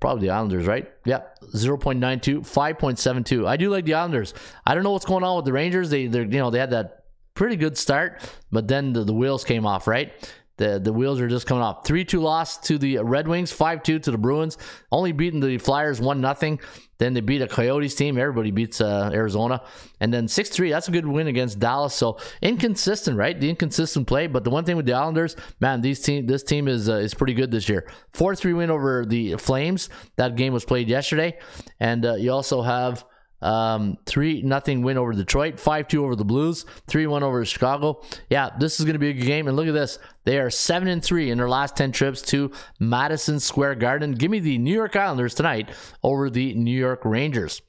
Probably 0.00 0.28
the 0.28 0.34
Islanders, 0.34 0.66
right? 0.66 0.90
Yep. 1.06 1.38
0.92, 1.54 2.40
5.72. 2.40 3.46
I 3.46 3.56
do 3.56 3.70
like 3.70 3.86
the 3.86 3.94
Islanders. 3.94 4.34
I 4.66 4.74
don't 4.74 4.84
know 4.84 4.90
what's 4.90 5.06
going 5.06 5.24
on 5.24 5.36
with 5.36 5.44
the 5.44 5.52
Rangers. 5.52 5.88
They 5.88 6.08
they're 6.08 6.22
you 6.22 6.38
know, 6.38 6.50
they 6.50 6.58
had 6.58 6.70
that 6.70 7.04
pretty 7.34 7.56
good 7.56 7.78
start, 7.78 8.20
but 8.50 8.68
then 8.68 8.92
the, 8.92 9.04
the 9.04 9.14
wheels 9.14 9.44
came 9.44 9.66
off, 9.66 9.86
right? 9.86 10.12
The 10.56 10.78
the 10.78 10.92
wheels 10.92 11.20
are 11.20 11.28
just 11.28 11.46
coming 11.46 11.62
off. 11.62 11.84
3-2 11.84 12.20
loss 12.20 12.58
to 12.58 12.78
the 12.78 12.98
Red 12.98 13.26
Wings, 13.26 13.52
5-2 13.52 14.02
to 14.02 14.10
the 14.10 14.18
Bruins. 14.18 14.56
Only 14.92 15.12
beating 15.12 15.40
the 15.40 15.58
Flyers 15.58 16.00
1-0. 16.00 16.60
Then 16.98 17.12
they 17.12 17.20
beat 17.20 17.42
a 17.42 17.48
Coyotes 17.48 17.94
team. 17.94 18.16
Everybody 18.16 18.52
beats 18.52 18.80
uh, 18.80 19.10
Arizona. 19.12 19.62
And 20.00 20.14
then 20.14 20.26
6-3. 20.26 20.70
That's 20.70 20.86
a 20.86 20.92
good 20.92 21.06
win 21.06 21.26
against 21.26 21.58
Dallas. 21.58 21.94
So 21.94 22.18
inconsistent, 22.40 23.18
right? 23.18 23.38
The 23.38 23.50
inconsistent 23.50 24.06
play. 24.06 24.28
But 24.28 24.44
the 24.44 24.50
one 24.50 24.64
thing 24.64 24.76
with 24.76 24.86
the 24.86 24.92
Islanders, 24.92 25.34
man, 25.60 25.80
these 25.80 26.00
team 26.00 26.26
this 26.26 26.42
team 26.42 26.68
is 26.68 26.88
uh, 26.88 26.94
is 26.94 27.14
pretty 27.14 27.34
good 27.34 27.50
this 27.50 27.68
year. 27.68 27.88
4-3 28.12 28.56
win 28.56 28.70
over 28.70 29.04
the 29.04 29.34
Flames. 29.36 29.88
That 30.16 30.36
game 30.36 30.52
was 30.52 30.64
played 30.64 30.88
yesterday. 30.88 31.38
And 31.80 32.06
uh, 32.06 32.14
you 32.14 32.30
also 32.30 32.62
have 32.62 33.04
um, 33.44 33.98
three 34.06 34.40
nothing 34.40 34.82
win 34.82 34.96
over 34.96 35.12
Detroit, 35.12 35.60
five 35.60 35.86
two 35.86 36.02
over 36.02 36.16
the 36.16 36.24
Blues, 36.24 36.64
three 36.86 37.06
one 37.06 37.22
over 37.22 37.44
Chicago. 37.44 38.02
Yeah, 38.30 38.50
this 38.58 38.80
is 38.80 38.86
going 38.86 38.94
to 38.94 38.98
be 38.98 39.10
a 39.10 39.12
good 39.12 39.26
game. 39.26 39.46
And 39.46 39.56
look 39.56 39.68
at 39.68 39.74
this, 39.74 39.98
they 40.24 40.38
are 40.38 40.48
seven 40.48 40.88
and 40.88 41.04
three 41.04 41.30
in 41.30 41.36
their 41.36 41.48
last 41.48 41.76
ten 41.76 41.92
trips 41.92 42.22
to 42.22 42.50
Madison 42.80 43.38
Square 43.38 43.76
Garden. 43.76 44.12
Give 44.12 44.30
me 44.30 44.40
the 44.40 44.56
New 44.56 44.72
York 44.72 44.96
Islanders 44.96 45.34
tonight 45.34 45.68
over 46.02 46.30
the 46.30 46.54
New 46.54 46.76
York 46.76 47.04
Rangers. 47.04 47.60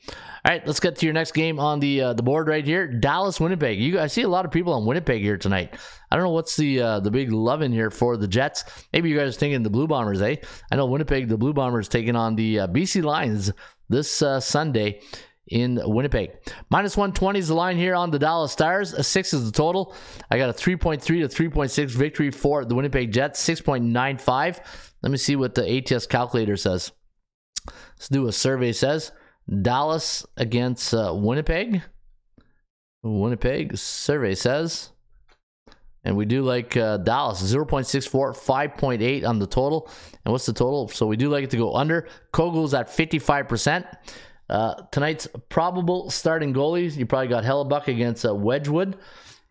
All 0.45 0.51
right, 0.51 0.65
let's 0.65 0.79
get 0.79 0.95
to 0.97 1.05
your 1.05 1.13
next 1.13 1.33
game 1.33 1.59
on 1.59 1.81
the 1.81 2.01
uh, 2.01 2.13
the 2.13 2.23
board 2.23 2.47
right 2.47 2.63
here. 2.63 2.87
Dallas 2.87 3.39
Winnipeg. 3.39 3.77
You 3.77 3.99
I 3.99 4.07
see 4.07 4.21
a 4.21 4.29
lot 4.29 4.45
of 4.45 4.51
people 4.51 4.73
on 4.73 4.85
Winnipeg 4.85 5.21
here 5.21 5.37
tonight. 5.37 5.75
I 6.09 6.15
don't 6.15 6.23
know 6.23 6.31
what's 6.31 6.55
the 6.55 6.79
uh, 6.79 6.99
the 7.01 7.11
big 7.11 7.33
love 7.33 7.61
in 7.61 7.73
here 7.73 7.91
for 7.91 8.15
the 8.15 8.27
Jets. 8.27 8.63
Maybe 8.93 9.09
you 9.09 9.17
guys 9.17 9.35
are 9.35 9.39
thinking 9.39 9.63
the 9.63 9.69
Blue 9.69 9.87
Bombers, 9.87 10.21
eh? 10.21 10.37
I 10.71 10.75
know 10.77 10.85
Winnipeg, 10.85 11.27
the 11.27 11.37
Blue 11.37 11.53
Bombers 11.53 11.89
taking 11.89 12.15
on 12.15 12.35
the 12.35 12.61
uh, 12.61 12.67
BC 12.67 13.03
Lions 13.03 13.51
this 13.89 14.21
uh, 14.21 14.39
Sunday 14.39 15.01
in 15.47 15.79
Winnipeg. 15.83 16.31
Minus 16.69 16.97
120 16.97 17.39
is 17.39 17.47
the 17.49 17.53
line 17.53 17.77
here 17.77 17.95
on 17.95 18.11
the 18.11 18.19
Dallas 18.19 18.51
Stars. 18.51 18.93
A 18.93 19.03
six 19.03 19.33
is 19.33 19.45
the 19.45 19.51
total. 19.51 19.95
I 20.31 20.37
got 20.37 20.49
a 20.49 20.53
3.3 20.53 21.01
to 21.01 21.13
3.6 21.27 21.89
victory 21.91 22.31
for 22.31 22.65
the 22.65 22.75
Winnipeg 22.75 23.11
Jets, 23.11 23.45
6.95. 23.47 24.59
Let 25.03 25.11
me 25.11 25.17
see 25.17 25.35
what 25.35 25.55
the 25.55 25.77
ATS 25.77 26.07
calculator 26.07 26.57
says. 26.57 26.91
Let's 27.67 28.09
do 28.09 28.27
a 28.27 28.31
survey 28.31 28.71
says 28.71 29.11
Dallas 29.61 30.25
against 30.37 30.93
uh, 30.93 31.13
Winnipeg. 31.15 31.81
Winnipeg 33.03 33.77
survey 33.77 34.35
says. 34.35 34.91
And 36.03 36.15
we 36.15 36.25
do 36.25 36.43
like 36.43 36.77
uh, 36.77 36.97
Dallas 36.97 37.41
0.64, 37.41 38.37
5.8 38.37 39.27
on 39.27 39.39
the 39.39 39.47
total. 39.47 39.89
And 40.23 40.31
what's 40.31 40.45
the 40.45 40.53
total? 40.53 40.87
So 40.87 41.07
we 41.07 41.17
do 41.17 41.29
like 41.29 41.43
it 41.43 41.49
to 41.51 41.57
go 41.57 41.73
under. 41.73 42.07
Kogel's 42.31 42.75
at 42.75 42.87
55%. 42.87 43.85
Uh, 44.49 44.75
tonight's 44.91 45.27
probable 45.49 46.09
starting 46.09 46.53
goalies, 46.53 46.95
you 46.95 47.05
probably 47.05 47.27
got 47.27 47.43
Hellebuyck 47.43 47.87
against 47.87 48.25
uh, 48.25 48.33
Wedgewood. 48.33 48.97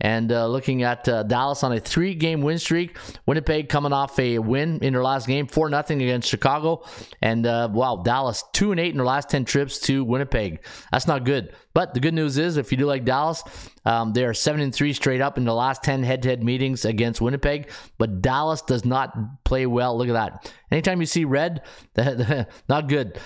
And 0.01 0.32
uh, 0.32 0.49
looking 0.49 0.82
at 0.82 1.09
uh, 1.09 1.22
Dallas 1.22 1.62
on 1.62 1.72
a 1.72 1.80
three 1.80 2.14
game 2.14 2.42
win 2.42 2.59
streak, 2.59 2.99
Winnipeg 3.26 3.68
coming 3.68 3.92
off 3.92 4.18
a 4.18 4.38
win 4.38 4.80
in 4.80 4.92
their 4.92 5.05
last 5.05 5.26
game, 5.26 5.47
4 5.47 5.70
0 5.70 5.82
against 5.88 6.28
Chicago. 6.28 6.84
And 7.22 7.47
uh, 7.47 7.68
wow, 7.72 8.03
Dallas 8.05 8.42
2 8.55 8.72
and 8.72 8.80
8 8.80 8.90
in 8.90 8.97
their 8.97 9.07
last 9.07 9.30
10 9.30 9.45
trips 9.45 9.78
to 9.80 10.05
Winnipeg. 10.05 10.64
That's 10.90 11.07
not 11.07 11.24
good. 11.24 11.55
But 11.75 11.93
the 11.93 12.01
good 12.01 12.14
news 12.14 12.39
is, 12.39 12.57
if 12.57 12.70
you 12.70 12.79
do 12.79 12.87
like 12.87 13.05
Dallas, 13.05 13.43
um, 13.85 14.12
they 14.12 14.25
are 14.25 14.33
7 14.33 14.61
and 14.61 14.75
3 14.75 14.93
straight 14.93 15.20
up 15.20 15.37
in 15.37 15.45
the 15.45 15.55
last 15.55 15.83
10 15.83 16.05
head 16.05 16.22
to 16.22 16.29
head 16.31 16.43
meetings 16.43 16.85
against 16.85 17.20
Winnipeg. 17.20 17.70
But 17.99 18.22
Dallas 18.22 18.62
does 18.62 18.85
not 18.85 19.45
play 19.45 19.66
well. 19.66 19.99
Look 19.99 20.09
at 20.09 20.12
that. 20.12 20.53
Anytime 20.70 21.01
you 21.01 21.07
see 21.07 21.25
red, 21.25 21.62
not 22.68 22.89
good. 22.89 23.18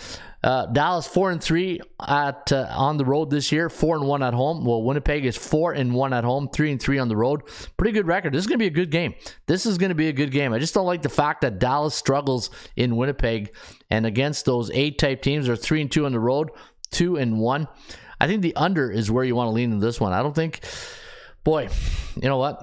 Uh, 0.43 0.67
Dallas 0.67 1.07
four 1.07 1.33
and 1.33 1.43
three 1.43 1.81
at 2.01 2.53
uh, 2.53 2.69
on 2.71 2.97
the 2.97 3.05
road 3.05 3.29
this 3.29 3.51
year, 3.51 3.69
four 3.69 3.97
and 3.97 4.07
one 4.07 4.23
at 4.23 4.35
home. 4.35 4.65
Well, 4.65 4.83
Winnipeg 4.85 5.25
is 5.27 5.37
four 5.37 5.73
and 5.73 5.93
one 5.93 6.13
at 6.13 6.23
home, 6.23 6.49
three 6.49 6.71
and 6.71 6.81
three 6.81 6.99
on 6.99 7.09
the 7.09 7.17
road. 7.17 7.43
Pretty 7.77 7.93
good 7.93 8.07
record. 8.07 8.35
This 8.35 8.43
is 8.43 8.47
going 8.47 8.59
to 8.59 8.63
be 8.63 8.69
a 8.69 8.71
good 8.71 8.93
game. 8.93 9.15
This 9.47 9.67
is 9.67 9.79
going 9.79 9.89
to 9.89 9.97
be 9.97 10.09
a 10.09 10.13
good 10.13 10.31
game. 10.31 10.53
I 10.53 10.61
just 10.61 10.75
don't 10.75 10.87
like 10.87 11.03
the 11.03 11.09
fact 11.09 11.41
that 11.41 11.59
Dallas 11.59 11.97
struggles 11.97 12.51
in 12.77 12.97
Winnipeg 12.97 13.53
and 13.91 14.07
against 14.07 14.45
those 14.45 14.71
eight 14.71 14.97
type 14.99 15.23
teams. 15.23 15.47
They're 15.47 15.57
three 15.57 15.81
and 15.81 15.91
two 15.91 16.07
on 16.07 16.13
the 16.13 16.21
road, 16.21 16.51
two 16.93 17.17
and 17.17 17.41
one. 17.41 17.67
I 18.21 18.27
think 18.27 18.43
the 18.43 18.57
under 18.57 18.91
is 18.91 19.11
where 19.11 19.25
you 19.25 19.35
want 19.35 19.49
to 19.49 19.53
lean 19.53 19.73
in 19.73 19.79
this 19.79 20.01
one. 20.01 20.13
I 20.13 20.23
don't 20.23 20.35
think, 20.35 20.61
boy, 21.45 21.69
you 22.17 22.29
know 22.29 22.39
what? 22.39 22.63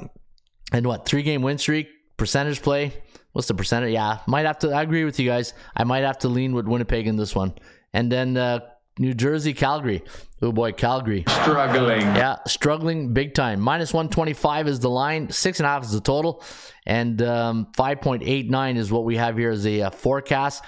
And 0.72 0.86
what 0.86 1.06
three 1.06 1.24
game 1.24 1.42
win 1.42 1.58
streak 1.58 1.88
percentage 2.18 2.62
play? 2.62 2.94
What's 3.32 3.48
the 3.48 3.54
percentage? 3.54 3.94
Yeah, 3.94 4.20
might 4.28 4.46
have 4.46 4.60
to. 4.60 4.72
I 4.72 4.82
agree 4.82 5.04
with 5.04 5.20
you 5.20 5.28
guys. 5.28 5.54
I 5.76 5.84
might 5.84 6.04
have 6.04 6.20
to 6.20 6.30
lean 6.30 6.54
with 6.54 6.68
Winnipeg 6.68 7.08
in 7.08 7.18
this 7.18 7.36
one. 7.36 7.54
And 7.94 8.12
then 8.12 8.38
uh, 8.38 8.60
New 8.98 9.14
Jersey, 9.14 9.54
Calgary. 9.54 10.04
Oh 10.42 10.54
boy, 10.54 10.72
Calgary. 10.72 11.26
Struggling. 11.28 12.02
Yeah, 12.02 12.38
struggling 12.48 13.14
big 13.14 13.34
time. 13.34 13.60
Minus 13.60 13.94
125 13.94 14.68
is 14.70 14.80
the 14.80 14.90
line. 14.90 15.30
Six 15.32 15.60
and 15.60 15.68
a 15.68 15.70
half 15.70 15.84
is 15.84 15.92
the 15.92 16.00
total. 16.00 16.44
And 16.86 17.22
um, 17.22 17.68
5.89 17.78 18.78
is 18.78 18.92
what 18.92 19.04
we 19.04 19.18
have 19.18 19.38
here 19.38 19.52
as 19.52 19.66
a 19.66 19.82
uh, 19.82 19.90
forecast. 19.90 20.64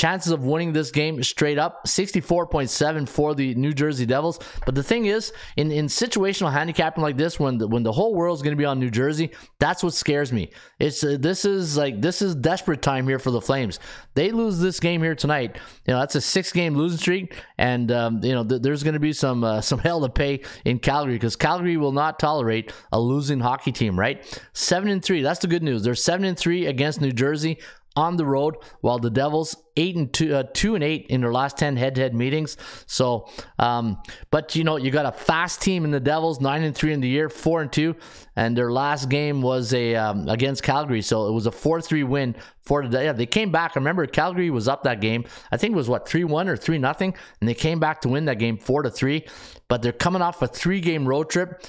Chances 0.00 0.32
of 0.32 0.46
winning 0.46 0.72
this 0.72 0.90
game 0.90 1.22
straight 1.22 1.58
up 1.58 1.84
64.7 1.84 3.06
for 3.06 3.34
the 3.34 3.54
New 3.54 3.74
Jersey 3.74 4.06
Devils. 4.06 4.40
But 4.64 4.74
the 4.74 4.82
thing 4.82 5.04
is, 5.04 5.30
in, 5.58 5.70
in 5.70 5.88
situational 5.88 6.50
handicapping 6.50 7.02
like 7.02 7.18
this, 7.18 7.38
when 7.38 7.58
the, 7.58 7.68
when 7.68 7.82
the 7.82 7.92
whole 7.92 8.14
world's 8.14 8.40
going 8.40 8.56
to 8.56 8.58
be 8.58 8.64
on 8.64 8.80
New 8.80 8.88
Jersey, 8.88 9.30
that's 9.58 9.82
what 9.82 9.92
scares 9.92 10.32
me. 10.32 10.52
It's 10.78 11.04
uh, 11.04 11.18
this 11.20 11.44
is 11.44 11.76
like 11.76 12.00
this 12.00 12.22
is 12.22 12.34
desperate 12.34 12.80
time 12.80 13.06
here 13.06 13.18
for 13.18 13.30
the 13.30 13.42
Flames. 13.42 13.78
They 14.14 14.30
lose 14.30 14.58
this 14.58 14.80
game 14.80 15.02
here 15.02 15.14
tonight. 15.14 15.58
You 15.86 15.92
know 15.92 16.00
that's 16.00 16.14
a 16.14 16.22
six 16.22 16.50
game 16.50 16.76
losing 16.76 16.98
streak, 16.98 17.36
and 17.58 17.92
um, 17.92 18.24
you 18.24 18.32
know 18.32 18.42
th- 18.42 18.62
there's 18.62 18.82
going 18.82 18.94
to 18.94 19.00
be 19.00 19.12
some 19.12 19.44
uh, 19.44 19.60
some 19.60 19.80
hell 19.80 20.00
to 20.00 20.08
pay 20.08 20.40
in 20.64 20.78
Calgary 20.78 21.16
because 21.16 21.36
Calgary 21.36 21.76
will 21.76 21.92
not 21.92 22.18
tolerate 22.18 22.72
a 22.90 22.98
losing 22.98 23.40
hockey 23.40 23.72
team. 23.72 24.00
Right, 24.00 24.24
seven 24.54 24.88
and 24.88 25.04
three. 25.04 25.20
That's 25.20 25.40
the 25.40 25.48
good 25.48 25.62
news. 25.62 25.82
They're 25.82 25.94
seven 25.94 26.24
and 26.24 26.38
three 26.38 26.64
against 26.64 27.02
New 27.02 27.12
Jersey 27.12 27.58
on 28.00 28.16
the 28.16 28.24
road, 28.24 28.56
while 28.80 28.98
the 28.98 29.10
Devils 29.10 29.56
eight 29.76 29.96
and 29.96 30.12
two, 30.12 30.34
uh, 30.34 30.44
two 30.52 30.74
and 30.74 30.82
eight 30.82 31.06
in 31.08 31.20
their 31.20 31.32
last 31.32 31.56
ten 31.56 31.76
head-to-head 31.76 32.14
meetings. 32.14 32.56
So, 32.86 33.28
um, 33.58 34.02
but 34.30 34.56
you 34.56 34.64
know, 34.64 34.76
you 34.76 34.90
got 34.90 35.06
a 35.06 35.12
fast 35.12 35.62
team 35.62 35.84
in 35.84 35.90
the 35.90 36.00
Devils, 36.00 36.40
nine 36.40 36.62
and 36.64 36.74
three 36.74 36.92
in 36.92 37.00
the 37.00 37.08
year, 37.08 37.28
four 37.28 37.62
and 37.62 37.72
two, 37.72 37.94
and 38.34 38.56
their 38.56 38.72
last 38.72 39.08
game 39.08 39.42
was 39.42 39.72
a 39.72 39.94
um, 39.94 40.28
against 40.28 40.62
Calgary, 40.62 41.02
so 41.02 41.28
it 41.28 41.32
was 41.32 41.46
a 41.46 41.52
four-three 41.52 42.04
win 42.04 42.34
for 42.62 42.86
the. 42.86 43.04
Yeah, 43.04 43.12
they 43.12 43.26
came 43.26 43.52
back. 43.52 43.72
I 43.76 43.80
remember 43.80 44.06
Calgary 44.06 44.50
was 44.50 44.66
up 44.66 44.82
that 44.82 45.00
game. 45.00 45.24
I 45.52 45.56
think 45.56 45.72
it 45.72 45.76
was 45.76 45.88
what 45.88 46.08
three 46.08 46.24
one 46.24 46.48
or 46.48 46.56
three 46.56 46.78
nothing, 46.78 47.14
and 47.40 47.48
they 47.48 47.54
came 47.54 47.78
back 47.78 48.00
to 48.02 48.08
win 48.08 48.24
that 48.24 48.38
game 48.38 48.58
four 48.58 48.82
to 48.82 48.90
three. 48.90 49.26
But 49.68 49.82
they're 49.82 49.92
coming 49.92 50.22
off 50.22 50.42
a 50.42 50.48
three-game 50.48 51.06
road 51.06 51.30
trip. 51.30 51.62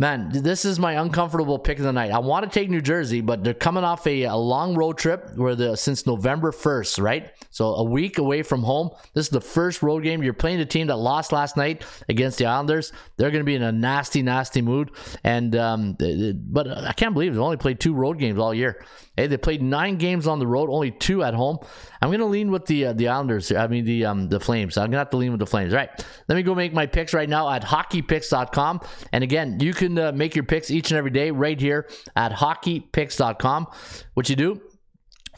Man, 0.00 0.30
this 0.32 0.64
is 0.64 0.78
my 0.78 0.94
uncomfortable 0.94 1.58
pick 1.58 1.76
of 1.76 1.84
the 1.84 1.92
night. 1.92 2.10
I 2.10 2.20
want 2.20 2.50
to 2.50 2.50
take 2.50 2.70
New 2.70 2.80
Jersey, 2.80 3.20
but 3.20 3.44
they're 3.44 3.52
coming 3.52 3.84
off 3.84 4.06
a, 4.06 4.22
a 4.22 4.34
long 4.34 4.74
road 4.74 4.96
trip 4.96 5.36
where 5.36 5.54
the 5.54 5.76
since 5.76 6.06
November 6.06 6.52
1st, 6.52 7.02
right? 7.02 7.30
So 7.50 7.74
a 7.74 7.84
week 7.84 8.16
away 8.16 8.42
from 8.42 8.62
home. 8.62 8.92
This 9.12 9.26
is 9.26 9.30
the 9.30 9.42
first 9.42 9.82
road 9.82 10.02
game. 10.02 10.22
You're 10.22 10.32
playing 10.32 10.58
a 10.60 10.64
team 10.64 10.86
that 10.86 10.96
lost 10.96 11.32
last 11.32 11.54
night 11.54 11.84
against 12.08 12.38
the 12.38 12.46
Islanders. 12.46 12.94
They're 13.18 13.30
going 13.30 13.42
to 13.42 13.44
be 13.44 13.54
in 13.54 13.62
a 13.62 13.72
nasty, 13.72 14.22
nasty 14.22 14.62
mood. 14.62 14.90
And 15.22 15.54
um, 15.54 15.98
but 15.98 16.66
I 16.66 16.94
can't 16.94 17.12
believe 17.12 17.34
they've 17.34 17.42
only 17.42 17.58
played 17.58 17.78
two 17.78 17.92
road 17.92 18.18
games 18.18 18.38
all 18.38 18.54
year. 18.54 18.82
Hey, 19.20 19.26
they 19.26 19.36
played 19.36 19.60
nine 19.60 19.96
games 19.98 20.26
on 20.26 20.38
the 20.38 20.46
road, 20.46 20.70
only 20.70 20.90
two 20.90 21.22
at 21.22 21.34
home. 21.34 21.58
I'm 22.00 22.08
going 22.08 22.20
to 22.20 22.24
lean 22.24 22.50
with 22.50 22.64
the 22.64 22.86
uh, 22.86 22.92
the 22.94 23.08
Islanders. 23.08 23.52
I 23.52 23.66
mean 23.66 23.84
the 23.84 24.06
um, 24.06 24.30
the 24.30 24.40
Flames. 24.40 24.78
I'm 24.78 24.84
going 24.84 24.92
to 24.92 24.98
have 24.98 25.10
to 25.10 25.18
lean 25.18 25.30
with 25.30 25.40
the 25.40 25.46
Flames. 25.46 25.74
All 25.74 25.78
right. 25.78 25.90
Let 26.26 26.36
me 26.36 26.42
go 26.42 26.54
make 26.54 26.72
my 26.72 26.86
picks 26.86 27.12
right 27.12 27.28
now 27.28 27.50
at 27.50 27.62
hockeypicks.com. 27.62 28.80
And 29.12 29.22
again, 29.22 29.60
you 29.60 29.74
can 29.74 29.98
uh, 29.98 30.12
make 30.12 30.34
your 30.34 30.44
picks 30.44 30.70
each 30.70 30.90
and 30.90 30.96
every 30.96 31.10
day 31.10 31.30
right 31.32 31.60
here 31.60 31.86
at 32.16 32.32
hockeypicks.com. 32.32 33.66
What 34.14 34.30
you 34.30 34.36
do? 34.36 34.62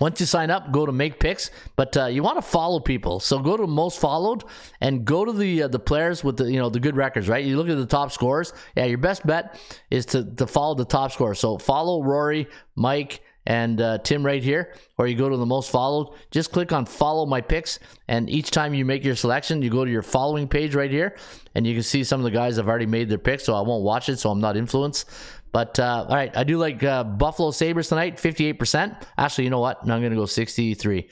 once 0.00 0.18
you 0.20 0.26
sign 0.26 0.50
up, 0.50 0.72
go 0.72 0.86
to 0.86 0.92
make 0.92 1.20
picks, 1.20 1.50
but 1.76 1.96
uh, 1.96 2.06
you 2.06 2.22
want 2.22 2.36
to 2.36 2.42
follow 2.42 2.80
people. 2.80 3.20
So 3.20 3.38
go 3.38 3.56
to 3.56 3.66
most 3.66 4.00
followed 4.00 4.42
and 4.80 5.04
go 5.04 5.24
to 5.24 5.32
the 5.32 5.64
uh, 5.64 5.68
the 5.68 5.78
players 5.78 6.24
with 6.24 6.38
the 6.38 6.44
you 6.44 6.58
know 6.58 6.70
the 6.70 6.80
good 6.80 6.96
records, 6.96 7.28
right? 7.28 7.44
You 7.44 7.56
look 7.56 7.68
at 7.68 7.76
the 7.76 7.86
top 7.86 8.10
scores. 8.10 8.52
Yeah, 8.76 8.86
your 8.86 8.98
best 8.98 9.26
bet 9.26 9.60
is 9.90 10.06
to 10.06 10.24
to 10.36 10.46
follow 10.46 10.74
the 10.74 10.84
top 10.84 11.12
score. 11.12 11.34
So 11.34 11.58
follow 11.58 12.02
Rory, 12.02 12.48
Mike, 12.74 13.20
and 13.46 13.80
uh, 13.80 13.98
Tim 13.98 14.24
right 14.24 14.42
here, 14.42 14.74
or 14.98 15.06
you 15.06 15.16
go 15.16 15.28
to 15.28 15.36
the 15.36 15.46
most 15.46 15.70
followed. 15.70 16.14
Just 16.30 16.52
click 16.52 16.72
on 16.72 16.86
follow 16.86 17.26
my 17.26 17.40
picks, 17.40 17.78
and 18.08 18.30
each 18.30 18.50
time 18.50 18.74
you 18.74 18.84
make 18.84 19.04
your 19.04 19.16
selection, 19.16 19.62
you 19.62 19.70
go 19.70 19.84
to 19.84 19.90
your 19.90 20.02
following 20.02 20.48
page 20.48 20.74
right 20.74 20.90
here, 20.90 21.16
and 21.54 21.66
you 21.66 21.74
can 21.74 21.82
see 21.82 22.04
some 22.04 22.20
of 22.20 22.24
the 22.24 22.30
guys 22.30 22.56
have 22.56 22.68
already 22.68 22.86
made 22.86 23.08
their 23.08 23.18
picks. 23.18 23.44
So 23.44 23.54
I 23.54 23.60
won't 23.62 23.84
watch 23.84 24.08
it, 24.08 24.18
so 24.18 24.30
I'm 24.30 24.40
not 24.40 24.56
influenced. 24.56 25.08
But 25.52 25.78
uh, 25.78 26.06
all 26.08 26.16
right, 26.16 26.34
I 26.36 26.44
do 26.44 26.56
like 26.56 26.82
uh, 26.82 27.04
Buffalo 27.04 27.50
Sabres 27.50 27.88
tonight, 27.88 28.16
58%. 28.16 29.04
Actually, 29.18 29.44
you 29.44 29.50
know 29.50 29.60
what? 29.60 29.80
I'm 29.82 29.88
going 29.88 30.10
to 30.10 30.16
go 30.16 30.24
63. 30.24 31.10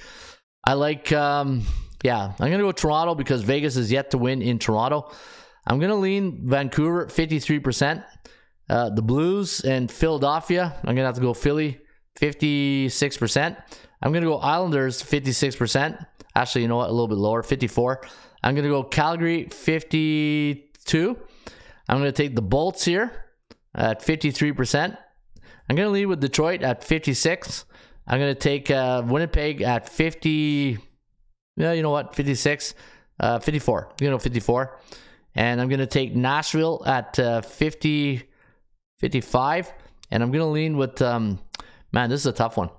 I 0.64 0.74
like, 0.74 1.12
um, 1.12 1.62
yeah, 2.02 2.32
I'm 2.38 2.50
to 2.50 2.58
go 2.58 2.72
Toronto 2.72 3.14
because 3.14 3.42
Vegas 3.42 3.76
is 3.76 3.92
yet 3.92 4.12
to 4.12 4.18
win 4.18 4.40
in 4.40 4.58
Toronto. 4.58 5.12
I'm 5.66 5.78
to 5.78 5.94
lean 5.94 6.48
Vancouver, 6.48 7.06
53%. 7.06 8.04
Uh, 8.68 8.88
the 8.88 9.02
Blues 9.02 9.60
and 9.60 9.90
Philadelphia, 9.90 10.74
I'm 10.84 10.94
to 10.96 11.02
have 11.02 11.16
to 11.16 11.20
go 11.20 11.34
Philly, 11.34 11.80
56%. 12.20 13.56
I'm 14.02 14.12
going 14.12 14.22
to 14.22 14.30
go 14.30 14.38
Islanders, 14.38 15.02
56%. 15.02 16.04
Actually, 16.34 16.62
you 16.62 16.68
know 16.68 16.76
what? 16.76 16.88
A 16.88 16.92
little 16.92 17.08
bit 17.08 17.18
lower, 17.18 17.42
54. 17.42 18.02
I'm 18.42 18.54
going 18.54 18.64
to 18.64 18.70
go 18.70 18.82
Calgary, 18.82 19.48
52. 19.50 21.18
I'm 21.88 21.98
going 21.98 22.12
to 22.12 22.12
take 22.12 22.34
the 22.34 22.42
Bolts 22.42 22.84
here 22.84 23.26
at 23.74 24.00
53%. 24.00 24.96
I'm 25.68 25.76
going 25.76 25.86
to 25.86 25.92
lead 25.92 26.06
with 26.06 26.20
Detroit 26.20 26.62
at 26.62 26.82
56. 26.82 27.64
I'm 28.06 28.18
going 28.18 28.34
to 28.34 28.40
take 28.40 28.70
uh, 28.70 29.02
Winnipeg 29.06 29.62
at 29.62 29.88
50. 29.88 30.78
Yeah, 31.56 31.72
you 31.72 31.82
know 31.82 31.90
what? 31.90 32.14
56. 32.14 32.74
Uh, 33.18 33.38
54. 33.38 33.92
You 34.00 34.10
know, 34.10 34.18
54. 34.18 34.78
And 35.34 35.60
I'm 35.60 35.68
going 35.68 35.80
to 35.80 35.86
take 35.86 36.14
Nashville 36.16 36.82
at 36.86 37.18
uh, 37.18 37.42
50, 37.42 38.22
55. 38.98 39.72
And 40.10 40.22
I'm 40.22 40.30
going 40.32 40.40
to 40.40 40.50
lean 40.50 40.76
with, 40.76 41.00
um, 41.02 41.38
man, 41.92 42.10
this 42.10 42.20
is 42.20 42.26
a 42.26 42.32
tough 42.32 42.56
one. 42.56 42.70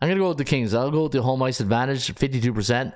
I'm 0.00 0.08
going 0.08 0.16
to 0.16 0.24
go 0.24 0.28
with 0.28 0.38
the 0.38 0.44
Kings. 0.44 0.74
I'll 0.74 0.90
go 0.90 1.04
with 1.04 1.12
the 1.12 1.22
home 1.22 1.42
ice 1.42 1.60
advantage, 1.60 2.14
52%. 2.14 2.94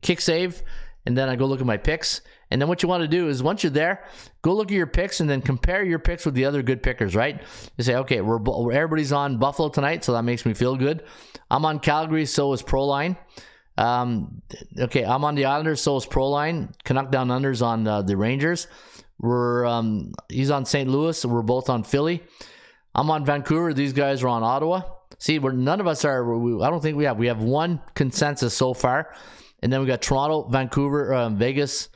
Kick 0.00 0.20
save. 0.20 0.62
And 1.04 1.16
then 1.16 1.28
I 1.28 1.36
go 1.36 1.46
look 1.46 1.60
at 1.60 1.66
my 1.66 1.76
picks. 1.76 2.20
And 2.50 2.60
then 2.60 2.68
what 2.68 2.82
you 2.82 2.88
want 2.88 3.02
to 3.02 3.08
do 3.08 3.28
is 3.28 3.42
once 3.42 3.62
you're 3.62 3.70
there, 3.70 4.04
go 4.42 4.54
look 4.54 4.70
at 4.70 4.74
your 4.76 4.86
picks 4.86 5.20
and 5.20 5.28
then 5.28 5.40
compare 5.40 5.84
your 5.84 5.98
picks 5.98 6.24
with 6.24 6.34
the 6.34 6.44
other 6.44 6.62
good 6.62 6.82
pickers, 6.82 7.14
right? 7.14 7.40
You 7.76 7.84
say, 7.84 7.96
okay, 7.96 8.20
we're 8.20 8.72
everybody's 8.72 9.12
on 9.12 9.38
Buffalo 9.38 9.68
tonight, 9.68 10.04
so 10.04 10.12
that 10.12 10.22
makes 10.22 10.46
me 10.46 10.54
feel 10.54 10.76
good. 10.76 11.02
I'm 11.50 11.64
on 11.64 11.80
Calgary, 11.80 12.26
so 12.26 12.52
is 12.52 12.62
Proline. 12.62 13.16
Um, 13.78 14.42
okay, 14.78 15.04
I'm 15.04 15.24
on 15.24 15.34
the 15.34 15.44
Islanders, 15.46 15.80
so 15.80 15.96
is 15.96 16.06
Proline. 16.06 16.72
Canuck 16.84 17.10
down 17.10 17.28
unders 17.28 17.64
on 17.64 17.86
uh, 17.86 18.02
the 18.02 18.16
Rangers. 18.16 18.68
We're 19.18 19.64
um, 19.64 20.12
he's 20.28 20.50
on 20.50 20.64
St. 20.64 20.88
Louis. 20.88 21.24
We're 21.24 21.42
both 21.42 21.68
on 21.68 21.82
Philly. 21.82 22.22
I'm 22.94 23.10
on 23.10 23.24
Vancouver. 23.24 23.74
These 23.74 23.92
guys 23.92 24.22
are 24.22 24.28
on 24.28 24.42
Ottawa. 24.42 24.82
See, 25.18 25.38
we're 25.38 25.52
none 25.52 25.80
of 25.80 25.86
us 25.86 26.04
are. 26.04 26.36
We, 26.36 26.62
I 26.62 26.70
don't 26.70 26.80
think 26.80 26.96
we 26.96 27.04
have. 27.04 27.18
We 27.18 27.28
have 27.28 27.42
one 27.42 27.80
consensus 27.94 28.54
so 28.54 28.74
far, 28.74 29.14
and 29.62 29.72
then 29.72 29.80
we 29.80 29.86
got 29.86 30.02
Toronto, 30.02 30.48
Vancouver, 30.48 31.14
um, 31.14 31.36
Vegas 31.36 31.88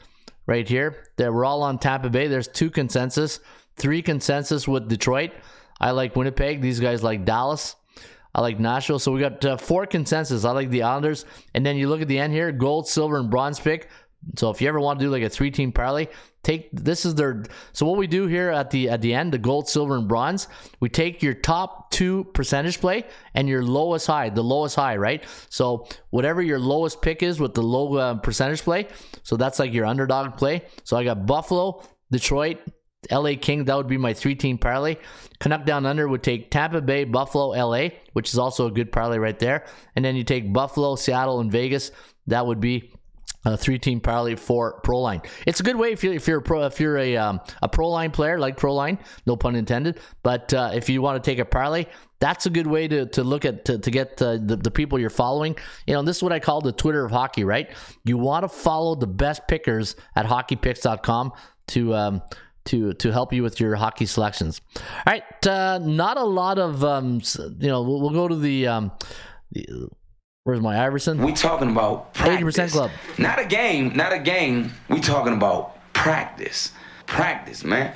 right 0.47 0.69
here. 0.69 1.05
That 1.17 1.33
we're 1.33 1.45
all 1.45 1.63
on 1.63 1.79
Tampa 1.79 2.11
Bay. 2.11 2.29
There's 2.29 2.49
two 2.49 2.71
consensus, 2.71 3.41
three 3.77 4.03
consensus 4.03 4.67
with 4.67 4.89
Detroit. 4.89 5.33
I 5.81 5.93
like 5.93 6.17
Winnipeg. 6.17 6.61
These 6.61 6.81
guys 6.81 7.03
like 7.03 7.25
Dallas. 7.25 7.77
I 8.35 8.43
like 8.43 8.61
Nashville. 8.61 8.99
So 8.99 9.13
we 9.13 9.21
got 9.21 9.45
uh, 9.45 9.57
four 9.57 9.87
consensus. 9.87 10.45
I 10.45 10.53
like 10.53 10.71
the 10.71 10.83
Islanders. 10.83 11.25
And 11.55 11.67
then 11.67 11.77
you 11.77 11.89
look 11.89 12.01
at 12.01 12.09
the 12.09 12.19
end 12.19 12.33
here 12.33 12.53
gold, 12.53 12.87
silver, 12.87 13.19
and 13.19 13.31
bronze 13.31 13.59
pick. 13.59 13.89
So 14.37 14.51
if 14.51 14.61
you 14.61 14.69
ever 14.69 14.81
want 14.81 14.99
to 14.99 15.07
do 15.07 15.11
like 15.11 15.23
a 15.23 15.29
three 15.29 15.51
team 15.51 15.73
parlay, 15.73 16.09
take 16.43 16.69
this 16.73 17.05
is 17.05 17.15
their 17.15 17.45
so 17.73 17.87
what 17.87 17.99
we 17.99 18.07
do 18.07 18.27
here 18.27 18.51
at 18.51 18.71
the 18.71 18.91
at 18.91 19.03
the 19.03 19.15
end, 19.15 19.33
the 19.33 19.39
gold, 19.39 19.69
silver, 19.69 19.97
and 19.97 20.07
bronze, 20.07 20.47
we 20.79 20.89
take 20.89 21.23
your 21.23 21.35
top 21.35 21.91
two 21.91 22.25
percentage 22.35 22.81
play 22.81 23.05
and 23.35 23.49
your 23.49 23.63
lowest 23.63 24.07
high, 24.07 24.29
the 24.29 24.45
lowest 24.45 24.77
high, 24.77 24.97
right? 24.97 25.25
So 25.49 25.87
whatever 26.11 26.43
your 26.43 26.59
lowest 26.59 27.03
pick 27.03 27.23
is 27.23 27.41
with 27.41 27.55
the 27.55 27.63
low 27.63 27.95
uh, 27.97 28.15
percentage 28.17 28.63
play, 28.63 28.89
so 29.23 29.37
that's 29.37 29.59
like 29.59 29.73
your 29.73 29.87
underdog 29.87 30.37
play. 30.37 30.63
So 30.85 30.97
I 30.97 31.05
got 31.05 31.27
Buffalo, 31.27 31.83
Detroit, 32.11 32.59
LA 33.11 33.33
King, 33.41 33.65
that 33.65 33.77
would 33.77 33.89
be 33.89 33.97
my 33.97 34.13
three 34.13 34.35
team 34.35 34.59
parlay. 34.59 34.97
Canuck 35.39 35.65
down 35.65 35.87
under 35.87 36.07
would 36.07 36.23
take 36.23 36.51
Tampa 36.51 36.83
Bay, 36.83 37.05
Buffalo, 37.05 37.49
LA, 37.49 37.89
which 38.13 38.29
is 38.29 38.39
also 38.39 38.67
a 38.67 38.71
good 38.71 38.93
parlay 38.93 39.19
right 39.19 39.39
there. 39.39 39.65
And 39.97 40.05
then 40.05 40.17
you 40.17 40.25
take 40.25 40.53
Buffalo, 40.53 40.97
Seattle, 40.97 41.41
and 41.41 41.51
Vegas. 41.51 41.91
That 42.27 42.47
would 42.47 42.61
be 42.61 42.93
a 43.45 43.57
three-team 43.57 44.01
parlay 44.01 44.37
for 44.37 44.81
Proline. 44.83 45.25
It's 45.47 45.61
a 45.61 45.63
good 45.63 45.77
way 45.77 45.93
if 45.93 46.05
you're 46.05 46.13
if 46.13 46.29
you're 46.29 46.39
a 46.39 46.43
pro, 46.43 46.67
if 46.67 46.79
you're 46.79 46.99
a 46.99 47.17
um, 47.17 47.41
a 47.63 47.69
Proline 47.69 48.13
player 48.13 48.39
like 48.39 48.57
Proline, 48.57 48.99
no 49.27 49.37
pun 49.37 49.57
intended. 49.57 49.99
But 50.23 50.53
uh, 50.53 50.71
if 50.75 50.89
you 50.89 51.01
want 51.03 51.23
to 51.23 51.31
take 51.31 51.39
a 51.39 51.45
parlay, 51.45 51.87
that's 52.19 52.47
a 52.47 52.51
good 52.51 52.67
way 52.67 52.87
to, 52.87 53.07
to 53.07 53.25
look 53.25 53.45
at 53.45 53.65
to, 53.65 53.79
to 53.79 53.91
get 53.91 54.21
uh, 54.21 54.39
the, 54.43 54.57
the 54.57 54.71
people 54.71 54.99
you're 54.99 55.11
following. 55.11 55.57
You 55.87 55.95
know, 55.95 56.03
this 56.03 56.19
is 56.19 56.23
what 56.23 56.33
I 56.33 56.39
call 56.39 56.61
the 56.61 56.73
Twitter 56.73 57.05
of 57.05 57.11
hockey, 57.11 57.45
right? 57.45 57.71
You 58.05 58.19
want 58.19 58.45
to 58.45 58.49
follow 58.49 58.95
the 58.95 59.07
best 59.07 59.49
pickers 59.49 59.97
at 60.15 60.27
hockeypicks.com 60.27 61.33
to 61.69 61.95
um, 61.95 62.23
to 62.67 62.93
to 62.95 63.11
help 63.11 63.33
you 63.33 63.43
with 63.43 63.59
your 63.59 63.75
hockey 63.77 64.07
selections. 64.07 64.61
All 64.77 64.83
right, 65.07 65.47
uh, 65.47 65.79
not 65.79 66.19
a 66.19 66.25
lot 66.25 66.59
of 66.59 66.85
um, 66.85 67.23
you 67.59 67.69
know. 67.69 67.83
We'll, 67.83 68.01
we'll 68.01 68.11
go 68.11 68.29
to 68.29 68.37
the. 68.37 68.67
Um, 68.67 68.93
the 69.53 69.89
Where's 70.45 70.61
my 70.61 70.83
Iverson? 70.83 71.23
We 71.23 71.33
talking 71.33 71.71
about 71.71 72.17
eighty 72.21 72.43
percent 72.43 72.73
club. 72.73 72.91
Not 73.19 73.39
a 73.39 73.45
game, 73.45 73.95
not 73.95 74.13
a 74.13 74.19
game. 74.19 74.73
We 74.89 75.01
talking 75.01 75.35
about 75.35 75.77
practice, 75.93 76.73
practice, 77.07 77.63
man. 77.63 77.95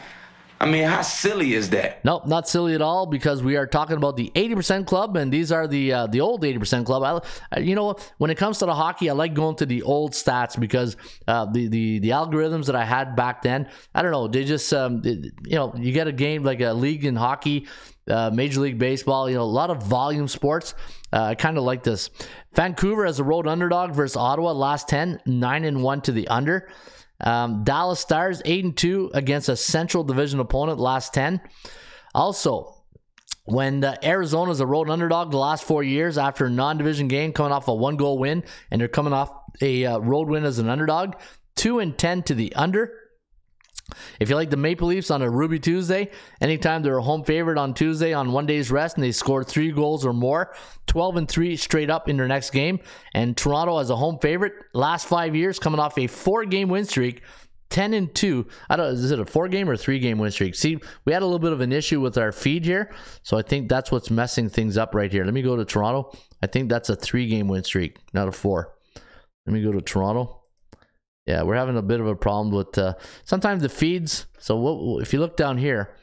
I 0.61 0.67
mean, 0.67 0.85
how 0.85 1.03
silly 1.03 1.55
is 1.55 1.71
that? 1.71 2.05
Nope, 2.05 2.27
not 2.27 2.49
silly 2.49 2.75
at 2.75 2.83
all 2.83 3.07
because 3.07 3.43
we 3.43 3.57
are 3.57 3.67
talking 3.67 3.97
about 3.97 4.17
the 4.17 4.31
80% 4.35 4.87
club, 4.87 5.17
and 5.17 5.33
these 5.33 5.51
are 5.51 5.67
the 5.67 5.93
uh, 5.93 6.07
the 6.07 6.21
old 6.21 6.43
80% 6.43 6.87
club. 6.87 7.25
I, 7.53 7.61
you 7.61 7.75
know, 7.75 7.97
when 8.19 8.31
it 8.31 8.37
comes 8.37 8.59
to 8.59 8.67
the 8.67 8.75
hockey, 8.75 9.11
I 9.11 9.15
like 9.15 9.35
going 9.35 9.57
to 9.57 9.67
the 9.67 9.83
old 9.83 10.13
stats 10.13 10.59
because 10.59 10.97
uh, 11.27 11.47
the, 11.47 11.69
the 11.69 11.99
the 11.99 12.11
algorithms 12.11 12.67
that 12.67 12.77
I 12.77 12.85
had 12.85 13.17
back 13.17 13.43
then, 13.43 13.69
I 13.95 14.03
don't 14.03 14.13
know, 14.13 14.29
they 14.29 14.45
just 14.45 14.73
um, 14.73 15.01
it, 15.05 15.33
you 15.45 15.57
know, 15.57 15.75
you 15.77 15.93
get 15.93 16.09
a 16.09 16.13
game 16.13 16.45
like 16.45 16.61
a 16.61 16.73
league 16.73 17.05
in 17.05 17.17
hockey, 17.17 17.67
uh, 18.09 18.31
Major 18.33 18.61
League 18.61 18.79
Baseball, 18.79 19.29
you 19.29 19.37
know, 19.37 19.43
a 19.43 19.45
lot 19.45 19.71
of 19.71 19.83
volume 19.83 20.29
sports. 20.29 20.75
Uh, 21.13 21.23
I 21.23 21.35
kind 21.35 21.57
of 21.57 21.65
like 21.65 21.83
this. 21.83 22.11
Vancouver 22.53 23.07
as 23.07 23.19
a 23.19 23.25
road 23.25 23.47
underdog 23.47 23.93
versus 23.95 24.17
Ottawa, 24.17 24.53
last 24.53 24.89
10, 24.89 25.21
9 25.27 25.65
and 25.65 25.83
1 25.83 26.01
to 26.03 26.13
the 26.13 26.29
under. 26.29 26.69
Um, 27.21 27.65
Dallas 27.65 28.01
Stars 28.01 28.43
8 28.45 28.65
and 28.65 28.77
2 28.77 29.13
against 29.15 29.49
a 29.49 29.57
Central 29.57 30.05
Division 30.05 30.41
opponent 30.41 30.79
last 30.79 31.15
10. 31.15 31.41
Also, 32.15 32.85
when 33.45 33.85
uh, 33.85 33.97
Arizona's 34.03 34.61
a 34.61 34.67
road 34.67 34.91
underdog 34.91 35.31
the 35.31 35.39
last 35.39 35.65
four 35.65 35.83
years 35.83 36.19
after 36.19 36.47
a 36.47 36.51
non-division 36.51 37.09
game 37.09 37.33
coming 37.33 37.53
off 37.53 37.69
a 37.69 37.75
one-goal 37.75 38.19
win 38.19 38.43
and 38.71 38.81
they're 38.81 38.89
coming 38.89 39.13
off 39.13 39.31
a 39.61 39.85
uh, 39.85 39.99
road 39.99 40.29
win 40.29 40.45
as 40.45 40.59
an 40.59 40.69
underdog, 40.69 41.15
2 41.57 41.79
and 41.79 41.97
10 41.97 42.23
to 42.25 42.35
the 42.35 42.55
under. 42.55 42.93
If 44.18 44.30
you 44.30 44.37
like 44.37 44.51
the 44.51 44.57
Maple 44.57 44.89
Leafs 44.89 45.11
on 45.11 45.22
a 45.22 45.30
Ruby 45.30 45.59
Tuesday, 45.59 46.11
anytime 46.41 46.82
they're 46.82 46.99
a 46.99 47.03
home 47.03 47.22
favorite 47.22 47.59
on 47.59 47.74
Tuesday 47.74 48.12
on 48.12 48.32
one 48.32 48.47
day's 48.47 48.70
rest 48.70 48.97
and 48.97 49.05
they 49.05 49.12
score 49.12 49.45
three 49.45 49.72
goals 49.72 50.07
or 50.07 50.12
more, 50.12 50.55
12 50.87 51.16
and 51.16 51.28
3 51.28 51.57
straight 51.57 51.91
up 51.91 52.09
in 52.09 52.16
their 52.16 52.28
next 52.28 52.51
game. 52.51 52.80
And 53.12 53.37
Toronto 53.37 53.78
as 53.78 53.91
a 53.91 53.97
home 53.97 54.18
favorite, 54.20 54.55
last 54.72 55.07
five 55.07 55.37
years, 55.37 55.59
coming 55.59 55.80
off 55.80 55.99
a 55.99 56.07
four 56.07 56.45
game 56.45 56.68
win 56.68 56.85
streak. 56.85 57.22
10 57.70 57.93
and 57.95 58.14
2. 58.14 58.47
I 58.70 58.76
don't 58.76 58.87
is 58.93 59.11
it 59.11 59.18
a 59.18 59.24
four 59.24 59.49
game 59.49 59.68
or 59.68 59.76
three 59.76 59.99
game 59.99 60.18
win 60.18 60.30
streak? 60.30 60.55
See, 60.55 60.78
we 61.05 61.12
had 61.12 61.22
a 61.22 61.26
little 61.26 61.41
bit 61.41 61.53
of 61.53 61.61
an 61.61 61.73
issue 61.73 62.01
with 62.01 62.16
our 62.16 62.31
feed 62.31 62.65
here. 62.65 62.93
So 63.23 63.36
I 63.36 63.43
think 63.43 63.69
that's 63.69 63.90
what's 63.90 64.11
messing 64.11 64.48
things 64.48 64.78
up 64.78 64.94
right 64.94 65.11
here. 65.11 65.24
Let 65.24 65.35
me 65.35 65.43
go 65.43 65.56
to 65.56 65.65
Toronto. 65.65 66.12
I 66.40 66.47
think 66.47 66.69
that's 66.69 66.89
a 66.89 66.94
three 66.94 67.27
game 67.27 67.48
win 67.48 67.65
streak, 67.65 67.98
not 68.12 68.28
a 68.28 68.32
four. 68.32 68.74
Let 69.47 69.55
me 69.55 69.62
go 69.62 69.73
to 69.73 69.81
Toronto. 69.81 70.44
Yeah, 71.27 71.43
we're 71.43 71.57
having 71.57 71.77
a 71.77 71.83
bit 71.83 72.01
of 72.01 72.07
a 72.07 72.15
problem 72.15 72.55
with 72.55 72.77
uh, 72.77 72.95
sometimes 73.25 73.63
the 73.63 73.69
feeds. 73.69 74.27
So 74.39 74.57
what, 74.57 75.03
if 75.03 75.13
you 75.13 75.21
look 75.21 75.37
down 75.37 75.57
here, 75.57 75.95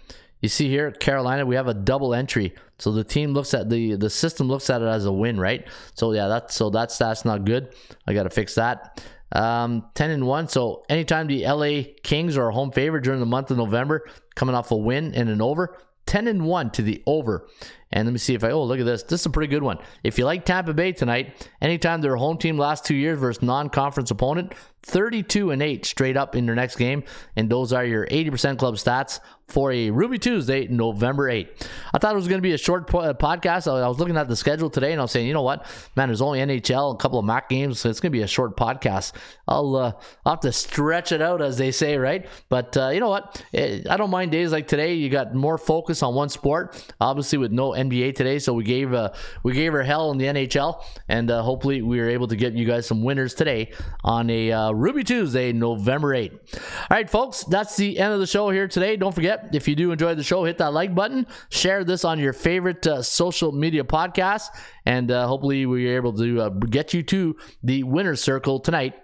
you 0.42 0.50
see 0.50 0.68
here 0.68 0.92
Carolina, 0.92 1.46
we 1.46 1.56
have 1.56 1.68
a 1.68 1.74
double 1.74 2.16
entry. 2.16 2.56
So 2.80 2.92
the 2.92 3.04
team 3.04 3.34
looks 3.34 3.54
at 3.54 3.70
the 3.70 3.96
the 3.96 4.10
system 4.10 4.48
looks 4.48 4.70
at 4.72 4.82
it 4.82 4.88
as 4.88 5.06
a 5.06 5.12
win, 5.12 5.40
right? 5.40 5.68
So 5.94 6.14
yeah, 6.14 6.28
that's 6.28 6.56
so 6.56 6.72
that's 6.72 6.98
that's 6.98 7.24
not 7.24 7.46
good. 7.46 7.76
I 8.08 8.14
got 8.14 8.24
to 8.24 8.32
fix 8.32 8.56
that. 8.56 9.04
Um, 9.34 9.86
10 9.94 10.10
and 10.10 10.28
1. 10.28 10.48
So 10.50 10.84
anytime 10.90 11.28
the 11.28 11.46
LA 11.46 11.94
Kings 12.04 12.36
are 12.36 12.50
a 12.50 12.54
home 12.54 12.72
favorite 12.72 13.04
during 13.04 13.20
the 13.22 13.26
month 13.26 13.50
of 13.50 13.58
November, 13.58 14.06
coming 14.36 14.56
off 14.56 14.72
a 14.72 14.76
win 14.76 15.16
and 15.16 15.30
an 15.30 15.42
over, 15.42 15.78
10 16.06 16.28
and 16.28 16.46
1 16.46 16.72
to 16.72 16.82
the 16.82 17.02
over 17.06 17.48
And 17.92 18.08
let 18.08 18.14
me 18.14 18.20
see 18.20 18.34
if 18.34 18.44
I, 18.44 18.52
oh, 18.52 18.64
look 18.64 18.80
at 18.80 18.86
this. 18.86 19.04
This 19.04 19.22
is 19.22 19.26
a 19.26 19.30
pretty 19.30 19.50
good 19.50 19.64
one. 19.64 19.78
If 20.04 20.18
you 20.18 20.26
like 20.26 20.46
Tampa 20.46 20.74
Bay 20.74 20.92
tonight, 20.92 21.48
anytime 21.62 22.02
their 22.02 22.16
home 22.16 22.38
team 22.38 22.58
last 22.58 22.86
two 22.86 22.96
years 22.96 23.20
versus 23.20 23.42
non 23.44 23.70
conference 23.70 24.12
opponent, 24.12 24.54
32 24.84 25.52
and 25.52 25.62
8 25.62 25.86
straight 25.86 26.18
up 26.18 26.36
in 26.36 26.46
their 26.46 26.56
next 26.56 26.76
game. 26.76 27.04
And 27.36 27.50
those 27.50 27.72
are 27.72 27.86
your 27.86 28.08
80% 28.08 28.58
club 28.58 28.76
stats 28.76 29.20
for 29.48 29.72
a 29.72 29.92
Ruby 29.92 30.18
Tuesday, 30.18 30.68
November 30.68 31.30
8th. 31.30 31.68
I 31.94 32.00
thought 32.00 32.14
it 32.14 32.16
was 32.16 32.28
going 32.28 32.40
to 32.40 32.44
be 32.44 32.54
a 32.54 32.58
short 32.58 32.88
po- 32.88 33.00
uh, 33.00 33.14
podcast. 33.14 33.68
I 33.68 33.88
was 33.88 34.00
looking 34.00 34.18
at 34.18 34.28
the 34.28 34.36
schedule 34.36 34.70
today 34.70 34.92
and 34.92 35.00
I 35.00 35.04
was 35.04 35.12
saying, 35.12 35.28
you 35.28 35.34
know 35.34 35.42
what, 35.42 35.66
man, 35.96 36.08
there's 36.08 36.22
only 36.22 36.40
NHL, 36.40 36.94
a 36.94 36.98
couple 36.98 37.20
of 37.20 37.26
MAC 37.26 37.50
games, 37.50 37.80
so 37.80 37.90
it's 37.90 38.00
going 38.00 38.12
to 38.12 38.18
be 38.18 38.24
a 38.24 38.28
short 38.28 38.56
podcast. 38.56 39.12
I'll, 39.48 39.76
uh, 39.76 39.92
I'll 40.26 40.34
have 40.34 40.40
to 40.42 40.54
stretch 40.54 41.12
it 41.12 41.22
out, 41.22 41.42
as 41.42 41.58
they 41.58 41.72
say, 41.72 41.98
right? 41.98 42.26
But 42.50 42.76
uh, 42.78 42.90
you 42.90 43.02
know 43.02 43.10
what? 43.10 43.44
Eh, 43.54 43.82
I 43.90 43.98
don't 43.98 44.10
mind 44.10 44.32
days 44.32 44.52
like 44.52 44.68
today. 44.68 44.94
You 44.94 45.10
got 45.10 45.36
more 45.36 45.58
focus 45.58 46.02
on 46.02 46.16
one 46.16 46.30
sport, 46.30 46.94
obviously 47.02 47.38
with 47.38 47.52
no 47.52 47.74
NBA 47.90 48.16
today, 48.16 48.40
so 48.40 48.54
we 48.54 48.64
gave 48.64 48.94
uh, 48.94 49.14
we 49.44 49.54
gave 49.54 49.74
her 49.74 49.84
hell 49.84 50.12
in 50.12 50.18
the 50.18 50.26
NHL, 50.26 50.84
and 51.08 51.30
uh, 51.30 51.42
hopefully 51.42 51.82
we 51.82 52.00
were 52.00 52.10
able 52.10 52.28
to 52.28 52.36
get 52.36 52.54
you 52.54 52.66
guys 52.66 52.86
some 52.86 53.04
winners 53.04 53.34
today 53.34 53.72
on 54.04 54.30
a 54.30 54.52
uh, 54.52 54.72
Ruby 54.72 55.04
Tuesday, 55.04 55.52
November 55.52 56.16
8th. 56.16 56.32
All 56.32 56.88
right, 56.92 57.10
folks, 57.10 57.44
that's 57.44 57.76
the 57.78 58.00
end 58.00 58.14
of 58.14 58.20
the 58.20 58.28
show 58.28 58.50
here 58.50 58.68
today. 58.68 58.96
Don't 58.96 59.14
forget, 59.14 59.50
if 59.54 59.68
you 59.68 59.76
do 59.76 59.92
enjoy 59.92 60.16
the 60.16 60.24
show, 60.24 60.44
hit 60.44 60.58
that 60.60 60.74
like 60.74 60.94
button, 60.94 61.28
share 61.50 61.84
this 61.84 62.06
on 62.06 62.20
your 62.20 62.34
favorite 62.34 62.86
uh, 62.88 63.02
social 63.02 63.52
media 63.52 63.84
podcast, 63.84 64.48
and 64.86 65.12
uh, 65.12 65.28
hopefully 65.28 65.66
we 65.66 65.90
are 65.90 65.96
able 65.96 66.14
to 66.14 66.42
uh, 66.42 66.50
get 66.50 66.94
you 66.94 67.04
to 67.04 67.36
the 67.64 67.84
winner's 67.84 68.22
circle 68.22 68.60
tonight 68.60 68.96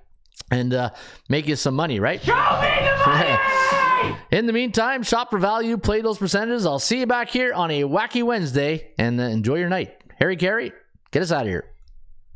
and 0.52 0.74
uh, 0.74 0.90
make 1.30 1.48
you 1.48 1.56
some 1.56 1.76
money, 1.76 2.00
right? 2.00 2.22
Show 2.22 2.34
me 2.36 2.88
the 2.88 3.04
money! 3.06 4.18
In 4.32 4.46
the 4.46 4.54
meantime, 4.54 5.04
shop 5.04 5.30
for 5.30 5.40
value, 5.40 5.78
play 5.78 6.02
those 6.02 6.18
percentages. 6.18 6.66
I'll 6.66 6.80
see 6.80 7.00
you 7.00 7.08
back 7.08 7.30
here 7.30 7.54
on 7.54 7.72
a 7.72 7.84
wacky 7.84 8.24
Wednesday, 8.24 8.92
and 8.98 9.20
uh, 9.20 9.24
enjoy 9.24 9.56
your 9.56 9.70
night. 9.70 10.02
Harry 10.20 10.38
Caray, 10.38 10.72
get 11.12 11.22
us 11.22 11.32
out 11.32 11.42
of 11.42 11.48
here. 11.48 11.66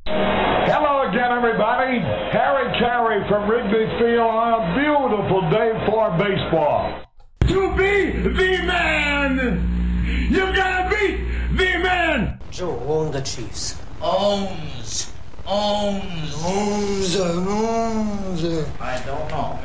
Hello 0.06 1.10
again, 1.10 1.32
everybody. 1.32 2.00
Harry 2.32 2.72
Caray 2.80 3.28
from 3.28 3.50
Wrigley 3.50 3.88
Field 4.00 4.20
on 4.20 4.54
a 4.54 4.76
beautiful 4.80 5.50
day 5.50 5.86
for 5.86 6.12
baseball. 6.18 7.04
To 7.48 7.76
be 7.76 8.12
the 8.22 8.64
man, 8.66 10.08
you 10.32 10.56
gotta 10.56 10.96
be 10.96 11.18
the 11.56 11.80
man. 11.80 12.40
Joe 12.52 12.80
own 12.88 13.12
the 13.12 13.22
Chiefs. 13.22 13.82
Owns. 14.02 15.11
Owns. 15.48 16.34
Owns, 16.44 17.20
owns. 17.20 18.46
I 18.80 19.04
don't 19.06 19.30
know. 19.30 19.60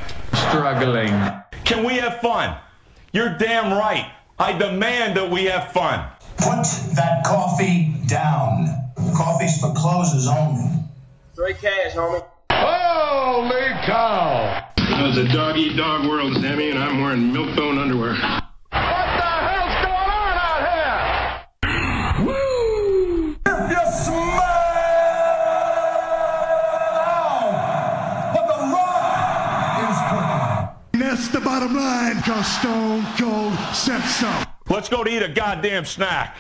Struggling. 0.49 1.09
Can 1.65 1.85
we 1.85 1.95
have 1.95 2.21
fun? 2.21 2.57
You're 3.13 3.37
damn 3.37 3.73
right. 3.73 4.11
I 4.39 4.53
demand 4.53 5.17
that 5.17 5.31
we 5.31 5.45
have 5.45 5.73
fun. 5.73 6.07
Put 6.39 6.65
that 6.95 7.25
coffee 7.25 7.95
down. 8.07 8.69
Coffee's 9.17 9.59
for 9.61 9.73
closers 9.75 10.27
only. 10.27 10.85
Straight 11.33 11.59
cash, 11.59 11.95
homie. 11.95 12.25
Holy 12.53 13.69
cow! 13.85 14.69
You 14.79 14.97
know, 14.97 15.09
it's 15.09 15.19
a 15.19 15.29
dog 15.33 15.57
eat 15.57 15.77
dog 15.77 16.07
world, 16.09 16.35
Sammy, 16.41 16.71
and 16.71 16.79
I'm 16.79 17.01
wearing 17.01 17.33
milk 17.33 17.55
bone 17.57 17.79
underwear. 17.79 18.43
Bottom 31.67 31.77
line, 31.77 32.23
cause 32.23 32.47
Stone 32.59 33.05
Cold 33.19 33.55
said 33.75 34.01
so. 34.03 34.43
Let's 34.69 34.89
go 34.89 35.05
to 35.05 35.11
eat 35.11 35.23
a 35.23 35.29
goddamn 35.29 35.85
snack. 35.85 36.37